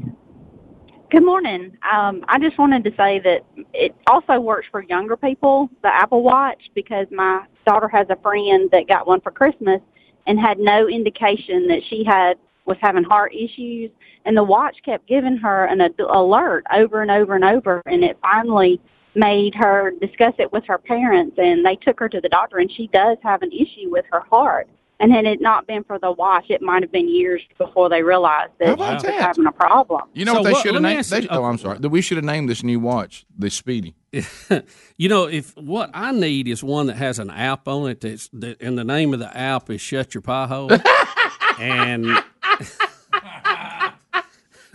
Good 1.12 1.24
morning. 1.26 1.78
Um, 1.94 2.24
I 2.28 2.40
just 2.40 2.58
wanted 2.58 2.84
to 2.86 2.92
say 2.98 3.20
that 3.20 3.46
it 3.74 3.96
also 4.08 4.40
works 4.40 4.68
for 4.72 4.82
younger 4.84 5.16
people, 5.16 5.70
the 5.84 5.94
Apple 5.94 6.24
Watch, 6.24 6.70
because 6.74 7.08
my 7.12 7.46
daughter 7.66 7.88
has 7.90 8.08
a 8.10 8.16
friend 8.18 8.70
that 8.72 8.88
got 8.88 9.08
one 9.08 9.22
for 9.22 9.32
Christmas 9.32 9.82
and 10.28 10.40
had 10.40 10.60
no 10.60 10.88
indication 10.88 11.68
that 11.68 11.82
she 11.90 12.04
had 12.04 12.38
was 12.66 12.78
having 12.82 13.04
heart 13.04 13.34
issues, 13.34 13.92
and 14.26 14.36
the 14.36 14.44
watch 14.44 14.76
kept 14.84 15.08
giving 15.08 15.38
her 15.38 15.66
an 15.66 15.82
ad- 15.82 16.00
alert 16.00 16.66
over 16.74 17.02
and 17.02 17.12
over 17.12 17.36
and 17.36 17.46
over, 17.46 17.82
and 17.86 18.04
it 18.04 18.18
finally 18.22 18.82
made 19.14 19.54
her 19.56 19.94
discuss 20.02 20.34
it 20.40 20.52
with 20.52 20.66
her 20.66 20.78
parents, 20.78 21.38
and 21.38 21.66
they 21.66 21.76
took 21.76 22.00
her 22.00 22.10
to 22.10 22.20
the 22.20 22.30
doctor, 22.30 22.58
and 22.58 22.72
she 22.72 22.88
does 22.88 23.18
have 23.24 23.42
an 23.44 23.52
issue 23.52 23.90
with 23.90 24.06
her 24.12 24.22
heart. 24.22 24.68
And 25.00 25.12
had 25.12 25.26
it 25.26 25.42
not 25.42 25.68
been 25.68 25.84
for 25.84 26.00
the 26.00 26.12
watch, 26.12 26.46
it 26.50 26.62
might 26.62 26.82
have 26.82 26.92
been 26.92 27.10
years 27.14 27.42
before 27.58 27.90
they 27.90 28.02
realized 28.02 28.52
that 28.60 28.68
she 28.68 28.74
about 28.74 28.94
was 28.96 29.04
that? 29.04 29.22
having 29.22 29.46
a 29.46 29.52
problem. 29.52 30.04
You 30.14 30.24
know 30.24 30.34
So 30.34 30.40
what 30.40 30.46
they 30.46 30.52
what- 30.54 30.64
should 30.64 30.74
have 30.76 30.84
named? 30.84 31.04
They, 31.04 31.22
you- 31.24 31.28
oh, 31.32 31.44
I'm 31.44 31.58
sorry. 31.58 31.80
We 31.80 32.02
should 32.02 32.16
have 32.18 32.24
named 32.24 32.48
this 32.50 32.64
new 32.64 32.80
watch 32.80 33.26
the 33.38 33.50
Speedy. 33.50 33.94
you 34.98 35.10
know, 35.10 35.26
if 35.26 35.56
what 35.58 35.90
I 35.94 36.12
need 36.14 36.48
is 36.48 36.64
one 36.64 36.88
that 36.88 36.96
has 36.96 37.20
an 37.20 37.30
app 37.30 37.68
on 37.68 37.90
it 37.90 38.00
that's 38.02 38.30
that, 38.34 38.62
and 38.62 38.78
the 38.78 38.86
name 38.86 39.14
of 39.14 39.20
the 39.20 39.36
app 39.38 39.70
is 39.70 39.82
Shut 39.82 40.14
Your 40.14 40.22
Pie 40.22 40.48
Hole. 40.48 40.72
and 41.60 42.06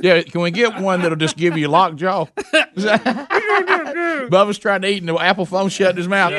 Yeah, 0.02 0.22
can 0.22 0.40
we 0.40 0.50
get 0.50 0.80
one 0.80 1.02
that'll 1.02 1.16
just 1.18 1.36
give 1.36 1.58
you 1.58 1.68
lockjaw? 1.68 2.24
Bubba's 4.30 4.58
trying 4.58 4.80
to 4.82 4.88
eat 4.88 5.02
and 5.02 5.08
the 5.08 5.16
Apple 5.16 5.44
phone 5.44 5.68
shut 5.68 5.90
in 5.90 5.96
his 5.98 6.08
mouth. 6.08 6.32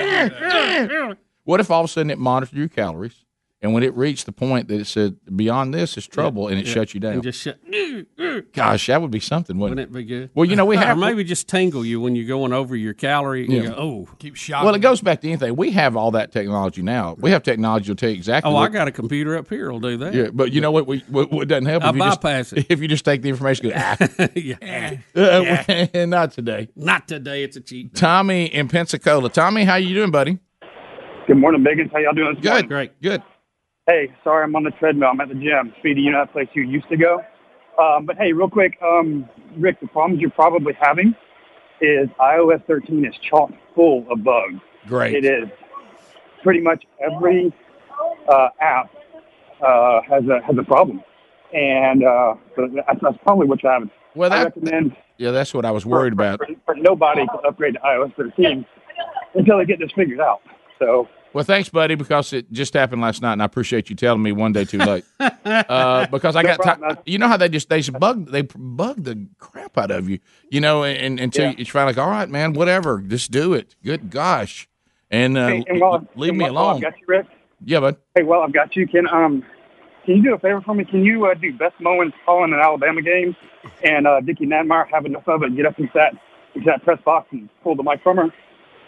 what 1.43 1.59
if 1.59 1.69
all 1.69 1.81
of 1.83 1.85
a 1.85 1.87
sudden 1.87 2.09
it 2.09 2.17
monitored 2.17 2.57
your 2.57 2.69
calories, 2.69 3.23
and 3.61 3.73
when 3.73 3.83
it 3.83 3.95
reached 3.95 4.25
the 4.25 4.31
point 4.31 4.67
that 4.69 4.81
it 4.81 4.85
said 4.87 5.17
beyond 5.35 5.73
this 5.73 5.97
is 5.97 6.07
trouble, 6.07 6.47
and 6.47 6.57
it 6.59 6.65
Yeah. 6.67 6.73
shut 6.73 6.93
you 6.93 6.99
down? 6.99 7.13
And 7.13 7.23
just 7.23 7.39
shut. 7.41 7.59
Gosh, 8.53 8.87
that 8.87 9.01
would 9.01 9.11
be 9.11 9.19
something, 9.19 9.57
wouldn't, 9.59 9.77
Wouldn't 9.79 9.95
it 9.95 9.97
be 9.97 10.03
good? 10.03 10.29
Well, 10.33 10.45
you 10.45 10.55
know 10.55 10.65
we 10.65 10.75
have 10.77 10.97
or 10.97 10.99
maybe 10.99 11.23
just 11.23 11.47
tingle 11.47 11.85
you 11.85 12.01
when 12.01 12.15
you're 12.15 12.27
going 12.27 12.53
over 12.53 12.75
your 12.75 12.93
calorie. 12.93 13.43
And 13.45 13.53
Yeah. 13.53 13.61
you 13.63 13.69
go, 13.69 13.75
oh, 13.75 14.09
keep 14.19 14.35
shocking. 14.35 14.65
Well, 14.65 14.75
it 14.75 14.79
goes 14.79 15.01
back 15.01 15.21
to 15.21 15.27
anything. 15.27 15.55
We 15.55 15.71
have 15.71 15.95
all 15.95 16.11
that 16.11 16.31
technology 16.31 16.81
now. 16.81 17.15
We 17.19 17.31
have 17.31 17.43
technology 17.43 17.83
that'll 17.85 17.95
tell 17.97 18.09
you 18.09 18.15
exactly. 18.15 18.51
Oh, 18.51 18.55
I 18.57 18.67
got 18.69 18.87
a 18.87 18.91
computer 18.91 19.37
up 19.37 19.47
here. 19.49 19.71
will 19.71 19.79
do 19.79 19.97
that. 19.97 20.13
Yeah, 20.13 20.29
but 20.33 20.51
you 20.51 20.61
know 20.61 20.71
what? 20.71 20.87
We 20.87 20.99
what, 21.09 21.31
what 21.31 21.47
doesn't 21.47 21.65
help. 21.65 21.83
I 21.83 21.89
if 21.89 21.95
you 21.95 22.01
just- 22.01 22.21
bypass 22.21 22.53
it. 22.53 22.65
If 22.69 22.81
you 22.81 22.87
just 22.87 23.05
take 23.05 23.21
the 23.21 23.29
information, 23.29 23.69
go, 23.69 23.75
ah, 23.75 23.97
yeah. 24.35 24.97
uh, 25.15 25.87
not 26.07 26.31
today. 26.31 26.69
Not 26.75 27.07
today. 27.07 27.43
It's 27.43 27.57
a 27.57 27.61
cheat. 27.61 27.93
Tommy 27.95 28.45
in 28.45 28.67
Pensacola. 28.69 29.29
Tommy, 29.29 29.65
how 29.65 29.75
you 29.75 29.93
doing, 29.93 30.11
buddy? 30.11 30.39
Good 31.27 31.37
morning, 31.37 31.63
Biggins. 31.63 31.91
How 31.91 31.99
y'all 31.99 32.13
doing? 32.13 32.35
Good. 32.35 32.45
morning? 32.49 32.67
Great. 32.67 33.01
Good. 33.01 33.21
Hey, 33.87 34.09
sorry, 34.23 34.43
I'm 34.43 34.55
on 34.55 34.63
the 34.63 34.71
treadmill. 34.71 35.09
I'm 35.11 35.19
at 35.21 35.29
the 35.29 35.33
gym. 35.35 35.73
Speedy, 35.79 36.01
you 36.01 36.11
know 36.11 36.19
that 36.23 36.31
place 36.31 36.47
you 36.53 36.61
used 36.61 36.87
to 36.89 36.97
go. 36.97 37.23
Um, 37.81 38.05
but 38.05 38.15
hey, 38.17 38.31
real 38.31 38.49
quick, 38.49 38.77
um, 38.83 39.27
Rick, 39.57 39.79
the 39.81 39.87
problems 39.87 40.21
you're 40.21 40.29
probably 40.29 40.73
having 40.79 41.15
is 41.81 42.07
iOS 42.19 42.63
13 42.67 43.05
is 43.05 43.15
chock 43.27 43.49
full 43.73 44.05
of 44.11 44.23
bugs. 44.23 44.59
Great. 44.87 45.15
It 45.15 45.25
is. 45.25 45.49
Pretty 46.43 46.59
much 46.61 46.83
every 46.99 47.51
uh, 48.29 48.49
app 48.59 48.91
uh, 49.65 50.01
has 50.07 50.23
a 50.25 50.41
has 50.45 50.55
a 50.59 50.63
problem, 50.63 51.01
and 51.53 52.03
uh, 52.03 52.35
so 52.55 52.67
that's, 52.75 52.99
that's 53.01 53.17
probably 53.23 53.47
what 53.47 53.63
you're 53.63 53.71
having. 53.71 53.89
Well, 54.15 54.31
I 54.31 54.37
that- 54.43 54.55
recommend 54.55 54.95
Yeah, 55.17 55.31
that's 55.31 55.53
what 55.55 55.65
I 55.65 55.71
was 55.71 55.85
worried 55.87 56.13
about. 56.13 56.37
for, 56.39 56.47
for 56.65 56.75
nobody 56.75 57.25
to 57.25 57.33
upgrade 57.47 57.75
to 57.75 57.79
iOS 57.79 58.15
13 58.15 58.63
until 59.35 59.57
they 59.57 59.65
get 59.65 59.79
this 59.79 59.91
figured 59.95 60.19
out. 60.19 60.41
So 60.77 61.07
Well, 61.33 61.45
thanks, 61.45 61.69
buddy, 61.69 61.95
because 61.95 62.33
it 62.33 62.51
just 62.51 62.73
happened 62.73 63.01
last 63.01 63.21
night, 63.21 63.33
and 63.33 63.41
I 63.41 63.45
appreciate 63.45 63.89
you 63.89 63.95
telling 63.95 64.21
me 64.21 64.33
one 64.33 64.51
day 64.51 64.65
too 64.65 64.79
late. 64.79 65.05
uh, 65.19 66.05
because 66.07 66.35
I 66.35 66.41
No 66.41 66.49
got, 66.49 66.59
problem, 66.59 66.87
man. 66.89 66.97
you 67.05 67.17
know 67.19 67.27
how 67.29 67.37
they 67.37 67.47
just 67.47 67.69
they 67.69 67.79
just 67.79 67.97
bug 67.97 68.29
they 68.29 68.41
bug 68.41 69.03
the 69.03 69.27
crap 69.39 69.77
out 69.77 69.91
of 69.91 70.09
you, 70.09 70.19
you 70.49 70.59
know, 70.59 70.83
and, 70.83 71.19
until 71.21 71.45
Yeah. 71.51 71.55
you 71.57 71.65
finally 71.65 71.93
like, 71.93 72.03
all 72.05 72.11
right, 72.11 72.29
man, 72.29 72.51
whatever, 72.53 72.99
just 73.01 73.31
do 73.31 73.53
it. 73.53 73.75
Good 73.83 74.09
gosh, 74.09 74.67
and, 75.09 75.37
uh, 75.37 75.47
Hey, 75.47 75.63
and 75.69 75.79
while, 75.79 76.05
leave 76.15 76.29
and 76.31 76.37
me 76.37 76.45
alone. 76.47 76.75
I've 76.75 76.81
got 76.81 76.99
you, 76.99 77.05
Rick. 77.07 77.27
Yeah, 77.63 77.79
bud. 77.79 77.95
Hey, 78.15 78.23
well, 78.23 78.41
I've 78.41 78.53
got 78.53 78.75
you. 78.75 78.85
Can 78.87 79.07
um, 79.07 79.45
can 80.05 80.17
you 80.17 80.23
do 80.23 80.33
a 80.33 80.39
favor 80.39 80.59
for 80.61 80.73
me? 80.75 80.83
Can 80.83 81.05
you 81.05 81.25
uh, 81.27 81.33
do 81.35 81.53
Beth 81.53 81.73
Mowins 81.79 82.11
calling 82.25 82.51
an 82.53 82.59
Alabama 82.59 83.01
game, 83.01 83.37
and 83.83 84.05
uh, 84.05 84.19
Dickie 84.19 84.47
Nadmeyer 84.47 84.87
have 84.89 85.05
enough 85.05 85.27
of 85.29 85.43
it, 85.43 85.55
get 85.55 85.65
up 85.65 85.79
into 85.79 85.91
that 85.93 86.13
into 86.55 86.65
that 86.65 86.83
press 86.83 86.99
box 87.05 87.29
and 87.31 87.47
pull 87.63 87.75
the 87.77 87.83
mic 87.83 88.03
from 88.03 88.17
her? 88.17 88.29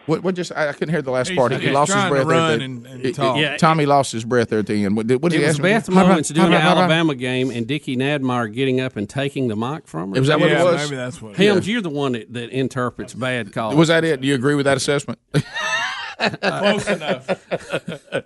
What, 0.06 0.22
what 0.22 0.36
just 0.36 0.52
I, 0.52 0.68
I 0.70 0.74
couldn't 0.74 0.90
hear 0.94 1.02
the 1.02 1.12
last 1.12 1.30
He's- 1.30 1.38
part. 1.38 1.54
He, 1.54 1.60
he's 1.60 1.72
lost 1.72 1.94
his 1.94 1.96
trying 2.02 2.14
to 2.14 2.26
breath. 2.26 2.28
there 2.28 2.36
at 2.38 2.42
run 2.50 2.60
the- 2.60 2.66
and- 2.66 2.86
and 2.88 3.02
it- 3.02 3.10
it- 3.10 3.16
talk. 3.16 3.38
Yeah. 3.38 3.56
Tommy 3.58 3.86
lost 3.86 4.12
his 4.12 4.26
breath 4.26 4.50
there 4.50 4.60
at 4.60 4.68
the 4.68 4.84
end. 4.84 4.98
What, 4.98 5.08
did- 5.08 5.22
what 5.24 5.32
did 5.32 5.38
it 5.38 5.42
he 5.44 5.48
was 5.48 5.56
ask 5.56 5.62
Beth 5.62 5.90
me? 5.90 5.96
Mowins 5.96 6.34
doing 6.34 6.48
an 6.48 6.60
How 6.60 6.72
about- 6.74 6.78
Alabama 6.90 7.16
game 7.16 7.50
and 7.52 7.66
Dickie 7.66 7.96
Nadmeyer 7.96 8.54
getting 8.54 8.82
up 8.82 8.98
and 8.98 9.10
taking 9.10 9.48
the 9.48 9.56
mic 9.56 9.88
from 9.88 10.14
her. 10.14 10.20
Was 10.20 10.28
that 10.28 10.40
what 10.42 10.50
it 10.52 10.54
Yeah, 10.58 10.64
was? 10.66 10.84
maybe 10.90 10.98
that's 10.98 11.22
what- 11.22 11.38
Helms, 11.38 11.68
you're 11.68 11.82
the 11.82 11.90
one 11.90 12.12
that, 12.14 12.34
that 12.34 12.50
interprets 12.50 13.14
bad 13.14 13.54
calls. 13.54 13.76
Was 13.76 13.88
that 13.88 14.04
it? 14.04 14.20
Do 14.20 14.28
you 14.28 14.36
agree 14.36 14.56
with 14.56 14.66
that 14.66 14.76
assessment? 14.78 15.20
Close 16.42 16.88
enough. 16.90 17.48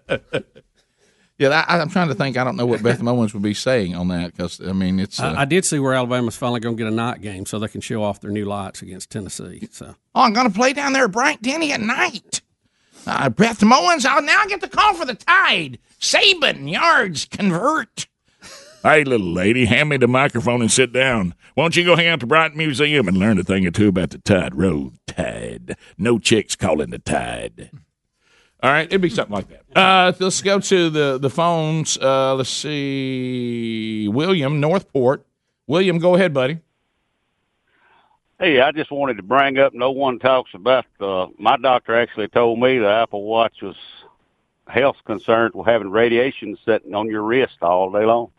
Yeah, 1.38 1.64
I, 1.68 1.80
I'm 1.80 1.90
trying 1.90 2.08
to 2.08 2.16
think. 2.16 2.36
I 2.36 2.44
don't 2.44 2.56
know 2.56 2.66
what 2.66 2.82
Beth 2.82 3.00
Mowins 3.00 3.34
would 3.34 3.44
be 3.44 3.54
saying 3.54 3.96
on 3.96 4.08
that 4.08 4.36
because 4.36 4.60
I 4.60 4.74
mean 4.74 5.00
it's. 5.00 5.20
Uh, 5.20 5.34
I, 5.38 5.42
I 5.42 5.46
did 5.46 5.66
see 5.66 5.78
where 5.78 5.94
Alabama's 5.94 6.36
finally 6.36 6.60
going 6.60 6.76
to 6.76 6.84
get 6.84 6.92
a 6.92 6.96
night 6.96 7.22
game 7.22 7.46
so 7.46 7.60
they 7.60 7.68
can 7.68 7.82
show 7.82 8.04
off 8.04 8.22
their 8.22 8.32
new 8.32 8.46
lights 8.46 8.82
against 8.82 9.12
Tennessee. 9.12 9.68
So 9.72 9.96
oh, 10.16 10.22
I'm 10.22 10.34
going 10.34 10.48
to 10.48 10.54
play 10.54 10.74
down 10.74 10.94
there 10.94 11.06
at 11.06 11.12
Bryant 11.12 11.42
Denny 11.42 11.72
at 11.72 11.82
night. 11.82 12.42
Uh, 13.06 13.30
Beth 13.30 13.60
Mowins, 13.60 14.06
I'll 14.06 14.22
now 14.22 14.46
get 14.46 14.62
the 14.62 14.68
call 14.68 14.96
for 14.96 15.06
the 15.06 15.16
Tide. 15.16 15.80
Saban 16.00 16.70
yards 16.72 17.26
convert. 17.26 18.08
Hey, 18.84 19.04
little 19.04 19.32
lady, 19.34 19.66
hand 19.66 19.90
me 19.90 19.98
the 19.98 20.08
microphone 20.08 20.62
and 20.62 20.72
sit 20.72 20.92
down. 20.92 21.34
Why 21.56 21.64
don't 21.64 21.76
you 21.76 21.84
go 21.84 21.96
hang 21.96 22.08
out 22.08 22.14
at 22.14 22.20
the 22.22 22.26
Bryant 22.26 22.56
Museum 22.56 23.08
and 23.08 23.18
learn 23.18 23.40
a 23.40 23.44
thing 23.44 23.66
or 23.66 23.72
two 23.72 23.90
about 23.90 24.10
the 24.10 24.18
Tide 24.20 24.56
Road 24.56 24.94
Tide? 25.08 25.78
No 25.98 26.20
chicks 26.20 26.56
calling 26.56 26.90
the 26.90 27.00
Tide. 27.00 27.72
All 28.64 28.72
right, 28.72 28.88
it'd 28.88 29.02
be 29.02 29.10
something 29.10 29.36
like 29.36 29.48
that. 29.50 29.64
Uh, 29.80 30.12
let's 30.20 30.42
go 30.42 30.60
to 30.60 30.90
the 30.90 31.18
the 31.20 31.30
phones. 31.30 31.98
Uh, 31.98 32.34
let's 32.36 32.50
see, 32.50 34.08
William 34.12 34.60
Northport. 34.60 35.26
William, 35.68 36.00
go 36.00 36.16
ahead, 36.16 36.34
buddy. 36.34 36.60
Hey, 38.40 38.60
I 38.62 38.72
just 38.72 38.92
wanted 38.92 39.18
to 39.18 39.24
bring 39.24 39.58
up. 39.58 39.74
No 39.74 39.92
one 39.92 40.20
talks 40.20 40.52
about. 40.54 40.86
Uh, 41.00 41.28
my 41.38 41.58
doctor 41.58 41.96
actually 41.96 42.28
told 42.30 42.60
me 42.60 42.78
the 42.80 42.88
Apple 42.90 43.24
Watch 43.24 43.62
was 43.62 43.76
health 44.68 44.98
concerns 45.06 45.54
with 45.56 45.66
having 45.68 45.90
radiation 45.90 46.58
sitting 46.66 46.94
on 46.94 47.08
your 47.10 47.24
wrist 47.24 47.58
all 47.62 47.92
day 47.92 48.06
long. 48.06 48.32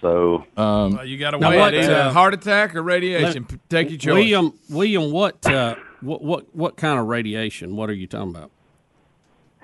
So 0.00 0.44
um, 0.56 1.00
you 1.04 1.16
got 1.16 1.30
to 1.32 1.38
Now 1.38 1.50
weigh 1.50 1.58
what, 1.58 1.74
uh, 1.74 2.10
heart 2.12 2.34
attack 2.34 2.74
or 2.74 2.82
radiation. 2.82 3.44
P- 3.44 3.58
Take 3.68 3.90
your 3.90 3.98
choice. 3.98 4.14
William, 4.14 4.52
William, 4.68 5.12
what, 5.12 5.44
uh, 5.46 5.76
what, 6.02 6.22
what, 6.22 6.54
what 6.54 6.76
kind 6.76 6.98
of 6.98 7.06
radiation? 7.06 7.76
What 7.76 7.88
are 7.90 7.94
you 7.94 8.06
talking 8.06 8.30
about? 8.30 8.50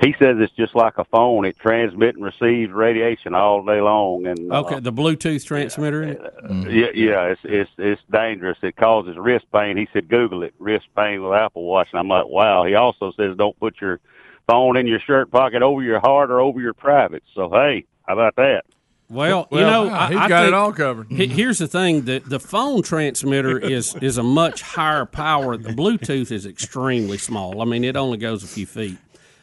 he 0.00 0.14
says 0.18 0.36
it's 0.38 0.52
just 0.54 0.76
like 0.76 0.96
a 0.98 1.04
phone. 1.04 1.44
It 1.44 1.58
transmits 1.58 2.16
and 2.16 2.24
receives 2.24 2.72
radiation 2.72 3.34
all 3.34 3.64
day 3.64 3.80
long, 3.80 4.26
and 4.26 4.52
uh, 4.52 4.60
Okay, 4.60 4.80
the 4.80 4.92
Bluetooth 4.92 5.44
transmitter. 5.44 6.02
In 6.02 6.10
it? 6.10 6.34
yeah, 6.70 6.86
yeah, 6.94 7.22
it's 7.24 7.40
it's 7.42 7.70
it's 7.78 8.02
dangerous. 8.10 8.58
It 8.62 8.76
causes 8.76 9.16
wrist 9.18 9.46
pain. 9.52 9.76
He 9.76 9.88
said, 9.92 10.08
Google 10.08 10.44
it, 10.44 10.54
wrist 10.58 10.86
pain 10.96 11.22
with 11.22 11.32
Apple 11.32 11.64
Watch. 11.64 11.88
And 11.92 11.98
I'm 11.98 12.08
like, 12.08 12.26
wow. 12.26 12.64
He 12.64 12.74
also 12.74 13.12
says, 13.16 13.36
don't 13.36 13.58
put 13.58 13.80
your 13.80 13.98
phone 14.46 14.76
in 14.76 14.86
your 14.86 15.00
shirt 15.00 15.32
pocket 15.32 15.62
over 15.62 15.82
your 15.82 16.00
heart 16.00 16.30
or 16.30 16.40
over 16.40 16.60
your 16.60 16.74
private. 16.74 17.24
So 17.34 17.50
hey, 17.50 17.84
how 18.06 18.12
about 18.12 18.36
that? 18.36 18.64
Well, 19.10 19.48
you 19.50 19.60
know, 19.60 19.86
wow, 19.86 20.00
I, 20.00 20.08
he's 20.08 20.16
I 20.18 20.28
got 20.28 20.46
it 20.46 20.52
all 20.54 20.72
covered. 20.72 21.06
he- 21.10 21.26
here's 21.28 21.58
the 21.58 21.66
thing: 21.68 22.02
the 22.04 22.18
the 22.18 22.38
phone 22.38 22.82
transmitter 22.82 23.58
is 23.58 23.94
is 24.02 24.18
a 24.18 24.22
much 24.22 24.60
higher 24.62 25.06
power. 25.06 25.56
The 25.56 25.70
Bluetooth 25.70 26.30
is 26.30 26.44
extremely 26.44 27.16
small. 27.16 27.62
I 27.62 27.64
mean, 27.64 27.84
it 27.84 27.96
only 27.96 28.18
goes 28.18 28.44
a 28.44 28.46
few 28.46 28.66
feet. 28.66 28.98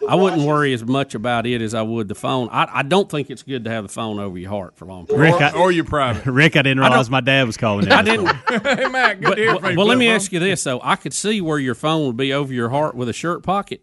I 0.08 0.14
wouldn't 0.14 0.44
worry 0.44 0.72
as 0.72 0.84
much 0.86 1.16
about 1.16 1.48
it 1.48 1.64
as 1.64 1.74
I 1.74 1.82
would 1.82 2.08
the 2.08 2.14
phone. 2.14 2.48
I, 2.52 2.68
I 2.72 2.84
don't 2.84 3.10
think 3.10 3.32
it's 3.32 3.42
good 3.42 3.64
to 3.64 3.72
have 3.72 3.86
the 3.86 3.90
phone 3.90 4.20
over 4.20 4.38
your 4.38 4.52
heart 4.52 4.78
for 4.78 4.86
long. 4.86 5.08
Rick, 5.12 5.42
I- 5.42 5.54
or 5.54 5.72
your 5.72 5.86
private. 5.86 6.26
Rick, 6.32 6.56
I 6.56 6.62
didn't 6.62 6.84
I 6.84 6.90
realize 6.90 7.10
my 7.10 7.22
dad 7.22 7.48
was 7.48 7.58
calling. 7.58 7.92
I 7.92 8.04
didn't. 8.04 8.28
hey, 8.50 8.88
Matt, 8.88 9.20
good 9.20 9.30
But, 9.30 9.36
to 9.36 9.42
hear 9.42 9.56
well, 9.58 9.76
well, 9.78 9.88
let 9.88 9.98
me 9.98 10.06
Flip 10.06 10.16
ask 10.16 10.32
you 10.32 10.40
this 10.40 10.64
though: 10.64 10.80
I 10.84 10.96
could 10.96 11.14
see 11.14 11.42
where 11.42 11.58
your 11.58 11.74
phone 11.74 12.06
would 12.06 12.18
be 12.18 12.32
over 12.32 12.54
your 12.54 12.70
heart 12.70 12.94
with 12.94 13.10
a 13.10 13.14
shirt 13.14 13.42
pocket. 13.42 13.82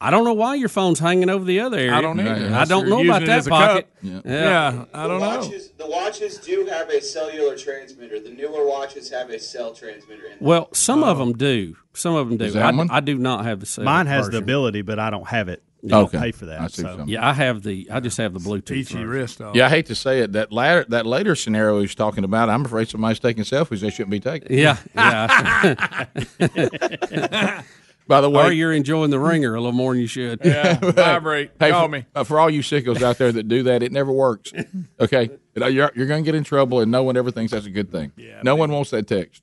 I 0.00 0.10
don't 0.10 0.24
know 0.24 0.32
why 0.32 0.54
your 0.54 0.68
phone's 0.68 1.00
hanging 1.00 1.28
over 1.28 1.44
the 1.44 1.60
other 1.60 1.76
area. 1.76 1.94
I 1.94 2.00
don't 2.00 2.20
either. 2.20 2.54
I 2.54 2.64
don't 2.64 2.88
know 2.88 3.00
You're 3.00 3.16
about 3.16 3.26
that 3.26 3.46
pocket. 3.46 3.88
cup. 4.00 4.22
Yeah. 4.24 4.84
I 4.94 5.06
don't 5.08 5.20
the 5.20 5.28
know. 5.28 5.36
Watches, 5.38 5.70
the 5.70 5.86
watches 5.86 6.38
do 6.38 6.66
have 6.66 6.88
a 6.88 7.00
cellular 7.00 7.56
transmitter. 7.56 8.20
The 8.20 8.30
newer 8.30 8.66
watches 8.66 9.10
have 9.10 9.30
a 9.30 9.40
cell 9.40 9.72
transmitter 9.72 10.24
in 10.24 10.30
them. 10.30 10.38
Well, 10.40 10.68
some 10.72 11.02
of 11.02 11.16
uh-huh. 11.16 11.24
them 11.24 11.32
do. 11.36 11.76
Some 11.94 12.14
of 12.14 12.28
them 12.28 12.38
do. 12.38 12.44
Is 12.44 12.54
that 12.54 12.74
I, 12.74 12.76
one? 12.76 12.90
I 12.90 13.00
do 13.00 13.18
not 13.18 13.44
have 13.44 13.58
the 13.58 13.66
cell 13.66 13.84
Mine 13.84 14.06
has 14.06 14.30
the 14.30 14.38
ability, 14.38 14.82
but 14.82 15.00
I 15.00 15.10
don't 15.10 15.26
have 15.26 15.48
it. 15.48 15.62
I 15.84 15.88
don't 15.88 16.10
pay 16.12 16.32
for 16.32 16.46
that. 16.46 16.72
so. 16.72 17.04
Yeah, 17.06 17.26
I 17.26 17.32
have 17.32 17.62
the. 17.62 17.88
I 17.90 18.00
just 18.00 18.18
have 18.18 18.34
the 18.34 18.40
Bluetooth. 18.40 18.88
version. 18.88 19.50
Yeah, 19.54 19.66
I 19.66 19.68
hate 19.68 19.86
to 19.86 19.94
say 19.94 20.20
it. 20.20 20.32
That 20.32 20.52
latter, 20.52 20.84
that 20.88 21.06
later 21.06 21.34
scenario 21.36 21.80
he's 21.80 21.94
talking 21.94 22.24
about, 22.24 22.48
I'm 22.48 22.64
afraid 22.64 22.88
somebody's 22.88 23.20
taking 23.20 23.44
selfies 23.44 23.80
they 23.80 23.90
shouldn't 23.90 24.10
be 24.10 24.20
taking. 24.20 24.58
Yeah, 24.58 24.76
yeah. 24.94 26.06
By 28.08 28.20
the 28.22 28.30
way, 28.30 28.46
or 28.46 28.50
you're 28.52 28.72
enjoying 28.72 29.10
the 29.10 29.20
ringer 29.20 29.54
a 29.54 29.60
little 29.60 29.72
more 29.72 29.92
than 29.92 30.00
you 30.00 30.06
should. 30.08 30.40
Yeah, 30.42 30.78
Hey, 31.60 31.70
for, 31.70 32.06
uh, 32.14 32.24
for 32.24 32.40
all 32.40 32.48
you 32.50 32.62
sickos 32.62 33.02
out 33.02 33.18
there 33.18 33.30
that 33.30 33.46
do 33.48 33.62
that, 33.64 33.82
it 33.82 33.92
never 33.92 34.10
works. 34.10 34.52
Okay, 35.00 35.24
You 35.54 35.60
know, 35.60 35.66
you're, 35.68 35.92
you're 35.94 36.06
going 36.06 36.24
to 36.24 36.26
get 36.26 36.34
in 36.34 36.42
trouble, 36.42 36.80
and 36.80 36.90
no 36.90 37.02
one 37.04 37.16
ever 37.16 37.30
thinks 37.30 37.52
that's 37.52 37.66
a 37.66 37.70
good 37.70 37.92
thing. 37.92 38.10
Yeah, 38.16 38.40
no 38.42 38.56
one 38.56 38.72
wants 38.72 38.90
that 38.90 39.06
text. 39.06 39.42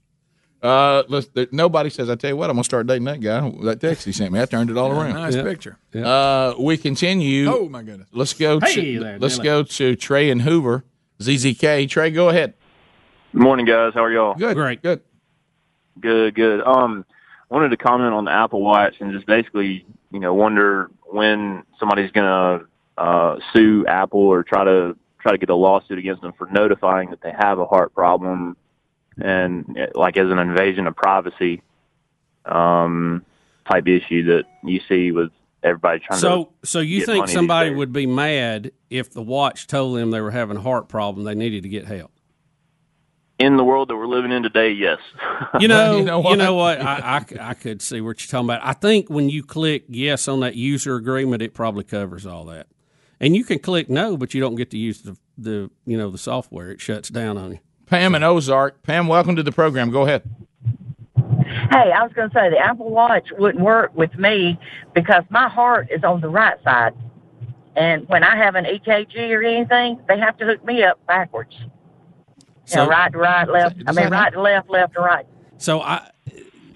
Uh, 0.62 1.04
let's, 1.10 1.28
there, 1.28 1.46
nobody 1.52 1.90
says. 1.92 2.10
I 2.10 2.16
tell 2.16 2.32
you 2.32 2.38
what, 2.38 2.50
I'm 2.50 2.56
going 2.56 2.64
to 2.64 2.66
start 2.66 2.88
dating 2.88 3.04
that 3.06 3.22
guy. 3.22 3.48
That 3.66 3.80
text 3.80 4.04
he 4.06 4.12
sent 4.12 4.34
me, 4.34 4.42
I 4.42 4.46
turned 4.46 4.72
it 4.72 4.78
all 4.78 4.90
Yeah, 4.90 5.02
around. 5.02 5.14
nice 5.14 5.36
Yeah. 5.36 5.44
picture. 5.44 5.78
Uh, 5.96 6.56
we 6.60 6.76
continue. 6.78 7.48
Oh, 7.54 7.70
my 7.70 7.84
goodness. 7.84 8.08
Let's 8.12 8.34
go. 8.34 8.60
To, 8.60 8.66
Hey 8.66 8.98
there, 8.98 9.20
let's 9.20 9.38
Dylan. 9.40 9.44
go 9.44 9.64
to 9.64 9.96
Trey 9.96 10.32
and 10.32 10.42
Hoover. 10.42 10.84
ZZK. 11.22 11.88
Trey, 11.88 12.10
go 12.10 12.30
ahead. 12.30 12.56
Good 13.32 13.42
Morning, 13.44 13.66
guys. 13.68 13.94
How 13.94 14.04
are 14.04 14.12
y'all? 14.12 14.34
Good. 14.34 14.56
Great. 14.56 14.82
Good. 14.82 15.02
Good. 16.00 16.34
Good. 16.36 16.62
Um, 16.62 17.06
wanted 17.50 17.70
to 17.70 17.78
comment 17.78 18.14
on 18.14 18.26
the 18.26 18.32
Apple 18.32 18.62
Watch 18.62 18.96
and 19.00 19.12
just 19.14 19.26
basically, 19.26 19.86
you 20.12 20.20
know, 20.20 20.34
wonder 20.34 20.90
when 21.06 21.64
somebody's 21.80 22.12
gonna 22.12 22.66
uh, 22.98 23.38
sue 23.54 23.86
Apple 23.88 24.20
or 24.22 24.44
try 24.44 24.64
to 24.64 24.96
try 25.20 25.32
to 25.32 25.38
get 25.38 25.50
a 25.50 25.56
lawsuit 25.56 25.98
against 25.98 26.22
them 26.22 26.34
for 26.38 26.48
notifying 26.48 27.10
that 27.10 27.22
they 27.22 27.32
have 27.32 27.58
a 27.60 27.66
heart 27.66 27.94
problem 27.96 28.56
and 29.18 29.78
like 29.96 30.18
as 30.18 30.30
an 30.30 30.38
invasion 30.40 30.86
of 30.88 30.96
privacy 30.96 31.62
um, 32.46 33.26
type 33.70 33.88
issue 33.88 34.24
that 34.26 34.44
you 34.64 34.80
see 34.88 35.12
with 35.12 35.32
everybody 35.64 36.00
trying 36.00 36.20
So, 36.20 36.52
to. 36.62 36.68
so 36.68 36.80
you 36.80 37.06
think 37.06 37.28
somebody 37.28 37.72
would 37.72 37.92
be 37.92 38.06
mad 38.06 38.72
if 38.90 39.12
the 39.12 39.24
watch 39.24 39.68
told 39.68 39.98
them 39.98 40.12
they 40.12 40.22
were 40.22 40.32
having 40.32 40.58
a 40.58 40.62
heart 40.62 40.88
problem, 40.90 41.26
they 41.26 41.34
needed 41.34 41.64
to 41.64 41.70
get 41.70 41.86
help? 41.86 42.12
In 43.40 43.58
the 43.58 43.64
world 43.64 43.90
that 43.90 43.96
we're 43.96 44.08
living 44.08 44.32
in 44.32 44.44
today? 44.44 44.72
Yes. 44.72 45.00
You 45.60 45.68
know, 45.68 45.98
you 46.30 46.36
know 46.36 46.54
what? 46.54 46.82
I, 46.82 47.18
I, 47.18 47.50
I 47.50 47.54
could 47.54 47.82
see 47.82 48.02
what 48.02 48.22
you're 48.22 48.30
talking 48.30 48.48
about. 48.50 48.62
I 48.64 48.74
think 48.74 49.10
when 49.10 49.30
you 49.30 49.44
click 49.44 49.86
yes 49.88 50.28
on 50.28 50.42
that 50.42 50.56
user 50.56 50.96
agreement, 50.96 51.42
it 51.42 51.54
probably 51.54 51.84
covers 51.84 52.26
all 52.26 52.46
that. 52.46 52.68
And 53.20 53.36
you 53.36 53.44
can 53.44 53.60
click 53.60 53.90
no, 53.90 54.18
but 54.18 54.34
you 54.34 54.42
don't 54.42 54.56
get 54.56 54.72
to 54.72 54.78
use 54.78 55.02
the, 55.02 55.18
the 55.38 55.72
you 55.86 55.98
know 55.98 56.10
the 56.12 56.18
software. 56.18 56.72
It 56.72 56.82
shuts 56.82 57.10
down 57.10 57.38
on 57.38 57.54
you. 57.54 57.60
Pam 57.86 58.16
and 58.16 58.24
Ozark. 58.24 58.84
Pam, 58.84 59.08
welcome 59.08 59.36
to 59.36 59.44
the 59.44 59.52
program. 59.52 59.92
Go 59.92 60.04
ahead. 60.04 60.24
Hey, 61.16 61.92
I 61.92 62.04
was 62.04 62.12
going 62.14 62.30
to 62.30 62.34
say 62.34 62.50
the 62.50 62.58
Apple 62.58 62.90
Watch 62.90 63.30
wouldn't 63.38 63.64
work 63.64 63.96
with 63.96 64.14
me 64.16 64.60
because 64.94 65.24
my 65.30 65.48
heart 65.48 65.88
is 65.92 66.04
on 66.04 66.22
the 66.22 66.30
right 66.30 66.62
side. 66.64 66.94
And 67.76 68.08
when 68.08 68.24
I 68.24 68.36
have 68.36 68.56
an 68.56 68.66
EKG 68.66 69.30
or 69.32 69.44
anything, 69.44 70.00
they 70.08 70.18
have 70.20 70.38
to 70.38 70.46
hook 70.46 70.64
me 70.66 70.84
up 70.84 71.06
backwards. 71.08 71.56
You 72.68 72.74
So- 72.74 72.84
know, 72.86 72.90
right 72.90 73.12
to 73.12 73.18
right, 73.18 73.48
left. 73.50 73.78
I 73.88 73.92
mean, 73.92 74.10
right 74.10 74.32
to 74.34 74.42
left, 74.42 74.70
left 74.70 74.94
to 74.96 75.02
right. 75.02 75.26
So 75.58 75.82
I 75.82 76.10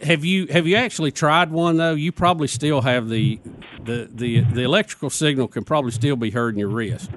have 0.03 0.23
you 0.23 0.47
have 0.47 0.65
you 0.67 0.75
actually 0.77 1.11
tried 1.11 1.51
one 1.51 1.77
though? 1.77 1.93
You 1.93 2.11
probably 2.11 2.47
still 2.47 2.81
have 2.81 3.09
the 3.09 3.39
the 3.83 4.09
the 4.13 4.41
the 4.41 4.61
electrical 4.61 5.09
signal 5.09 5.47
can 5.47 5.63
probably 5.63 5.91
still 5.91 6.15
be 6.15 6.29
heard 6.31 6.53
in 6.55 6.59
your 6.59 6.69
wrist 6.69 7.11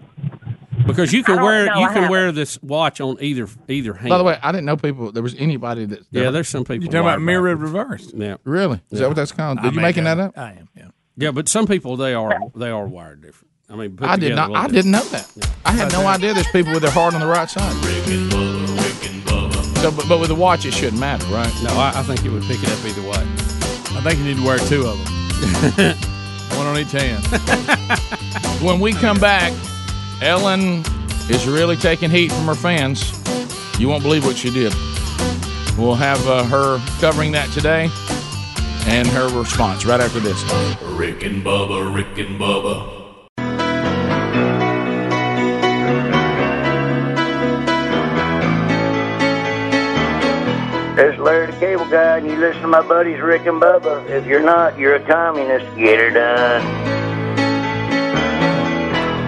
because 0.87 1.13
you 1.13 1.23
can 1.23 1.41
wear 1.41 1.67
know, 1.67 1.75
you 1.79 1.85
I 1.85 1.87
can 1.89 1.95
haven't. 1.95 2.11
wear 2.11 2.33
this 2.33 2.61
watch 2.63 3.01
on 3.01 3.17
either 3.21 3.47
either 3.69 3.95
hand. 3.95 4.09
By 4.09 4.19
the 4.19 4.25
way, 4.25 4.37
I 4.43 4.51
didn't 4.51 4.65
know 4.65 4.77
people. 4.77 5.13
There 5.13 5.23
was 5.23 5.37
anybody 5.37 5.85
that. 5.87 6.01
Yeah, 6.11 6.31
there's 6.31 6.49
some 6.49 6.65
people 6.65 6.83
You 6.85 6.89
talking 6.89 7.01
about 7.01 7.07
wired 7.19 7.23
mirror 7.23 7.55
reversed? 7.57 8.15
Yeah, 8.17 8.37
Really? 8.45 8.81
Is 8.91 8.99
that 8.99 9.07
what 9.07 9.15
that's 9.17 9.31
called? 9.33 9.59
Did 9.59 9.69
I'm 9.69 9.75
you 9.75 9.81
making 9.81 10.05
that 10.05 10.17
making- 10.19 10.29
up? 10.31 10.39
I 10.39 10.51
am. 10.53 10.69
Yeah. 10.77 10.89
yeah, 11.17 11.31
but 11.31 11.49
some 11.49 11.67
people 11.69 11.97
they 11.97 12.15
are 12.15 12.37
they 12.57 12.71
are 12.71 12.87
wired 12.89 13.23
different. 13.23 13.51
I 13.71 13.77
mean, 13.77 13.97
put 13.97 14.09
I 14.09 14.17
did 14.17 14.35
not. 14.35 14.55
I 14.57 14.67
didn't 14.67 14.91
know 14.91 15.05
that. 15.05 15.31
I 15.65 15.71
had 15.73 15.93
no 15.93 16.05
idea 16.07 16.35
there's 16.35 16.49
people 16.51 16.73
with 16.73 16.83
their 16.83 16.91
heart 16.91 17.15
on 17.15 17.21
the 17.21 17.27
right 17.29 17.49
side. 17.49 18.51
So, 19.83 19.91
but, 19.91 20.09
but 20.09 20.21
with 20.21 20.29
the 20.29 20.37
watch, 20.37 20.65
it 20.65 20.75
shouldn't 20.75 21.01
matter, 21.01 21.27
right? 21.27 21.53
No, 21.65 21.71
I, 21.71 21.91
I 21.97 22.03
think 22.05 22.25
it 22.25 22.31
would 22.31 22.45
pick 22.45 22.63
it 22.63 22.71
up 22.71 22.85
either 22.87 23.03
way. 23.03 23.19
I 23.99 24.01
think 24.01 24.21
you 24.21 24.25
need 24.25 24.37
to 24.37 24.47
wear 24.47 24.59
two 24.59 24.87
of 24.87 24.97
them. 24.97 25.97
One 26.57 26.69
on 26.69 26.79
each 26.79 26.93
hand. 26.93 27.27
when 28.63 28.79
we 28.79 28.93
come 28.93 29.19
back, 29.19 29.53
Ellen 30.23 30.85
is 31.29 31.49
really 31.49 31.75
taking 31.75 32.11
heat 32.11 32.31
from 32.31 32.47
her 32.47 32.55
fans. 32.55 33.11
You 33.81 33.89
won't 33.89 34.05
believe 34.05 34.25
what 34.25 34.37
she 34.37 34.51
did. 34.53 34.73
We'll 35.77 35.97
have 35.97 36.25
uh, 36.29 36.45
her 36.45 36.79
covering 37.01 37.33
that 37.33 37.51
today 37.51 37.91
and 38.87 39.09
her 39.09 39.37
response 39.37 39.85
right 39.85 40.01
after 40.01 40.21
this. 40.21 40.41
Rick 40.83 41.25
and 41.25 41.45
Bubba, 41.45 41.93
Rick 41.93 42.19
and 42.19 42.39
Bubba. 42.39 43.02
This 51.03 51.15
is 51.15 51.21
Larry 51.21 51.47
the 51.51 51.59
Cable 51.59 51.87
Guy, 51.87 52.19
and 52.19 52.27
you 52.29 52.37
listen 52.37 52.63
to 52.63 52.69
my 52.69 52.81
buddies 52.81 53.21
Rick 53.21 53.45
and 53.47 53.61
Bubba. 53.61 54.09
If 54.09 54.25
you're 54.25 54.41
not, 54.41 54.79
you're 54.79 54.95
a 54.95 55.05
communist. 55.05 55.67
Get 55.77 55.99
her 55.99 56.11
done. 56.11 56.63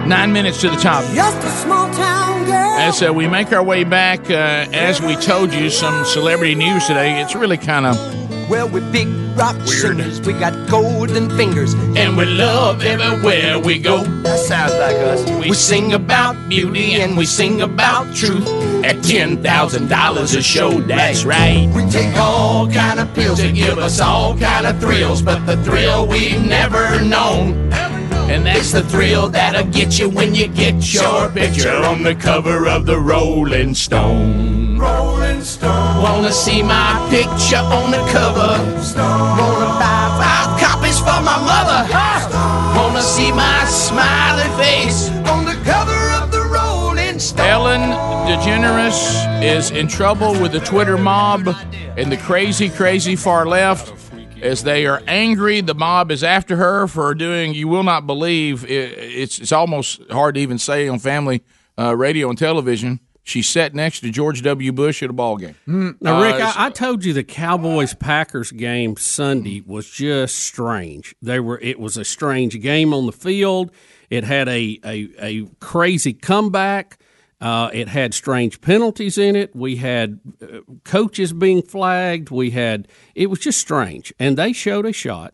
Nine 0.07 0.31
minutes 0.31 0.61
to 0.61 0.69
the 0.69 0.77
top. 0.77 1.03
Just 1.13 1.37
a 1.45 1.49
small 1.49 1.93
town 1.93 2.45
girl. 2.45 2.77
As 2.79 3.03
uh, 3.03 3.11
we 3.11 3.27
make 3.27 3.51
our 3.51 3.61
way 3.61 3.83
back, 3.83 4.29
uh, 4.29 4.71
as 4.71 5.01
we 5.01 5.17
told 5.17 5.53
you, 5.53 5.69
some 5.69 6.05
celebrity 6.05 6.55
news 6.55 6.87
today. 6.87 7.19
It's 7.19 7.35
really 7.35 7.57
kind 7.57 7.85
of 7.85 8.24
Well, 8.49 8.69
we're 8.69 8.91
big 8.91 9.07
rock 9.35 9.55
singers. 9.67 10.21
We 10.21 10.33
got 10.33 10.69
golden 10.69 11.29
fingers. 11.35 11.73
And 11.73 12.15
we 12.15 12.25
love 12.25 12.83
everywhere 12.83 13.59
we 13.59 13.79
go. 13.79 14.03
That 14.03 14.39
sounds 14.39 14.73
like 14.73 14.95
us. 14.97 15.27
We 15.47 15.53
sing 15.53 15.93
about 15.93 16.35
beauty 16.47 16.93
and 17.01 17.17
we 17.17 17.25
sing 17.25 17.61
about 17.61 18.15
truth 18.15 18.47
at 18.83 19.03
ten 19.03 19.41
thousand 19.41 19.89
dollars 19.89 20.35
a 20.35 20.43
show. 20.43 20.79
That's 20.81 21.25
right. 21.25 21.71
We 21.75 21.89
take 21.89 22.15
all 22.17 22.69
kind 22.69 22.99
of 22.99 23.13
pills 23.15 23.39
to 23.39 23.51
give 23.51 23.79
us 23.79 23.99
all 23.99 24.37
kind 24.37 24.67
of 24.67 24.79
thrills, 24.79 25.21
but 25.21 25.45
the 25.45 25.57
thrill 25.63 26.07
we've 26.07 26.45
never 26.45 27.01
known. 27.01 27.71
And 28.29 28.45
that's 28.45 28.71
the 28.71 28.83
thrill 28.83 29.29
that'll 29.29 29.71
get 29.71 29.99
you 29.99 30.09
when 30.09 30.33
you 30.35 30.47
get 30.47 30.93
your 30.93 31.29
picture 31.29 31.75
on 31.75 32.03
the 32.03 32.15
cover 32.15 32.67
of 32.67 32.85
the 32.85 32.99
Rolling 32.99 33.73
Stone. 33.75 34.77
Rolling 34.77 35.41
Stone. 35.41 35.84
Wanna 36.01 36.31
see 36.31 36.61
my 36.61 37.07
picture 37.09 37.57
on 37.57 37.91
the 37.91 38.03
cover? 38.11 38.51
Wanna 38.97 39.71
buy 39.79 40.03
five 40.19 40.59
copies 40.59 40.99
for 40.99 41.19
my 41.21 41.37
mother? 41.51 42.45
wanna 42.95 43.01
see 43.01 43.31
my 43.31 43.65
smiling 43.65 44.57
face 44.57 45.09
on 45.29 45.43
the 45.43 45.53
cover 45.65 46.23
of 46.23 46.31
the 46.31 46.41
Rolling 46.43 47.19
Stone. 47.19 47.45
Ellen 47.45 47.81
DeGeneres 48.27 49.43
is 49.43 49.71
in 49.71 49.87
trouble 49.87 50.31
with 50.39 50.51
the 50.53 50.61
Twitter 50.61 50.97
mob 50.97 51.47
and 51.97 52.11
the 52.11 52.17
crazy, 52.17 52.69
crazy 52.69 53.15
far 53.15 53.45
left. 53.45 53.93
As 54.41 54.63
they 54.63 54.85
are 54.85 55.01
angry, 55.07 55.61
the 55.61 55.75
mob 55.75 56.11
is 56.11 56.23
after 56.23 56.55
her 56.55 56.87
for 56.87 57.13
doing. 57.15 57.53
You 57.53 57.67
will 57.67 57.83
not 57.83 58.05
believe. 58.05 58.63
It, 58.63 58.97
it's 58.97 59.39
it's 59.39 59.51
almost 59.51 60.01
hard 60.11 60.35
to 60.35 60.41
even 60.41 60.57
say 60.57 60.87
on 60.87 60.99
family 60.99 61.43
uh, 61.77 61.95
radio 61.95 62.29
and 62.29 62.37
television. 62.37 62.99
She 63.27 63.41
sat 63.41 63.73
next 63.73 64.01
to 64.01 64.11
George 64.11 64.43
W. 64.43 64.71
Bush 64.71 65.01
at 65.01 65.09
a 65.09 65.13
ball 65.13 65.37
game. 65.37 65.55
Now, 65.99 66.21
Rick, 66.21 66.35
Uh, 66.35 66.53
I, 66.55 66.67
I 66.67 66.69
told 66.69 67.03
you 67.03 67.11
the 67.11 67.23
Cowboys 67.23 67.95
Packers 67.95 68.51
game 68.51 68.95
Sunday 68.97 69.63
was 69.65 69.89
just 69.89 70.37
strange. 70.37 71.15
They 71.23 71.39
were 71.39 71.59
it 71.59 71.79
was 71.79 71.97
a 71.97 72.05
strange 72.05 72.61
game 72.61 72.93
on 72.93 73.07
the 73.07 73.11
field. 73.11 73.71
It 74.11 74.23
had 74.25 74.47
a 74.47 74.79
a, 74.85 75.09
a 75.19 75.45
crazy 75.59 76.13
comeback. 76.13 76.99
Uh, 77.41 77.69
it 77.73 77.87
had 77.87 78.13
strange 78.13 78.61
penalties 78.61 79.17
in 79.17 79.35
it. 79.35 79.55
We 79.55 79.77
had 79.77 80.19
uh, 80.41 80.59
coaches 80.83 81.33
being 81.33 81.63
flagged. 81.63 82.29
We 82.29 82.51
had 82.51 82.87
it 83.15 83.31
was 83.31 83.39
just 83.39 83.59
strange, 83.59 84.13
and 84.19 84.37
they 84.37 84.53
showed 84.53 84.85
a 84.85 84.93
shot 84.93 85.33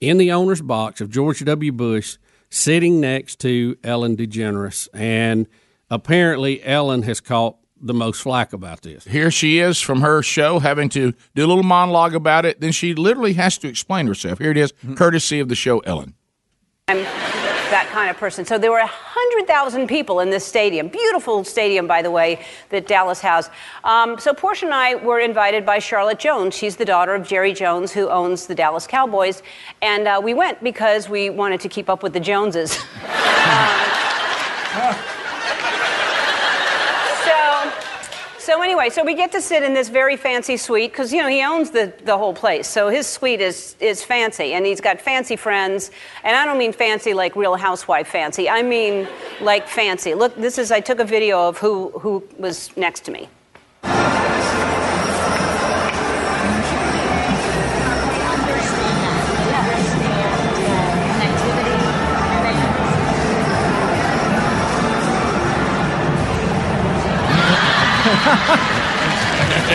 in 0.00 0.18
the 0.18 0.30
owner's 0.30 0.62
box 0.62 1.00
of 1.00 1.10
George 1.10 1.44
W. 1.44 1.72
Bush 1.72 2.16
sitting 2.48 3.00
next 3.00 3.40
to 3.40 3.76
Ellen 3.82 4.16
DeGeneres, 4.16 4.88
and 4.94 5.48
apparently 5.94 6.62
Ellen 6.64 7.02
has 7.02 7.20
caught 7.20 7.56
the 7.80 7.94
most 7.94 8.22
flack 8.22 8.52
about 8.52 8.82
this. 8.82 9.04
Here 9.04 9.30
she 9.30 9.58
is 9.58 9.80
from 9.80 10.00
her 10.00 10.22
show 10.22 10.58
having 10.58 10.88
to 10.90 11.12
do 11.34 11.44
a 11.44 11.48
little 11.48 11.62
monologue 11.62 12.14
about 12.14 12.44
it. 12.44 12.60
Then 12.60 12.72
she 12.72 12.94
literally 12.94 13.34
has 13.34 13.58
to 13.58 13.68
explain 13.68 14.06
herself. 14.06 14.38
Here 14.38 14.50
it 14.50 14.56
is, 14.56 14.72
courtesy 14.96 15.40
of 15.40 15.48
the 15.48 15.54
show 15.54 15.80
Ellen. 15.80 16.14
I'm 16.88 17.04
that 17.70 17.88
kind 17.90 18.10
of 18.10 18.16
person. 18.16 18.44
So 18.44 18.58
there 18.58 18.70
were 18.70 18.78
100,000 18.78 19.88
people 19.88 20.20
in 20.20 20.30
this 20.30 20.44
stadium. 20.44 20.88
Beautiful 20.88 21.42
stadium, 21.44 21.86
by 21.86 22.02
the 22.02 22.10
way, 22.10 22.44
that 22.68 22.86
Dallas 22.86 23.20
has. 23.20 23.50
Um, 23.82 24.18
so 24.18 24.32
Portia 24.34 24.66
and 24.66 24.74
I 24.74 24.94
were 24.96 25.18
invited 25.18 25.66
by 25.66 25.78
Charlotte 25.78 26.18
Jones. 26.18 26.54
She's 26.54 26.76
the 26.76 26.84
daughter 26.84 27.14
of 27.14 27.26
Jerry 27.26 27.52
Jones, 27.52 27.90
who 27.90 28.08
owns 28.10 28.46
the 28.46 28.54
Dallas 28.54 28.86
Cowboys. 28.86 29.42
And 29.82 30.06
uh, 30.06 30.20
we 30.22 30.34
went 30.34 30.62
because 30.62 31.08
we 31.08 31.30
wanted 31.30 31.60
to 31.62 31.68
keep 31.68 31.88
up 31.88 32.02
with 32.02 32.12
the 32.12 32.20
Joneses. 32.20 32.78
Um, 34.74 34.92
so, 37.24 37.72
so 38.44 38.60
anyway, 38.60 38.90
so 38.90 39.02
we 39.02 39.14
get 39.14 39.32
to 39.32 39.40
sit 39.40 39.62
in 39.62 39.72
this 39.72 39.88
very 39.88 40.18
fancy 40.18 40.58
suite 40.58 40.92
because 40.92 41.14
you 41.14 41.22
know 41.22 41.28
he 41.28 41.42
owns 41.42 41.70
the, 41.70 41.94
the 42.04 42.18
whole 42.18 42.34
place. 42.34 42.68
So 42.68 42.90
his 42.90 43.06
suite 43.06 43.40
is 43.40 43.74
is 43.80 44.04
fancy, 44.04 44.52
and 44.52 44.66
he's 44.66 44.82
got 44.82 45.00
fancy 45.00 45.34
friends. 45.34 45.90
And 46.24 46.36
I 46.36 46.44
don't 46.44 46.58
mean 46.58 46.74
fancy 46.74 47.14
like 47.14 47.36
Real 47.36 47.56
Housewife 47.56 48.06
fancy. 48.06 48.50
I 48.50 48.62
mean 48.62 49.08
like 49.40 49.66
fancy. 49.66 50.12
Look, 50.12 50.36
this 50.36 50.58
is 50.58 50.70
I 50.70 50.80
took 50.80 50.98
a 50.98 51.06
video 51.06 51.48
of 51.48 51.56
who 51.56 51.88
who 51.98 52.22
was 52.38 52.76
next 52.76 53.06
to 53.06 53.12
me. 53.12 53.30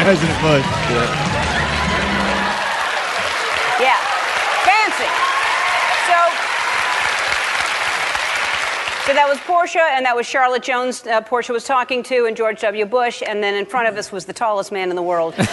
President 0.04 0.42
Bush. 0.42 0.66
Yeah, 3.80 4.00
fancy. 4.68 5.08
So, 6.08 6.18
so 9.10 9.16
that 9.16 9.28
was 9.28 9.40
Portia, 9.40 9.82
and 9.82 10.06
that 10.06 10.16
was 10.16 10.28
Charlotte 10.28 10.62
Jones. 10.62 11.08
Uh, 11.08 11.20
Portia 11.20 11.52
was 11.52 11.64
talking 11.64 12.04
to, 12.04 12.28
and 12.28 12.38
George 12.38 12.62
W. 12.62 12.86
Bush, 12.86 13.24
and 13.26 13.44
then 13.44 13.56
in 13.56 13.66
front 13.66 13.88
of 13.88 13.98
us 13.98 14.12
was 14.12 14.26
the 14.26 14.34
tallest 14.34 14.72
man 14.72 14.92
in 14.92 14.96
the 14.96 15.02
world. 15.02 15.34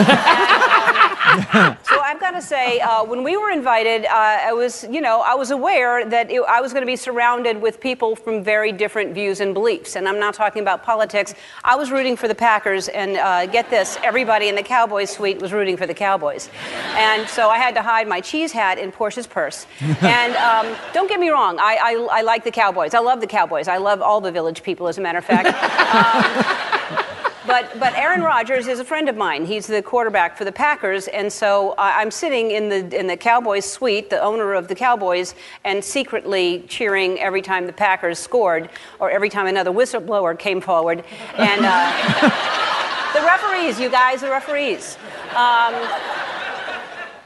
So 1.82 2.00
I've 2.00 2.20
got 2.20 2.30
to 2.30 2.40
say, 2.40 2.80
uh, 2.80 3.04
when 3.04 3.22
we 3.22 3.36
were 3.36 3.50
invited, 3.50 4.06
uh, 4.06 4.08
I 4.10 4.52
was, 4.52 4.84
you 4.90 5.00
know, 5.00 5.22
I 5.22 5.34
was 5.34 5.50
aware 5.50 6.08
that 6.08 6.30
it, 6.30 6.40
I 6.48 6.60
was 6.60 6.72
going 6.72 6.82
to 6.82 6.86
be 6.86 6.96
surrounded 6.96 7.60
with 7.60 7.80
people 7.80 8.14
from 8.14 8.42
very 8.44 8.72
different 8.72 9.12
views 9.12 9.40
and 9.40 9.52
beliefs. 9.52 9.96
And 9.96 10.08
I'm 10.08 10.20
not 10.20 10.34
talking 10.34 10.62
about 10.62 10.82
politics. 10.84 11.34
I 11.64 11.74
was 11.76 11.90
rooting 11.90 12.16
for 12.16 12.28
the 12.28 12.34
Packers, 12.34 12.88
and 12.88 13.16
uh, 13.16 13.46
get 13.46 13.68
this, 13.70 13.98
everybody 14.04 14.48
in 14.48 14.54
the 14.54 14.62
Cowboys 14.62 15.10
suite 15.10 15.40
was 15.42 15.52
rooting 15.52 15.76
for 15.76 15.86
the 15.86 15.94
Cowboys. 15.94 16.48
And 16.94 17.28
so 17.28 17.50
I 17.50 17.58
had 17.58 17.74
to 17.74 17.82
hide 17.82 18.08
my 18.08 18.20
cheese 18.20 18.52
hat 18.52 18.78
in 18.78 18.92
Portia's 18.92 19.26
purse. 19.26 19.66
And 20.06 20.36
um, 20.36 20.76
don't 20.92 21.08
get 21.08 21.18
me 21.18 21.30
wrong, 21.30 21.58
I, 21.58 21.78
I, 21.82 22.18
I 22.18 22.22
like 22.22 22.44
the 22.44 22.50
Cowboys. 22.50 22.94
I 22.94 23.00
love 23.00 23.20
the 23.20 23.26
Cowboys. 23.26 23.45
I 23.68 23.78
love 23.78 24.02
all 24.02 24.20
the 24.20 24.32
village 24.32 24.62
people, 24.62 24.89
as 24.89 24.98
a 24.98 25.01
matter 25.01 25.18
of 25.18 25.24
fact. 25.24 25.55
Um, 25.86 27.06
but 27.47 27.78
but 27.78 27.94
Aaron 27.94 28.23
Rodgers 28.23 28.66
is 28.66 28.81
a 28.81 28.85
friend 28.85 29.09
of 29.09 29.16
mine. 29.16 29.44
He's 29.47 29.66
the 29.66 29.82
quarterback 29.82 30.36
for 30.36 30.44
the 30.44 30.52
Packers, 30.52 31.09
and 31.09 31.32
so 31.32 31.74
I'm 31.78 32.10
sitting 32.10 32.51
in 32.51 32.68
the 32.68 32.98
in 32.98 33.06
the 33.06 33.16
Cowboys 33.16 33.64
suite, 33.64 34.10
the 34.10 34.20
owner 34.20 34.55
of 34.55 34.68
the 34.68 34.74
Cowboys, 34.74 35.35
and 35.64 35.82
secretly 35.82 36.64
cheering 36.68 37.18
every 37.20 37.43
time 37.43 37.66
the 37.66 37.73
Packers 37.73 38.18
scored, 38.18 38.68
or 38.98 39.10
every 39.10 39.28
time 39.28 39.47
another 39.47 39.70
whistleblower 39.70 40.39
came 40.39 40.60
forward, 40.60 41.05
and 41.36 41.64
uh, 41.64 43.12
the 43.14 43.20
referees, 43.23 43.78
you 43.78 43.90
guys, 43.90 44.20
the 44.20 44.31
referees. 44.31 44.98
Um, 45.35 45.74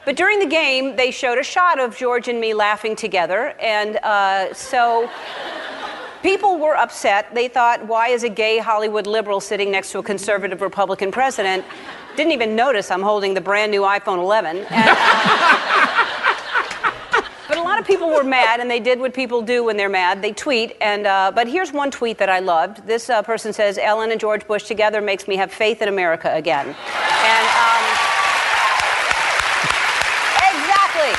but 0.05 0.17
during 0.17 0.39
the 0.39 0.47
game, 0.47 0.97
they 0.97 1.11
showed 1.11 1.39
a 1.39 1.43
shot 1.43 1.79
of 1.79 1.97
George 1.97 2.29
and 2.29 2.41
me 2.41 2.55
laughing 2.55 2.97
together, 2.97 3.55
and 3.61 3.97
uh, 3.99 4.53
so 4.53 5.09
people 6.23 6.59
were 6.59 6.77
upset. 6.77 7.35
They 7.35 7.49
thought, 7.49 7.87
why 7.87 8.09
is 8.09 8.25
a 8.25 8.29
gay 8.29 8.59
Hollywood 8.59 9.07
liberal 9.07 9.41
sitting 9.41 9.71
next 9.71 9.93
to 9.93 9.99
a 9.99 10.03
conservative 10.03 10.61
Republican 10.61 11.11
president? 11.13 11.65
Didn't 12.17 12.33
even 12.33 12.57
notice 12.57 12.91
I'm 12.91 13.03
holding 13.03 13.35
the 13.35 13.41
brand 13.41 13.71
new 13.71 13.83
iPhone 13.83 14.19
11. 14.19 14.57
And, 14.57 14.67
but 17.49 17.57
a 17.57 17.63
lot 17.63 17.79
of 17.79 17.87
people 17.87 18.09
were 18.09 18.25
mad, 18.25 18.61
and 18.61 18.71
they 18.71 18.81
did 18.81 19.01
what 19.01 19.15
people 19.15 19.43
do 19.43 19.65
when 19.65 19.77
they're 19.77 19.89
mad. 19.89 20.21
They 20.21 20.33
tweet, 20.33 20.77
and 20.81 21.07
uh, 21.07 21.33
but 21.35 21.47
here's 21.47 21.73
one 21.73 21.91
tweet 21.91 22.19
that 22.19 22.29
I 22.29 22.41
loved. 22.41 22.87
This 22.87 23.09
uh, 23.09 23.23
person 23.23 23.53
says, 23.53 23.79
"Ellen 23.79 24.11
and 24.11 24.21
George 24.21 24.47
Bush 24.47 24.65
together 24.65 25.01
makes 25.01 25.29
me 25.29 25.37
have 25.37 25.53
faith 25.53 25.81
in 25.81 25.89
America 25.89 26.35
again." 26.35 26.67
And 26.67 27.47
um, 27.57 27.83
exactly. 30.51 31.15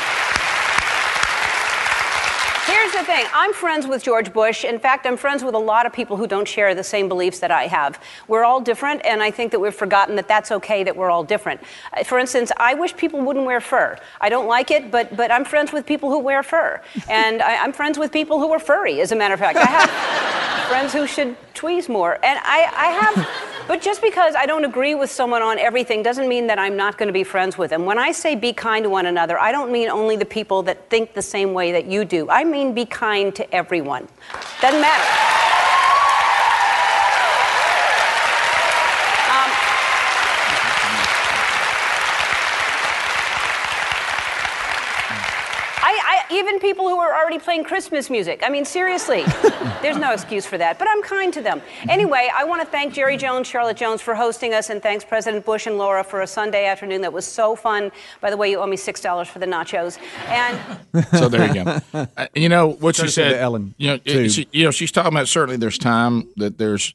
Here's 2.67 2.91
the 2.91 2.99
thing 3.11 3.25
I'm 3.33 3.53
friends 3.53 3.87
with 3.87 4.03
George 4.03 4.31
Bush. 4.31 4.63
In 4.63 4.79
fact, 4.79 5.05
I'm 5.05 5.17
friends 5.17 5.43
with 5.43 5.53
a 5.53 5.59
lot 5.59 5.85
of 5.85 5.91
people 5.91 6.15
who 6.15 6.27
don't 6.27 6.47
share 6.47 6.73
the 6.73 6.83
same 6.83 7.09
beliefs 7.09 7.39
that 7.39 7.51
I 7.51 7.67
have. 7.67 8.01
We're 8.29 8.45
all 8.45 8.61
different, 8.61 9.05
and 9.05 9.21
I 9.21 9.31
think 9.31 9.51
that 9.51 9.59
we've 9.59 9.75
forgotten 9.75 10.15
that 10.15 10.29
that's 10.29 10.49
okay 10.51 10.83
that 10.83 10.95
we're 10.95 11.09
all 11.09 11.23
different. 11.23 11.59
Uh, 11.91 12.05
For 12.05 12.19
instance, 12.19 12.53
I 12.55 12.73
wish 12.73 12.95
people 12.95 13.19
wouldn't 13.19 13.45
wear 13.45 13.59
fur. 13.59 13.97
I 14.21 14.29
don't 14.29 14.47
like 14.47 14.71
it, 14.71 14.91
but, 14.91 15.17
but 15.17 15.29
I'm 15.29 15.43
friends 15.43 15.73
with 15.73 15.85
people 15.85 16.09
who 16.09 16.19
wear 16.19 16.41
fur. 16.41 16.81
And 17.09 17.41
I, 17.41 17.57
I'm 17.57 17.73
friends 17.73 17.97
with 17.99 18.11
people 18.13 18.39
who 18.39 18.49
are 18.53 18.59
furry, 18.59 19.01
as 19.01 19.11
a 19.11 19.15
matter 19.15 19.33
of 19.33 19.39
fact. 19.41 19.57
I 19.57 19.65
have 19.65 20.67
friends 20.69 20.93
who 20.93 21.05
should 21.05 21.35
tweeze 21.53 21.89
more. 21.89 22.13
And 22.23 22.39
I, 22.43 22.59
I 22.85 22.87
have. 23.01 23.51
But 23.67 23.81
just 23.81 24.01
because 24.01 24.35
I 24.35 24.45
don't 24.45 24.65
agree 24.65 24.95
with 24.95 25.11
someone 25.11 25.41
on 25.41 25.59
everything 25.59 26.03
doesn't 26.03 26.27
mean 26.27 26.47
that 26.47 26.59
I'm 26.59 26.75
not 26.75 26.97
going 26.97 27.07
to 27.07 27.13
be 27.13 27.23
friends 27.23 27.57
with 27.57 27.69
them. 27.69 27.85
When 27.85 27.97
I 27.97 28.11
say 28.11 28.35
be 28.35 28.53
kind 28.53 28.83
to 28.83 28.89
one 28.89 29.05
another, 29.05 29.39
I 29.39 29.51
don't 29.51 29.71
mean 29.71 29.89
only 29.89 30.15
the 30.15 30.25
people 30.25 30.63
that 30.63 30.89
think 30.89 31.13
the 31.13 31.21
same 31.21 31.53
way 31.53 31.71
that 31.71 31.85
you 31.85 32.03
do. 32.03 32.29
I 32.29 32.43
mean 32.43 32.73
be 32.73 32.85
kind 32.85 33.00
to 33.33 33.51
everyone. 33.51 34.07
Doesn't 34.61 34.79
matter. 34.79 35.01
Um, 39.25 39.49
I, 45.81 45.93
I, 46.05 46.21
even 46.41 46.59
people 46.59 46.89
who 46.89 46.97
are 46.99 47.13
already 47.13 47.39
playing 47.39 47.63
Christmas 47.63 48.09
music. 48.09 48.41
I 48.43 48.49
mean, 48.49 48.65
seriously, 48.65 49.23
there's 49.81 49.97
no 49.97 50.11
excuse 50.11 50.45
for 50.45 50.57
that. 50.57 50.79
But 50.79 50.87
I'm 50.89 51.01
kind 51.03 51.31
to 51.33 51.41
them. 51.41 51.61
Anyway, 51.87 52.29
I 52.35 52.43
want 52.43 52.61
to 52.61 52.67
thank 52.67 52.93
Jerry 52.93 53.15
Jones, 53.17 53.47
Charlotte 53.47 53.77
Jones 53.77 54.01
for 54.01 54.15
hosting 54.15 54.53
us, 54.53 54.69
and 54.69 54.81
thanks 54.81 55.05
President 55.05 55.45
Bush 55.45 55.67
and 55.67 55.77
Laura 55.77 56.03
for 56.03 56.21
a 56.21 56.27
Sunday 56.27 56.65
afternoon 56.65 57.01
that 57.01 57.13
was 57.13 57.25
so 57.25 57.55
fun. 57.55 57.91
By 58.21 58.29
the 58.31 58.37
way, 58.37 58.49
you 58.51 58.59
owe 58.59 58.65
me 58.67 58.77
six 58.77 59.01
dollars 59.01 59.27
for 59.27 59.39
the 59.39 59.45
nachos. 59.45 59.99
And 60.27 61.05
So 61.17 61.29
there 61.29 61.47
you 61.47 61.63
go. 61.63 61.81
Uh, 61.93 62.27
you 62.35 62.49
know 62.49 62.69
what 62.69 62.95
she 62.95 63.03
Courtesy 63.03 63.21
to 63.23 63.29
said, 63.31 63.41
Ellen, 63.41 63.75
You 63.77 63.87
know, 63.91 63.97
too. 63.97 64.19
it- 64.21 64.31
she, 64.31 64.47
you 64.51 64.65
know, 64.65 64.71
she's 64.71 64.91
talking 64.91 65.11
about 65.13 65.27
certainly 65.27 65.57
there's 65.57 65.77
time 65.77 66.27
that 66.37 66.57
there's 66.57 66.93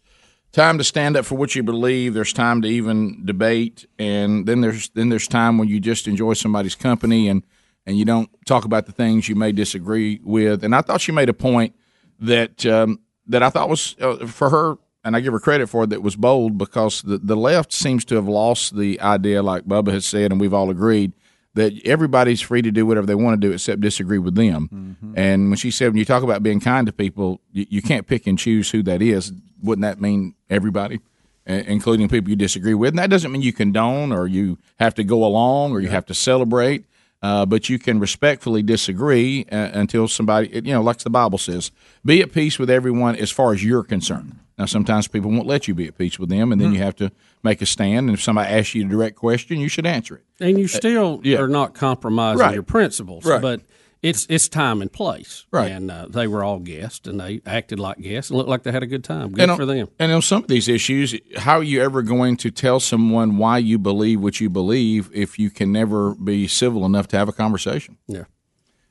time 0.53 0.79
to 0.79 0.85
stand 0.85 1.17
up 1.17 1.25
for 1.25 1.37
what 1.37 1.55
you 1.55 1.63
believe. 1.63 2.15
There's 2.15 2.33
time 2.33 2.63
to 2.63 2.69
even 2.69 3.25
debate, 3.25 3.87
and 3.99 4.47
then 4.47 4.61
there's 4.61 4.89
then 4.91 5.09
there's 5.09 5.29
time 5.29 5.59
when 5.59 5.69
you 5.69 5.79
just 5.81 6.09
enjoy 6.09 6.33
somebody's 6.35 6.75
company 6.75 7.29
and 7.29 7.43
and 7.87 7.97
you 7.99 8.05
don't 8.05 8.29
talk 8.45 8.65
about 8.65 8.87
the 8.87 8.93
things 8.93 9.29
you 9.29 9.37
may 9.37 9.53
disagree 9.53 10.21
with. 10.25 10.65
And 10.65 10.75
I 10.75 10.83
thought 10.83 11.01
she 11.01 11.13
made 11.13 11.29
a 11.29 11.35
point 11.35 11.75
that 12.21 12.67
um, 12.67 13.01
that 13.27 13.43
I 13.43 13.51
thought 13.51 13.69
was 13.69 13.97
uh, 14.01 14.27
for 14.27 14.51
her, 14.51 14.77
and 15.05 15.17
I 15.17 15.21
give 15.21 15.33
her 15.33 15.41
credit 15.41 15.69
for 15.69 15.85
it, 15.85 15.91
that 15.91 16.03
was 16.03 16.17
bold 16.17 16.59
because 16.59 17.03
the 17.03 17.19
the 17.19 17.37
left 17.37 17.73
seems 17.73 18.05
to 18.07 18.17
have 18.17 18.29
lost 18.29 18.77
the 18.77 19.01
idea, 19.01 19.43
like 19.43 19.65
Bubba 19.65 19.93
has 19.93 20.05
said, 20.05 20.33
and 20.33 20.41
we've 20.41 20.55
all 20.55 20.71
agreed 20.71 21.13
that 21.55 21.73
everybody's 21.87 22.43
free 22.43 22.61
to 22.61 22.71
do 22.71 22.85
whatever 22.85 23.07
they 23.07 23.15
want 23.15 23.41
to 23.41 23.49
do 23.49 23.51
except 23.53 23.81
disagree 23.81 24.19
with 24.19 24.35
them. 24.35 24.69
And 25.17 25.49
when 25.49 25.57
she 25.57 25.71
said, 25.71 25.89
when 25.89 25.97
you 25.97 26.05
talk 26.05 26.23
about 26.23 26.43
being 26.43 26.61
kind 26.61 26.87
to 26.87 26.93
people, 26.93 27.41
you, 27.51 27.65
you 27.71 27.81
can't 27.81 28.07
pick 28.07 28.27
and 28.27 28.39
choose 28.39 28.71
who 28.71 28.83
that 28.83 29.01
is. 29.01 29.33
Wouldn't 29.63 29.81
that 29.83 29.99
mean 29.99 30.35
everybody, 30.51 31.01
including 31.47 32.09
people 32.11 32.29
you 32.29 32.37
disagree 32.37 32.75
with? 32.75 32.91
And 32.91 32.99
that 32.99 33.09
doesn't 33.09 33.33
mean 33.33 33.41
you 33.41 33.55
condone 33.55 34.13
or 34.13 34.27
you 34.27 34.59
have 34.79 34.95
to 34.97 35.05
go 35.05 35.25
along 35.25 35.73
or 35.73 35.81
you 35.81 35.89
have 35.89 36.05
to 36.07 36.15
celebrate. 36.15 36.85
Uh, 37.23 37.47
but 37.47 37.69
you 37.69 37.79
can 37.79 37.99
respectfully 37.99 38.63
disagree 38.63 39.45
uh, 39.51 39.71
until 39.73 40.07
somebody, 40.07 40.49
you 40.53 40.73
know, 40.73 40.83
like 40.83 40.99
the 40.99 41.11
Bible 41.11 41.39
says, 41.39 41.71
be 42.05 42.21
at 42.21 42.31
peace 42.33 42.59
with 42.59 42.69
everyone 42.71 43.17
as 43.17 43.31
far 43.31 43.53
as 43.53 43.65
you're 43.65 43.83
concerned. 43.83 44.39
Now, 44.59 44.67
sometimes 44.67 45.09
people 45.09 45.31
won't 45.31 45.47
let 45.47 45.67
you 45.69 45.75
be 45.75 45.87
at 45.87 45.99
peace 45.99 46.19
with 46.19 46.29
them, 46.29 46.53
and 46.53 46.61
then 46.61 46.73
you 46.73 46.79
have 46.79 46.97
to 46.97 47.11
make 47.43 47.61
a 47.63 47.67
stand. 47.67 48.09
And 48.09 48.17
if 48.17 48.23
somebody 48.23 48.49
asks 48.53 48.75
you 48.75 48.87
a 48.87 48.89
direct 48.89 49.17
question, 49.17 49.59
you 49.59 49.69
should 49.69 49.87
answer 49.87 50.17
it. 50.17 50.25
And 50.41 50.59
you 50.59 50.67
still 50.69 51.21
are 51.39 51.49
not 51.49 51.75
compromising 51.75 52.41
Right. 52.41 52.55
your 52.55 52.63
principles, 52.63 53.25
Right. 53.25 53.41
but 53.43 53.61
it's 54.03 54.27
it's 54.29 54.49
time 54.49 54.83
and 54.83 54.93
place. 54.93 55.47
Right. 55.51 55.71
And 55.71 55.91
uh, 55.91 56.07
they 56.09 56.27
were 56.27 56.45
all 56.45 56.59
guests, 56.59 57.09
and 57.09 57.21
they 57.21 57.41
acted 57.47 57.79
like 57.79 57.99
guests, 57.99 58.31
and 58.31 58.39
looked 58.39 58.49
like 58.49 58.63
they 58.63 58.73
had 58.73 58.83
a 58.83 58.87
good 58.87 59.05
time. 59.05 59.33
Good 59.33 59.51
on, 59.51 59.57
for 59.57 59.67
them. 59.67 59.89
And 59.99 60.13
on 60.13 60.23
some 60.23 60.43
of 60.43 60.49
these 60.49 60.69
issues, 60.69 61.15
how 61.37 61.59
are 61.59 61.63
you 61.63 61.83
ever 61.83 62.03
going 62.03 62.37
to 62.39 62.51
tell 62.51 62.81
someone 62.81 63.39
why 63.39 63.59
you 63.59 63.79
believe 63.79 64.21
what 64.21 64.41
you 64.41 64.51
believe 64.51 65.11
if 65.13 65.39
you 65.39 65.51
can 65.51 65.73
never 65.73 66.15
be 66.15 66.47
civil 66.47 66.85
enough 66.85 67.09
to 67.09 67.17
have 67.17 67.29
a 67.29 67.33
conversation? 67.33 67.99
Yeah. 68.07 68.25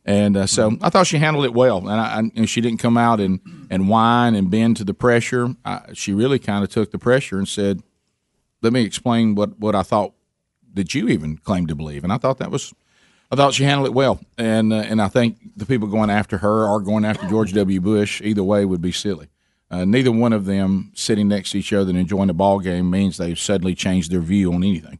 And 0.08 0.38
uh, 0.38 0.46
so 0.46 0.78
I 0.84 0.92
thought 0.92 1.08
she 1.08 1.18
handled 1.18 1.46
it 1.46 1.54
well, 1.56 1.80
and, 1.80 2.00
I, 2.00 2.18
I, 2.18 2.20
and 2.20 2.48
she 2.48 2.62
didn't 2.62 2.78
come 2.78 2.96
out 2.96 3.20
and, 3.20 3.40
and 3.72 3.90
whine 3.90 4.36
and 4.36 4.52
bend 4.52 4.78
to 4.78 4.84
the 4.84 4.94
pressure. 4.94 5.56
I, 5.66 5.94
she 5.94 6.14
really 6.14 6.38
kind 6.38 6.64
of 6.64 6.70
took 6.70 6.92
the 6.92 7.00
pressure 7.00 7.40
and 7.40 7.48
said, 7.48 7.82
"Let 8.62 8.72
me 8.72 8.84
explain 8.84 9.34
what, 9.34 9.58
what 9.58 9.74
I 9.74 9.82
thought 9.82 10.14
that 10.76 10.94
you 10.94 11.08
even 11.08 11.38
claimed 11.38 11.70
to 11.70 11.76
believe." 11.76 12.04
And 12.04 12.14
I 12.14 12.18
thought 12.18 12.38
that 12.38 12.52
was, 12.52 12.72
I 13.32 13.36
thought 13.36 13.54
she 13.54 13.64
handled 13.64 13.88
it 13.88 13.94
well, 13.94 14.20
and 14.38 14.72
uh, 14.72 14.78
and 14.78 15.02
I 15.02 15.08
think 15.08 15.38
the 15.56 15.66
people 15.66 15.88
going 15.88 16.10
after 16.10 16.38
her 16.40 16.66
or 16.68 16.80
going 16.80 17.06
after 17.06 17.28
George 17.28 17.54
W. 17.54 17.82
Bush, 17.82 18.22
either 18.22 18.44
way, 18.44 18.66
would 18.66 18.82
be 18.82 18.92
silly. 18.92 19.30
Uh, 19.72 19.84
neither 19.84 20.12
one 20.12 20.32
of 20.32 20.46
them 20.46 20.92
sitting 20.94 21.28
next 21.28 21.52
to 21.52 21.60
each 21.60 21.74
other 21.74 21.90
and 21.90 21.98
enjoying 21.98 22.30
a 22.30 22.34
ball 22.34 22.60
game 22.60 22.90
means 22.90 23.18
they've 23.18 23.40
suddenly 23.40 23.74
changed 23.74 24.12
their 24.12 24.22
view 24.22 24.54
on 24.54 24.64
anything, 24.64 25.00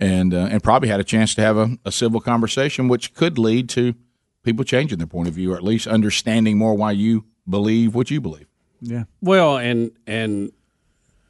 and 0.00 0.32
uh, 0.32 0.48
and 0.50 0.62
probably 0.62 0.88
had 0.88 1.00
a 1.00 1.04
chance 1.04 1.34
to 1.34 1.42
have 1.42 1.56
a, 1.58 1.78
a 1.84 1.92
civil 1.92 2.20
conversation, 2.20 2.88
which 2.88 3.12
could 3.14 3.38
lead 3.38 3.68
to 3.70 3.94
people 4.42 4.64
changing 4.64 4.98
their 4.98 5.06
point 5.06 5.28
of 5.28 5.34
view 5.34 5.52
or 5.52 5.56
at 5.56 5.62
least 5.62 5.86
understanding 5.86 6.56
more 6.56 6.74
why 6.74 6.92
you 6.92 7.24
believe 7.48 7.94
what 7.94 8.10
you 8.10 8.20
believe. 8.20 8.46
Yeah. 8.80 9.04
Well, 9.20 9.58
and 9.58 9.90
and 10.06 10.52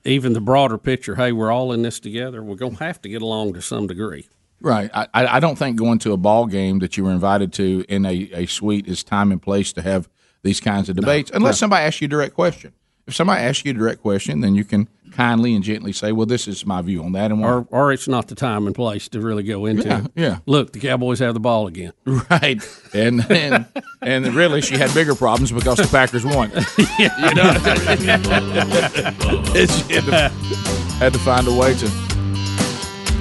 even 0.04 0.34
the 0.34 0.40
broader 0.40 0.78
picture. 0.78 1.16
Hey, 1.16 1.32
we're 1.32 1.50
all 1.50 1.72
in 1.72 1.82
this 1.82 1.98
together. 1.98 2.42
We're 2.42 2.56
gonna 2.56 2.76
have 2.76 3.00
to 3.02 3.08
get 3.08 3.22
along 3.22 3.54
to 3.54 3.62
some 3.62 3.86
degree. 3.86 4.28
Right. 4.60 4.90
I, 4.92 5.08
I 5.14 5.40
don't 5.40 5.56
think 5.56 5.76
going 5.76 5.98
to 6.00 6.12
a 6.12 6.16
ball 6.16 6.46
game 6.46 6.80
that 6.80 6.96
you 6.96 7.04
were 7.04 7.12
invited 7.12 7.52
to 7.54 7.84
in 7.88 8.06
a, 8.06 8.30
a 8.32 8.46
suite 8.46 8.86
is 8.86 9.04
time 9.04 9.32
and 9.32 9.40
place 9.40 9.72
to 9.74 9.82
have 9.82 10.08
these 10.42 10.60
kinds 10.60 10.88
of 10.88 10.96
debates, 10.96 11.30
unless 11.34 11.56
no. 11.56 11.58
somebody 11.58 11.84
asks 11.84 12.00
you 12.00 12.06
a 12.06 12.08
direct 12.08 12.34
question. 12.34 12.72
If 13.06 13.14
somebody 13.14 13.42
asks 13.42 13.64
you 13.64 13.70
a 13.70 13.74
direct 13.74 14.02
question, 14.02 14.40
then 14.40 14.54
you 14.54 14.64
can 14.64 14.88
kindly 15.12 15.54
and 15.54 15.62
gently 15.62 15.92
say, 15.92 16.12
"Well, 16.12 16.26
this 16.26 16.48
is 16.48 16.66
my 16.66 16.82
view 16.82 17.02
on 17.02 17.12
that," 17.12 17.30
and. 17.30 17.44
Or, 17.44 17.66
or 17.70 17.92
it's 17.92 18.08
not 18.08 18.28
the 18.28 18.34
time 18.34 18.66
and 18.66 18.74
place 18.74 19.08
to 19.10 19.20
really 19.20 19.42
go 19.42 19.66
into. 19.66 19.88
Yeah, 19.88 20.06
yeah. 20.14 20.38
Look, 20.46 20.72
the 20.72 20.80
Cowboys 20.80 21.18
have 21.20 21.34
the 21.34 21.40
ball 21.40 21.66
again. 21.66 21.92
Right, 22.30 22.62
and 22.92 23.30
and 23.30 23.66
and 24.02 24.34
really, 24.34 24.60
she 24.60 24.76
had 24.76 24.92
bigger 24.92 25.14
problems 25.14 25.52
because 25.52 25.78
the 25.78 25.86
Packers 25.86 26.24
won. 26.24 26.50
yeah, 26.98 27.16
you 27.28 27.34
know, 27.34 27.52
had 30.98 31.12
to 31.12 31.18
find 31.18 31.46
a 31.46 31.52
way 31.52 31.74
to 31.74 32.05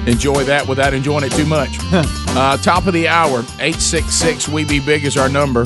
enjoy 0.06 0.44
that 0.44 0.66
without 0.66 0.94
enjoying 0.94 1.24
it 1.24 1.32
too 1.32 1.46
much. 1.46 1.76
uh, 1.92 2.56
top 2.58 2.86
of 2.86 2.92
the 2.94 3.08
hour, 3.08 3.44
eight 3.60 3.76
six 3.76 4.14
six. 4.14 4.48
We 4.48 4.64
be 4.64 4.80
big 4.80 5.04
is 5.04 5.16
our 5.16 5.28
number. 5.28 5.64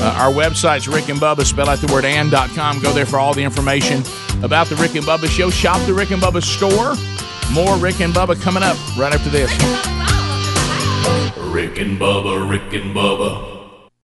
Uh, 0.00 0.14
our 0.18 0.32
website's 0.32 0.86
Rick 0.86 1.08
and 1.08 1.18
Bubba. 1.18 1.44
Spell 1.44 1.68
out 1.68 1.78
the 1.80 1.92
word 1.92 2.04
and.com. 2.04 2.80
Go 2.80 2.92
there 2.92 3.06
for 3.06 3.18
all 3.18 3.34
the 3.34 3.42
information 3.42 4.02
about 4.42 4.68
the 4.68 4.76
Rick 4.76 4.94
and 4.94 5.04
Bubba 5.04 5.28
show. 5.28 5.50
Shop 5.50 5.84
the 5.86 5.94
Rick 5.94 6.12
and 6.12 6.22
Bubba 6.22 6.42
store. 6.42 6.94
More 7.52 7.76
Rick 7.78 8.00
and 8.00 8.14
Bubba 8.14 8.40
coming 8.40 8.62
up 8.62 8.76
right 8.96 9.12
after 9.12 9.30
this. 9.30 9.50
Rick 11.52 11.78
and 11.78 11.98
Bubba, 11.98 12.48
Rick 12.48 12.72
and 12.74 12.94
Bubba. 12.94 13.57